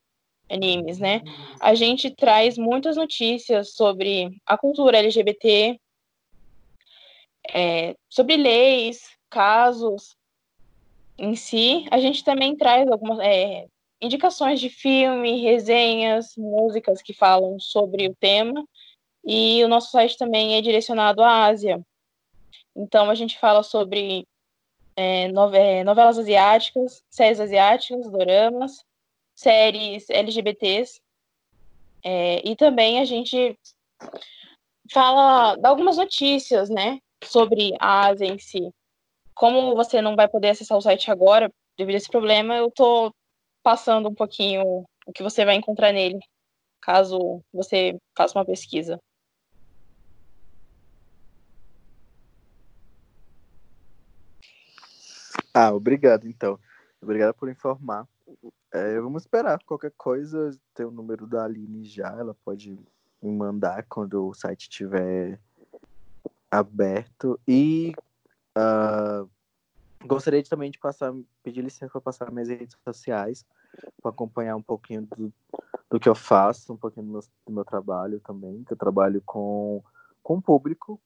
animes, 0.50 0.98
né? 0.98 1.22
A 1.60 1.74
gente 1.74 2.10
traz 2.10 2.58
muitas 2.58 2.96
notícias 2.96 3.74
sobre 3.74 4.30
a 4.46 4.56
cultura 4.56 4.98
LGBT, 4.98 5.78
é, 7.52 7.96
sobre 8.08 8.36
leis, 8.36 9.10
casos 9.30 10.16
em 11.18 11.34
si. 11.34 11.86
A 11.90 11.98
gente 11.98 12.22
também 12.24 12.56
traz 12.56 12.88
algumas 12.88 13.18
é, 13.20 13.66
indicações 14.00 14.60
de 14.60 14.68
filme, 14.68 15.40
resenhas, 15.40 16.34
músicas 16.36 17.00
que 17.00 17.14
falam 17.14 17.58
sobre 17.58 18.08
o 18.08 18.14
tema. 18.14 18.64
E 19.24 19.62
o 19.64 19.68
nosso 19.68 19.90
site 19.90 20.18
também 20.18 20.56
é 20.56 20.60
direcionado 20.60 21.22
à 21.22 21.46
Ásia. 21.46 21.80
Então 22.74 23.08
a 23.10 23.14
gente 23.14 23.38
fala 23.38 23.62
sobre 23.62 24.26
é, 24.96 25.24
é, 25.24 25.84
novelas 25.84 26.18
asiáticas, 26.18 27.02
séries 27.10 27.40
asiáticas, 27.40 28.10
doramas, 28.10 28.84
séries 29.34 30.08
LGBTs. 30.10 31.00
É, 32.04 32.46
e 32.46 32.56
também 32.56 33.00
a 33.00 33.04
gente 33.04 33.56
fala, 34.90 35.56
dá 35.56 35.68
algumas 35.68 35.96
notícias, 35.96 36.68
né, 36.68 36.98
sobre 37.24 37.74
a 37.78 38.08
Ásia 38.08 38.26
em 38.26 38.38
si. 38.38 38.70
Como 39.34 39.74
você 39.74 40.02
não 40.02 40.16
vai 40.16 40.28
poder 40.28 40.50
acessar 40.50 40.76
o 40.76 40.82
site 40.82 41.10
agora, 41.10 41.50
devido 41.76 41.94
a 41.94 41.98
esse 41.98 42.08
problema, 42.08 42.56
eu 42.56 42.70
tô 42.70 43.12
passando 43.62 44.08
um 44.08 44.14
pouquinho 44.14 44.84
o 45.06 45.12
que 45.12 45.22
você 45.22 45.44
vai 45.44 45.54
encontrar 45.54 45.92
nele, 45.92 46.18
caso 46.80 47.40
você 47.52 47.96
faça 48.16 48.38
uma 48.38 48.44
pesquisa. 48.44 48.98
Ah, 55.54 55.72
obrigado, 55.72 56.26
então. 56.26 56.58
Obrigado 57.00 57.34
por 57.34 57.48
informar. 57.50 58.06
É, 58.72 59.00
vamos 59.00 59.22
esperar. 59.22 59.62
Qualquer 59.64 59.92
coisa, 59.96 60.56
tem 60.74 60.86
o 60.86 60.90
número 60.90 61.26
da 61.26 61.44
Aline 61.44 61.84
já. 61.84 62.08
Ela 62.08 62.34
pode 62.44 62.78
me 63.22 63.30
mandar 63.30 63.84
quando 63.88 64.28
o 64.28 64.34
site 64.34 64.62
estiver 64.62 65.38
aberto. 66.50 67.38
E 67.46 67.92
uh, 68.56 69.28
gostaria 70.06 70.42
também 70.42 70.70
de 70.70 70.78
passar, 70.78 71.12
pedir 71.42 71.62
licença 71.62 71.92
para 71.92 72.00
passar 72.00 72.30
minhas 72.30 72.48
redes 72.48 72.76
sociais, 72.84 73.44
para 74.00 74.10
acompanhar 74.10 74.56
um 74.56 74.62
pouquinho 74.62 75.02
do, 75.02 75.32
do 75.90 76.00
que 76.00 76.08
eu 76.08 76.14
faço, 76.14 76.72
um 76.72 76.76
pouquinho 76.76 77.06
do 77.06 77.12
meu, 77.12 77.20
do 77.46 77.52
meu 77.52 77.64
trabalho 77.64 78.20
também, 78.20 78.64
que 78.64 78.72
eu 78.72 78.76
trabalho 78.76 79.22
com, 79.24 79.82
com 80.22 80.40
público, 80.40 81.00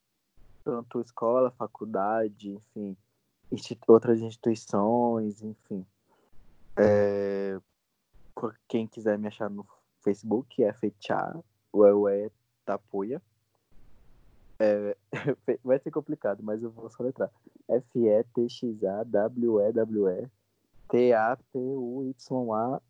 tanto 0.65 1.01
escola, 1.01 1.51
faculdade, 1.53 2.51
enfim, 2.51 2.97
outras 3.89 4.21
instituições, 4.21 5.43
enfim. 5.43 5.85
É, 6.77 7.59
quem 8.69 8.87
quiser 8.87 9.19
me 9.19 9.27
achar 9.29 9.49
no 9.49 9.67
Facebook 10.01 10.63
é 10.63 10.71
Fechá, 10.73 11.35
o 11.73 12.09
é 12.09 12.31
Tapuia. 12.65 13.23
É, 14.59 14.97
vai 15.63 15.79
ser 15.79 15.91
complicado, 15.91 16.43
mas 16.43 16.63
eu 16.63 16.71
vou 16.71 16.89
soletrar. 16.91 17.31
F-E-T-X-A-W-E-W-E 17.69 20.31
T-A-P-U-Y-A 20.89 22.81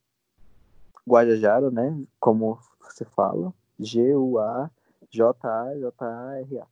Guajajara, 1.09 1.71
né? 1.71 2.05
Como 2.21 2.59
você 2.81 3.05
fala. 3.05 3.55
G-U-A-J-A-J-A-R-A. 3.79 6.67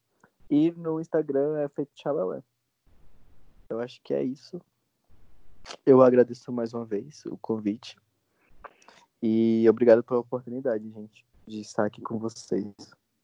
E 0.51 0.73
no 0.73 1.01
Instagram 1.01 1.61
é 1.61 1.71
Chalaué. 1.95 2.43
Eu 3.75 3.81
acho 3.81 4.01
que 4.03 4.15
é 4.15 4.23
isso. 4.23 4.61
Eu 5.85 6.01
agradeço 6.01 6.53
mais 6.53 6.73
uma 6.73 6.85
vez 6.85 7.27
o 7.27 7.37
convite. 7.37 7.97
E 9.21 9.67
obrigado 9.69 10.05
pela 10.05 10.21
oportunidade, 10.21 10.89
gente, 10.89 11.27
de 11.47 11.61
estar 11.61 11.85
aqui 11.85 12.01
com 12.01 12.17
vocês. 12.19 12.65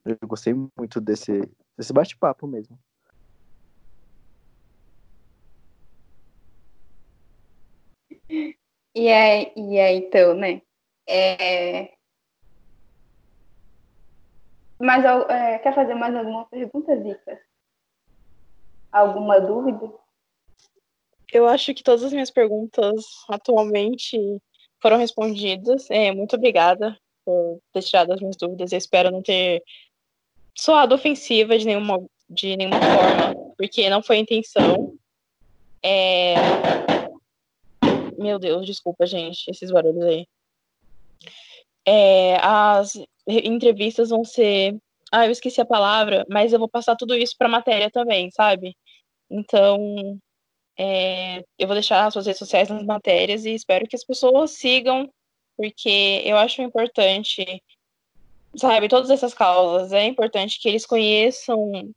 Eu 0.04 0.18
gostei 0.26 0.52
muito 0.76 1.00
desse, 1.00 1.48
desse 1.76 1.92
bate-papo 1.92 2.48
mesmo. 2.48 2.76
E 8.28 9.06
é, 9.06 9.56
e 9.56 9.76
é 9.76 9.94
então, 9.94 10.34
né? 10.34 10.62
É... 11.06 11.94
Mas 14.80 15.04
é, 15.04 15.58
quer 15.58 15.74
fazer 15.74 15.94
mais 15.94 16.14
alguma 16.16 16.46
pergunta, 16.46 16.96
Zica? 17.00 17.40
Alguma 18.90 19.40
dúvida? 19.40 19.99
Eu 21.32 21.46
acho 21.46 21.72
que 21.74 21.82
todas 21.82 22.02
as 22.02 22.12
minhas 22.12 22.30
perguntas 22.30 23.04
atualmente 23.28 24.18
foram 24.80 24.96
respondidas. 24.96 25.88
É, 25.90 26.12
muito 26.12 26.36
obrigada 26.36 26.96
por 27.24 27.60
ter 27.72 27.82
tirado 27.82 28.12
as 28.12 28.20
minhas 28.20 28.36
dúvidas. 28.36 28.72
Eu 28.72 28.78
espero 28.78 29.10
não 29.10 29.22
ter 29.22 29.62
soado 30.56 30.94
ofensiva 30.94 31.56
de 31.58 31.66
nenhuma, 31.66 32.04
de 32.28 32.56
nenhuma 32.56 32.80
forma, 32.80 33.54
porque 33.56 33.88
não 33.88 34.02
foi 34.02 34.16
a 34.16 34.20
intenção. 34.20 34.94
É... 35.82 36.34
Meu 38.18 38.38
Deus, 38.38 38.66
desculpa, 38.66 39.06
gente, 39.06 39.50
esses 39.50 39.70
barulhos 39.70 40.04
aí. 40.04 40.26
É, 41.86 42.36
as 42.42 42.92
entrevistas 43.26 44.10
vão 44.10 44.24
ser. 44.24 44.76
Ah, 45.10 45.26
eu 45.26 45.32
esqueci 45.32 45.60
a 45.60 45.66
palavra, 45.66 46.26
mas 46.28 46.52
eu 46.52 46.58
vou 46.58 46.68
passar 46.68 46.94
tudo 46.96 47.16
isso 47.16 47.34
para 47.38 47.48
matéria 47.48 47.90
também, 47.90 48.30
sabe? 48.30 48.76
Então, 49.30 50.20
é, 50.82 51.44
eu 51.58 51.66
vou 51.66 51.74
deixar 51.74 52.06
as 52.06 52.14
suas 52.14 52.24
redes 52.24 52.38
sociais 52.38 52.70
nas 52.70 52.82
matérias 52.86 53.44
e 53.44 53.54
espero 53.54 53.86
que 53.86 53.94
as 53.94 54.02
pessoas 54.02 54.52
sigam, 54.52 55.12
porque 55.54 56.22
eu 56.24 56.38
acho 56.38 56.62
importante, 56.62 57.62
sabe, 58.56 58.88
todas 58.88 59.10
essas 59.10 59.34
causas. 59.34 59.92
É 59.92 60.06
importante 60.06 60.58
que 60.58 60.66
eles 60.66 60.86
conheçam 60.86 61.92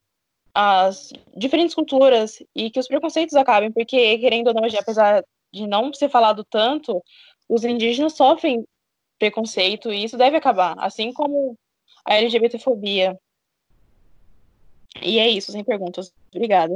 as 0.54 1.14
diferentes 1.34 1.74
culturas 1.74 2.44
e 2.54 2.70
que 2.70 2.80
os 2.80 2.88
preconceitos 2.90 3.36
acabem, 3.36 3.72
porque, 3.72 4.18
querendo 4.18 4.48
ou 4.48 4.54
não, 4.54 4.64
apesar 4.78 5.24
de 5.54 5.66
não 5.66 5.94
ser 5.94 6.10
falado 6.10 6.44
tanto, 6.44 7.02
os 7.48 7.64
indígenas 7.64 8.18
sofrem 8.18 8.66
preconceito 9.18 9.94
e 9.94 10.04
isso 10.04 10.18
deve 10.18 10.36
acabar, 10.36 10.76
assim 10.78 11.14
como 11.14 11.58
a 12.04 12.16
LGBTfobia. 12.16 13.18
E 15.02 15.20
é 15.20 15.30
isso, 15.30 15.54
sem 15.54 15.64
perguntas. 15.64 16.14
Obrigada. 16.36 16.76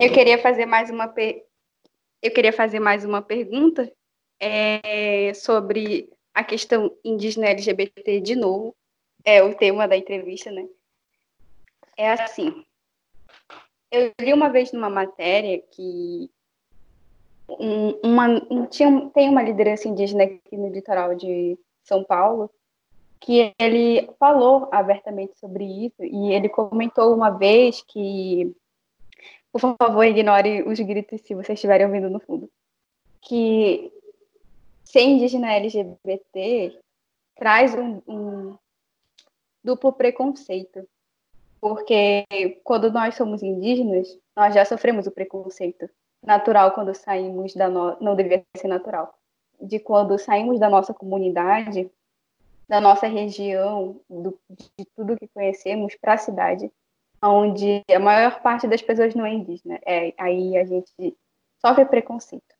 Eu 0.00 0.12
queria 0.12 0.38
fazer 0.38 0.66
mais 0.66 0.90
uma 0.90 1.08
per... 1.08 1.44
eu 2.22 2.30
queria 2.32 2.52
fazer 2.52 2.80
mais 2.80 3.04
uma 3.04 3.22
pergunta 3.22 3.90
é, 4.40 5.32
sobre 5.34 6.10
a 6.32 6.42
questão 6.42 6.96
indígena 7.04 7.46
LGBT 7.46 8.20
de 8.20 8.36
novo. 8.36 8.74
É 9.24 9.42
o 9.42 9.54
tema 9.54 9.88
da 9.88 9.96
entrevista, 9.96 10.50
né? 10.50 10.66
É 11.96 12.10
assim. 12.12 12.64
Eu 13.90 14.12
li 14.20 14.32
uma 14.32 14.50
vez 14.50 14.72
numa 14.72 14.90
matéria 14.90 15.62
que 15.70 16.30
um, 17.48 17.90
uma, 18.02 18.26
um, 18.50 18.66
tinha, 18.66 19.08
tem 19.10 19.28
uma 19.28 19.42
liderança 19.42 19.88
indígena 19.88 20.24
aqui 20.24 20.56
no 20.56 20.68
litoral 20.68 21.14
de 21.14 21.58
São 21.82 22.02
Paulo 22.02 22.50
que 23.20 23.54
ele 23.58 24.10
falou 24.18 24.68
abertamente 24.70 25.38
sobre 25.38 25.64
isso 25.64 26.04
e 26.04 26.32
ele 26.32 26.48
comentou 26.48 27.14
uma 27.14 27.30
vez 27.30 27.82
que, 27.82 28.54
por 29.54 29.60
favor, 29.60 30.04
ignore 30.04 30.64
os 30.64 30.80
gritos 30.80 31.20
se 31.20 31.32
vocês 31.32 31.56
estiverem 31.56 31.86
ouvindo 31.86 32.10
no 32.10 32.18
fundo, 32.18 32.50
que 33.20 33.92
ser 34.84 35.02
indígena 35.02 35.52
LGBT 35.52 36.76
traz 37.36 37.72
um, 37.72 38.02
um 38.08 38.58
duplo 39.62 39.92
preconceito, 39.92 40.84
porque 41.60 42.24
quando 42.64 42.90
nós 42.90 43.14
somos 43.14 43.44
indígenas, 43.44 44.18
nós 44.34 44.52
já 44.52 44.64
sofremos 44.64 45.06
o 45.06 45.12
preconceito 45.12 45.88
natural 46.20 46.72
quando 46.72 46.92
saímos 46.92 47.54
da 47.54 47.68
no... 47.68 47.96
não 48.00 48.16
deveria 48.16 48.44
ser 48.56 48.66
natural, 48.66 49.16
de 49.60 49.78
quando 49.78 50.18
saímos 50.18 50.58
da 50.58 50.68
nossa 50.68 50.92
comunidade, 50.92 51.88
da 52.68 52.80
nossa 52.80 53.06
região, 53.06 54.00
do, 54.10 54.36
de 54.50 54.84
tudo 54.96 55.16
que 55.16 55.28
conhecemos 55.28 55.94
para 55.94 56.14
a 56.14 56.18
cidade, 56.18 56.72
onde 57.28 57.82
a 57.90 57.98
maior 57.98 58.40
parte 58.40 58.66
das 58.66 58.82
pessoas 58.82 59.14
não 59.14 59.24
é 59.24 59.32
indígena. 59.32 59.80
É, 59.86 60.12
aí 60.18 60.56
a 60.56 60.64
gente 60.64 61.16
sofre 61.64 61.84
preconceito. 61.86 62.54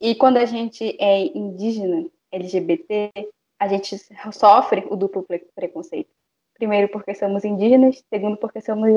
E 0.00 0.14
quando 0.14 0.38
a 0.38 0.44
gente 0.44 0.96
é 1.00 1.26
indígena, 1.36 2.08
LGBT, 2.32 3.12
a 3.60 3.68
gente 3.68 3.96
sofre 4.32 4.84
o 4.90 4.96
duplo 4.96 5.24
preconceito. 5.54 6.10
Primeiro 6.54 6.88
porque 6.88 7.14
somos 7.14 7.44
indígenas, 7.44 8.02
segundo 8.08 8.36
porque 8.36 8.60
somos 8.60 8.90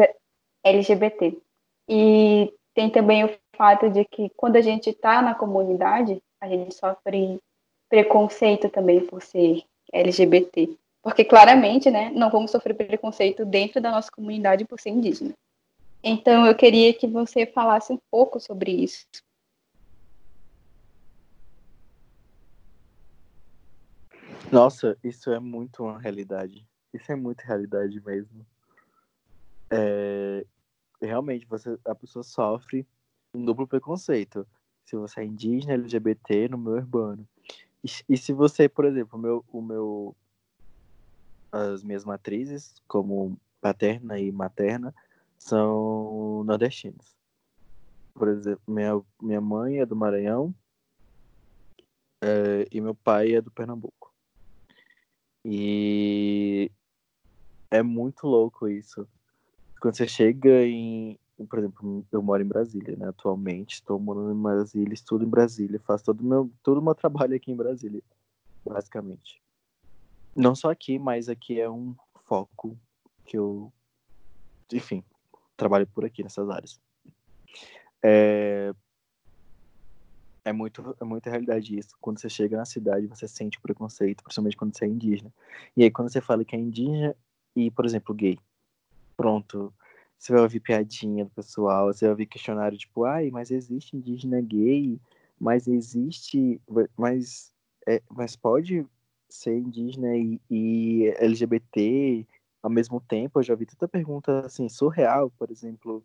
LGBT. 0.64 1.38
E 1.88 2.54
tem 2.74 2.90
também 2.90 3.24
o 3.26 3.38
fato 3.56 3.90
de 3.90 4.04
que 4.06 4.30
quando 4.36 4.56
a 4.56 4.62
gente 4.62 4.90
está 4.90 5.22
na 5.22 5.36
comunidade, 5.36 6.22
a 6.42 6.48
gente 6.48 6.74
sofre 6.74 7.40
preconceito 7.90 8.70
também 8.70 9.06
por 9.06 9.22
ser 9.22 9.64
LGBT. 9.94 10.76
Porque 11.06 11.24
claramente, 11.24 11.92
né, 11.92 12.10
não 12.10 12.32
vamos 12.32 12.50
sofrer 12.50 12.74
preconceito 12.74 13.46
dentro 13.46 13.80
da 13.80 13.92
nossa 13.92 14.10
comunidade 14.10 14.66
por 14.66 14.80
ser 14.80 14.90
indígena. 14.90 15.36
Então 16.04 16.48
eu 16.48 16.56
queria 16.56 16.92
que 16.96 17.06
você 17.06 17.46
falasse 17.46 17.94
um 17.94 18.00
pouco 18.10 18.40
sobre 18.40 18.72
isso. 18.72 19.06
Nossa, 24.52 24.98
isso 25.04 25.30
é 25.30 25.40
muito 25.40 25.84
uma 25.84 26.00
realidade. 26.00 26.68
Isso 26.92 27.12
é 27.12 27.16
muito 27.16 27.42
realidade 27.42 28.02
mesmo. 28.04 28.44
É, 29.70 30.44
realmente 31.00 31.46
você, 31.46 31.78
a 31.86 31.94
pessoa 31.94 32.24
sofre 32.24 32.84
um 33.32 33.46
duplo 33.46 33.68
preconceito. 33.68 34.48
Se 34.84 34.96
você 34.96 35.20
é 35.20 35.26
indígena, 35.26 35.76
LGBT, 35.76 36.50
no 36.50 36.58
meio 36.58 36.78
urbano. 36.78 37.28
E, 37.84 37.90
e 38.10 38.18
se 38.18 38.34
você, 38.34 38.68
por 38.68 38.86
exemplo, 38.86 39.20
o 39.20 39.22
meu, 39.22 39.46
o 39.54 39.62
meu, 39.62 40.16
as 41.56 41.84
minhas 41.84 42.04
matrizes, 42.04 42.82
como 42.88 43.38
paterna 43.62 44.20
e 44.20 44.32
materna, 44.32 44.94
são 45.38 46.44
nordestinas. 46.44 47.16
Por 48.14 48.28
exemplo, 48.28 48.62
minha, 48.68 49.02
minha 49.22 49.42
mãe 49.42 49.80
é 49.80 49.86
do 49.86 49.96
Maranhão 49.96 50.54
é, 52.22 52.68
e 52.72 52.82
meu 52.82 52.96
pai 52.96 53.34
é 53.34 53.42
do 53.42 53.52
Pernambuco. 53.52 54.14
E 55.44 56.72
é 57.70 57.84
muito 57.84 58.28
louco 58.28 58.68
isso 58.68 59.08
quando 59.80 59.98
você 59.98 60.08
chega 60.08 60.66
em. 60.66 61.20
Por 61.50 61.60
exemplo, 61.60 62.06
eu 62.12 62.24
moro 62.24 62.42
em 62.42 62.48
Brasília, 62.48 62.96
né? 62.96 63.10
Atualmente, 63.10 63.76
estou 63.76 64.00
morando 64.00 64.32
em 64.32 64.42
Brasília, 64.42 64.94
estudo 64.94 65.26
em 65.26 65.30
Brasília, 65.30 65.80
faço 65.86 66.06
todo 66.06 66.24
meu, 66.24 66.50
todo 66.64 66.80
o 66.80 66.82
meu 66.82 66.96
trabalho 66.96 67.36
aqui 67.36 67.52
em 67.52 67.56
Brasília, 67.56 68.02
basicamente. 68.66 69.45
Não 70.36 70.54
só 70.54 70.70
aqui, 70.72 71.00
mas 71.00 71.30
aqui 71.30 71.60
é 71.60 71.70
um 71.70 71.96
foco 72.26 72.78
que 73.26 73.38
eu, 73.38 73.72
enfim, 74.74 75.04
trabalho 75.58 75.88
por 75.88 76.06
aqui 76.06 76.24
nessas 76.24 76.50
áreas. 76.50 76.80
É, 78.04 78.74
é 80.44 80.54
muito 80.54 80.96
é 81.02 81.04
muita 81.04 81.30
realidade 81.30 81.78
isso. 81.78 81.96
Quando 82.00 82.20
você 82.20 82.30
chega 82.30 82.58
na 82.58 82.66
cidade, 82.66 83.08
você 83.08 83.28
sente 83.28 83.60
preconceito, 83.60 84.24
principalmente 84.24 84.58
quando 84.58 84.76
você 84.78 84.86
é 84.86 84.88
indígena. 84.88 85.34
E 85.76 85.84
aí 85.84 85.92
quando 85.92 86.12
você 86.12 86.22
fala 86.22 86.46
que 86.46 86.56
é 86.56 86.60
indígena 86.60 87.16
e, 87.56 87.72
por 87.72 87.86
exemplo, 87.86 88.14
gay, 88.14 88.38
pronto, 89.18 89.74
você 90.18 90.34
vai 90.34 90.42
ouvir 90.42 90.60
piadinha 90.62 91.26
do 91.26 91.32
pessoal, 91.32 91.88
você 91.94 92.06
vai 92.06 92.12
ouvir 92.12 92.28
questionário 92.28 92.78
tipo, 92.78 93.06
ai, 93.06 93.32
mas 93.32 93.52
existe 93.52 93.96
indígena 93.98 94.42
gay, 94.42 95.00
mas 95.40 95.68
existe, 95.68 96.62
mas, 96.98 97.54
é, 97.88 98.02
mas 98.10 98.36
pode 98.36 98.86
ser 99.30 99.58
indígena 99.58 100.16
e, 100.16 100.40
e 100.50 101.14
LGBT 101.18 102.26
ao 102.62 102.70
mesmo 102.70 103.00
tempo? 103.02 103.40
Eu 103.40 103.44
já 103.44 103.56
vi 103.56 103.66
tanta 103.66 103.88
pergunta 103.88 104.46
assim, 104.46 104.70
surreal, 104.70 105.32
por 105.38 105.52
exemplo, 105.52 106.04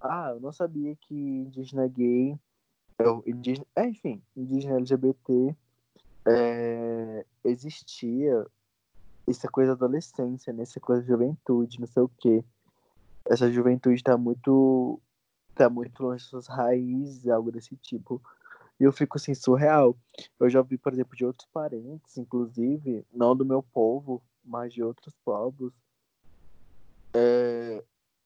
ah, 0.00 0.30
eu 0.34 0.40
não 0.40 0.52
sabia 0.52 0.96
que 0.96 1.14
indígena 1.14 1.86
gay, 1.88 2.38
indígena, 3.26 3.66
é, 3.74 3.86
enfim, 3.88 4.22
indígena 4.36 4.76
LGBT 4.76 5.54
é, 6.26 7.26
existia 7.44 8.46
essa 9.26 9.48
coisa 9.48 9.74
da 9.74 9.84
adolescência, 9.84 10.52
né? 10.52 10.62
essa 10.62 10.80
coisa 10.80 11.02
da 11.02 11.08
juventude, 11.08 11.80
não 11.80 11.86
sei 11.86 12.02
o 12.02 12.10
quê. 12.18 12.44
Essa 13.26 13.50
juventude 13.50 13.96
está 13.96 14.16
muito 14.16 15.00
tá 15.54 15.70
muito 15.70 16.02
longe 16.02 16.22
das 16.22 16.28
suas 16.28 16.46
raízes, 16.46 17.28
algo 17.28 17.50
desse 17.50 17.76
tipo. 17.76 18.20
E 18.78 18.84
eu 18.84 18.92
fico 18.92 19.16
assim, 19.16 19.34
surreal. 19.34 19.96
Eu 20.38 20.50
já 20.50 20.58
ouvi, 20.58 20.76
por 20.76 20.92
exemplo, 20.92 21.16
de 21.16 21.24
outros 21.24 21.48
parentes, 21.52 22.18
inclusive, 22.18 23.04
não 23.12 23.36
do 23.36 23.44
meu 23.44 23.62
povo, 23.62 24.22
mas 24.44 24.72
de 24.72 24.82
outros 24.82 25.14
povos. 25.24 25.72
É... 27.14 27.82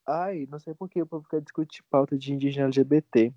Ai, 0.07 0.49
não 0.51 0.59
sei 0.59 0.75
por 0.75 0.89
que 0.89 1.03
o 1.03 1.07
povo 1.07 1.29
quer 1.29 1.43
discutir 1.43 1.83
pauta 1.91 2.17
de 2.17 2.33
indígena 2.33 2.67
LGBT. 2.67 3.33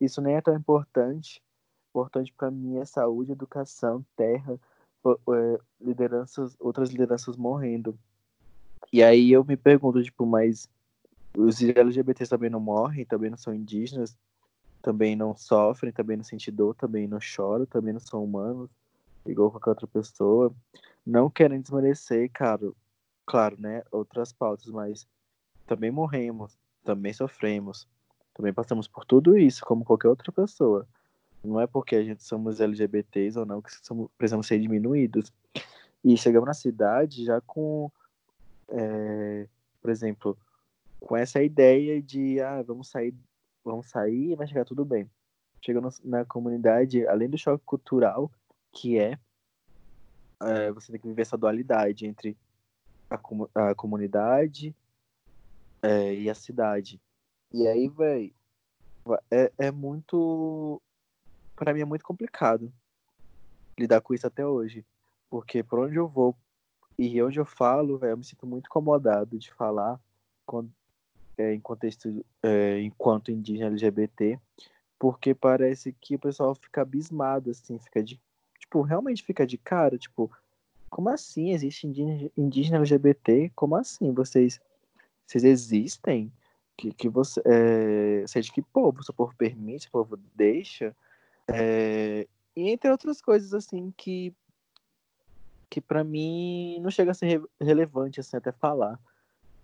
Isso 0.00 0.20
nem 0.20 0.36
é 0.36 0.40
tão 0.40 0.54
importante. 0.54 1.42
Importante 1.90 2.32
para 2.32 2.50
mim 2.50 2.76
é 2.76 2.84
saúde, 2.84 3.32
educação, 3.32 4.04
terra, 4.14 4.60
é, 5.04 5.60
lideranças, 5.80 6.56
outras 6.60 6.90
lideranças 6.90 7.36
morrendo. 7.36 7.98
E 8.92 9.02
aí 9.02 9.32
eu 9.32 9.44
me 9.44 9.56
pergunto, 9.56 10.02
tipo, 10.02 10.24
mas 10.24 10.68
os 11.36 11.60
LGBTs 11.60 12.30
também 12.30 12.50
não 12.50 12.60
morrem, 12.60 13.04
também 13.04 13.30
não 13.30 13.36
são 13.36 13.54
indígenas, 13.54 14.16
também 14.82 15.16
não 15.16 15.36
sofrem, 15.36 15.92
também 15.92 16.16
não 16.16 16.24
sentem 16.24 16.54
dor, 16.54 16.74
também 16.74 17.06
não 17.06 17.20
choram, 17.20 17.66
também 17.66 17.92
não 17.92 18.00
são 18.00 18.22
humanos, 18.22 18.70
igual 19.26 19.50
qualquer 19.50 19.70
outra 19.70 19.86
pessoa. 19.86 20.52
Não 21.04 21.30
querem 21.30 21.60
desmerecer, 21.60 22.30
cara, 22.32 22.72
claro, 23.24 23.60
né, 23.60 23.82
outras 23.90 24.32
pautas, 24.32 24.66
mas 24.66 25.06
também 25.66 25.90
morremos, 25.90 26.56
também 26.84 27.12
sofremos, 27.12 27.86
também 28.34 28.52
passamos 28.52 28.86
por 28.86 29.04
tudo 29.04 29.36
isso, 29.36 29.64
como 29.64 29.84
qualquer 29.84 30.08
outra 30.08 30.30
pessoa. 30.30 30.86
Não 31.42 31.60
é 31.60 31.66
porque 31.66 31.96
a 31.96 32.02
gente 32.02 32.22
somos 32.22 32.60
LGBTs 32.60 33.38
ou 33.38 33.46
não 33.46 33.62
que 33.62 33.70
somos, 33.84 34.08
precisamos 34.18 34.46
ser 34.46 34.58
diminuídos. 34.58 35.32
E 36.04 36.16
chegamos 36.16 36.46
na 36.46 36.54
cidade 36.54 37.24
já 37.24 37.40
com, 37.40 37.90
é, 38.68 39.46
por 39.80 39.90
exemplo, 39.90 40.36
com 41.00 41.16
essa 41.16 41.42
ideia 41.42 42.00
de, 42.02 42.40
ah, 42.40 42.62
vamos 42.62 42.88
sair, 42.88 43.14
vamos 43.66 43.90
sair 43.90 44.32
e 44.32 44.36
vai 44.36 44.46
chegar 44.46 44.64
tudo 44.64 44.84
bem. 44.84 45.10
Chegando 45.60 45.88
na 46.04 46.24
comunidade, 46.24 47.06
além 47.06 47.28
do 47.28 47.36
choque 47.36 47.64
cultural, 47.64 48.30
que 48.72 48.98
é, 48.98 49.18
é 50.40 50.70
você 50.70 50.92
tem 50.92 51.00
que 51.00 51.08
viver 51.08 51.22
essa 51.22 51.36
dualidade 51.36 52.06
entre 52.06 52.36
a, 53.10 53.18
a 53.70 53.74
comunidade 53.74 54.74
é, 55.82 56.14
e 56.14 56.30
a 56.30 56.34
cidade. 56.34 57.00
E 57.52 57.66
aí, 57.66 57.88
velho, 57.88 58.32
é, 59.30 59.52
é 59.58 59.70
muito 59.70 60.80
para 61.56 61.72
mim 61.72 61.80
é 61.80 61.84
muito 61.86 62.04
complicado 62.04 62.72
lidar 63.78 64.00
com 64.00 64.14
isso 64.14 64.26
até 64.26 64.46
hoje. 64.46 64.84
Porque 65.28 65.62
por 65.62 65.80
onde 65.80 65.96
eu 65.96 66.06
vou 66.06 66.36
e 66.98 67.20
onde 67.22 67.40
eu 67.40 67.44
falo, 67.44 67.98
véio, 67.98 68.12
eu 68.12 68.16
me 68.16 68.24
sinto 68.24 68.46
muito 68.46 68.66
incomodado 68.66 69.38
de 69.38 69.52
falar 69.52 70.00
quando, 70.46 70.72
é, 71.38 71.52
em 71.52 71.60
contexto 71.60 72.24
é, 72.42 72.80
enquanto 72.80 73.30
indígena 73.30 73.66
LGBT, 73.66 74.38
porque 74.98 75.34
parece 75.34 75.92
que 76.00 76.16
o 76.16 76.18
pessoal 76.18 76.54
fica 76.54 76.82
abismado, 76.82 77.50
assim, 77.50 77.78
fica 77.78 78.02
de. 78.02 78.20
Tipo, 78.58 78.82
realmente 78.82 79.22
fica 79.22 79.46
de 79.46 79.58
cara, 79.58 79.98
tipo, 79.98 80.30
como 80.88 81.08
assim 81.08 81.52
existe 81.52 81.86
indígena, 82.36 82.78
LGBT? 82.78 83.50
Como 83.54 83.76
assim? 83.76 84.12
Vocês, 84.12 84.60
vocês 85.26 85.44
existem? 85.44 86.32
Que, 86.76 86.92
que 86.92 87.08
você. 87.08 87.42
É, 87.44 88.24
seja 88.26 88.52
que 88.52 88.62
povo, 88.62 89.02
seu 89.02 89.14
povo 89.14 89.34
permite, 89.36 89.88
o 89.88 89.90
povo 89.90 90.18
deixa. 90.34 90.96
É, 91.48 92.26
e 92.56 92.70
entre 92.70 92.90
outras 92.90 93.20
coisas, 93.20 93.52
assim, 93.52 93.92
que, 93.96 94.32
que 95.68 95.80
para 95.80 96.02
mim 96.02 96.78
não 96.80 96.90
chega 96.90 97.10
a 97.10 97.14
ser 97.14 97.26
re 97.26 97.46
relevante, 97.60 98.20
assim, 98.20 98.36
até 98.36 98.50
falar, 98.52 98.98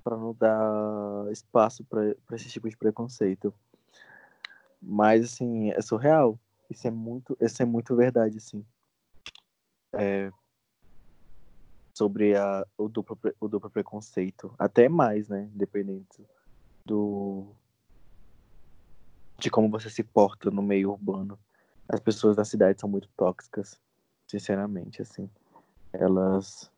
para 0.02 0.16
não 0.16 0.34
dar 0.34 1.30
espaço 1.30 1.84
para 1.84 2.14
esse 2.32 2.48
tipo 2.48 2.68
de 2.68 2.76
preconceito. 2.76 3.54
Mas, 4.80 5.24
assim, 5.24 5.70
é 5.70 5.80
surreal. 5.80 6.38
Isso 6.68 6.86
é 6.86 6.90
muito, 6.90 7.36
isso 7.40 7.62
é 7.62 7.64
muito 7.64 7.94
verdade, 7.94 8.38
assim. 8.38 8.64
É, 9.92 10.32
sobre 11.94 12.36
a, 12.36 12.66
o, 12.76 12.88
duplo, 12.88 13.18
o 13.40 13.48
duplo 13.48 13.70
preconceito. 13.70 14.54
Até 14.58 14.88
mais, 14.88 15.28
né? 15.28 15.48
Dependendo 15.54 16.06
do, 16.84 17.46
de 19.38 19.50
como 19.50 19.70
você 19.70 19.88
se 19.88 20.02
porta 20.02 20.50
no 20.50 20.62
meio 20.62 20.90
urbano 20.90 21.38
as 21.92 22.00
pessoas 22.00 22.36
da 22.36 22.44
cidade 22.44 22.80
são 22.80 22.88
muito 22.88 23.08
tóxicas, 23.16 23.78
sinceramente, 24.26 25.02
assim. 25.02 25.28
Elas 25.92 26.71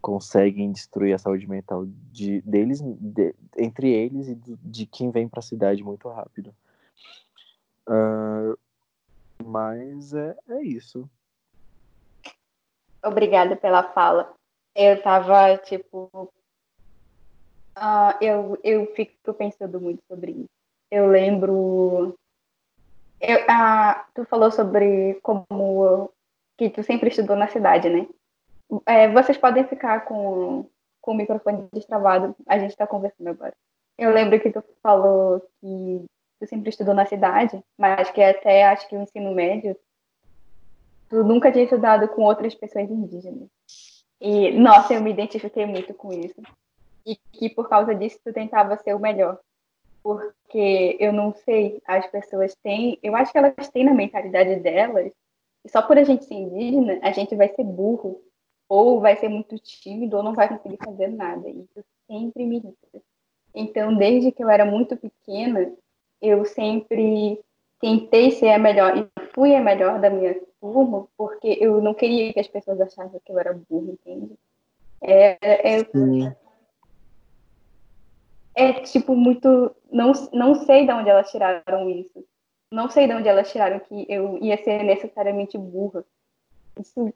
conseguem 0.00 0.72
destruir 0.72 1.14
a 1.14 1.18
saúde 1.18 1.48
mental 1.48 1.84
de, 2.12 2.40
deles, 2.42 2.80
de, 2.80 3.34
entre 3.56 3.90
eles 3.90 4.28
e 4.28 4.34
de, 4.34 4.56
de 4.56 4.86
quem 4.86 5.10
vem 5.10 5.28
para 5.28 5.40
a 5.40 5.42
cidade 5.42 5.82
muito 5.82 6.08
rápido. 6.08 6.54
Uh, 7.88 8.58
mas 9.44 10.12
é, 10.14 10.36
é 10.48 10.62
isso. 10.62 11.08
Obrigada 13.04 13.56
pela 13.56 13.82
fala. 13.92 14.34
Eu 14.74 15.02
tava, 15.02 15.56
tipo. 15.58 16.10
Uh, 17.76 18.12
eu, 18.20 18.58
eu 18.64 18.86
fico 18.94 19.32
pensando 19.34 19.80
muito 19.80 20.02
sobre 20.08 20.32
isso. 20.32 20.48
Eu 20.90 21.06
lembro 21.06 22.16
eu, 23.20 23.44
ah, 23.48 24.06
tu 24.14 24.24
falou 24.26 24.50
sobre 24.50 25.18
como 25.22 26.12
que 26.56 26.70
tu 26.70 26.82
sempre 26.82 27.08
estudou 27.08 27.36
na 27.36 27.48
cidade, 27.48 27.88
né? 27.88 28.06
É, 28.86 29.08
vocês 29.08 29.38
podem 29.38 29.66
ficar 29.66 30.04
com, 30.04 30.68
com 31.00 31.12
o 31.12 31.14
microfone 31.14 31.68
destravado, 31.72 32.34
a 32.46 32.58
gente 32.58 32.70
está 32.70 32.86
conversando 32.86 33.28
agora. 33.28 33.54
Eu 33.96 34.12
lembro 34.12 34.38
que 34.40 34.50
tu 34.50 34.62
falou 34.82 35.40
que 35.60 36.04
tu 36.38 36.46
sempre 36.46 36.70
estudou 36.70 36.94
na 36.94 37.06
cidade, 37.06 37.62
mas 37.76 38.10
que 38.10 38.22
até 38.22 38.66
acho 38.66 38.88
que 38.88 38.96
o 38.96 39.02
ensino 39.02 39.34
médio 39.34 39.76
tu 41.08 41.24
nunca 41.24 41.50
tinha 41.50 41.64
estudado 41.64 42.06
com 42.08 42.22
outras 42.22 42.54
pessoas 42.54 42.90
indígenas. 42.90 43.48
E, 44.20 44.50
nossa, 44.52 44.94
eu 44.94 45.00
me 45.00 45.10
identifiquei 45.10 45.64
muito 45.64 45.94
com 45.94 46.12
isso. 46.12 46.40
E 47.06 47.16
que 47.16 47.48
por 47.48 47.68
causa 47.68 47.94
disso 47.94 48.20
tu 48.22 48.32
tentava 48.32 48.76
ser 48.76 48.94
o 48.94 48.98
melhor 48.98 49.40
porque 50.02 50.96
eu 50.98 51.12
não 51.12 51.34
sei, 51.34 51.82
as 51.86 52.06
pessoas 52.06 52.54
têm, 52.62 52.98
eu 53.02 53.14
acho 53.14 53.30
que 53.30 53.36
elas 53.36 53.68
têm 53.70 53.84
na 53.84 53.92
mentalidade 53.92 54.56
delas, 54.56 55.12
e 55.64 55.68
só 55.68 55.82
por 55.82 55.98
a 55.98 56.04
gente 56.04 56.24
ser 56.24 56.34
indígena, 56.34 56.98
a 57.02 57.12
gente 57.12 57.36
vai 57.36 57.48
ser 57.48 57.64
burro, 57.64 58.18
ou 58.68 59.00
vai 59.00 59.16
ser 59.16 59.28
muito 59.28 59.58
tímido, 59.58 60.16
ou 60.16 60.22
não 60.22 60.34
vai 60.34 60.48
conseguir 60.48 60.78
fazer 60.84 61.08
nada. 61.08 61.48
Isso 61.48 61.84
sempre 62.06 62.44
me 62.44 62.56
irrita. 62.56 63.02
Então, 63.54 63.96
desde 63.96 64.30
que 64.30 64.42
eu 64.42 64.50
era 64.50 64.64
muito 64.64 64.96
pequena, 64.96 65.72
eu 66.20 66.44
sempre 66.44 67.40
tentei 67.80 68.30
ser 68.30 68.50
a 68.50 68.58
melhor, 68.58 68.96
e 68.96 69.08
fui 69.32 69.54
a 69.54 69.60
melhor 69.60 70.00
da 70.00 70.10
minha 70.10 70.38
turma, 70.60 71.08
porque 71.16 71.56
eu 71.60 71.80
não 71.80 71.94
queria 71.94 72.32
que 72.32 72.40
as 72.40 72.48
pessoas 72.48 72.80
achassem 72.80 73.20
que 73.24 73.32
eu 73.32 73.38
era 73.38 73.58
burro, 73.68 73.92
entende? 73.92 74.38
É, 75.00 75.38
é, 75.42 75.86
é 78.54 78.72
tipo 78.72 79.14
muito. 79.14 79.74
Não, 79.90 80.12
não 80.32 80.54
sei 80.56 80.84
de 80.84 80.92
onde 80.92 81.08
elas 81.08 81.30
tiraram 81.30 81.88
isso. 81.88 82.24
Não 82.70 82.90
sei 82.90 83.06
de 83.06 83.14
onde 83.14 83.28
elas 83.28 83.50
tiraram 83.50 83.78
que 83.78 84.04
eu 84.08 84.36
ia 84.38 84.62
ser 84.62 84.82
necessariamente 84.82 85.56
burra. 85.56 86.04
Isso, 86.78 87.14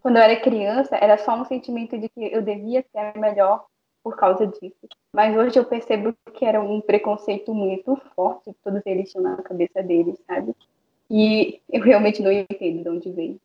quando 0.00 0.16
eu 0.16 0.22
era 0.22 0.40
criança, 0.40 0.96
era 0.96 1.18
só 1.18 1.40
um 1.40 1.44
sentimento 1.44 1.98
de 1.98 2.08
que 2.08 2.32
eu 2.32 2.42
devia 2.42 2.84
ser 2.92 3.18
melhor 3.18 3.66
por 4.02 4.16
causa 4.16 4.46
disso. 4.46 4.88
Mas 5.12 5.36
hoje 5.36 5.58
eu 5.58 5.64
percebo 5.64 6.14
que 6.34 6.44
era 6.44 6.60
um 6.60 6.80
preconceito 6.80 7.54
muito 7.54 7.96
forte 8.14 8.50
que 8.50 8.56
todos 8.64 8.82
eles 8.86 9.10
tinham 9.10 9.24
na 9.24 9.42
cabeça 9.42 9.82
deles, 9.82 10.18
sabe? 10.26 10.54
E 11.10 11.60
eu 11.68 11.82
realmente 11.82 12.22
não 12.22 12.30
entendo 12.32 12.82
de 12.82 12.88
onde 12.88 13.10
veio. 13.10 13.40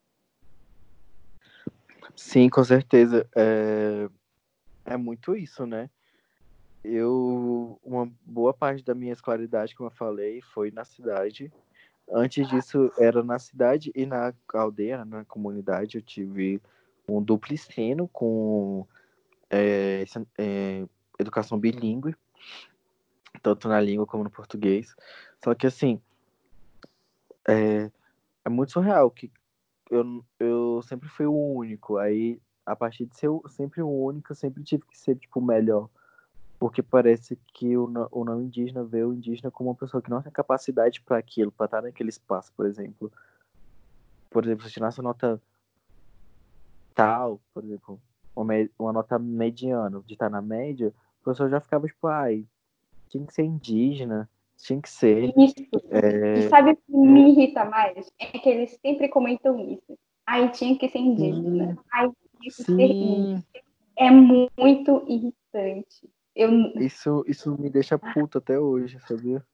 Sim, 2.15 2.49
com 2.49 2.63
certeza. 2.63 3.27
É, 3.35 4.07
é 4.85 4.97
muito 4.97 5.35
isso, 5.35 5.65
né? 5.65 5.89
eu 6.85 7.79
uma 7.83 8.09
boa 8.21 8.53
parte 8.53 8.83
da 8.83 8.93
minha 8.93 9.13
escolaridade, 9.13 9.75
como 9.75 9.89
eu 9.89 9.93
falei, 9.93 10.41
foi 10.41 10.71
na 10.71 10.85
cidade. 10.85 11.51
Antes 12.11 12.47
disso, 12.47 12.91
era 12.97 13.23
na 13.23 13.39
cidade 13.39 13.91
e 13.95 14.05
na 14.05 14.33
aldeia, 14.53 15.03
na 15.03 15.25
comunidade, 15.25 15.97
eu 15.97 16.01
tive 16.01 16.61
um 17.07 17.21
duplo 17.21 17.53
ensino 17.53 18.07
com 18.07 18.85
é, 19.49 20.05
é, 20.37 20.85
educação 21.19 21.59
bilíngue. 21.59 22.15
tanto 23.41 23.67
na 23.67 23.79
língua 23.79 24.05
como 24.05 24.23
no 24.23 24.29
português. 24.29 24.95
Só 25.43 25.53
que 25.53 25.67
assim, 25.67 25.99
é, 27.47 27.91
é 28.43 28.49
muito 28.49 28.71
surreal 28.71 29.09
que 29.11 29.31
eu, 29.89 30.25
eu 30.39 30.81
sempre 30.83 31.07
fui 31.09 31.25
o 31.25 31.33
único. 31.33 31.97
Aí, 31.97 32.39
a 32.65 32.75
partir 32.75 33.05
de 33.05 33.17
ser 33.17 33.29
sempre 33.49 33.81
o 33.81 33.89
único, 33.89 34.31
eu 34.31 34.35
sempre 34.35 34.63
tive 34.63 34.83
que 34.85 34.97
ser, 34.97 35.15
tipo, 35.15 35.39
o 35.39 35.45
melhor. 35.45 35.89
Porque 36.57 36.81
parece 36.81 37.37
que 37.53 37.75
o, 37.77 37.87
não- 37.87 38.07
o 38.11 38.23
não 38.23 38.41
indígena 38.41 38.83
vê 38.83 39.03
o 39.03 39.13
indígena 39.13 39.51
como 39.51 39.69
uma 39.69 39.75
pessoa 39.75 40.01
que 40.01 40.09
não 40.09 40.21
tem 40.21 40.31
capacidade 40.31 41.01
para 41.01 41.17
aquilo, 41.17 41.51
para 41.51 41.65
estar 41.65 41.81
naquele 41.81 42.09
espaço, 42.09 42.51
por 42.55 42.65
exemplo. 42.65 43.11
Por 44.29 44.43
exemplo, 44.45 44.65
se 44.65 44.71
tirasse 44.71 44.99
uma 44.99 45.09
nota 45.09 45.41
tal, 46.93 47.41
por 47.53 47.63
exemplo, 47.63 48.01
uma, 48.35 48.93
nota 48.93 49.19
mediana, 49.19 50.01
de 50.05 50.13
estar 50.13 50.29
na 50.29 50.41
média, 50.41 50.93
o 51.19 51.23
professor 51.23 51.49
já 51.49 51.59
ficava 51.59 51.87
tipo, 51.87 52.07
ai, 52.07 52.45
tinha 53.09 53.25
que 53.25 53.33
ser 53.33 53.43
indígena, 53.43 54.29
tinha 54.57 54.81
que 54.81 54.89
ser. 54.89 55.33
Isso. 55.37 55.55
é, 55.89 56.39
E 56.39 56.49
sabe 56.49 56.71
o 56.71 56.75
que 56.77 56.91
me 56.97 57.31
irrita 57.31 57.65
mais? 57.65 58.11
É 58.19 58.39
que 58.39 58.49
eles 58.49 58.77
sempre 58.81 59.09
comentam 59.09 59.59
isso. 59.59 59.97
Aí 60.25 60.49
tinha 60.49 60.77
que 60.77 60.89
ser 60.89 60.99
indígena. 60.99 61.77
Aí 61.93 62.09
tinha 62.09 62.39
que 62.41 62.51
ser 62.51 62.81
índio. 62.81 63.37
Sim, 63.37 63.43
É 63.97 64.11
muito 64.11 65.03
irritante. 65.07 66.09
Eu, 66.35 66.49
isso, 66.75 67.23
isso 67.27 67.57
me 67.57 67.69
deixa 67.69 67.97
puto 67.97 68.39
até 68.39 68.59
hoje, 68.59 68.99
sabia? 69.07 69.45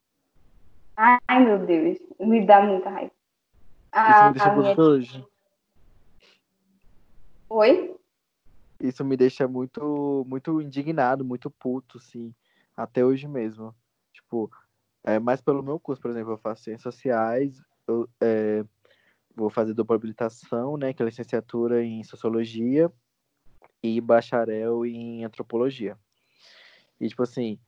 ai, 0.98 1.46
meu 1.46 1.66
Deus, 1.66 1.98
me 2.20 2.46
dá 2.46 2.62
muita 2.62 2.90
raiva. 2.90 3.12
Isso 3.94 4.26
me 4.26 4.32
deixa 4.34 4.52
minha... 4.52 4.56
puto 4.56 4.68
até 4.70 4.82
hoje. 4.82 5.28
Oi? 7.50 7.96
Isso 8.80 9.06
me 9.06 9.16
deixa 9.16 9.48
muito, 9.48 10.26
muito 10.28 10.62
indignado, 10.62 11.24
muito 11.24 11.52
puto, 11.52 11.98
assim, 11.98 12.34
até 12.76 13.06
hoje 13.06 13.28
mesmo. 13.28 13.76
Tipo, 14.12 14.50
é 15.04 15.20
mais 15.20 15.42
pelo 15.42 15.62
meu 15.62 15.80
curso, 15.80 16.02
por 16.02 16.10
exemplo, 16.10 16.34
eu 16.34 16.38
faço 16.38 16.64
ciências 16.64 16.96
sociais, 16.96 17.62
eu 17.88 18.10
é, 18.20 18.64
vou 19.36 19.50
fazer 19.50 19.74
dupla 19.74 19.96
habilitação, 19.96 20.78
né, 20.78 20.94
que 20.94 21.04
é 21.04 21.06
licenciatura 21.06 21.84
em 21.84 22.04
sociologia 22.04 22.92
e 23.84 24.00
bacharel 24.02 24.86
em 24.86 25.24
antropologia. 25.24 25.98
E, 27.02 27.10
tipo 27.10 27.24
assim, 27.24 27.60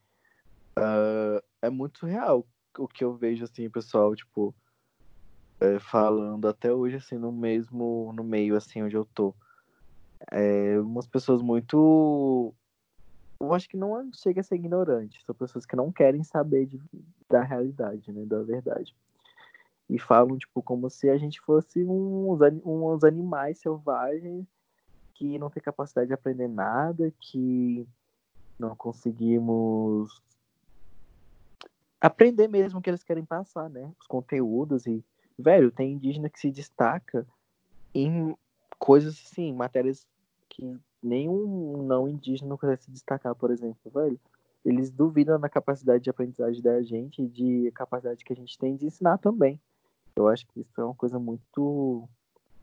ah, 0.77 1.41
é 1.61 1.69
muito 1.69 1.99
surreal 1.99 2.47
o 2.77 2.88
que 2.88 3.03
eu 3.03 3.15
vejo, 3.15 3.43
assim, 3.43 3.69
pessoal, 3.69 4.15
tipo, 4.15 4.55
é, 5.61 5.80
falando 5.80 6.47
até 6.47 6.72
hoje, 6.73 6.97
assim, 6.97 7.18
no 7.18 7.31
mesmo, 7.31 8.11
no 8.15 8.23
meio, 8.23 8.55
assim, 8.55 8.84
onde 8.84 8.95
eu 8.95 9.05
tô 9.05 9.35
é, 10.31 10.80
umas 10.80 11.07
pessoas 11.07 11.41
muito. 11.41 12.53
Eu 13.41 13.53
acho 13.53 13.68
que 13.68 13.77
não 13.77 14.10
chega 14.14 14.41
a 14.41 14.43
ser 14.43 14.55
ignorante, 14.55 15.23
são 15.26 15.35
pessoas 15.35 15.65
que 15.65 15.76
não 15.76 15.91
querem 15.91 16.23
saber 16.23 16.65
de- 16.65 16.81
da 17.30 17.43
realidade, 17.43 18.11
né, 18.11 18.26
da 18.26 18.41
verdade. 18.43 18.95
E 19.89 19.99
falam, 19.99 20.38
tipo, 20.38 20.64
como 20.64 20.89
se 20.89 21.10
a 21.10 21.18
gente 21.18 21.41
fosse 21.41 21.84
uns, 21.84 22.39
uns 22.65 23.03
animais 23.03 23.60
selvagens 23.60 24.47
que 25.15 25.38
não 25.39 25.49
tem 25.49 25.61
capacidade 25.61 26.07
de 26.07 26.14
aprender 26.14 26.47
nada, 26.47 27.14
que 27.19 27.88
não 28.64 28.76
conseguimos 28.76 30.22
aprender 31.99 32.48
mesmo 32.48 32.80
o 32.80 32.81
que 32.81 32.90
eles 32.90 33.03
querem 33.03 33.26
passar, 33.26 33.69
né? 33.69 33.91
Os 33.99 34.07
conteúdos 34.07 34.85
e, 34.85 35.03
velho, 35.38 35.72
tem 35.72 35.94
indígena 35.94 36.30
que 36.30 36.40
se 36.40 36.52
destaca 36.52 37.26
em 37.94 38.35
coisas 38.77 39.14
assim, 39.26 39.53
matérias 39.53 40.07
que 40.49 40.77
nenhum 41.02 41.84
não 41.84 42.07
indígena 42.07 42.57
consegue 42.57 42.84
se 42.84 42.91
destacar, 42.91 43.35
por 43.35 43.52
exemplo, 43.52 43.91
velho. 43.91 44.19
Eles 44.65 44.90
duvidam 44.90 45.40
da 45.40 45.49
capacidade 45.49 46.03
de 46.03 46.10
aprendizagem 46.10 46.61
da 46.61 46.81
gente 46.81 47.22
e 47.22 47.27
de 47.27 47.72
capacidade 47.72 48.23
que 48.23 48.31
a 48.31 48.35
gente 48.35 48.57
tem 48.57 48.76
de 48.76 48.85
ensinar 48.85 49.18
também. 49.18 49.60
Eu 50.15 50.27
acho 50.27 50.48
que 50.48 50.61
isso 50.61 50.80
é 50.80 50.84
uma 50.84 50.95
coisa 50.95 51.19
muito 51.19 52.07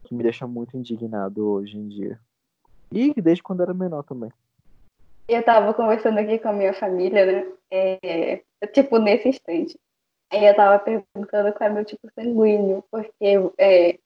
que 0.05 0.15
me 0.15 0.23
deixa 0.23 0.47
muito 0.47 0.77
indignado 0.77 1.47
hoje 1.47 1.77
em 1.77 1.89
dia. 1.89 2.19
E 2.91 3.13
desde 3.21 3.43
quando 3.43 3.63
era 3.63 3.75
menor 3.75 4.03
também. 4.03 4.33
Eu 5.33 5.45
tava 5.45 5.73
conversando 5.73 6.19
aqui 6.19 6.41
com 6.41 6.49
a 6.49 6.53
minha 6.53 6.75
família, 6.75 7.25
né? 7.25 7.53
É, 7.71 8.43
tipo, 8.73 8.99
nesse 8.99 9.29
instante. 9.29 9.79
Aí 10.29 10.45
eu 10.45 10.57
tava 10.57 10.79
perguntando 10.81 11.53
qual 11.53 11.71
é 11.71 11.73
meu 11.73 11.85
tipo 11.85 12.11
sanguíneo, 12.13 12.85
porque 12.91 13.37
é, 13.57 13.99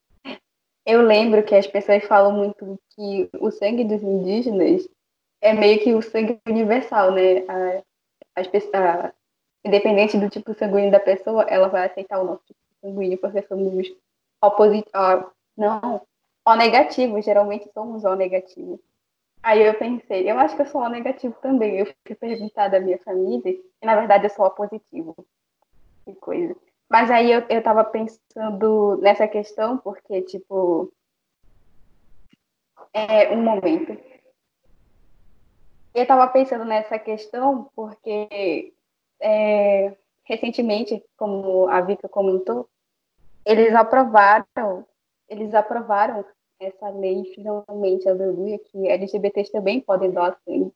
eu 0.84 1.00
lembro 1.00 1.42
que 1.42 1.54
as 1.54 1.66
pessoas 1.66 2.04
falam 2.04 2.30
muito 2.30 2.78
que 2.90 3.30
o 3.40 3.50
sangue 3.50 3.84
dos 3.84 4.02
indígenas 4.02 4.86
é 5.40 5.54
meio 5.54 5.82
que 5.82 5.94
o 5.94 6.02
sangue 6.02 6.38
universal, 6.46 7.12
né? 7.12 7.38
A, 7.48 7.82
as 8.36 8.46
pessoas, 8.46 9.10
independente 9.64 10.18
do 10.18 10.28
tipo 10.28 10.52
sanguíneo 10.52 10.90
da 10.90 11.00
pessoa, 11.00 11.44
ela 11.44 11.68
vai 11.68 11.86
aceitar 11.86 12.20
o 12.20 12.24
nosso 12.24 12.42
tipo 12.46 12.60
sanguíneo, 12.82 13.16
porque 13.16 13.40
somos 13.46 13.90
oposito, 14.42 14.90
não, 15.56 16.02
O 16.46 16.54
negativo, 16.54 17.18
geralmente 17.22 17.70
somos 17.72 18.04
O 18.04 18.14
negativo. 18.14 18.78
Aí 19.44 19.62
eu 19.62 19.74
pensei, 19.74 20.30
eu 20.30 20.38
acho 20.38 20.56
que 20.56 20.62
eu 20.62 20.66
sou 20.66 20.80
O 20.80 20.88
negativo 20.88 21.36
também. 21.42 21.78
Eu 21.78 21.86
fui 22.06 22.16
perguntar 22.16 22.68
da 22.68 22.80
minha 22.80 22.98
família, 23.00 23.50
e 23.50 23.84
na 23.84 23.94
verdade 23.94 24.24
eu 24.24 24.30
sou 24.30 24.46
O 24.46 24.50
positivo. 24.50 25.14
Que 26.06 26.14
coisa. 26.14 26.56
Mas 26.88 27.10
aí 27.10 27.30
eu, 27.30 27.42
eu 27.50 27.62
tava 27.62 27.84
pensando 27.84 28.96
nessa 29.02 29.28
questão, 29.28 29.76
porque, 29.76 30.22
tipo. 30.22 30.90
É 32.94 33.34
um 33.34 33.42
momento. 33.42 33.94
Eu 35.94 36.06
tava 36.06 36.26
pensando 36.28 36.64
nessa 36.64 36.98
questão 36.98 37.70
porque 37.76 38.72
é, 39.20 39.94
recentemente, 40.24 41.04
como 41.18 41.68
a 41.68 41.82
Vika 41.82 42.08
comentou, 42.08 42.66
eles 43.44 43.74
aprovaram, 43.74 44.86
eles 45.28 45.52
aprovaram 45.52 46.24
essa 46.64 46.88
lei 46.90 47.24
finalmente, 47.34 48.08
aleluia, 48.08 48.58
que 48.58 48.88
LGBTs 48.88 49.52
também 49.52 49.80
podem 49.80 50.10
doar 50.10 50.38
sangue. 50.44 50.72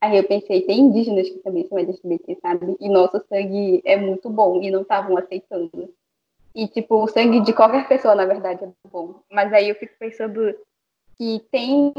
Aí 0.00 0.16
eu 0.16 0.24
pensei, 0.24 0.62
tem 0.62 0.80
indígenas 0.80 1.28
que 1.28 1.38
também 1.38 1.66
são 1.68 1.78
LGBT, 1.78 2.36
sabe? 2.42 2.76
E 2.80 2.88
nosso 2.88 3.24
sangue 3.28 3.80
é 3.84 3.96
muito 3.96 4.28
bom 4.28 4.60
e 4.60 4.70
não 4.70 4.82
estavam 4.82 5.16
aceitando. 5.16 5.94
E, 6.54 6.66
tipo, 6.68 7.02
o 7.02 7.08
sangue 7.08 7.40
de 7.40 7.52
qualquer 7.52 7.88
pessoa, 7.88 8.14
na 8.14 8.26
verdade, 8.26 8.64
é 8.64 8.88
bom. 8.90 9.20
Mas 9.30 9.52
aí 9.52 9.68
eu 9.68 9.74
fico 9.76 9.94
pensando 9.98 10.54
que 11.16 11.40
tem 11.50 11.92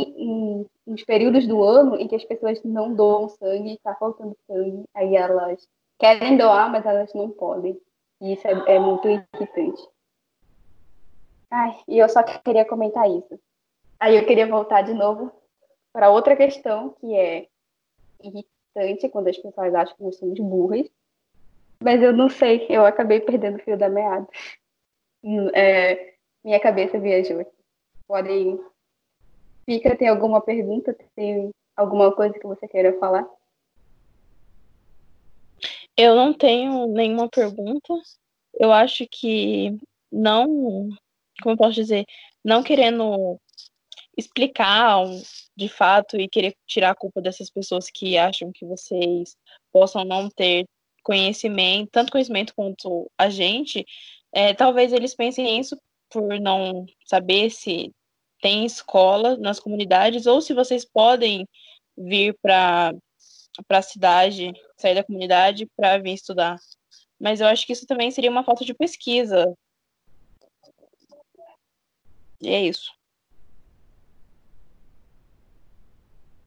uns 0.86 1.04
períodos 1.06 1.48
do 1.48 1.64
ano 1.64 1.96
em 1.98 2.08
que 2.08 2.16
as 2.16 2.26
pessoas 2.26 2.62
não 2.64 2.94
doam 2.94 3.30
sangue, 3.30 3.80
tá 3.82 3.96
faltando 3.96 4.36
sangue, 4.48 4.84
aí 4.94 5.16
elas 5.16 5.68
querem 5.98 6.38
doar, 6.38 6.70
mas 6.70 6.86
elas 6.86 7.14
não 7.14 7.30
podem. 7.30 7.80
E 8.22 8.34
isso 8.34 8.48
é, 8.48 8.76
é 8.76 8.80
muito 8.80 9.08
irritante. 9.08 9.82
Ai, 11.56 11.80
e 11.88 12.00
eu 12.00 12.10
só 12.10 12.24
queria 12.24 12.66
comentar 12.66 13.08
isso. 13.08 13.40
Aí 14.00 14.18
eu 14.18 14.26
queria 14.26 14.48
voltar 14.48 14.82
de 14.82 14.92
novo 14.92 15.32
para 15.94 16.10
outra 16.10 16.36
questão, 16.36 16.96
que 17.00 17.16
é 17.16 17.48
irritante 18.20 19.08
quando 19.10 19.28
as 19.28 19.38
pessoas 19.38 19.76
acham 19.76 19.96
que 19.96 20.04
nós 20.04 20.16
somos 20.18 20.40
burras. 20.40 20.90
Mas 21.80 22.02
eu 22.02 22.12
não 22.12 22.28
sei, 22.28 22.66
eu 22.70 22.84
acabei 22.84 23.20
perdendo 23.20 23.58
o 23.58 23.60
fio 23.60 23.78
da 23.78 23.88
meada. 23.88 24.28
É, 25.54 26.16
minha 26.44 26.60
cabeça 26.60 27.00
viajou. 27.00 27.46
Podem. 28.08 28.60
Fica, 29.64 29.96
tem 29.96 30.08
alguma 30.08 30.42
pergunta? 30.42 30.98
Tem 31.16 31.52
alguma 31.76 32.12
coisa 32.16 32.34
que 32.34 32.48
você 32.48 32.68
queira 32.68 32.98
falar? 32.98 33.30
Eu 35.96 36.16
não 36.16 36.34
tenho 36.34 36.88
nenhuma 36.88 37.30
pergunta. 37.30 37.94
Eu 38.56 38.72
acho 38.74 39.06
que 39.08 39.78
não, 40.12 40.90
como 41.44 41.54
eu 41.54 41.58
posso 41.58 41.76
dizer, 41.76 42.06
não 42.44 42.64
querendo 42.64 43.40
explicar 44.18 45.06
de 45.56 45.70
fato 45.70 46.18
e 46.20 46.28
querer 46.28 46.56
tirar 46.68 46.92
a 46.92 46.96
culpa 46.96 47.22
dessas 47.22 47.50
pessoas 47.50 47.90
que 47.90 48.18
acham 48.18 48.52
que 48.52 48.66
vocês 48.66 49.36
possam 49.72 50.04
não 50.04 50.30
ter 50.30 50.66
conhecimento, 51.04 51.90
tanto 51.92 52.12
conhecimento 52.12 52.54
quanto 52.56 53.12
a 53.18 53.30
gente, 53.30 53.86
é, 54.32 54.54
talvez 54.54 54.94
eles 54.94 55.16
pensem 55.16 55.60
isso 55.60 55.78
por 56.10 56.40
não 56.40 56.86
saber 57.06 57.50
se 57.50 57.92
tem 58.42 58.66
escola 58.66 59.38
nas 59.38 59.60
comunidades 59.60 60.26
ou 60.26 60.42
se 60.42 60.54
vocês 60.54 60.86
podem 60.86 61.48
vir 61.98 62.36
para 62.42 62.94
a 63.70 63.82
cidade, 63.82 64.52
sair 64.78 64.96
da 64.96 65.04
comunidade 65.04 65.68
para 65.76 65.98
vir 65.98 66.14
estudar. 66.14 66.58
Mas 67.20 67.42
eu 67.42 67.48
acho 67.48 67.66
que 67.66 67.74
isso 67.74 67.86
também 67.86 68.12
seria 68.12 68.30
uma 68.30 68.44
falta 68.44 68.66
de 68.66 68.74
pesquisa. 68.74 69.46
É 72.46 72.62
isso. 72.62 72.92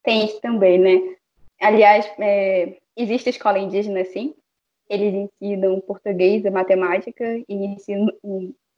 Tem 0.03 0.25
isso 0.25 0.39
também, 0.39 0.77
né? 0.77 1.15
Aliás, 1.59 2.09
é, 2.19 2.77
existe 2.95 3.29
escola 3.29 3.59
indígena, 3.59 4.05
sim. 4.05 4.33
Eles 4.89 5.13
ensinam 5.13 5.81
português 5.81 6.45
e 6.45 6.49
matemática 6.49 7.25
e 7.47 7.53
ensinam 7.53 8.07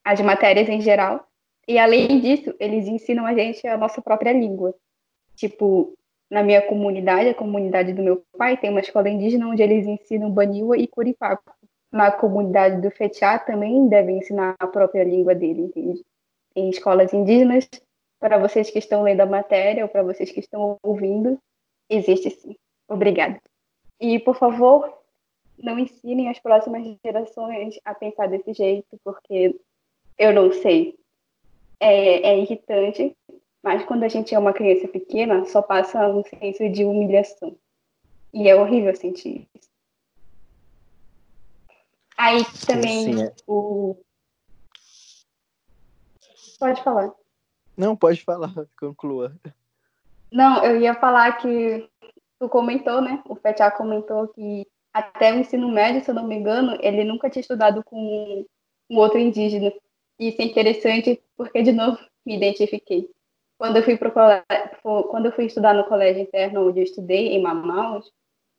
as 0.04 0.20
matérias 0.22 0.68
em 0.68 0.82
geral. 0.82 1.28
E 1.68 1.78
além 1.78 2.20
disso, 2.20 2.56
eles 2.60 2.88
ensinam 2.88 3.26
a 3.26 3.34
gente 3.36 3.68
a 3.68 3.78
nossa 3.78 4.02
própria 4.02 4.34
língua. 4.34 4.74
Tipo, 5.36 5.94
na 6.30 6.42
minha 6.42 6.62
comunidade, 6.62 7.30
a 7.30 7.36
comunidade 7.36 7.94
do 7.94 8.02
meu 8.02 8.24
pai, 8.38 8.58
tem 8.58 8.70
uma 8.70 8.80
escola 8.80 9.10
indígena 9.10 9.48
onde 9.48 9.62
eles 9.62 9.86
ensinam 9.86 10.32
Baniwa 10.32 10.78
e 10.78 10.88
Curipaco. 10.88 11.54
Na 11.92 12.12
comunidade 12.12 12.82
do 12.82 12.90
Fetiá 12.90 13.38
também 13.38 13.88
devem 13.88 14.18
ensinar 14.18 14.56
a 14.60 14.68
própria 14.68 15.04
língua 15.04 15.36
dele, 15.36 15.62
entende? 15.62 16.04
Escolas 16.68 17.14
indígenas, 17.14 17.70
para 18.20 18.38
vocês 18.38 18.70
que 18.70 18.80
estão 18.80 19.04
lendo 19.04 19.22
a 19.22 19.26
matéria 19.26 19.84
ou 19.84 19.90
para 19.90 20.04
vocês 20.04 20.32
que 20.32 20.40
estão 20.40 20.78
ouvindo, 20.84 21.40
existe 21.90 22.32
sim. 22.32 22.56
Obrigada. 22.88 23.40
E, 24.02 24.20
por 24.20 24.36
favor, 24.36 25.00
não 25.58 25.78
ensinem 25.78 26.30
as 26.30 26.40
próximas 26.40 26.84
gerações 27.06 27.80
a 27.86 27.94
pensar 27.94 28.28
desse 28.28 28.54
jeito, 28.54 29.00
porque 29.04 29.56
eu 30.18 30.34
não 30.34 30.52
sei. 30.52 30.98
É, 31.80 32.32
é 32.32 32.40
irritante, 32.40 33.16
mas 33.64 33.86
quando 33.86 34.04
a 34.04 34.10
gente 34.10 34.36
é 34.36 34.40
uma 34.40 34.52
criança 34.52 34.88
pequena, 34.88 35.46
só 35.46 35.62
passa 35.62 36.08
um 36.10 36.24
senso 36.24 36.68
de 36.70 36.84
humilhação. 36.84 37.56
E 38.34 38.50
é 38.50 38.56
horrível 38.56 38.94
sentir 38.96 39.48
isso. 39.56 39.70
Aí 42.18 42.44
também 42.68 43.14
Sim, 43.14 43.24
é. 43.24 43.34
o. 43.48 43.96
Pode 46.60 46.84
falar. 46.84 47.12
Não, 47.78 47.96
pode 47.96 48.24
falar, 48.24 48.54
conclua. 48.78 49.34
Não, 50.32 50.64
eu 50.64 50.80
ia 50.80 50.94
falar 50.94 51.38
que 51.38 51.90
tu 52.40 52.50
comentou, 52.50 53.02
né? 53.02 53.24
O 53.28 53.36
Fetiá 53.36 53.72
comentou 53.72 54.28
que 54.28 54.68
até 54.94 55.34
o 55.34 55.40
ensino 55.40 55.70
médio, 55.70 56.04
se 56.04 56.12
eu 56.12 56.16
não 56.16 56.28
me 56.28 56.36
engano, 56.36 56.78
ele 56.82 57.04
nunca 57.04 57.30
tinha 57.30 57.42
estudado 57.42 57.84
com 57.84 58.46
um 58.90 58.98
outro 58.98 59.18
indígena. 59.20 59.72
E 60.20 60.30
isso 60.30 60.42
é 60.42 60.46
interessante 60.46 61.22
porque, 61.38 61.62
de 61.62 61.72
novo, 61.72 61.98
me 62.26 62.36
identifiquei. 62.36 63.10
Quando 63.58 63.78
eu 63.78 63.84
fui 63.84 63.98
pro 63.98 64.12
colégio, 64.12 64.46
quando 65.10 65.28
eu 65.28 65.32
fui 65.32 65.46
estudar 65.46 65.74
no 65.74 65.86
colégio 65.86 66.22
interno 66.22 66.68
onde 66.68 66.80
eu 66.80 66.84
estudei 66.84 67.30
em 67.30 67.42
Manaus, 67.42 68.12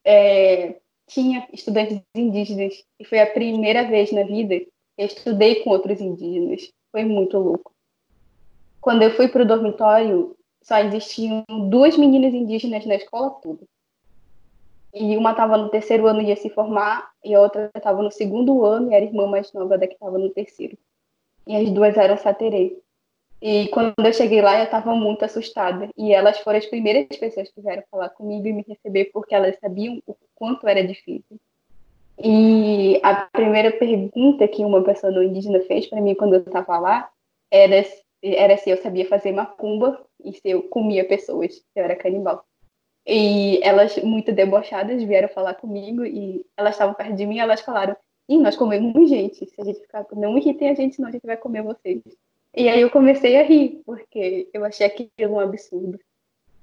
é, 0.04 0.80
tinha 1.06 1.46
estudantes 1.52 2.00
indígenas 2.14 2.84
e 2.98 3.04
foi 3.04 3.20
a 3.20 3.26
primeira 3.26 3.84
vez 3.84 4.12
na 4.12 4.22
vida 4.22 4.58
que 4.58 4.70
eu 4.96 5.06
estudei 5.06 5.62
com 5.62 5.70
outros 5.70 6.00
indígenas. 6.00 6.70
Foi 6.92 7.04
muito 7.04 7.38
louco. 7.38 7.72
Quando 8.80 9.02
eu 9.02 9.10
fui 9.10 9.28
para 9.28 9.42
o 9.42 9.46
dormitório, 9.46 10.36
só 10.62 10.78
existiam 10.78 11.44
duas 11.68 11.96
meninas 11.96 12.32
indígenas 12.32 12.86
na 12.86 12.94
escola 12.94 13.30
toda. 13.42 13.62
E 14.92 15.16
uma 15.16 15.30
estava 15.30 15.56
no 15.56 15.68
terceiro 15.68 16.06
ano 16.06 16.20
e 16.20 16.26
ia 16.26 16.36
se 16.36 16.50
formar, 16.50 17.10
e 17.24 17.34
a 17.34 17.40
outra 17.40 17.70
estava 17.76 18.02
no 18.02 18.10
segundo 18.10 18.64
ano 18.64 18.90
e 18.90 18.94
era 18.94 19.04
irmã 19.04 19.26
mais 19.26 19.52
nova 19.52 19.78
da 19.78 19.86
que 19.86 19.94
estava 19.94 20.18
no 20.18 20.30
terceiro. 20.30 20.76
E 21.46 21.54
as 21.54 21.70
duas 21.70 21.96
eram 21.96 22.16
saterê. 22.16 22.76
E 23.40 23.68
quando 23.68 23.94
eu 23.98 24.12
cheguei 24.12 24.42
lá, 24.42 24.58
eu 24.58 24.64
estava 24.64 24.94
muito 24.94 25.24
assustada. 25.24 25.88
E 25.96 26.12
elas 26.12 26.38
foram 26.40 26.58
as 26.58 26.66
primeiras 26.66 27.06
pessoas 27.18 27.50
que 27.50 27.60
vieram 27.60 27.82
falar 27.90 28.10
comigo 28.10 28.46
e 28.46 28.52
me 28.52 28.64
receber, 28.66 29.06
porque 29.12 29.34
elas 29.34 29.56
sabiam 29.58 30.02
o 30.06 30.14
quanto 30.34 30.68
era 30.68 30.86
difícil. 30.86 31.40
E 32.22 33.00
a 33.02 33.14
primeira 33.32 33.72
pergunta 33.72 34.46
que 34.46 34.62
uma 34.62 34.82
pessoa 34.82 35.10
não 35.10 35.22
indígena 35.22 35.60
fez 35.60 35.86
para 35.86 36.02
mim 36.02 36.14
quando 36.14 36.34
eu 36.34 36.40
estava 36.40 36.78
lá 36.78 37.08
era, 37.50 37.82
era 38.22 38.56
se 38.56 38.70
eu 38.70 38.76
sabia 38.76 39.08
fazer 39.08 39.32
macumba 39.32 40.04
e 40.22 40.32
se 40.32 40.42
eu 40.44 40.62
comia 40.64 41.04
pessoas, 41.06 41.54
se 41.54 41.64
eu 41.74 41.84
era 41.84 41.96
canibal. 41.96 42.44
E 43.06 43.60
elas, 43.62 43.96
muito 43.98 44.30
debochadas, 44.32 45.02
vieram 45.02 45.28
falar 45.28 45.54
comigo 45.54 46.04
e 46.04 46.44
elas 46.56 46.74
estavam 46.74 46.94
perto 46.94 47.14
de 47.14 47.26
mim 47.26 47.36
e 47.36 47.40
elas 47.40 47.60
falaram: 47.60 47.96
Ih, 48.28 48.38
nós 48.38 48.56
comemos 48.56 49.08
gente. 49.08 49.46
Se 49.46 49.60
a 49.60 49.64
gente 49.64 49.80
ficar, 49.80 50.06
não 50.12 50.36
irritem 50.36 50.70
a 50.70 50.74
gente, 50.74 50.96
senão 50.96 51.08
a 51.08 51.12
gente 51.12 51.26
vai 51.26 51.36
comer 51.36 51.62
vocês. 51.62 52.02
E 52.54 52.68
aí 52.68 52.80
eu 52.80 52.90
comecei 52.90 53.36
a 53.36 53.42
rir, 53.42 53.80
porque 53.86 54.48
eu 54.52 54.64
achei 54.64 54.86
aquilo 54.86 55.34
um 55.34 55.40
absurdo. 55.40 55.98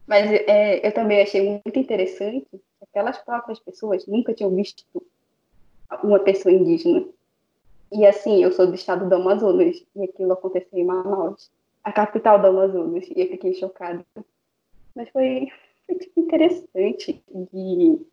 Mas 0.05 0.31
é, 0.31 0.85
eu 0.85 0.91
também 0.93 1.21
achei 1.21 1.41
muito 1.41 1.79
interessante 1.79 2.45
que 2.49 2.61
aquelas 2.81 3.17
próprias 3.17 3.59
pessoas 3.59 4.05
nunca 4.05 4.33
tinham 4.33 4.55
visto 4.55 4.85
uma 6.03 6.19
pessoa 6.19 6.53
indígena. 6.53 7.05
E 7.91 8.05
assim, 8.05 8.43
eu 8.43 8.51
sou 8.51 8.67
do 8.67 8.75
estado 8.75 9.07
do 9.07 9.15
Amazonas, 9.15 9.83
e 9.95 10.03
aquilo 10.03 10.33
aconteceu 10.33 10.77
em 10.77 10.85
Manaus, 10.85 11.49
a 11.83 11.91
capital 11.91 12.39
do 12.39 12.47
Amazonas, 12.47 13.05
e 13.07 13.21
eu 13.21 13.27
fiquei 13.27 13.53
chocada. 13.53 14.05
Mas 14.95 15.09
foi, 15.09 15.47
foi 15.85 15.95
tipo, 15.95 16.19
interessante 16.19 17.23
e 17.53 18.05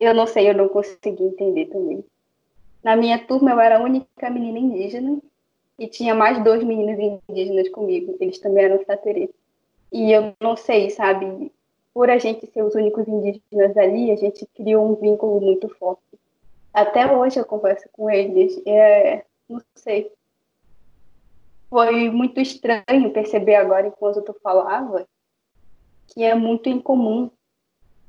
eu 0.00 0.12
não 0.12 0.26
sei, 0.26 0.50
eu 0.50 0.54
não 0.54 0.68
consegui 0.68 1.22
entender 1.22 1.66
também. 1.66 2.04
Na 2.82 2.96
minha 2.96 3.24
turma 3.24 3.52
eu 3.52 3.60
era 3.60 3.78
a 3.78 3.82
única 3.82 4.28
menina 4.28 4.58
indígena 4.58 5.18
e 5.78 5.86
tinha 5.86 6.14
mais 6.14 6.42
dois 6.42 6.64
meninos 6.64 7.22
indígenas 7.28 7.68
comigo, 7.68 8.16
eles 8.20 8.38
também 8.38 8.64
eram 8.64 8.84
saterê. 8.84 9.30
E 9.92 10.10
eu 10.10 10.34
não 10.40 10.56
sei, 10.56 10.90
sabe, 10.90 11.52
por 11.94 12.10
a 12.10 12.18
gente 12.18 12.46
ser 12.46 12.62
os 12.62 12.74
únicos 12.74 13.06
indígenas 13.06 13.76
ali, 13.76 14.10
a 14.10 14.16
gente 14.16 14.46
criou 14.54 14.90
um 14.90 14.94
vínculo 14.94 15.40
muito 15.40 15.68
forte. 15.68 16.02
Até 16.72 17.10
hoje 17.12 17.38
eu 17.38 17.44
converso 17.44 17.88
com 17.92 18.08
eles, 18.08 18.60
é, 18.66 19.24
não 19.48 19.60
sei. 19.74 20.10
Foi 21.68 22.10
muito 22.10 22.40
estranho 22.40 23.12
perceber 23.12 23.56
agora, 23.56 23.86
enquanto 23.86 24.22
tu 24.22 24.34
falava, 24.42 25.06
que 26.06 26.22
é 26.22 26.34
muito 26.34 26.68
incomum 26.68 27.30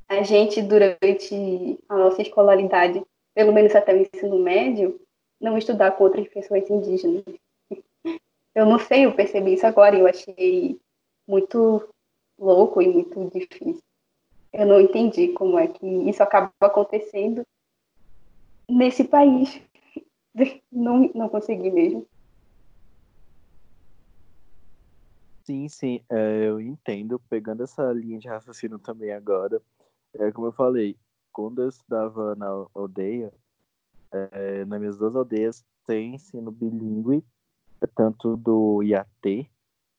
a 0.08 0.22
gente, 0.24 0.62
durante 0.62 1.80
a 1.90 1.98
nossa 1.98 2.22
escolaridade, 2.22 3.04
pelo 3.34 3.52
menos 3.52 3.76
até 3.76 3.94
o 3.94 3.98
ensino 3.98 4.40
médio, 4.40 5.00
não 5.40 5.58
estudar 5.58 5.92
com 5.92 6.04
outras 6.04 6.28
pessoas 6.28 6.70
indígenas. 6.70 7.24
Eu 8.56 8.68
não 8.68 8.78
sei, 8.78 9.04
eu 9.04 9.16
percebi 9.16 9.56
isso 9.56 9.66
agora 9.66 9.96
e 9.96 10.00
eu 10.00 10.06
achei 10.06 10.80
muito 11.28 11.90
louco 12.38 12.84
e 12.84 12.88
muito 12.88 13.28
difícil. 13.34 13.82
Eu 14.54 14.68
não 14.68 14.80
entendi 14.80 15.30
como 15.30 15.58
é 15.58 15.68
que 15.68 15.88
isso 15.88 16.22
acaba 16.22 16.54
acontecendo 16.62 17.44
nesse 18.70 19.04
país. 19.04 19.62
Não, 20.72 21.12
não 21.14 21.30
consegui 21.30 21.70
mesmo. 21.70 22.08
Sim, 25.46 25.68
sim, 25.68 26.02
é, 26.10 26.48
eu 26.48 26.60
entendo. 26.60 27.20
Pegando 27.30 27.64
essa 27.64 27.92
linha 27.92 28.18
de 28.18 28.28
raciocínio 28.28 28.80
também 28.80 29.12
agora, 29.12 29.62
é 30.16 30.32
como 30.32 30.48
eu 30.48 30.52
falei, 30.52 30.98
quando 31.32 31.62
eu 31.62 31.70
estudava 31.70 32.34
na 32.36 32.48
aldeia, 32.74 33.32
é, 34.12 34.66
nas 34.66 34.80
minhas 34.80 34.98
duas 34.98 35.16
aldeias 35.16 35.64
tem 35.86 36.16
ensino 36.16 36.52
bilíngue 36.52 37.24
tanto 37.88 38.38
do 38.38 38.82
Iatê, 38.82 39.50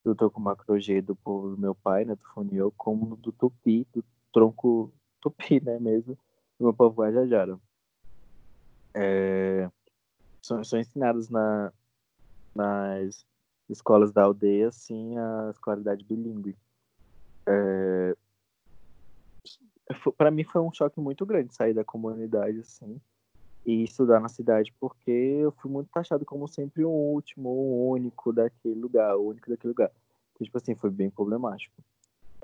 do 0.05 0.15
Tocumacrogê 0.15 1.01
do 1.01 1.15
povo 1.17 1.51
do 1.51 1.59
meu 1.59 1.75
pai, 1.75 2.05
né, 2.05 2.15
do 2.15 2.25
Funiô, 2.33 2.73
como 2.77 3.17
do 3.17 3.33
Tupi, 3.33 3.87
do 3.93 4.05
tronco 4.33 4.93
Tupi, 5.21 5.61
né, 5.65 5.79
mesmo, 5.79 6.15
do 6.59 6.65
meu 6.65 6.75
povo 6.75 7.03
Guajajara. 7.03 7.59
É, 8.95 9.69
são, 10.41 10.63
são 10.63 10.79
ensinados 10.79 11.29
na, 11.29 11.73
nas 12.55 13.27
escolas 13.69 14.13
da 14.13 14.23
aldeia, 14.23 14.71
sim, 14.71 15.17
a 15.19 15.51
escolaridade 15.51 16.05
bilíngue. 16.05 16.57
É, 17.47 18.17
para 20.17 20.31
mim 20.31 20.45
foi 20.45 20.61
um 20.61 20.73
choque 20.73 21.01
muito 21.01 21.27
grande 21.27 21.55
sair 21.55 21.75
da 21.75 21.85
comunidade, 21.85 22.61
assim, 22.61 23.01
e 23.67 23.85
estudar 23.85 24.21
na 24.21 24.29
cidade, 24.29 24.73
porque 24.79 25.11
eu 25.11 25.53
fui 25.53 25.71
muito 25.71 25.91
taxado 25.91 26.25
como 26.25 26.47
sempre 26.47 26.85
o 26.85 26.91
último, 26.91 27.49
o 27.49 27.91
único 27.91 28.33
daquele 28.33 28.75
lugar, 28.75 29.17
o 29.17 29.29
único 29.29 29.49
daquele 29.51 29.71
lugar. 29.71 29.91
Então, 30.33 30.45
tipo 30.45 30.59
assim, 30.59 30.75
foi 30.75 30.91
bem 30.91 31.11
problemático. 31.11 31.75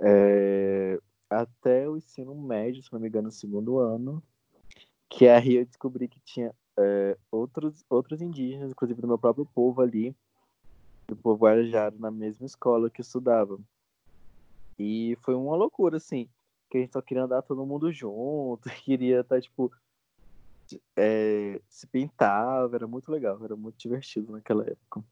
É... 0.01 0.99
Até 1.29 1.89
o 1.89 1.97
ensino 1.97 2.35
médio, 2.35 2.83
se 2.83 2.93
não 2.93 2.99
me 2.99 3.09
engano, 3.09 3.27
no 3.27 3.33
segundo 3.33 3.79
ano, 3.79 4.23
que 5.11 5.29
aí 5.29 5.57
eu 5.57 5.67
descobri 5.67 6.09
que 6.09 6.21
tinha 6.21 6.55
é, 6.79 7.19
outros, 7.31 7.85
outros 7.91 8.23
indígenas, 8.23 8.71
inclusive 8.71 9.03
do 9.03 9.09
meu 9.09 9.19
próprio 9.19 9.45
povo 9.45 9.83
ali, 9.83 10.17
do 11.09 11.17
povo 11.17 11.45
Guarajara, 11.45 11.95
na 11.99 12.11
mesma 12.11 12.47
escola 12.47 12.89
que 12.89 13.01
eu 13.01 13.05
estudava. 13.05 13.59
E 14.79 15.19
foi 15.21 15.35
uma 15.35 15.57
loucura, 15.57 15.97
assim, 15.97 16.31
que 16.71 16.79
a 16.79 16.81
gente 16.81 16.93
só 16.93 17.03
queria 17.03 17.25
andar 17.25 17.43
todo 17.43 17.67
mundo 17.67 17.93
junto, 17.93 18.63
queria 18.85 19.21
estar, 19.21 19.35
tá, 19.35 19.41
tipo, 19.41 19.71
é, 20.97 21.61
se 21.69 21.89
pintava, 21.89 22.77
era 22.77 22.87
muito 22.87 23.11
legal, 23.11 23.45
era 23.45 23.57
muito 23.57 23.77
divertido 23.77 24.33
naquela 24.33 24.63
época. 24.63 25.05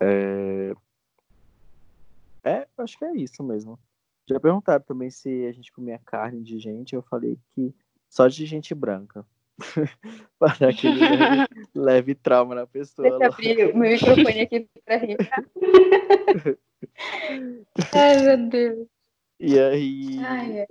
É, 0.00 0.74
é 2.42 2.68
acho 2.78 2.98
que 2.98 3.04
é 3.04 3.14
isso 3.14 3.42
mesmo. 3.42 3.78
Já 4.28 4.40
perguntaram 4.40 4.82
também 4.82 5.10
se 5.10 5.46
a 5.46 5.52
gente 5.52 5.70
comia 5.70 6.00
carne 6.04 6.42
de 6.42 6.58
gente, 6.58 6.94
eu 6.94 7.02
falei 7.02 7.38
que 7.54 7.74
só 8.08 8.28
de 8.28 8.46
gente 8.46 8.74
branca. 8.74 9.24
para 10.38 10.54
dar 10.58 10.68
aquele 10.68 11.00
leve, 11.00 11.48
leve, 11.74 12.14
trauma 12.14 12.54
na 12.54 12.66
pessoa. 12.66 13.08
Deixa 13.08 13.24
eu 13.24 13.32
abrir 13.32 13.74
o 13.74 13.78
meu 13.78 13.90
microfone 13.90 14.40
aqui 14.40 14.68
para 14.84 14.96
rir. 14.96 15.16
Tá? 15.16 15.42
Ai, 17.94 18.22
meu 18.22 18.48
Deus. 18.48 18.88
E 19.40 19.58
aí. 19.58 20.18
Ai, 20.18 20.58
é. 20.58 20.66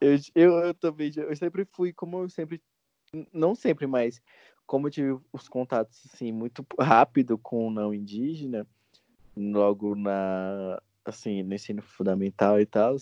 eu, 0.00 0.18
eu, 0.34 0.52
eu 0.58 0.74
também, 0.74 1.12
eu 1.16 1.36
sempre 1.36 1.64
fui, 1.64 1.92
como 1.92 2.22
eu 2.22 2.28
sempre 2.28 2.60
não 3.32 3.54
sempre, 3.54 3.86
mas 3.86 4.20
como 4.66 4.88
eu 4.88 4.90
tive 4.90 5.18
os 5.32 5.48
contatos 5.48 6.02
assim 6.12 6.32
muito 6.32 6.66
rápido 6.80 7.38
com 7.38 7.68
o 7.68 7.70
não 7.70 7.94
indígena, 7.94 8.66
logo 9.36 9.94
na 9.94 10.80
assim 11.04 11.42
no 11.42 11.54
ensino 11.54 11.82
fundamental 11.82 12.60
e 12.60 12.66
tal, 12.66 12.96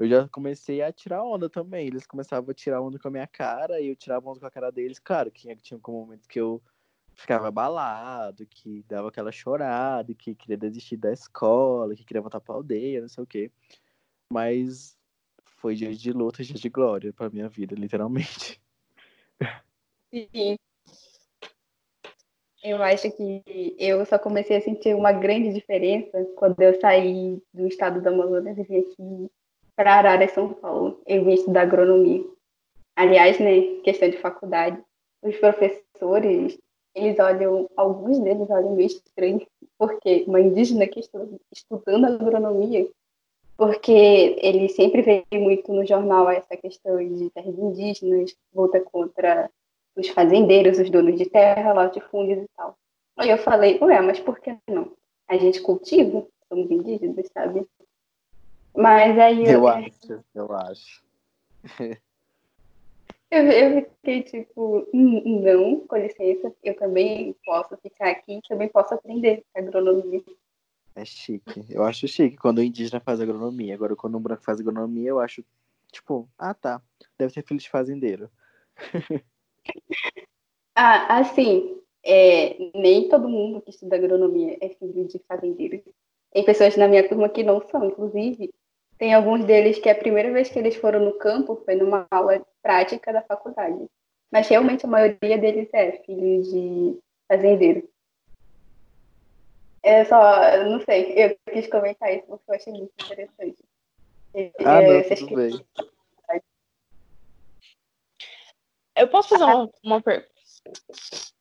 eu 0.00 0.08
já 0.08 0.26
comecei 0.28 0.80
a 0.80 0.90
tirar 0.90 1.22
onda 1.22 1.48
também. 1.50 1.86
Eles 1.86 2.06
começavam 2.06 2.50
a 2.50 2.54
tirar 2.54 2.80
onda 2.80 2.98
com 2.98 3.08
a 3.08 3.10
minha 3.10 3.26
cara 3.26 3.78
e 3.80 3.88
eu 3.88 3.96
tirava 3.96 4.30
onda 4.30 4.40
com 4.40 4.46
a 4.46 4.50
cara 4.50 4.72
deles. 4.72 4.98
Claro, 4.98 5.30
que 5.30 5.54
tinha 5.56 5.78
um 5.86 5.92
momento 5.92 6.26
que 6.26 6.40
eu 6.40 6.62
ficava 7.14 7.48
abalado, 7.48 8.46
que 8.46 8.82
dava 8.88 9.08
aquela 9.08 9.30
chorada, 9.30 10.14
que 10.14 10.34
queria 10.34 10.56
desistir 10.56 10.96
da 10.96 11.12
escola, 11.12 11.94
que 11.94 12.02
queria 12.02 12.22
voltar 12.22 12.40
pra 12.40 12.54
aldeia, 12.54 13.02
não 13.02 13.08
sei 13.08 13.22
o 13.22 13.26
quê. 13.26 13.50
Mas 14.32 14.96
foi 15.44 15.74
dia 15.74 15.94
de 15.94 16.12
luta, 16.12 16.42
dia 16.42 16.56
de 16.56 16.68
glória 16.70 17.12
pra 17.12 17.28
minha 17.28 17.48
vida, 17.50 17.74
literalmente. 17.74 18.58
Sim. 20.10 20.56
Eu 22.62 22.82
acho 22.82 23.10
que 23.12 23.42
eu 23.78 24.04
só 24.06 24.18
comecei 24.18 24.56
a 24.56 24.60
sentir 24.62 24.94
uma 24.94 25.12
grande 25.12 25.52
diferença 25.52 26.24
quando 26.36 26.58
eu 26.62 26.78
saí 26.80 27.42
do 27.52 27.66
estado 27.66 28.00
do 28.00 28.08
Amazonas 28.08 28.56
e 28.56 28.62
vim 28.62 28.78
aqui 28.78 29.30
para 29.80 29.94
Araras, 29.94 30.32
São 30.32 30.52
Paulo. 30.52 31.00
Eu 31.06 31.24
vim 31.24 31.32
estudar 31.32 31.62
agronomia. 31.62 32.22
Aliás, 32.94 33.40
né, 33.40 33.62
questão 33.82 34.10
de 34.10 34.18
faculdade, 34.18 34.78
os 35.22 35.34
professores, 35.38 36.58
eles 36.94 37.18
olham, 37.18 37.66
alguns 37.74 38.18
deles 38.18 38.50
olham 38.50 38.76
meio 38.76 38.88
estranho, 38.88 39.46
porque 39.78 40.24
uma 40.26 40.38
indígena 40.38 40.86
que 40.86 41.00
está 41.00 41.18
estudando 41.50 42.04
agronomia, 42.04 42.90
porque 43.56 44.36
ele 44.42 44.68
sempre 44.68 45.00
vê 45.00 45.24
muito 45.32 45.72
no 45.72 45.86
jornal 45.86 46.28
essa 46.28 46.58
questão 46.58 46.98
de 46.98 47.30
terras 47.30 47.58
indígenas, 47.58 48.36
luta 48.54 48.82
contra 48.82 49.50
os 49.96 50.08
fazendeiros, 50.10 50.78
os 50.78 50.90
donos 50.90 51.16
de 51.16 51.24
terra, 51.24 51.72
latifúndios 51.72 52.44
e 52.44 52.48
tal. 52.54 52.76
Aí 53.16 53.30
eu 53.30 53.38
falei, 53.38 53.78
ué, 53.80 53.98
mas 54.02 54.20
por 54.20 54.40
que 54.40 54.54
não? 54.68 54.92
A 55.26 55.38
gente 55.38 55.62
cultiva, 55.62 56.26
somos 56.50 56.70
indígenas, 56.70 57.26
sabe? 57.32 57.66
Mas 58.76 59.18
aí 59.18 59.44
eu. 59.44 59.60
Eu 59.60 59.68
acho, 59.68 60.24
eu 60.34 60.52
acho. 60.52 61.04
eu, 63.30 63.42
eu 63.44 63.90
fiquei 63.90 64.22
tipo, 64.22 64.86
hum, 64.92 65.40
não, 65.42 65.86
com 65.86 65.96
licença, 65.96 66.52
eu 66.62 66.76
também 66.76 67.34
posso 67.44 67.76
ficar 67.78 68.10
aqui, 68.10 68.40
também 68.48 68.68
posso 68.68 68.94
aprender 68.94 69.44
agronomia. 69.54 70.22
É 70.94 71.04
chique. 71.04 71.64
Eu 71.68 71.84
acho 71.84 72.08
chique 72.08 72.36
quando 72.36 72.58
o 72.58 72.62
indígena 72.62 73.00
faz 73.00 73.20
agronomia. 73.20 73.74
Agora, 73.74 73.94
quando 73.94 74.18
um 74.18 74.20
branco 74.20 74.42
faz 74.42 74.60
agronomia, 74.60 75.10
eu 75.10 75.20
acho, 75.20 75.44
tipo, 75.92 76.28
ah 76.38 76.54
tá, 76.54 76.82
deve 77.18 77.32
ser 77.32 77.44
filho 77.44 77.60
de 77.60 77.70
fazendeiro. 77.70 78.30
ah, 80.74 81.18
assim, 81.18 81.80
é, 82.04 82.56
nem 82.74 83.08
todo 83.08 83.28
mundo 83.28 83.60
que 83.60 83.70
estuda 83.70 83.96
agronomia 83.96 84.58
é 84.60 84.70
filho 84.70 85.06
de 85.06 85.18
fazendeiro. 85.20 85.82
Tem 86.32 86.44
pessoas 86.44 86.76
na 86.76 86.86
minha 86.86 87.08
turma 87.08 87.28
que 87.28 87.42
não 87.42 87.60
são, 87.68 87.84
inclusive. 87.84 88.50
Tem 88.98 89.14
alguns 89.14 89.44
deles 89.44 89.78
que 89.78 89.88
a 89.88 89.94
primeira 89.94 90.30
vez 90.30 90.50
que 90.50 90.58
eles 90.58 90.76
foram 90.76 91.00
no 91.00 91.18
campo 91.18 91.60
foi 91.64 91.74
numa 91.74 92.06
aula 92.10 92.44
prática 92.62 93.12
da 93.12 93.22
faculdade. 93.22 93.86
Mas 94.30 94.48
realmente 94.48 94.86
a 94.86 94.88
maioria 94.88 95.38
deles 95.38 95.68
é 95.72 95.92
filho 96.04 96.42
de 96.42 96.98
fazendeiro. 97.26 97.88
É 99.82 100.04
só, 100.04 100.64
não 100.64 100.80
sei, 100.80 101.14
eu 101.16 101.36
quis 101.52 101.66
comentar 101.66 102.12
isso 102.14 102.26
porque 102.26 102.44
eu 102.50 102.54
achei 102.54 102.72
muito 102.72 102.92
interessante. 103.02 103.64
Ah, 104.58 104.82
não, 104.82 104.92
é, 104.92 105.02
tudo 105.02 105.34
bem. 105.34 105.66
Eu 108.94 109.08
posso 109.08 109.30
fazer 109.30 109.44
uma, 109.44 109.70
uma 109.82 110.02
pergunta? 110.02 110.30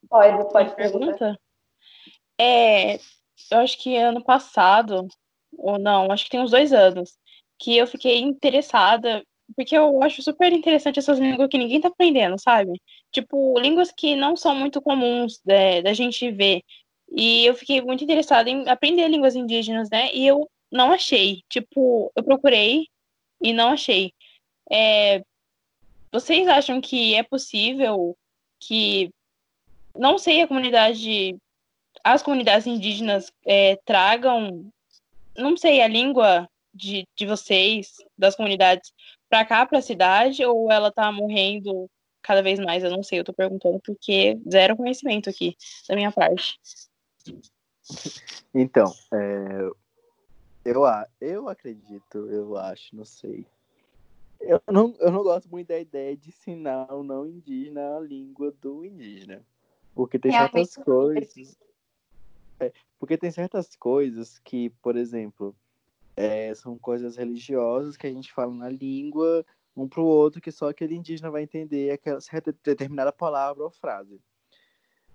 Pode, 0.10 0.52
pode. 0.52 0.76
pergunta? 0.76 1.40
É, 2.40 2.98
eu 3.52 3.60
acho 3.60 3.78
que 3.82 3.96
ano 3.96 4.24
passado, 4.24 5.08
ou 5.58 5.80
não, 5.80 6.12
acho 6.12 6.26
que 6.26 6.32
tem 6.32 6.40
uns 6.40 6.52
dois 6.52 6.74
anos, 6.74 7.18
que 7.60 7.76
eu 7.78 7.88
fiquei 7.88 8.20
interessada, 8.20 9.24
porque 9.56 9.76
eu 9.76 10.02
acho 10.04 10.22
super 10.22 10.52
interessante 10.54 11.00
essas 11.00 11.20
línguas 11.20 11.50
que 11.50 11.58
ninguém 11.58 11.82
tá 11.82 11.88
aprendendo, 11.90 12.40
sabe? 12.40 12.80
Tipo, 13.12 13.60
línguas 13.60 13.92
que 13.92 14.16
não 14.16 14.36
são 14.36 14.56
muito 14.56 14.82
comuns 14.82 15.42
é, 15.48 15.82
da 15.82 15.94
gente 15.94 16.32
ver. 16.32 16.62
E 17.12 17.46
eu 17.46 17.56
fiquei 17.56 17.82
muito 17.82 18.04
interessada 18.04 18.50
em 18.50 18.68
aprender 18.70 19.08
línguas 19.08 19.36
indígenas, 19.36 19.90
né? 19.90 20.14
E 20.14 20.26
eu 20.28 20.50
não 20.72 20.92
achei. 20.92 21.42
Tipo, 21.50 22.12
eu 22.16 22.24
procurei 22.24 22.88
e 23.42 23.52
não 23.54 23.70
achei. 23.70 24.14
É, 24.72 25.24
vocês 26.12 26.48
acham 26.48 26.80
que 26.80 27.16
é 27.16 27.24
possível 27.24 28.16
que, 28.60 29.10
não 29.96 30.18
sei, 30.18 30.42
a 30.42 30.48
comunidade, 30.48 31.36
as 32.04 32.22
comunidades 32.22 32.68
indígenas 32.68 33.32
é, 33.46 33.78
tragam, 33.86 34.72
não 35.38 35.56
sei, 35.58 35.82
a 35.82 35.88
língua 35.88 36.50
de, 36.74 37.08
de 37.16 37.26
vocês, 37.26 37.96
das 38.18 38.36
comunidades, 38.36 38.92
para 39.30 39.46
cá, 39.46 39.66
para 39.66 39.80
a 39.80 39.82
cidade, 39.82 40.44
ou 40.46 40.72
ela 40.72 40.92
tá 40.92 41.12
morrendo 41.12 41.90
cada 42.22 42.42
vez 42.42 42.60
mais? 42.60 42.84
Eu 42.84 42.92
não 42.92 43.04
sei, 43.04 43.20
eu 43.20 43.24
tô 43.24 43.34
perguntando 43.34 43.80
porque 43.80 44.40
zero 44.50 44.76
conhecimento 44.76 45.30
aqui 45.30 45.56
da 45.88 45.96
minha 45.96 46.12
parte. 46.12 46.60
Então, 48.54 48.94
é, 49.14 49.62
eu, 50.66 50.84
eu 51.22 51.50
acredito, 51.50 52.18
eu 52.30 52.58
acho, 52.58 52.96
não 52.96 53.06
sei. 53.06 53.46
Eu 54.40 54.62
não, 54.68 54.96
eu 55.00 55.12
não 55.12 55.22
gosto 55.22 55.50
muito 55.50 55.68
da 55.68 55.80
ideia 55.80 56.16
de 56.16 56.30
ensinar 56.30 56.94
o 56.94 57.04
não 57.04 57.28
indígena 57.28 57.98
a 57.98 58.00
língua 58.00 58.54
do 58.62 58.86
indígena. 58.86 59.42
Porque 59.94 60.18
tem 60.18 60.32
certas 60.32 60.76
coisas. 60.76 61.58
É, 62.60 62.72
porque 63.00 63.18
tem 63.18 63.32
certas 63.32 63.76
coisas 63.76 64.40
que, 64.40 64.70
por 64.82 64.96
exemplo, 64.96 65.56
é, 66.16 66.54
são 66.54 66.78
coisas 66.78 67.16
religiosas 67.16 67.96
que 67.96 68.06
a 68.08 68.12
gente 68.12 68.32
fala 68.32 68.54
na 68.54 68.70
língua 68.70 69.46
um 69.76 69.88
para 69.88 70.02
o 70.02 70.06
outro 70.06 70.42
que 70.42 70.52
só 70.52 70.70
aquele 70.70 70.96
indígena 70.96 71.32
vai 71.32 71.44
entender 71.44 71.92
aquela 71.92 72.20
certa 72.20 72.54
determinada 72.64 73.12
palavra 73.12 73.64
ou 73.64 73.70
frase. 73.70 74.20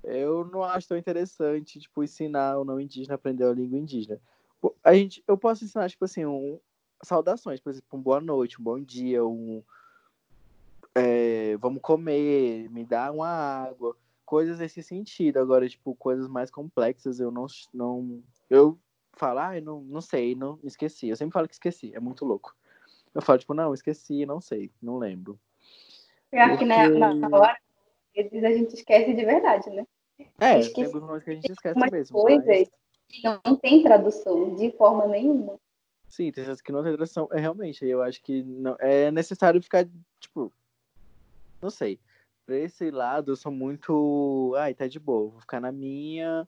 Eu 0.03 0.47
não 0.47 0.63
acho 0.63 0.89
tão 0.89 0.97
interessante, 0.97 1.81
tipo, 1.81 2.03
ensinar 2.03 2.59
o 2.59 2.65
não 2.65 2.81
indígena 2.81 3.15
a 3.15 3.17
aprender 3.17 3.45
a 3.45 3.53
língua 3.53 3.79
indígena. 3.79 4.21
A 4.83 4.95
gente, 4.95 5.23
eu 5.27 5.37
posso 5.37 5.65
ensinar, 5.65 5.91
tipo 5.91 6.05
assim, 6.05 6.25
um, 6.25 6.59
saudações, 7.03 7.61
por 7.61 7.71
exemplo, 7.71 7.89
um 7.93 8.01
boa 8.01 8.21
noite, 8.21 8.61
um 8.61 8.65
bom 8.65 8.81
dia, 8.81 9.25
um 9.25 9.63
é, 10.95 11.57
vamos 11.59 11.83
comer, 11.83 12.71
me 12.71 12.85
dá 12.85 13.11
uma 13.11 13.29
água, 13.29 13.97
coisas 14.25 14.59
nesse 14.59 14.83
sentido. 14.83 15.39
Agora, 15.39 15.69
tipo, 15.69 15.95
coisas 15.95 16.29
mais 16.29 16.51
complexas, 16.51 17.21
eu 17.21 17.31
não, 17.31 17.47
não 17.73 18.23
eu 18.51 18.79
falo, 19.13 19.39
ah, 19.41 19.57
eu 19.57 19.63
não, 19.63 19.81
não 19.83 20.01
sei, 20.01 20.35
não 20.35 20.59
esqueci. 20.63 21.09
Eu 21.09 21.17
sempre 21.17 21.33
falo 21.33 21.49
que 21.49 21.55
esqueci, 21.55 21.95
é 21.95 22.01
muito 22.01 22.25
louco. 22.25 22.55
Eu 23.15 23.23
falo, 23.23 23.39
tipo, 23.39 23.55
não, 23.55 23.73
esqueci, 23.73 24.27
não 24.27 24.41
sei, 24.41 24.71
não 24.83 24.99
lembro. 24.99 25.39
Eu 26.33 26.41
acho 26.41 26.59
que 26.59 26.65
na, 26.65 26.89
na 27.15 27.39
hora, 27.39 27.57
às 28.19 28.31
vezes 28.31 28.45
a 28.45 28.51
gente 28.51 28.75
esquece 28.75 29.15
de 29.15 29.25
verdade, 29.25 29.71
né? 29.71 29.87
É, 30.39 30.61
tem 30.61 30.85
alguns 30.85 31.03
momentos 31.03 31.25
que 31.25 31.31
a 31.31 31.35
gente 31.35 31.53
esquece 31.53 31.91
mesmo. 31.91 32.21
Coisas 32.21 32.69
mas... 33.23 33.41
não 33.45 33.57
tem 33.57 33.83
tradução 33.83 34.55
de 34.57 34.71
forma 34.73 35.07
nenhuma. 35.07 35.59
Sim, 36.09 36.31
tem 36.31 36.45
certas 36.45 36.61
que 36.61 36.73
não 36.73 36.83
tem 36.83 36.93
tradução. 36.93 37.29
É 37.33 37.41
realmente, 37.41 37.85
eu 37.85 38.03
acho 38.03 38.23
que 38.23 38.43
não, 38.43 38.77
é 38.79 39.11
necessário 39.11 39.63
ficar, 39.63 39.87
tipo, 40.21 40.53
não 41.61 41.71
sei. 41.71 41.99
Pra 42.47 42.57
esse 42.57 42.91
lado, 42.91 43.33
eu 43.33 43.37
sou 43.37 43.51
muito. 43.51 44.55
Ai, 44.59 44.75
tá 44.75 44.87
de 44.87 45.01
boa, 45.01 45.31
vou 45.31 45.41
ficar 45.41 45.61
na 45.61 45.73
minha. 45.73 46.47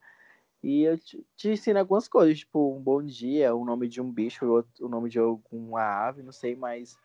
E 0.63 0.83
eu 0.83 0.99
te, 0.99 1.25
te 1.37 1.51
ensino 1.51 1.79
algumas 1.79 2.09
coisas, 2.09 2.39
tipo, 2.39 2.75
um 2.75 2.83
bom 2.83 3.03
dia, 3.03 3.55
o 3.55 3.65
nome 3.65 3.89
de 3.89 4.01
um 4.01 4.11
bicho, 4.11 4.65
o 4.81 4.89
nome 4.89 5.09
de 5.09 5.19
alguma 5.19 5.81
ave, 5.81 6.23
não 6.23 6.33
sei, 6.33 6.57
mas 6.57 6.99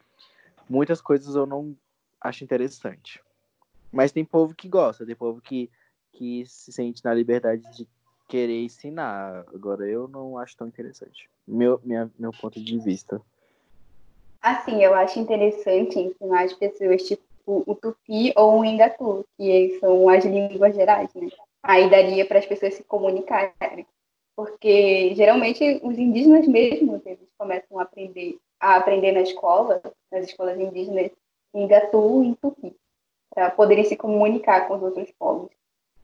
muitas 0.70 1.00
coisas 1.00 1.36
eu 1.36 1.46
não 1.46 1.76
acho 2.20 2.44
interessante. 2.44 3.22
Mas 3.92 4.12
tem 4.12 4.26
povo 4.26 4.56
que 4.56 4.68
gosta, 4.68 5.06
tem 5.06 5.16
povo 5.16 5.42
que, 5.42 5.70
que 6.14 6.46
se 6.46 6.72
sente 6.72 7.04
na 7.04 7.14
liberdade 7.14 7.62
de 7.76 7.88
querer 8.28 8.64
ensinar. 8.64 9.46
Agora, 9.54 9.88
eu 9.88 10.08
não 10.08 10.38
acho 10.38 10.58
tão 10.58 10.68
interessante. 10.68 11.30
Meu, 11.48 11.80
minha, 11.84 12.10
meu 12.18 12.32
ponto 12.32 12.60
de 12.60 12.80
vista. 12.80 13.22
Assim, 14.42 14.84
eu 14.84 14.94
acho 14.96 15.20
interessante 15.20 16.00
ensinar 16.00 16.46
as 16.46 16.54
pessoas, 16.54 17.04
tipo, 17.04 17.22
o 17.66 17.76
tupi 17.76 18.34
ou 18.36 18.60
o 18.60 18.66
engatu, 18.66 19.26
que 19.38 19.78
são 19.80 20.08
as 20.10 20.26
línguas 20.26 20.76
gerais, 20.76 21.14
né? 21.14 21.28
Aí 21.64 21.90
daria 21.90 22.26
para 22.26 22.40
as 22.40 22.46
pessoas 22.46 22.74
se 22.74 22.84
comunicarem. 22.84 23.86
Porque, 24.36 25.14
geralmente, 25.14 25.80
os 25.84 25.98
indígenas 25.98 26.48
mesmo, 26.48 27.02
eles 27.06 27.30
começam 27.38 27.78
a 27.78 27.84
aprender, 27.84 28.38
a 28.60 28.78
aprender 28.78 29.12
na 29.12 29.22
escola, 29.22 29.82
nas 30.12 30.26
escolas 30.26 30.60
indígenas, 30.60 31.12
em 31.54 31.68
Gatu 31.68 32.24
e 32.24 32.36
Tupi, 32.36 32.76
para 33.34 33.52
poderem 33.52 33.84
se 33.84 33.96
comunicar 33.96 34.68
com 34.68 34.76
os 34.76 34.84
outros 34.84 35.12
povos. 35.20 35.52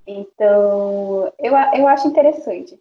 Então, 0.06 1.32
eu, 1.40 1.54
eu 1.76 1.88
acho 1.88 2.08
interessante. 2.08 2.80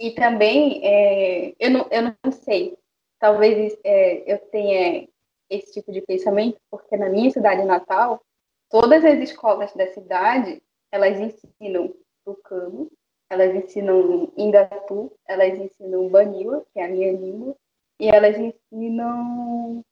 E 0.00 0.10
também, 0.12 0.80
é, 0.84 1.54
eu, 1.58 1.70
não, 1.70 1.86
eu 1.90 2.02
não 2.02 2.32
sei, 2.32 2.76
talvez 3.18 3.76
é, 3.84 4.32
eu 4.32 4.38
tenha 4.50 5.08
esse 5.52 5.72
tipo 5.72 5.92
de 5.92 6.00
pensamento, 6.00 6.58
porque 6.70 6.96
na 6.96 7.08
minha 7.08 7.30
cidade 7.30 7.62
natal, 7.64 8.22
todas 8.70 9.04
as 9.04 9.18
escolas 9.18 9.72
da 9.74 9.86
cidade, 9.88 10.62
elas 10.90 11.18
ensinam 11.20 11.94
tucano, 12.24 12.90
elas 13.28 13.54
ensinam 13.54 14.32
ingatu, 14.36 15.12
elas 15.26 15.58
ensinam 15.58 16.08
banila, 16.08 16.64
que 16.72 16.80
é 16.80 16.86
a 16.86 16.88
minha 16.88 17.12
língua, 17.12 17.54
e 18.00 18.08
elas 18.08 18.36
ensinam. 18.38 19.84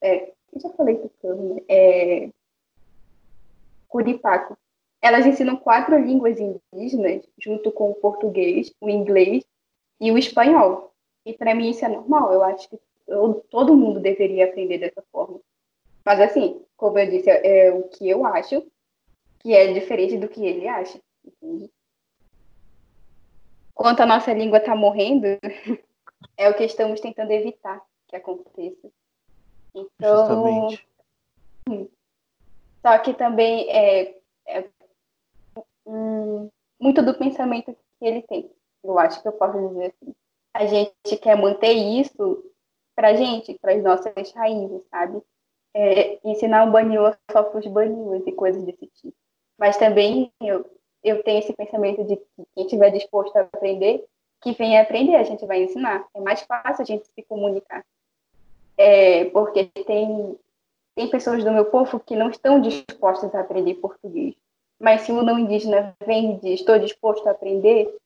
É, 0.00 0.32
eu 0.52 0.60
já 0.60 0.70
falei 0.70 0.96
tucano, 0.96 1.54
né? 1.54 1.62
É, 1.68 2.30
Curipaco. 3.88 4.56
Elas 5.00 5.26
ensinam 5.26 5.56
quatro 5.56 5.98
línguas 5.98 6.38
indígenas, 6.40 7.28
junto 7.38 7.70
com 7.70 7.90
o 7.90 7.94
português, 7.94 8.72
o 8.80 8.88
inglês 8.88 9.44
e 10.00 10.10
o 10.10 10.16
espanhol. 10.16 10.92
E 11.26 11.32
para 11.32 11.54
mim 11.54 11.70
isso 11.70 11.84
é 11.84 11.88
normal. 11.88 12.32
Eu 12.32 12.42
acho 12.42 12.68
que 12.68 12.78
eu, 13.06 13.44
todo 13.50 13.76
mundo 13.76 14.00
deveria 14.00 14.46
aprender 14.46 14.78
dessa 14.78 15.02
forma. 15.12 15.40
Mas 16.04 16.20
assim, 16.20 16.62
como 16.76 16.98
eu 16.98 17.08
disse, 17.08 17.30
é, 17.30 17.66
é 17.66 17.72
o 17.72 17.84
que 17.84 18.08
eu 18.08 18.24
acho 18.26 18.66
que 19.38 19.54
é 19.54 19.72
diferente 19.72 20.16
do 20.16 20.28
que 20.28 20.44
ele 20.44 20.66
acha. 20.66 21.00
Entende? 21.24 21.70
Quanto 23.74 24.00
a 24.00 24.06
nossa 24.06 24.32
língua 24.32 24.58
está 24.58 24.74
morrendo, 24.74 25.26
é 26.36 26.48
o 26.48 26.54
que 26.54 26.64
estamos 26.64 27.00
tentando 27.00 27.30
evitar 27.30 27.82
que 28.06 28.16
aconteça. 28.16 28.88
Então, 29.74 30.70
Justamente. 30.70 30.86
só 32.80 32.98
que 32.98 33.12
também 33.14 33.68
é, 33.70 34.16
é 34.46 34.68
muito 36.78 37.02
do 37.02 37.14
pensamento 37.14 37.76
que 37.98 38.06
ele 38.06 38.22
tem. 38.22 38.50
Eu 38.82 38.98
acho 38.98 39.20
que 39.20 39.28
eu 39.28 39.32
posso 39.32 39.68
dizer 39.68 39.86
assim. 39.86 40.14
A 40.52 40.66
gente 40.66 41.16
quer 41.20 41.36
manter 41.36 41.72
isso 41.72 42.44
pra 42.94 43.14
gente, 43.14 43.58
para 43.60 43.72
as 43.72 43.82
nossas 43.82 44.32
raízes, 44.32 44.84
sabe? 44.90 45.22
É, 45.74 46.18
ensinar 46.24 46.68
o 46.68 46.70
banila 46.70 47.18
só 47.30 47.42
para 47.42 47.58
os 47.58 47.66
banilas 47.66 48.22
e 48.26 48.32
coisas 48.32 48.62
desse 48.62 48.86
tipo. 48.86 49.16
Mas 49.58 49.76
também 49.76 50.32
eu, 50.40 50.64
eu 51.02 51.22
tenho 51.22 51.38
esse 51.38 51.52
pensamento 51.52 52.04
de 52.04 52.16
que 52.16 52.46
quem 52.54 52.64
estiver 52.64 52.90
disposto 52.90 53.36
a 53.36 53.40
aprender, 53.40 54.04
que 54.40 54.52
venha 54.52 54.82
aprender, 54.82 55.16
a 55.16 55.24
gente 55.24 55.44
vai 55.46 55.62
ensinar. 55.62 56.06
É 56.14 56.20
mais 56.20 56.42
fácil 56.42 56.82
a 56.82 56.84
gente 56.84 57.06
se 57.06 57.22
comunicar. 57.22 57.84
É, 58.76 59.26
porque 59.26 59.64
tem, 59.86 60.38
tem 60.94 61.08
pessoas 61.08 61.42
do 61.44 61.52
meu 61.52 61.64
povo 61.66 62.00
que 62.00 62.16
não 62.16 62.30
estão 62.30 62.60
dispostas 62.60 63.34
a 63.34 63.40
aprender 63.40 63.74
português. 63.74 64.34
Mas 64.80 65.02
se 65.02 65.12
o 65.12 65.22
não 65.22 65.38
indígena 65.38 65.94
vem 66.04 66.34
e 66.34 66.40
diz, 66.40 66.60
estou 66.60 66.78
disposto 66.78 67.26
a 67.26 67.30
aprender, 67.30 67.96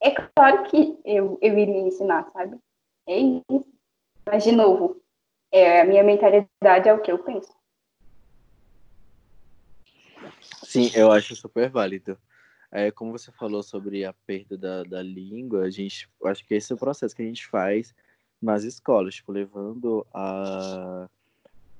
é 0.00 0.10
claro 0.10 0.64
que 0.64 0.98
eu, 1.04 1.38
eu 1.40 1.58
iria 1.58 1.80
ensinar, 1.80 2.30
sabe? 2.32 2.58
É 3.06 3.18
isso. 3.18 3.66
Mas, 4.28 4.42
de 4.42 4.52
novo, 4.52 5.00
é, 5.52 5.80
a 5.80 5.84
minha 5.84 6.02
mentalidade 6.02 6.88
é 6.88 6.92
o 6.92 7.00
que 7.00 7.12
eu 7.12 7.18
penso. 7.18 7.54
Sim, 10.64 10.90
eu 10.94 11.12
acho 11.12 11.36
super 11.36 11.70
válido. 11.70 12.18
É, 12.72 12.90
como 12.90 13.12
você 13.12 13.30
falou 13.30 13.62
sobre 13.62 14.04
a 14.04 14.12
perda 14.12 14.58
da, 14.58 14.82
da 14.82 15.02
língua, 15.02 15.62
a 15.62 15.70
gente, 15.70 16.10
acho 16.24 16.44
que 16.44 16.54
esse 16.54 16.72
é 16.72 16.74
o 16.74 16.78
processo 16.78 17.14
que 17.14 17.22
a 17.22 17.24
gente 17.24 17.46
faz 17.46 17.94
nas 18.42 18.64
escolas, 18.64 19.14
tipo, 19.14 19.32
levando 19.32 20.04
a, 20.12 21.08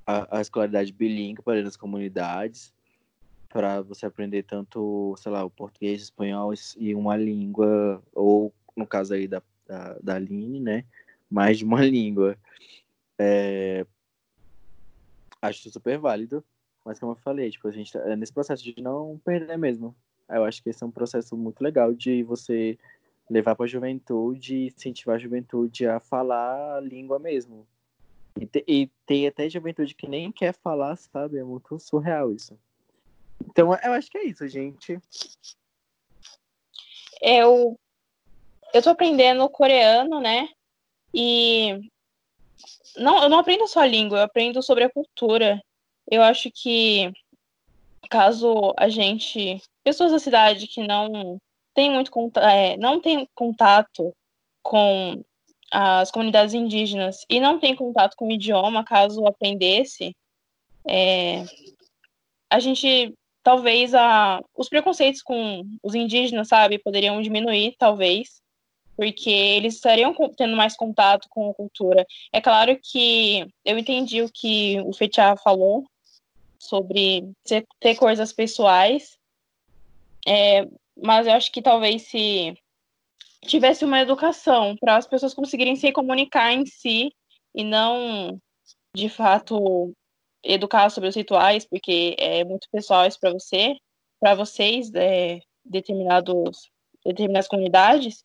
a, 0.06 0.38
a 0.38 0.40
escolaridade 0.40 0.92
bilíngue 0.92 1.42
para 1.42 1.60
as 1.60 1.76
comunidades, 1.76 2.72
para 3.48 3.82
você 3.82 4.06
aprender 4.06 4.44
tanto, 4.44 5.14
sei 5.18 5.32
lá, 5.32 5.44
o 5.44 5.50
português, 5.50 6.00
o 6.00 6.04
espanhol 6.04 6.52
e 6.76 6.94
uma 6.94 7.16
língua, 7.16 8.02
ou 8.14 8.54
no 8.76 8.86
caso 8.86 9.14
aí 9.14 9.26
da, 9.26 9.42
da, 9.66 9.98
da 10.00 10.14
Aline, 10.14 10.60
né, 10.60 10.84
mais 11.30 11.58
de 11.58 11.64
uma 11.64 11.80
língua. 11.84 12.36
É... 13.18 13.86
Acho 15.40 15.70
super 15.70 15.98
válido, 15.98 16.44
mas 16.84 16.98
como 16.98 17.12
eu 17.12 17.16
falei, 17.16 17.50
tipo, 17.50 17.68
a 17.68 17.70
gente 17.70 17.92
tá 17.92 18.00
é 18.00 18.16
nesse 18.16 18.32
processo 18.32 18.64
de 18.64 18.74
não 18.80 19.20
perder 19.24 19.56
mesmo. 19.56 19.94
Eu 20.28 20.44
acho 20.44 20.62
que 20.62 20.70
esse 20.70 20.82
é 20.82 20.86
um 20.86 20.90
processo 20.90 21.36
muito 21.36 21.60
legal 21.62 21.94
de 21.94 22.22
você 22.22 22.78
levar 23.30 23.54
para 23.54 23.64
a 23.64 23.68
juventude, 23.68 24.66
incentivar 24.66 25.16
a 25.16 25.18
juventude 25.18 25.86
a 25.86 26.00
falar 26.00 26.76
a 26.76 26.80
língua 26.80 27.18
mesmo. 27.18 27.66
E, 28.40 28.46
te, 28.46 28.64
e 28.66 28.90
tem 29.06 29.26
até 29.26 29.48
juventude 29.48 29.94
que 29.94 30.08
nem 30.08 30.32
quer 30.32 30.52
falar, 30.52 30.96
sabe? 30.96 31.38
É 31.38 31.44
muito 31.44 31.78
surreal 31.78 32.32
isso. 32.32 32.58
Então, 33.44 33.72
eu 33.72 33.92
acho 33.92 34.10
que 34.10 34.18
é 34.18 34.24
isso, 34.24 34.46
gente. 34.48 34.98
Eu 37.20 37.78
eu 38.74 38.82
tô 38.82 38.90
aprendendo 38.90 39.48
coreano, 39.48 40.20
né? 40.20 40.48
E 41.18 41.90
não, 42.98 43.22
eu 43.22 43.28
não 43.30 43.38
aprendo 43.38 43.66
só 43.66 43.80
a 43.80 43.86
língua, 43.86 44.18
eu 44.18 44.24
aprendo 44.24 44.62
sobre 44.62 44.84
a 44.84 44.90
cultura. 44.90 45.62
Eu 46.06 46.22
acho 46.22 46.50
que 46.50 47.10
caso 48.10 48.74
a 48.76 48.90
gente, 48.90 49.62
pessoas 49.82 50.12
da 50.12 50.18
cidade 50.18 50.66
que 50.66 50.86
não 50.86 51.38
tem 51.74 51.90
muito 51.90 52.12
é, 52.38 52.76
não 52.76 53.00
tem 53.00 53.26
contato 53.34 54.14
com 54.62 55.24
as 55.70 56.10
comunidades 56.10 56.52
indígenas 56.54 57.24
e 57.30 57.40
não 57.40 57.58
tem 57.58 57.74
contato 57.74 58.14
com 58.14 58.28
o 58.28 58.32
idioma, 58.32 58.84
caso 58.84 59.26
aprendesse, 59.26 60.14
é, 60.86 61.44
a 62.50 62.60
gente 62.60 63.14
talvez 63.42 63.94
a, 63.94 64.42
os 64.54 64.68
preconceitos 64.68 65.22
com 65.22 65.62
os 65.82 65.94
indígenas, 65.94 66.48
sabe, 66.48 66.78
poderiam 66.78 67.22
diminuir, 67.22 67.74
talvez 67.78 68.40
porque 68.96 69.30
eles 69.30 69.74
estariam 69.74 70.14
tendo 70.36 70.56
mais 70.56 70.74
contato 70.74 71.28
com 71.28 71.50
a 71.50 71.54
cultura. 71.54 72.06
É 72.32 72.40
claro 72.40 72.78
que 72.82 73.46
eu 73.64 73.78
entendi 73.78 74.22
o 74.22 74.30
que 74.32 74.80
o 74.80 74.92
Fetiá 74.92 75.36
falou 75.36 75.84
sobre 76.58 77.30
ter 77.78 77.94
coisas 77.96 78.32
pessoais, 78.32 79.16
é, 80.26 80.66
mas 80.96 81.26
eu 81.26 81.34
acho 81.34 81.52
que 81.52 81.62
talvez 81.62 82.02
se 82.02 82.56
tivesse 83.42 83.84
uma 83.84 84.00
educação 84.00 84.76
para 84.76 84.96
as 84.96 85.06
pessoas 85.06 85.34
conseguirem 85.34 85.76
se 85.76 85.92
comunicar 85.92 86.52
em 86.52 86.66
si 86.66 87.12
e 87.54 87.62
não, 87.62 88.40
de 88.94 89.08
fato, 89.08 89.92
educar 90.42 90.90
sobre 90.90 91.08
os 91.08 91.14
rituais, 91.14 91.64
porque 91.64 92.16
é 92.18 92.44
muito 92.44 92.68
pessoal 92.70 93.06
isso 93.06 93.18
para 93.20 93.32
você, 93.32 93.76
para 94.18 94.34
vocês, 94.34 94.92
é, 94.94 95.40
determinados, 95.64 96.70
determinadas 97.04 97.48
comunidades, 97.48 98.24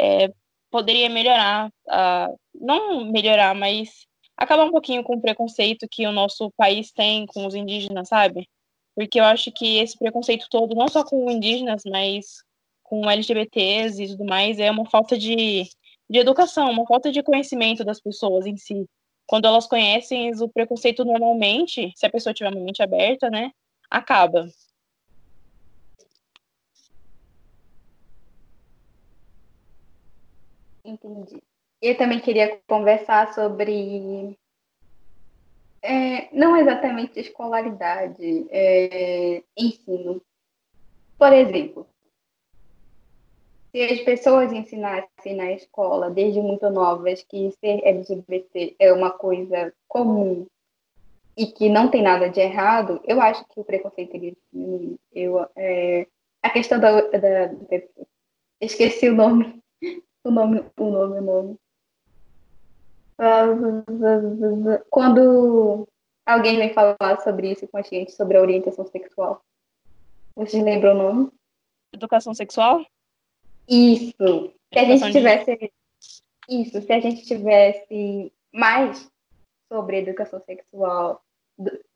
é, 0.00 0.32
poderia 0.70 1.08
melhorar, 1.08 1.68
uh, 1.68 2.38
não 2.54 3.04
melhorar, 3.04 3.54
mas 3.54 4.06
acabar 4.36 4.64
um 4.64 4.70
pouquinho 4.70 5.02
com 5.02 5.16
o 5.16 5.20
preconceito 5.20 5.86
que 5.90 6.06
o 6.06 6.12
nosso 6.12 6.50
país 6.56 6.90
tem 6.90 7.26
com 7.26 7.46
os 7.46 7.54
indígenas, 7.54 8.08
sabe? 8.08 8.48
Porque 8.94 9.20
eu 9.20 9.24
acho 9.24 9.50
que 9.52 9.78
esse 9.78 9.98
preconceito 9.98 10.46
todo, 10.50 10.74
não 10.74 10.88
só 10.88 11.04
com 11.04 11.30
indígenas, 11.30 11.82
mas 11.86 12.42
com 12.82 13.08
LGBTs 13.08 14.02
e 14.02 14.08
tudo 14.08 14.24
mais, 14.24 14.58
é 14.58 14.70
uma 14.70 14.84
falta 14.88 15.16
de, 15.16 15.64
de 16.10 16.18
educação, 16.18 16.70
uma 16.70 16.86
falta 16.86 17.10
de 17.10 17.22
conhecimento 17.22 17.84
das 17.84 18.00
pessoas 18.00 18.46
em 18.46 18.56
si. 18.56 18.86
Quando 19.26 19.46
elas 19.46 19.66
conhecem 19.66 20.30
o 20.42 20.48
preconceito 20.48 21.04
normalmente, 21.04 21.92
se 21.96 22.04
a 22.04 22.10
pessoa 22.10 22.34
tiver 22.34 22.50
uma 22.50 22.60
mente 22.60 22.82
aberta, 22.82 23.30
né, 23.30 23.50
acaba. 23.90 24.46
Entendi. 30.84 31.42
Eu 31.80 31.96
também 31.96 32.20
queria 32.20 32.60
conversar 32.66 33.32
sobre. 33.34 34.36
É, 35.80 36.28
não 36.32 36.56
exatamente 36.56 37.18
escolaridade, 37.18 38.46
é, 38.50 39.42
ensino. 39.56 40.22
Por 41.18 41.32
exemplo, 41.32 41.86
se 43.72 43.82
as 43.82 44.00
pessoas 44.02 44.52
ensinassem 44.52 45.34
na 45.34 45.50
escola, 45.52 46.10
desde 46.10 46.40
muito 46.40 46.68
novas, 46.70 47.22
que 47.24 47.50
ser 47.52 47.84
LGBT 47.84 48.76
é 48.78 48.92
uma 48.92 49.10
coisa 49.10 49.72
comum 49.88 50.46
e 51.36 51.46
que 51.46 51.68
não 51.68 51.90
tem 51.90 52.02
nada 52.02 52.28
de 52.28 52.40
errado, 52.40 53.00
eu 53.04 53.20
acho 53.20 53.44
que 53.46 53.58
o 53.58 53.64
preconceito 53.64 54.14
iria 54.14 54.36
diminuir. 54.52 55.00
Eu, 55.12 55.46
é, 55.56 56.06
a 56.42 56.50
questão 56.50 56.78
da, 56.78 57.00
da, 57.00 57.50
Esqueci 58.60 59.08
o 59.08 59.14
nome 59.14 59.60
o 60.24 60.30
nome, 60.30 60.64
o 60.76 60.90
nome, 60.90 61.18
o 61.18 61.22
nome. 61.22 61.58
Quando 64.90 65.88
alguém 66.26 66.56
vem 66.56 66.72
falar 66.72 67.20
sobre 67.22 67.52
isso 67.52 67.68
com 67.68 67.78
a 67.78 67.82
gente, 67.82 68.12
sobre 68.12 68.36
a 68.36 68.40
orientação 68.40 68.86
sexual, 68.86 69.42
vocês 70.34 70.62
lembram 70.62 70.94
o 70.94 70.98
nome? 70.98 71.32
Educação 71.92 72.32
sexual? 72.34 72.84
Isso. 73.68 74.52
Se 74.72 74.78
a 74.78 74.84
gente 74.84 75.12
tivesse. 75.12 75.72
Isso, 76.48 76.82
se 76.82 76.92
a 76.92 77.00
gente 77.00 77.24
tivesse 77.24 78.32
mais 78.52 79.08
sobre 79.72 79.98
educação 79.98 80.40
sexual 80.40 81.22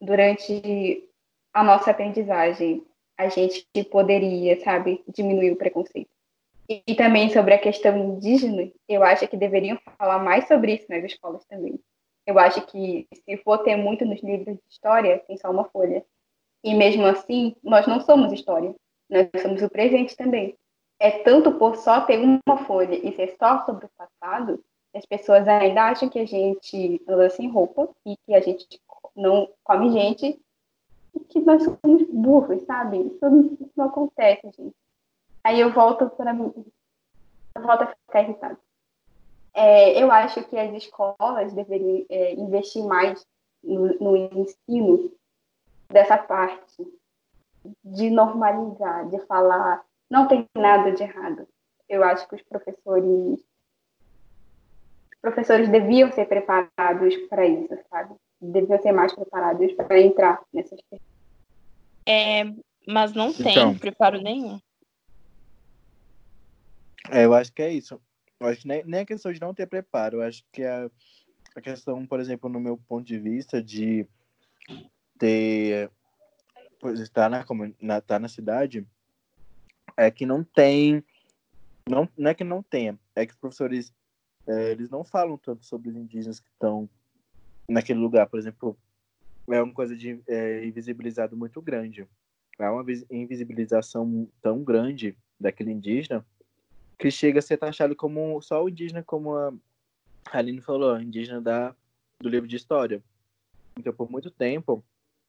durante 0.01 1.09
a 1.53 1.65
nossa 1.65 1.91
aprendizagem, 1.91 2.87
a 3.19 3.29
gente 3.29 3.67
poderia, 3.91 4.63
sabe, 4.63 5.03
diminuir 5.09 5.51
o 5.51 5.57
preconceito. 5.57 6.11
E, 6.69 6.95
também 6.95 7.31
sobre 7.31 7.55
a 7.55 7.59
questão 7.59 7.97
indígena, 7.97 8.71
eu 8.89 9.05
acho 9.05 9.29
que 9.29 9.37
deveriam 9.37 9.79
falar 9.97 10.19
mais 10.19 10.49
sobre 10.49 10.75
isso 10.75 10.87
nas 10.89 11.05
escolas 11.05 11.45
também. 11.45 11.79
Eu 12.27 12.39
acho 12.39 12.67
que 12.67 13.07
se 13.13 13.37
for 13.39 13.59
ter 13.59 13.77
muito 13.77 14.05
nos 14.05 14.21
livros 14.23 14.57
de 14.57 14.63
história, 14.69 15.23
tem 15.27 15.37
só 15.37 15.51
uma 15.51 15.65
folha. 15.65 16.05
E 16.65 16.75
mesmo 16.75 17.07
assim, 17.07 17.55
nós 17.63 17.87
não 17.87 18.01
somos 18.01 18.33
história, 18.33 18.75
nós 19.09 19.29
somos 19.41 19.63
o 19.63 19.71
presente 19.71 20.17
também. 20.17 20.57
É 20.99 21.11
tanto 21.23 21.53
por 21.53 21.77
só 21.77 22.01
ter 22.01 22.19
uma 22.19 22.59
folha 22.65 22.97
e 22.97 23.15
ser 23.15 23.37
só 23.39 23.65
sobre 23.65 23.87
o 23.87 23.91
passado, 23.97 24.65
as 24.97 25.05
pessoas 25.05 25.47
ainda 25.47 25.85
acham 25.85 26.09
que 26.09 26.19
a 26.19 26.25
gente 26.25 27.01
anda 27.07 27.29
sem 27.29 27.51
roupa 27.51 27.89
e 28.05 28.17
que 28.17 28.35
a 28.35 28.41
gente 28.41 28.67
não 29.15 29.49
come 29.63 29.93
gente 29.93 30.41
e 31.15 31.21
que 31.21 31.41
nós 31.41 31.63
somos 31.63 32.03
burros, 32.09 32.63
sabe? 32.63 32.99
Isso 32.99 33.69
não, 33.77 33.87
acontece, 33.87 34.51
gente. 34.57 34.75
Aí 35.47 35.61
eu 35.61 35.73
volto 35.73 36.11
para 36.11 36.33
mim, 36.33 36.53
eu 37.55 37.63
volto 37.63 37.83
a 37.83 37.87
ficar 37.87 38.23
irritada. 38.23 38.59
É, 39.55 40.03
eu 40.03 40.11
acho 40.11 40.43
que 40.43 40.59
as 40.59 40.75
escolas 40.75 41.53
deveriam 41.53 42.05
é, 42.11 42.35
investir 42.35 42.83
mais 42.83 43.25
no, 43.63 43.95
no 44.01 44.17
ensino 44.17 45.13
dessa 45.89 46.19
parte 46.19 46.85
de 47.85 48.11
normalizar, 48.11 49.09
de 49.09 49.21
falar, 49.27 49.85
não 50.11 50.27
tem 50.27 50.49
nada 50.53 50.91
de 50.91 51.05
errado. 51.05 51.47
Eu 51.89 52.03
acho 52.03 52.29
que 52.29 52.35
os 52.35 52.43
professores 52.43 53.39
os 55.13 55.21
professores 55.23 55.69
deviam 55.69 56.11
ser 56.11 56.27
preparados 56.27 57.17
para 57.31 57.47
isso, 57.47 57.79
sabe? 57.89 58.17
Deviam 58.41 58.83
ser 58.83 58.91
mais 58.91 59.15
preparados 59.15 59.73
para 59.75 60.01
entrar 60.01 60.43
nessas 60.53 60.81
É, 62.05 62.53
mas 62.85 63.13
não 63.13 63.33
tem 63.33 63.53
então, 63.53 63.79
preparo 63.79 64.21
nenhum. 64.21 64.61
É, 67.11 67.25
eu 67.25 67.35
acho 67.35 67.53
que 67.53 67.63
é 67.63 67.73
isso. 67.73 68.01
Eu 68.41 68.49
acho 68.49 68.63
que 68.63 68.69
nem, 68.69 68.85
nem 68.85 69.01
a 69.01 69.07
questão 69.07 69.33
de 69.33 69.41
não 69.41 69.55
ter 69.55 69.67
preparo. 69.67 70.19
Eu 70.19 70.23
acho 70.23 70.45
que 70.53 70.63
a, 70.63 70.91
a 71.55 71.61
questão, 71.61 72.07
por 72.07 72.21
exemplo, 72.21 72.49
no 72.49 72.61
meu 72.61 72.77
ponto 72.77 73.07
de 73.07 73.19
vista, 73.19 73.63
de 73.63 74.07
ter. 75.19 75.91
estar 76.95 77.31
na, 77.31 77.45
na, 77.81 78.01
tá 78.01 78.19
na 78.19 78.29
cidade, 78.29 78.87
é 79.97 80.11
que 80.11 80.27
não 80.27 80.45
tem. 80.45 81.03
Não, 81.89 82.09
não 82.17 82.31
é 82.31 82.35
que 82.35 82.45
não 82.45 82.63
tenha, 82.63 82.99
é 83.15 83.25
que 83.25 83.33
os 83.33 83.39
professores 83.39 83.95
é, 84.47 84.73
eles 84.73 84.91
não 84.91 85.05
falam 85.05 85.39
tanto 85.39 85.65
sobre 85.65 85.89
os 85.89 85.97
indígenas 85.97 86.41
que 86.41 86.49
estão 86.49 86.89
naquele 87.69 88.01
lugar, 88.01 88.27
por 88.27 88.39
exemplo. 88.39 88.77
É 89.49 89.63
uma 89.63 89.73
coisa 89.73 89.97
de 89.97 90.21
é, 90.27 90.67
invisibilizado 90.67 91.37
muito 91.37 91.63
grande. 91.63 92.07
É 92.59 92.69
uma 92.69 92.85
invisibilização 93.11 94.29
tão 94.43 94.65
grande 94.65 95.17
daquele 95.39 95.71
indígena 95.71 96.27
que 96.99 97.11
chega 97.11 97.39
a 97.39 97.43
ser 97.43 97.57
taxado 97.59 97.95
como 97.95 98.41
só 98.41 98.63
o 98.63 98.69
indígena, 98.69 99.03
como 99.03 99.37
a 99.37 99.53
Aline 100.33 100.61
falou, 100.61 101.01
indígena 101.01 101.41
da, 101.41 101.75
do 102.21 102.29
livro 102.29 102.49
de 102.49 102.57
história. 102.57 103.03
Então, 103.79 103.93
por 103.93 104.11
muito 104.11 104.31
tempo, 104.31 104.83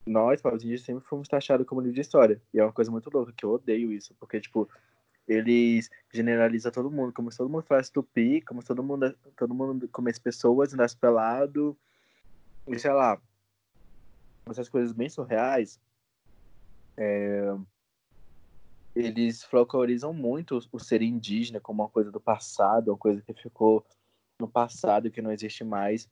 nós, 0.05 0.41
os 0.43 0.63
indígenas, 0.63 0.81
sempre 0.81 1.05
fomos 1.05 1.27
taxados 1.27 1.67
como 1.67 1.81
livro 1.81 1.95
de 1.95 2.01
história. 2.01 2.41
E 2.53 2.59
é 2.59 2.63
uma 2.63 2.71
coisa 2.71 2.89
muito 2.89 3.09
louca, 3.09 3.33
que 3.35 3.43
eu 3.43 3.51
odeio 3.51 3.91
isso, 3.91 4.15
porque, 4.19 4.39
tipo, 4.39 4.69
eles 5.27 5.89
generalizam 6.13 6.71
todo 6.71 6.89
mundo, 6.89 7.11
como 7.11 7.29
se 7.31 7.37
todo 7.37 7.49
mundo 7.49 7.63
faz 7.63 7.89
tupi, 7.89 8.41
como 8.41 8.61
se 8.61 8.67
todo 8.67 8.81
mundo, 8.81 9.13
todo 9.35 9.53
mundo 9.53 9.89
como 9.89 10.07
as 10.07 10.17
pessoas, 10.17 10.73
nasce 10.73 10.95
pelado, 10.95 11.77
e 12.65 12.79
sei 12.79 12.91
lá, 12.91 13.19
essas 14.45 14.69
coisas 14.69 14.93
bem 14.93 15.09
surreais. 15.09 15.79
É, 16.95 17.53
eles 18.97 19.43
folclorizam 19.43 20.11
muito 20.11 20.59
o 20.71 20.79
ser 20.79 21.01
indígena 21.01 21.59
como 21.59 21.83
uma 21.83 21.89
coisa 21.89 22.11
do 22.11 22.19
passado, 22.19 22.89
uma 22.89 22.97
coisa 22.97 23.21
que 23.21 23.33
ficou 23.33 23.85
no 24.39 24.47
passado, 24.47 25.11
que 25.11 25.21
não 25.21 25.31
existe 25.31 25.63
mais. 25.63 26.09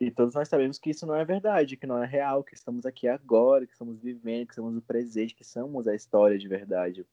E 0.00 0.10
todos 0.10 0.34
nós 0.34 0.48
sabemos 0.48 0.78
que 0.78 0.90
isso 0.90 1.06
não 1.06 1.14
é 1.14 1.24
verdade, 1.24 1.76
que 1.76 1.86
não 1.86 2.02
é 2.02 2.06
real, 2.06 2.42
que 2.42 2.54
estamos 2.54 2.86
aqui 2.86 3.06
agora, 3.06 3.66
que 3.66 3.72
estamos 3.72 4.00
vivendo, 4.00 4.46
que 4.46 4.52
estamos 4.52 4.72
no 4.72 4.80
presente, 4.80 5.34
que 5.34 5.44
somos 5.44 5.86
a 5.86 5.94
história 5.94 6.38
de 6.38 6.48
verdade. 6.48 7.06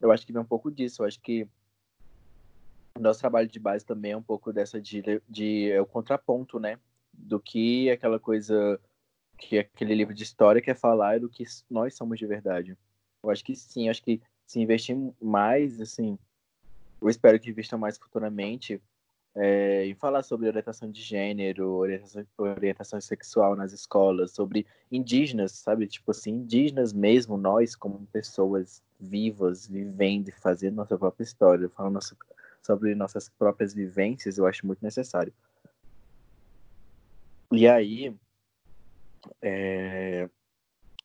Eu 0.00 0.10
acho 0.10 0.26
que 0.26 0.32
vem 0.32 0.42
um 0.42 0.46
pouco 0.46 0.70
disso. 0.70 1.02
Eu 1.02 1.06
acho 1.06 1.20
que 1.20 1.46
o 2.96 3.00
nosso 3.00 3.20
trabalho 3.20 3.48
de 3.48 3.58
base 3.58 3.84
também 3.84 4.12
é 4.12 4.16
um 4.16 4.22
pouco 4.22 4.52
dessa 4.52 4.80
de, 4.80 5.02
de 5.28 5.70
é 5.70 5.80
o 5.80 5.86
contraponto, 5.86 6.58
né? 6.58 6.78
Do 7.12 7.40
que 7.40 7.90
aquela 7.90 8.18
coisa 8.18 8.80
que 9.36 9.58
aquele 9.58 9.94
livro 9.94 10.14
de 10.14 10.22
história 10.22 10.60
quer 10.60 10.74
falar 10.74 11.16
e 11.16 11.20
do 11.20 11.28
que 11.28 11.44
nós 11.70 11.94
somos 11.94 12.18
de 12.18 12.26
verdade. 12.26 12.76
Eu 13.22 13.30
acho 13.30 13.44
que 13.44 13.54
sim, 13.54 13.86
eu 13.86 13.90
acho 13.90 14.02
que 14.02 14.20
se 14.46 14.60
investir 14.60 14.96
mais, 15.20 15.80
assim, 15.80 16.18
eu 17.00 17.08
espero 17.08 17.38
que 17.38 17.50
investam 17.50 17.78
mais 17.78 17.98
futuramente 17.98 18.80
é, 19.34 19.86
em 19.86 19.94
falar 19.94 20.22
sobre 20.22 20.48
orientação 20.48 20.90
de 20.90 21.00
gênero, 21.00 21.70
orientação, 21.70 22.26
orientação 22.36 23.00
sexual 23.00 23.54
nas 23.54 23.72
escolas, 23.72 24.32
sobre 24.32 24.66
indígenas, 24.90 25.52
sabe? 25.52 25.86
Tipo 25.86 26.10
assim, 26.10 26.32
indígenas 26.32 26.92
mesmo, 26.92 27.36
nós 27.36 27.76
como 27.76 28.06
pessoas 28.12 28.82
vivas, 28.98 29.66
vivendo 29.66 30.28
e 30.28 30.32
fazendo 30.32 30.76
nossa 30.76 30.98
própria 30.98 31.22
história, 31.22 31.68
falando 31.68 32.00
sobre 32.62 32.94
nossas 32.94 33.28
próprias 33.28 33.72
vivências, 33.72 34.38
eu 34.38 34.46
acho 34.46 34.66
muito 34.66 34.82
necessário. 34.82 35.32
E 37.52 37.66
aí, 37.68 38.14
é, 39.40 40.28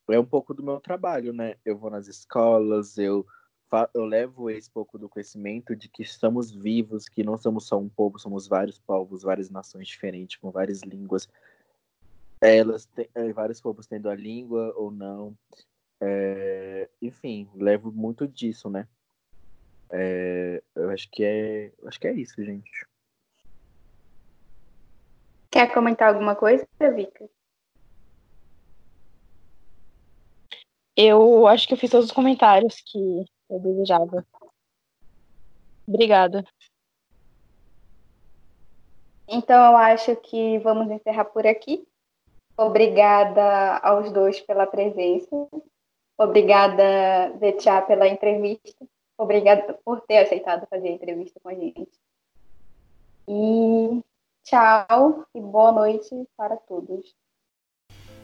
é 0.09 0.19
um 0.19 0.25
pouco 0.25 0.53
do 0.53 0.63
meu 0.63 0.79
trabalho, 0.79 1.31
né? 1.31 1.55
Eu 1.63 1.77
vou 1.77 1.89
nas 1.89 2.07
escolas, 2.07 2.97
eu, 2.97 3.25
eu 3.93 4.05
levo 4.05 4.49
esse 4.49 4.69
pouco 4.69 4.97
do 4.97 5.07
conhecimento 5.07 5.75
de 5.75 5.87
que 5.87 6.01
estamos 6.01 6.51
vivos, 6.51 7.07
que 7.07 7.23
não 7.23 7.37
somos 7.37 7.65
só 7.67 7.79
um 7.79 7.87
povo, 7.87 8.19
somos 8.19 8.47
vários 8.47 8.79
povos, 8.79 9.23
várias 9.23 9.49
nações 9.49 9.87
diferentes, 9.87 10.37
com 10.37 10.51
várias 10.51 10.81
línguas. 10.81 11.29
Elas 12.41 12.85
têm, 12.85 13.09
é, 13.15 13.31
vários 13.31 13.61
povos 13.61 13.87
tendo 13.87 14.09
a 14.09 14.15
língua 14.15 14.73
ou 14.75 14.91
não. 14.91 15.37
É, 16.01 16.89
enfim, 17.01 17.49
levo 17.55 17.91
muito 17.91 18.27
disso, 18.27 18.69
né? 18.69 18.87
É, 19.89 20.61
eu 20.75 20.89
acho 20.89 21.09
que 21.09 21.23
é, 21.23 21.71
acho 21.85 21.99
que 21.99 22.07
é 22.07 22.13
isso, 22.13 22.43
gente. 22.43 22.85
Quer 25.49 25.71
comentar 25.71 26.09
alguma 26.09 26.35
coisa, 26.35 26.67
Vika? 26.95 27.29
Eu 30.95 31.47
acho 31.47 31.67
que 31.67 31.73
eu 31.73 31.77
fiz 31.77 31.89
todos 31.89 32.07
os 32.07 32.11
comentários 32.11 32.75
que 32.85 33.25
eu 33.49 33.59
desejava. 33.59 34.25
Obrigada. 35.87 36.45
Então, 39.27 39.71
eu 39.71 39.77
acho 39.77 40.15
que 40.17 40.59
vamos 40.59 40.91
encerrar 40.91 41.25
por 41.25 41.47
aqui. 41.47 41.87
Obrigada 42.55 43.77
aos 43.77 44.11
dois 44.11 44.39
pela 44.39 44.67
presença. 44.67 45.47
Obrigada, 46.17 47.35
Vetia, 47.39 47.81
pela 47.81 48.07
entrevista. 48.07 48.85
Obrigada 49.17 49.73
por 49.83 50.01
ter 50.01 50.19
aceitado 50.19 50.67
fazer 50.67 50.89
a 50.89 50.91
entrevista 50.91 51.39
com 51.39 51.49
a 51.49 51.53
gente. 51.53 51.89
E 53.27 54.01
tchau 54.43 55.25
e 55.33 55.41
boa 55.41 55.71
noite 55.71 56.27
para 56.37 56.57
todos. 56.57 57.15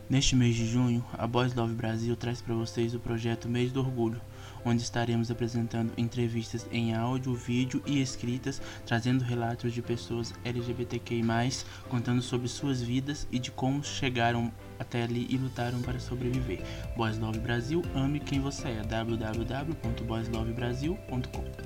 Neste 0.09 0.35
mês 0.35 0.55
de 0.55 0.65
junho, 0.65 1.05
a 1.13 1.27
Boys 1.27 1.53
Love 1.53 1.75
Brasil 1.75 2.15
traz 2.15 2.41
para 2.41 2.55
vocês 2.55 2.95
o 2.95 2.99
projeto 2.99 3.47
Mês 3.47 3.71
do 3.71 3.79
Orgulho, 3.79 4.19
onde 4.65 4.81
estaremos 4.81 5.29
apresentando 5.29 5.93
entrevistas 5.95 6.65
em 6.71 6.95
áudio, 6.95 7.35
vídeo 7.35 7.79
e 7.85 8.01
escritas, 8.01 8.59
trazendo 8.87 9.23
relatos 9.23 9.71
de 9.71 9.83
pessoas 9.83 10.33
LGBTQI+, 10.43 11.21
contando 11.87 12.23
sobre 12.23 12.47
suas 12.47 12.81
vidas 12.81 13.27
e 13.31 13.37
de 13.37 13.51
como 13.51 13.83
chegaram 13.83 14.51
até 14.79 15.03
ali 15.03 15.27
e 15.29 15.37
lutaram 15.37 15.79
para 15.83 15.99
sobreviver. 15.99 16.63
Boys 16.97 17.19
Love 17.19 17.37
Brasil, 17.37 17.83
ame 17.93 18.19
quem 18.19 18.39
você 18.39 18.69
é. 18.69 18.81
www.boyslovebrasil.com 18.81 21.59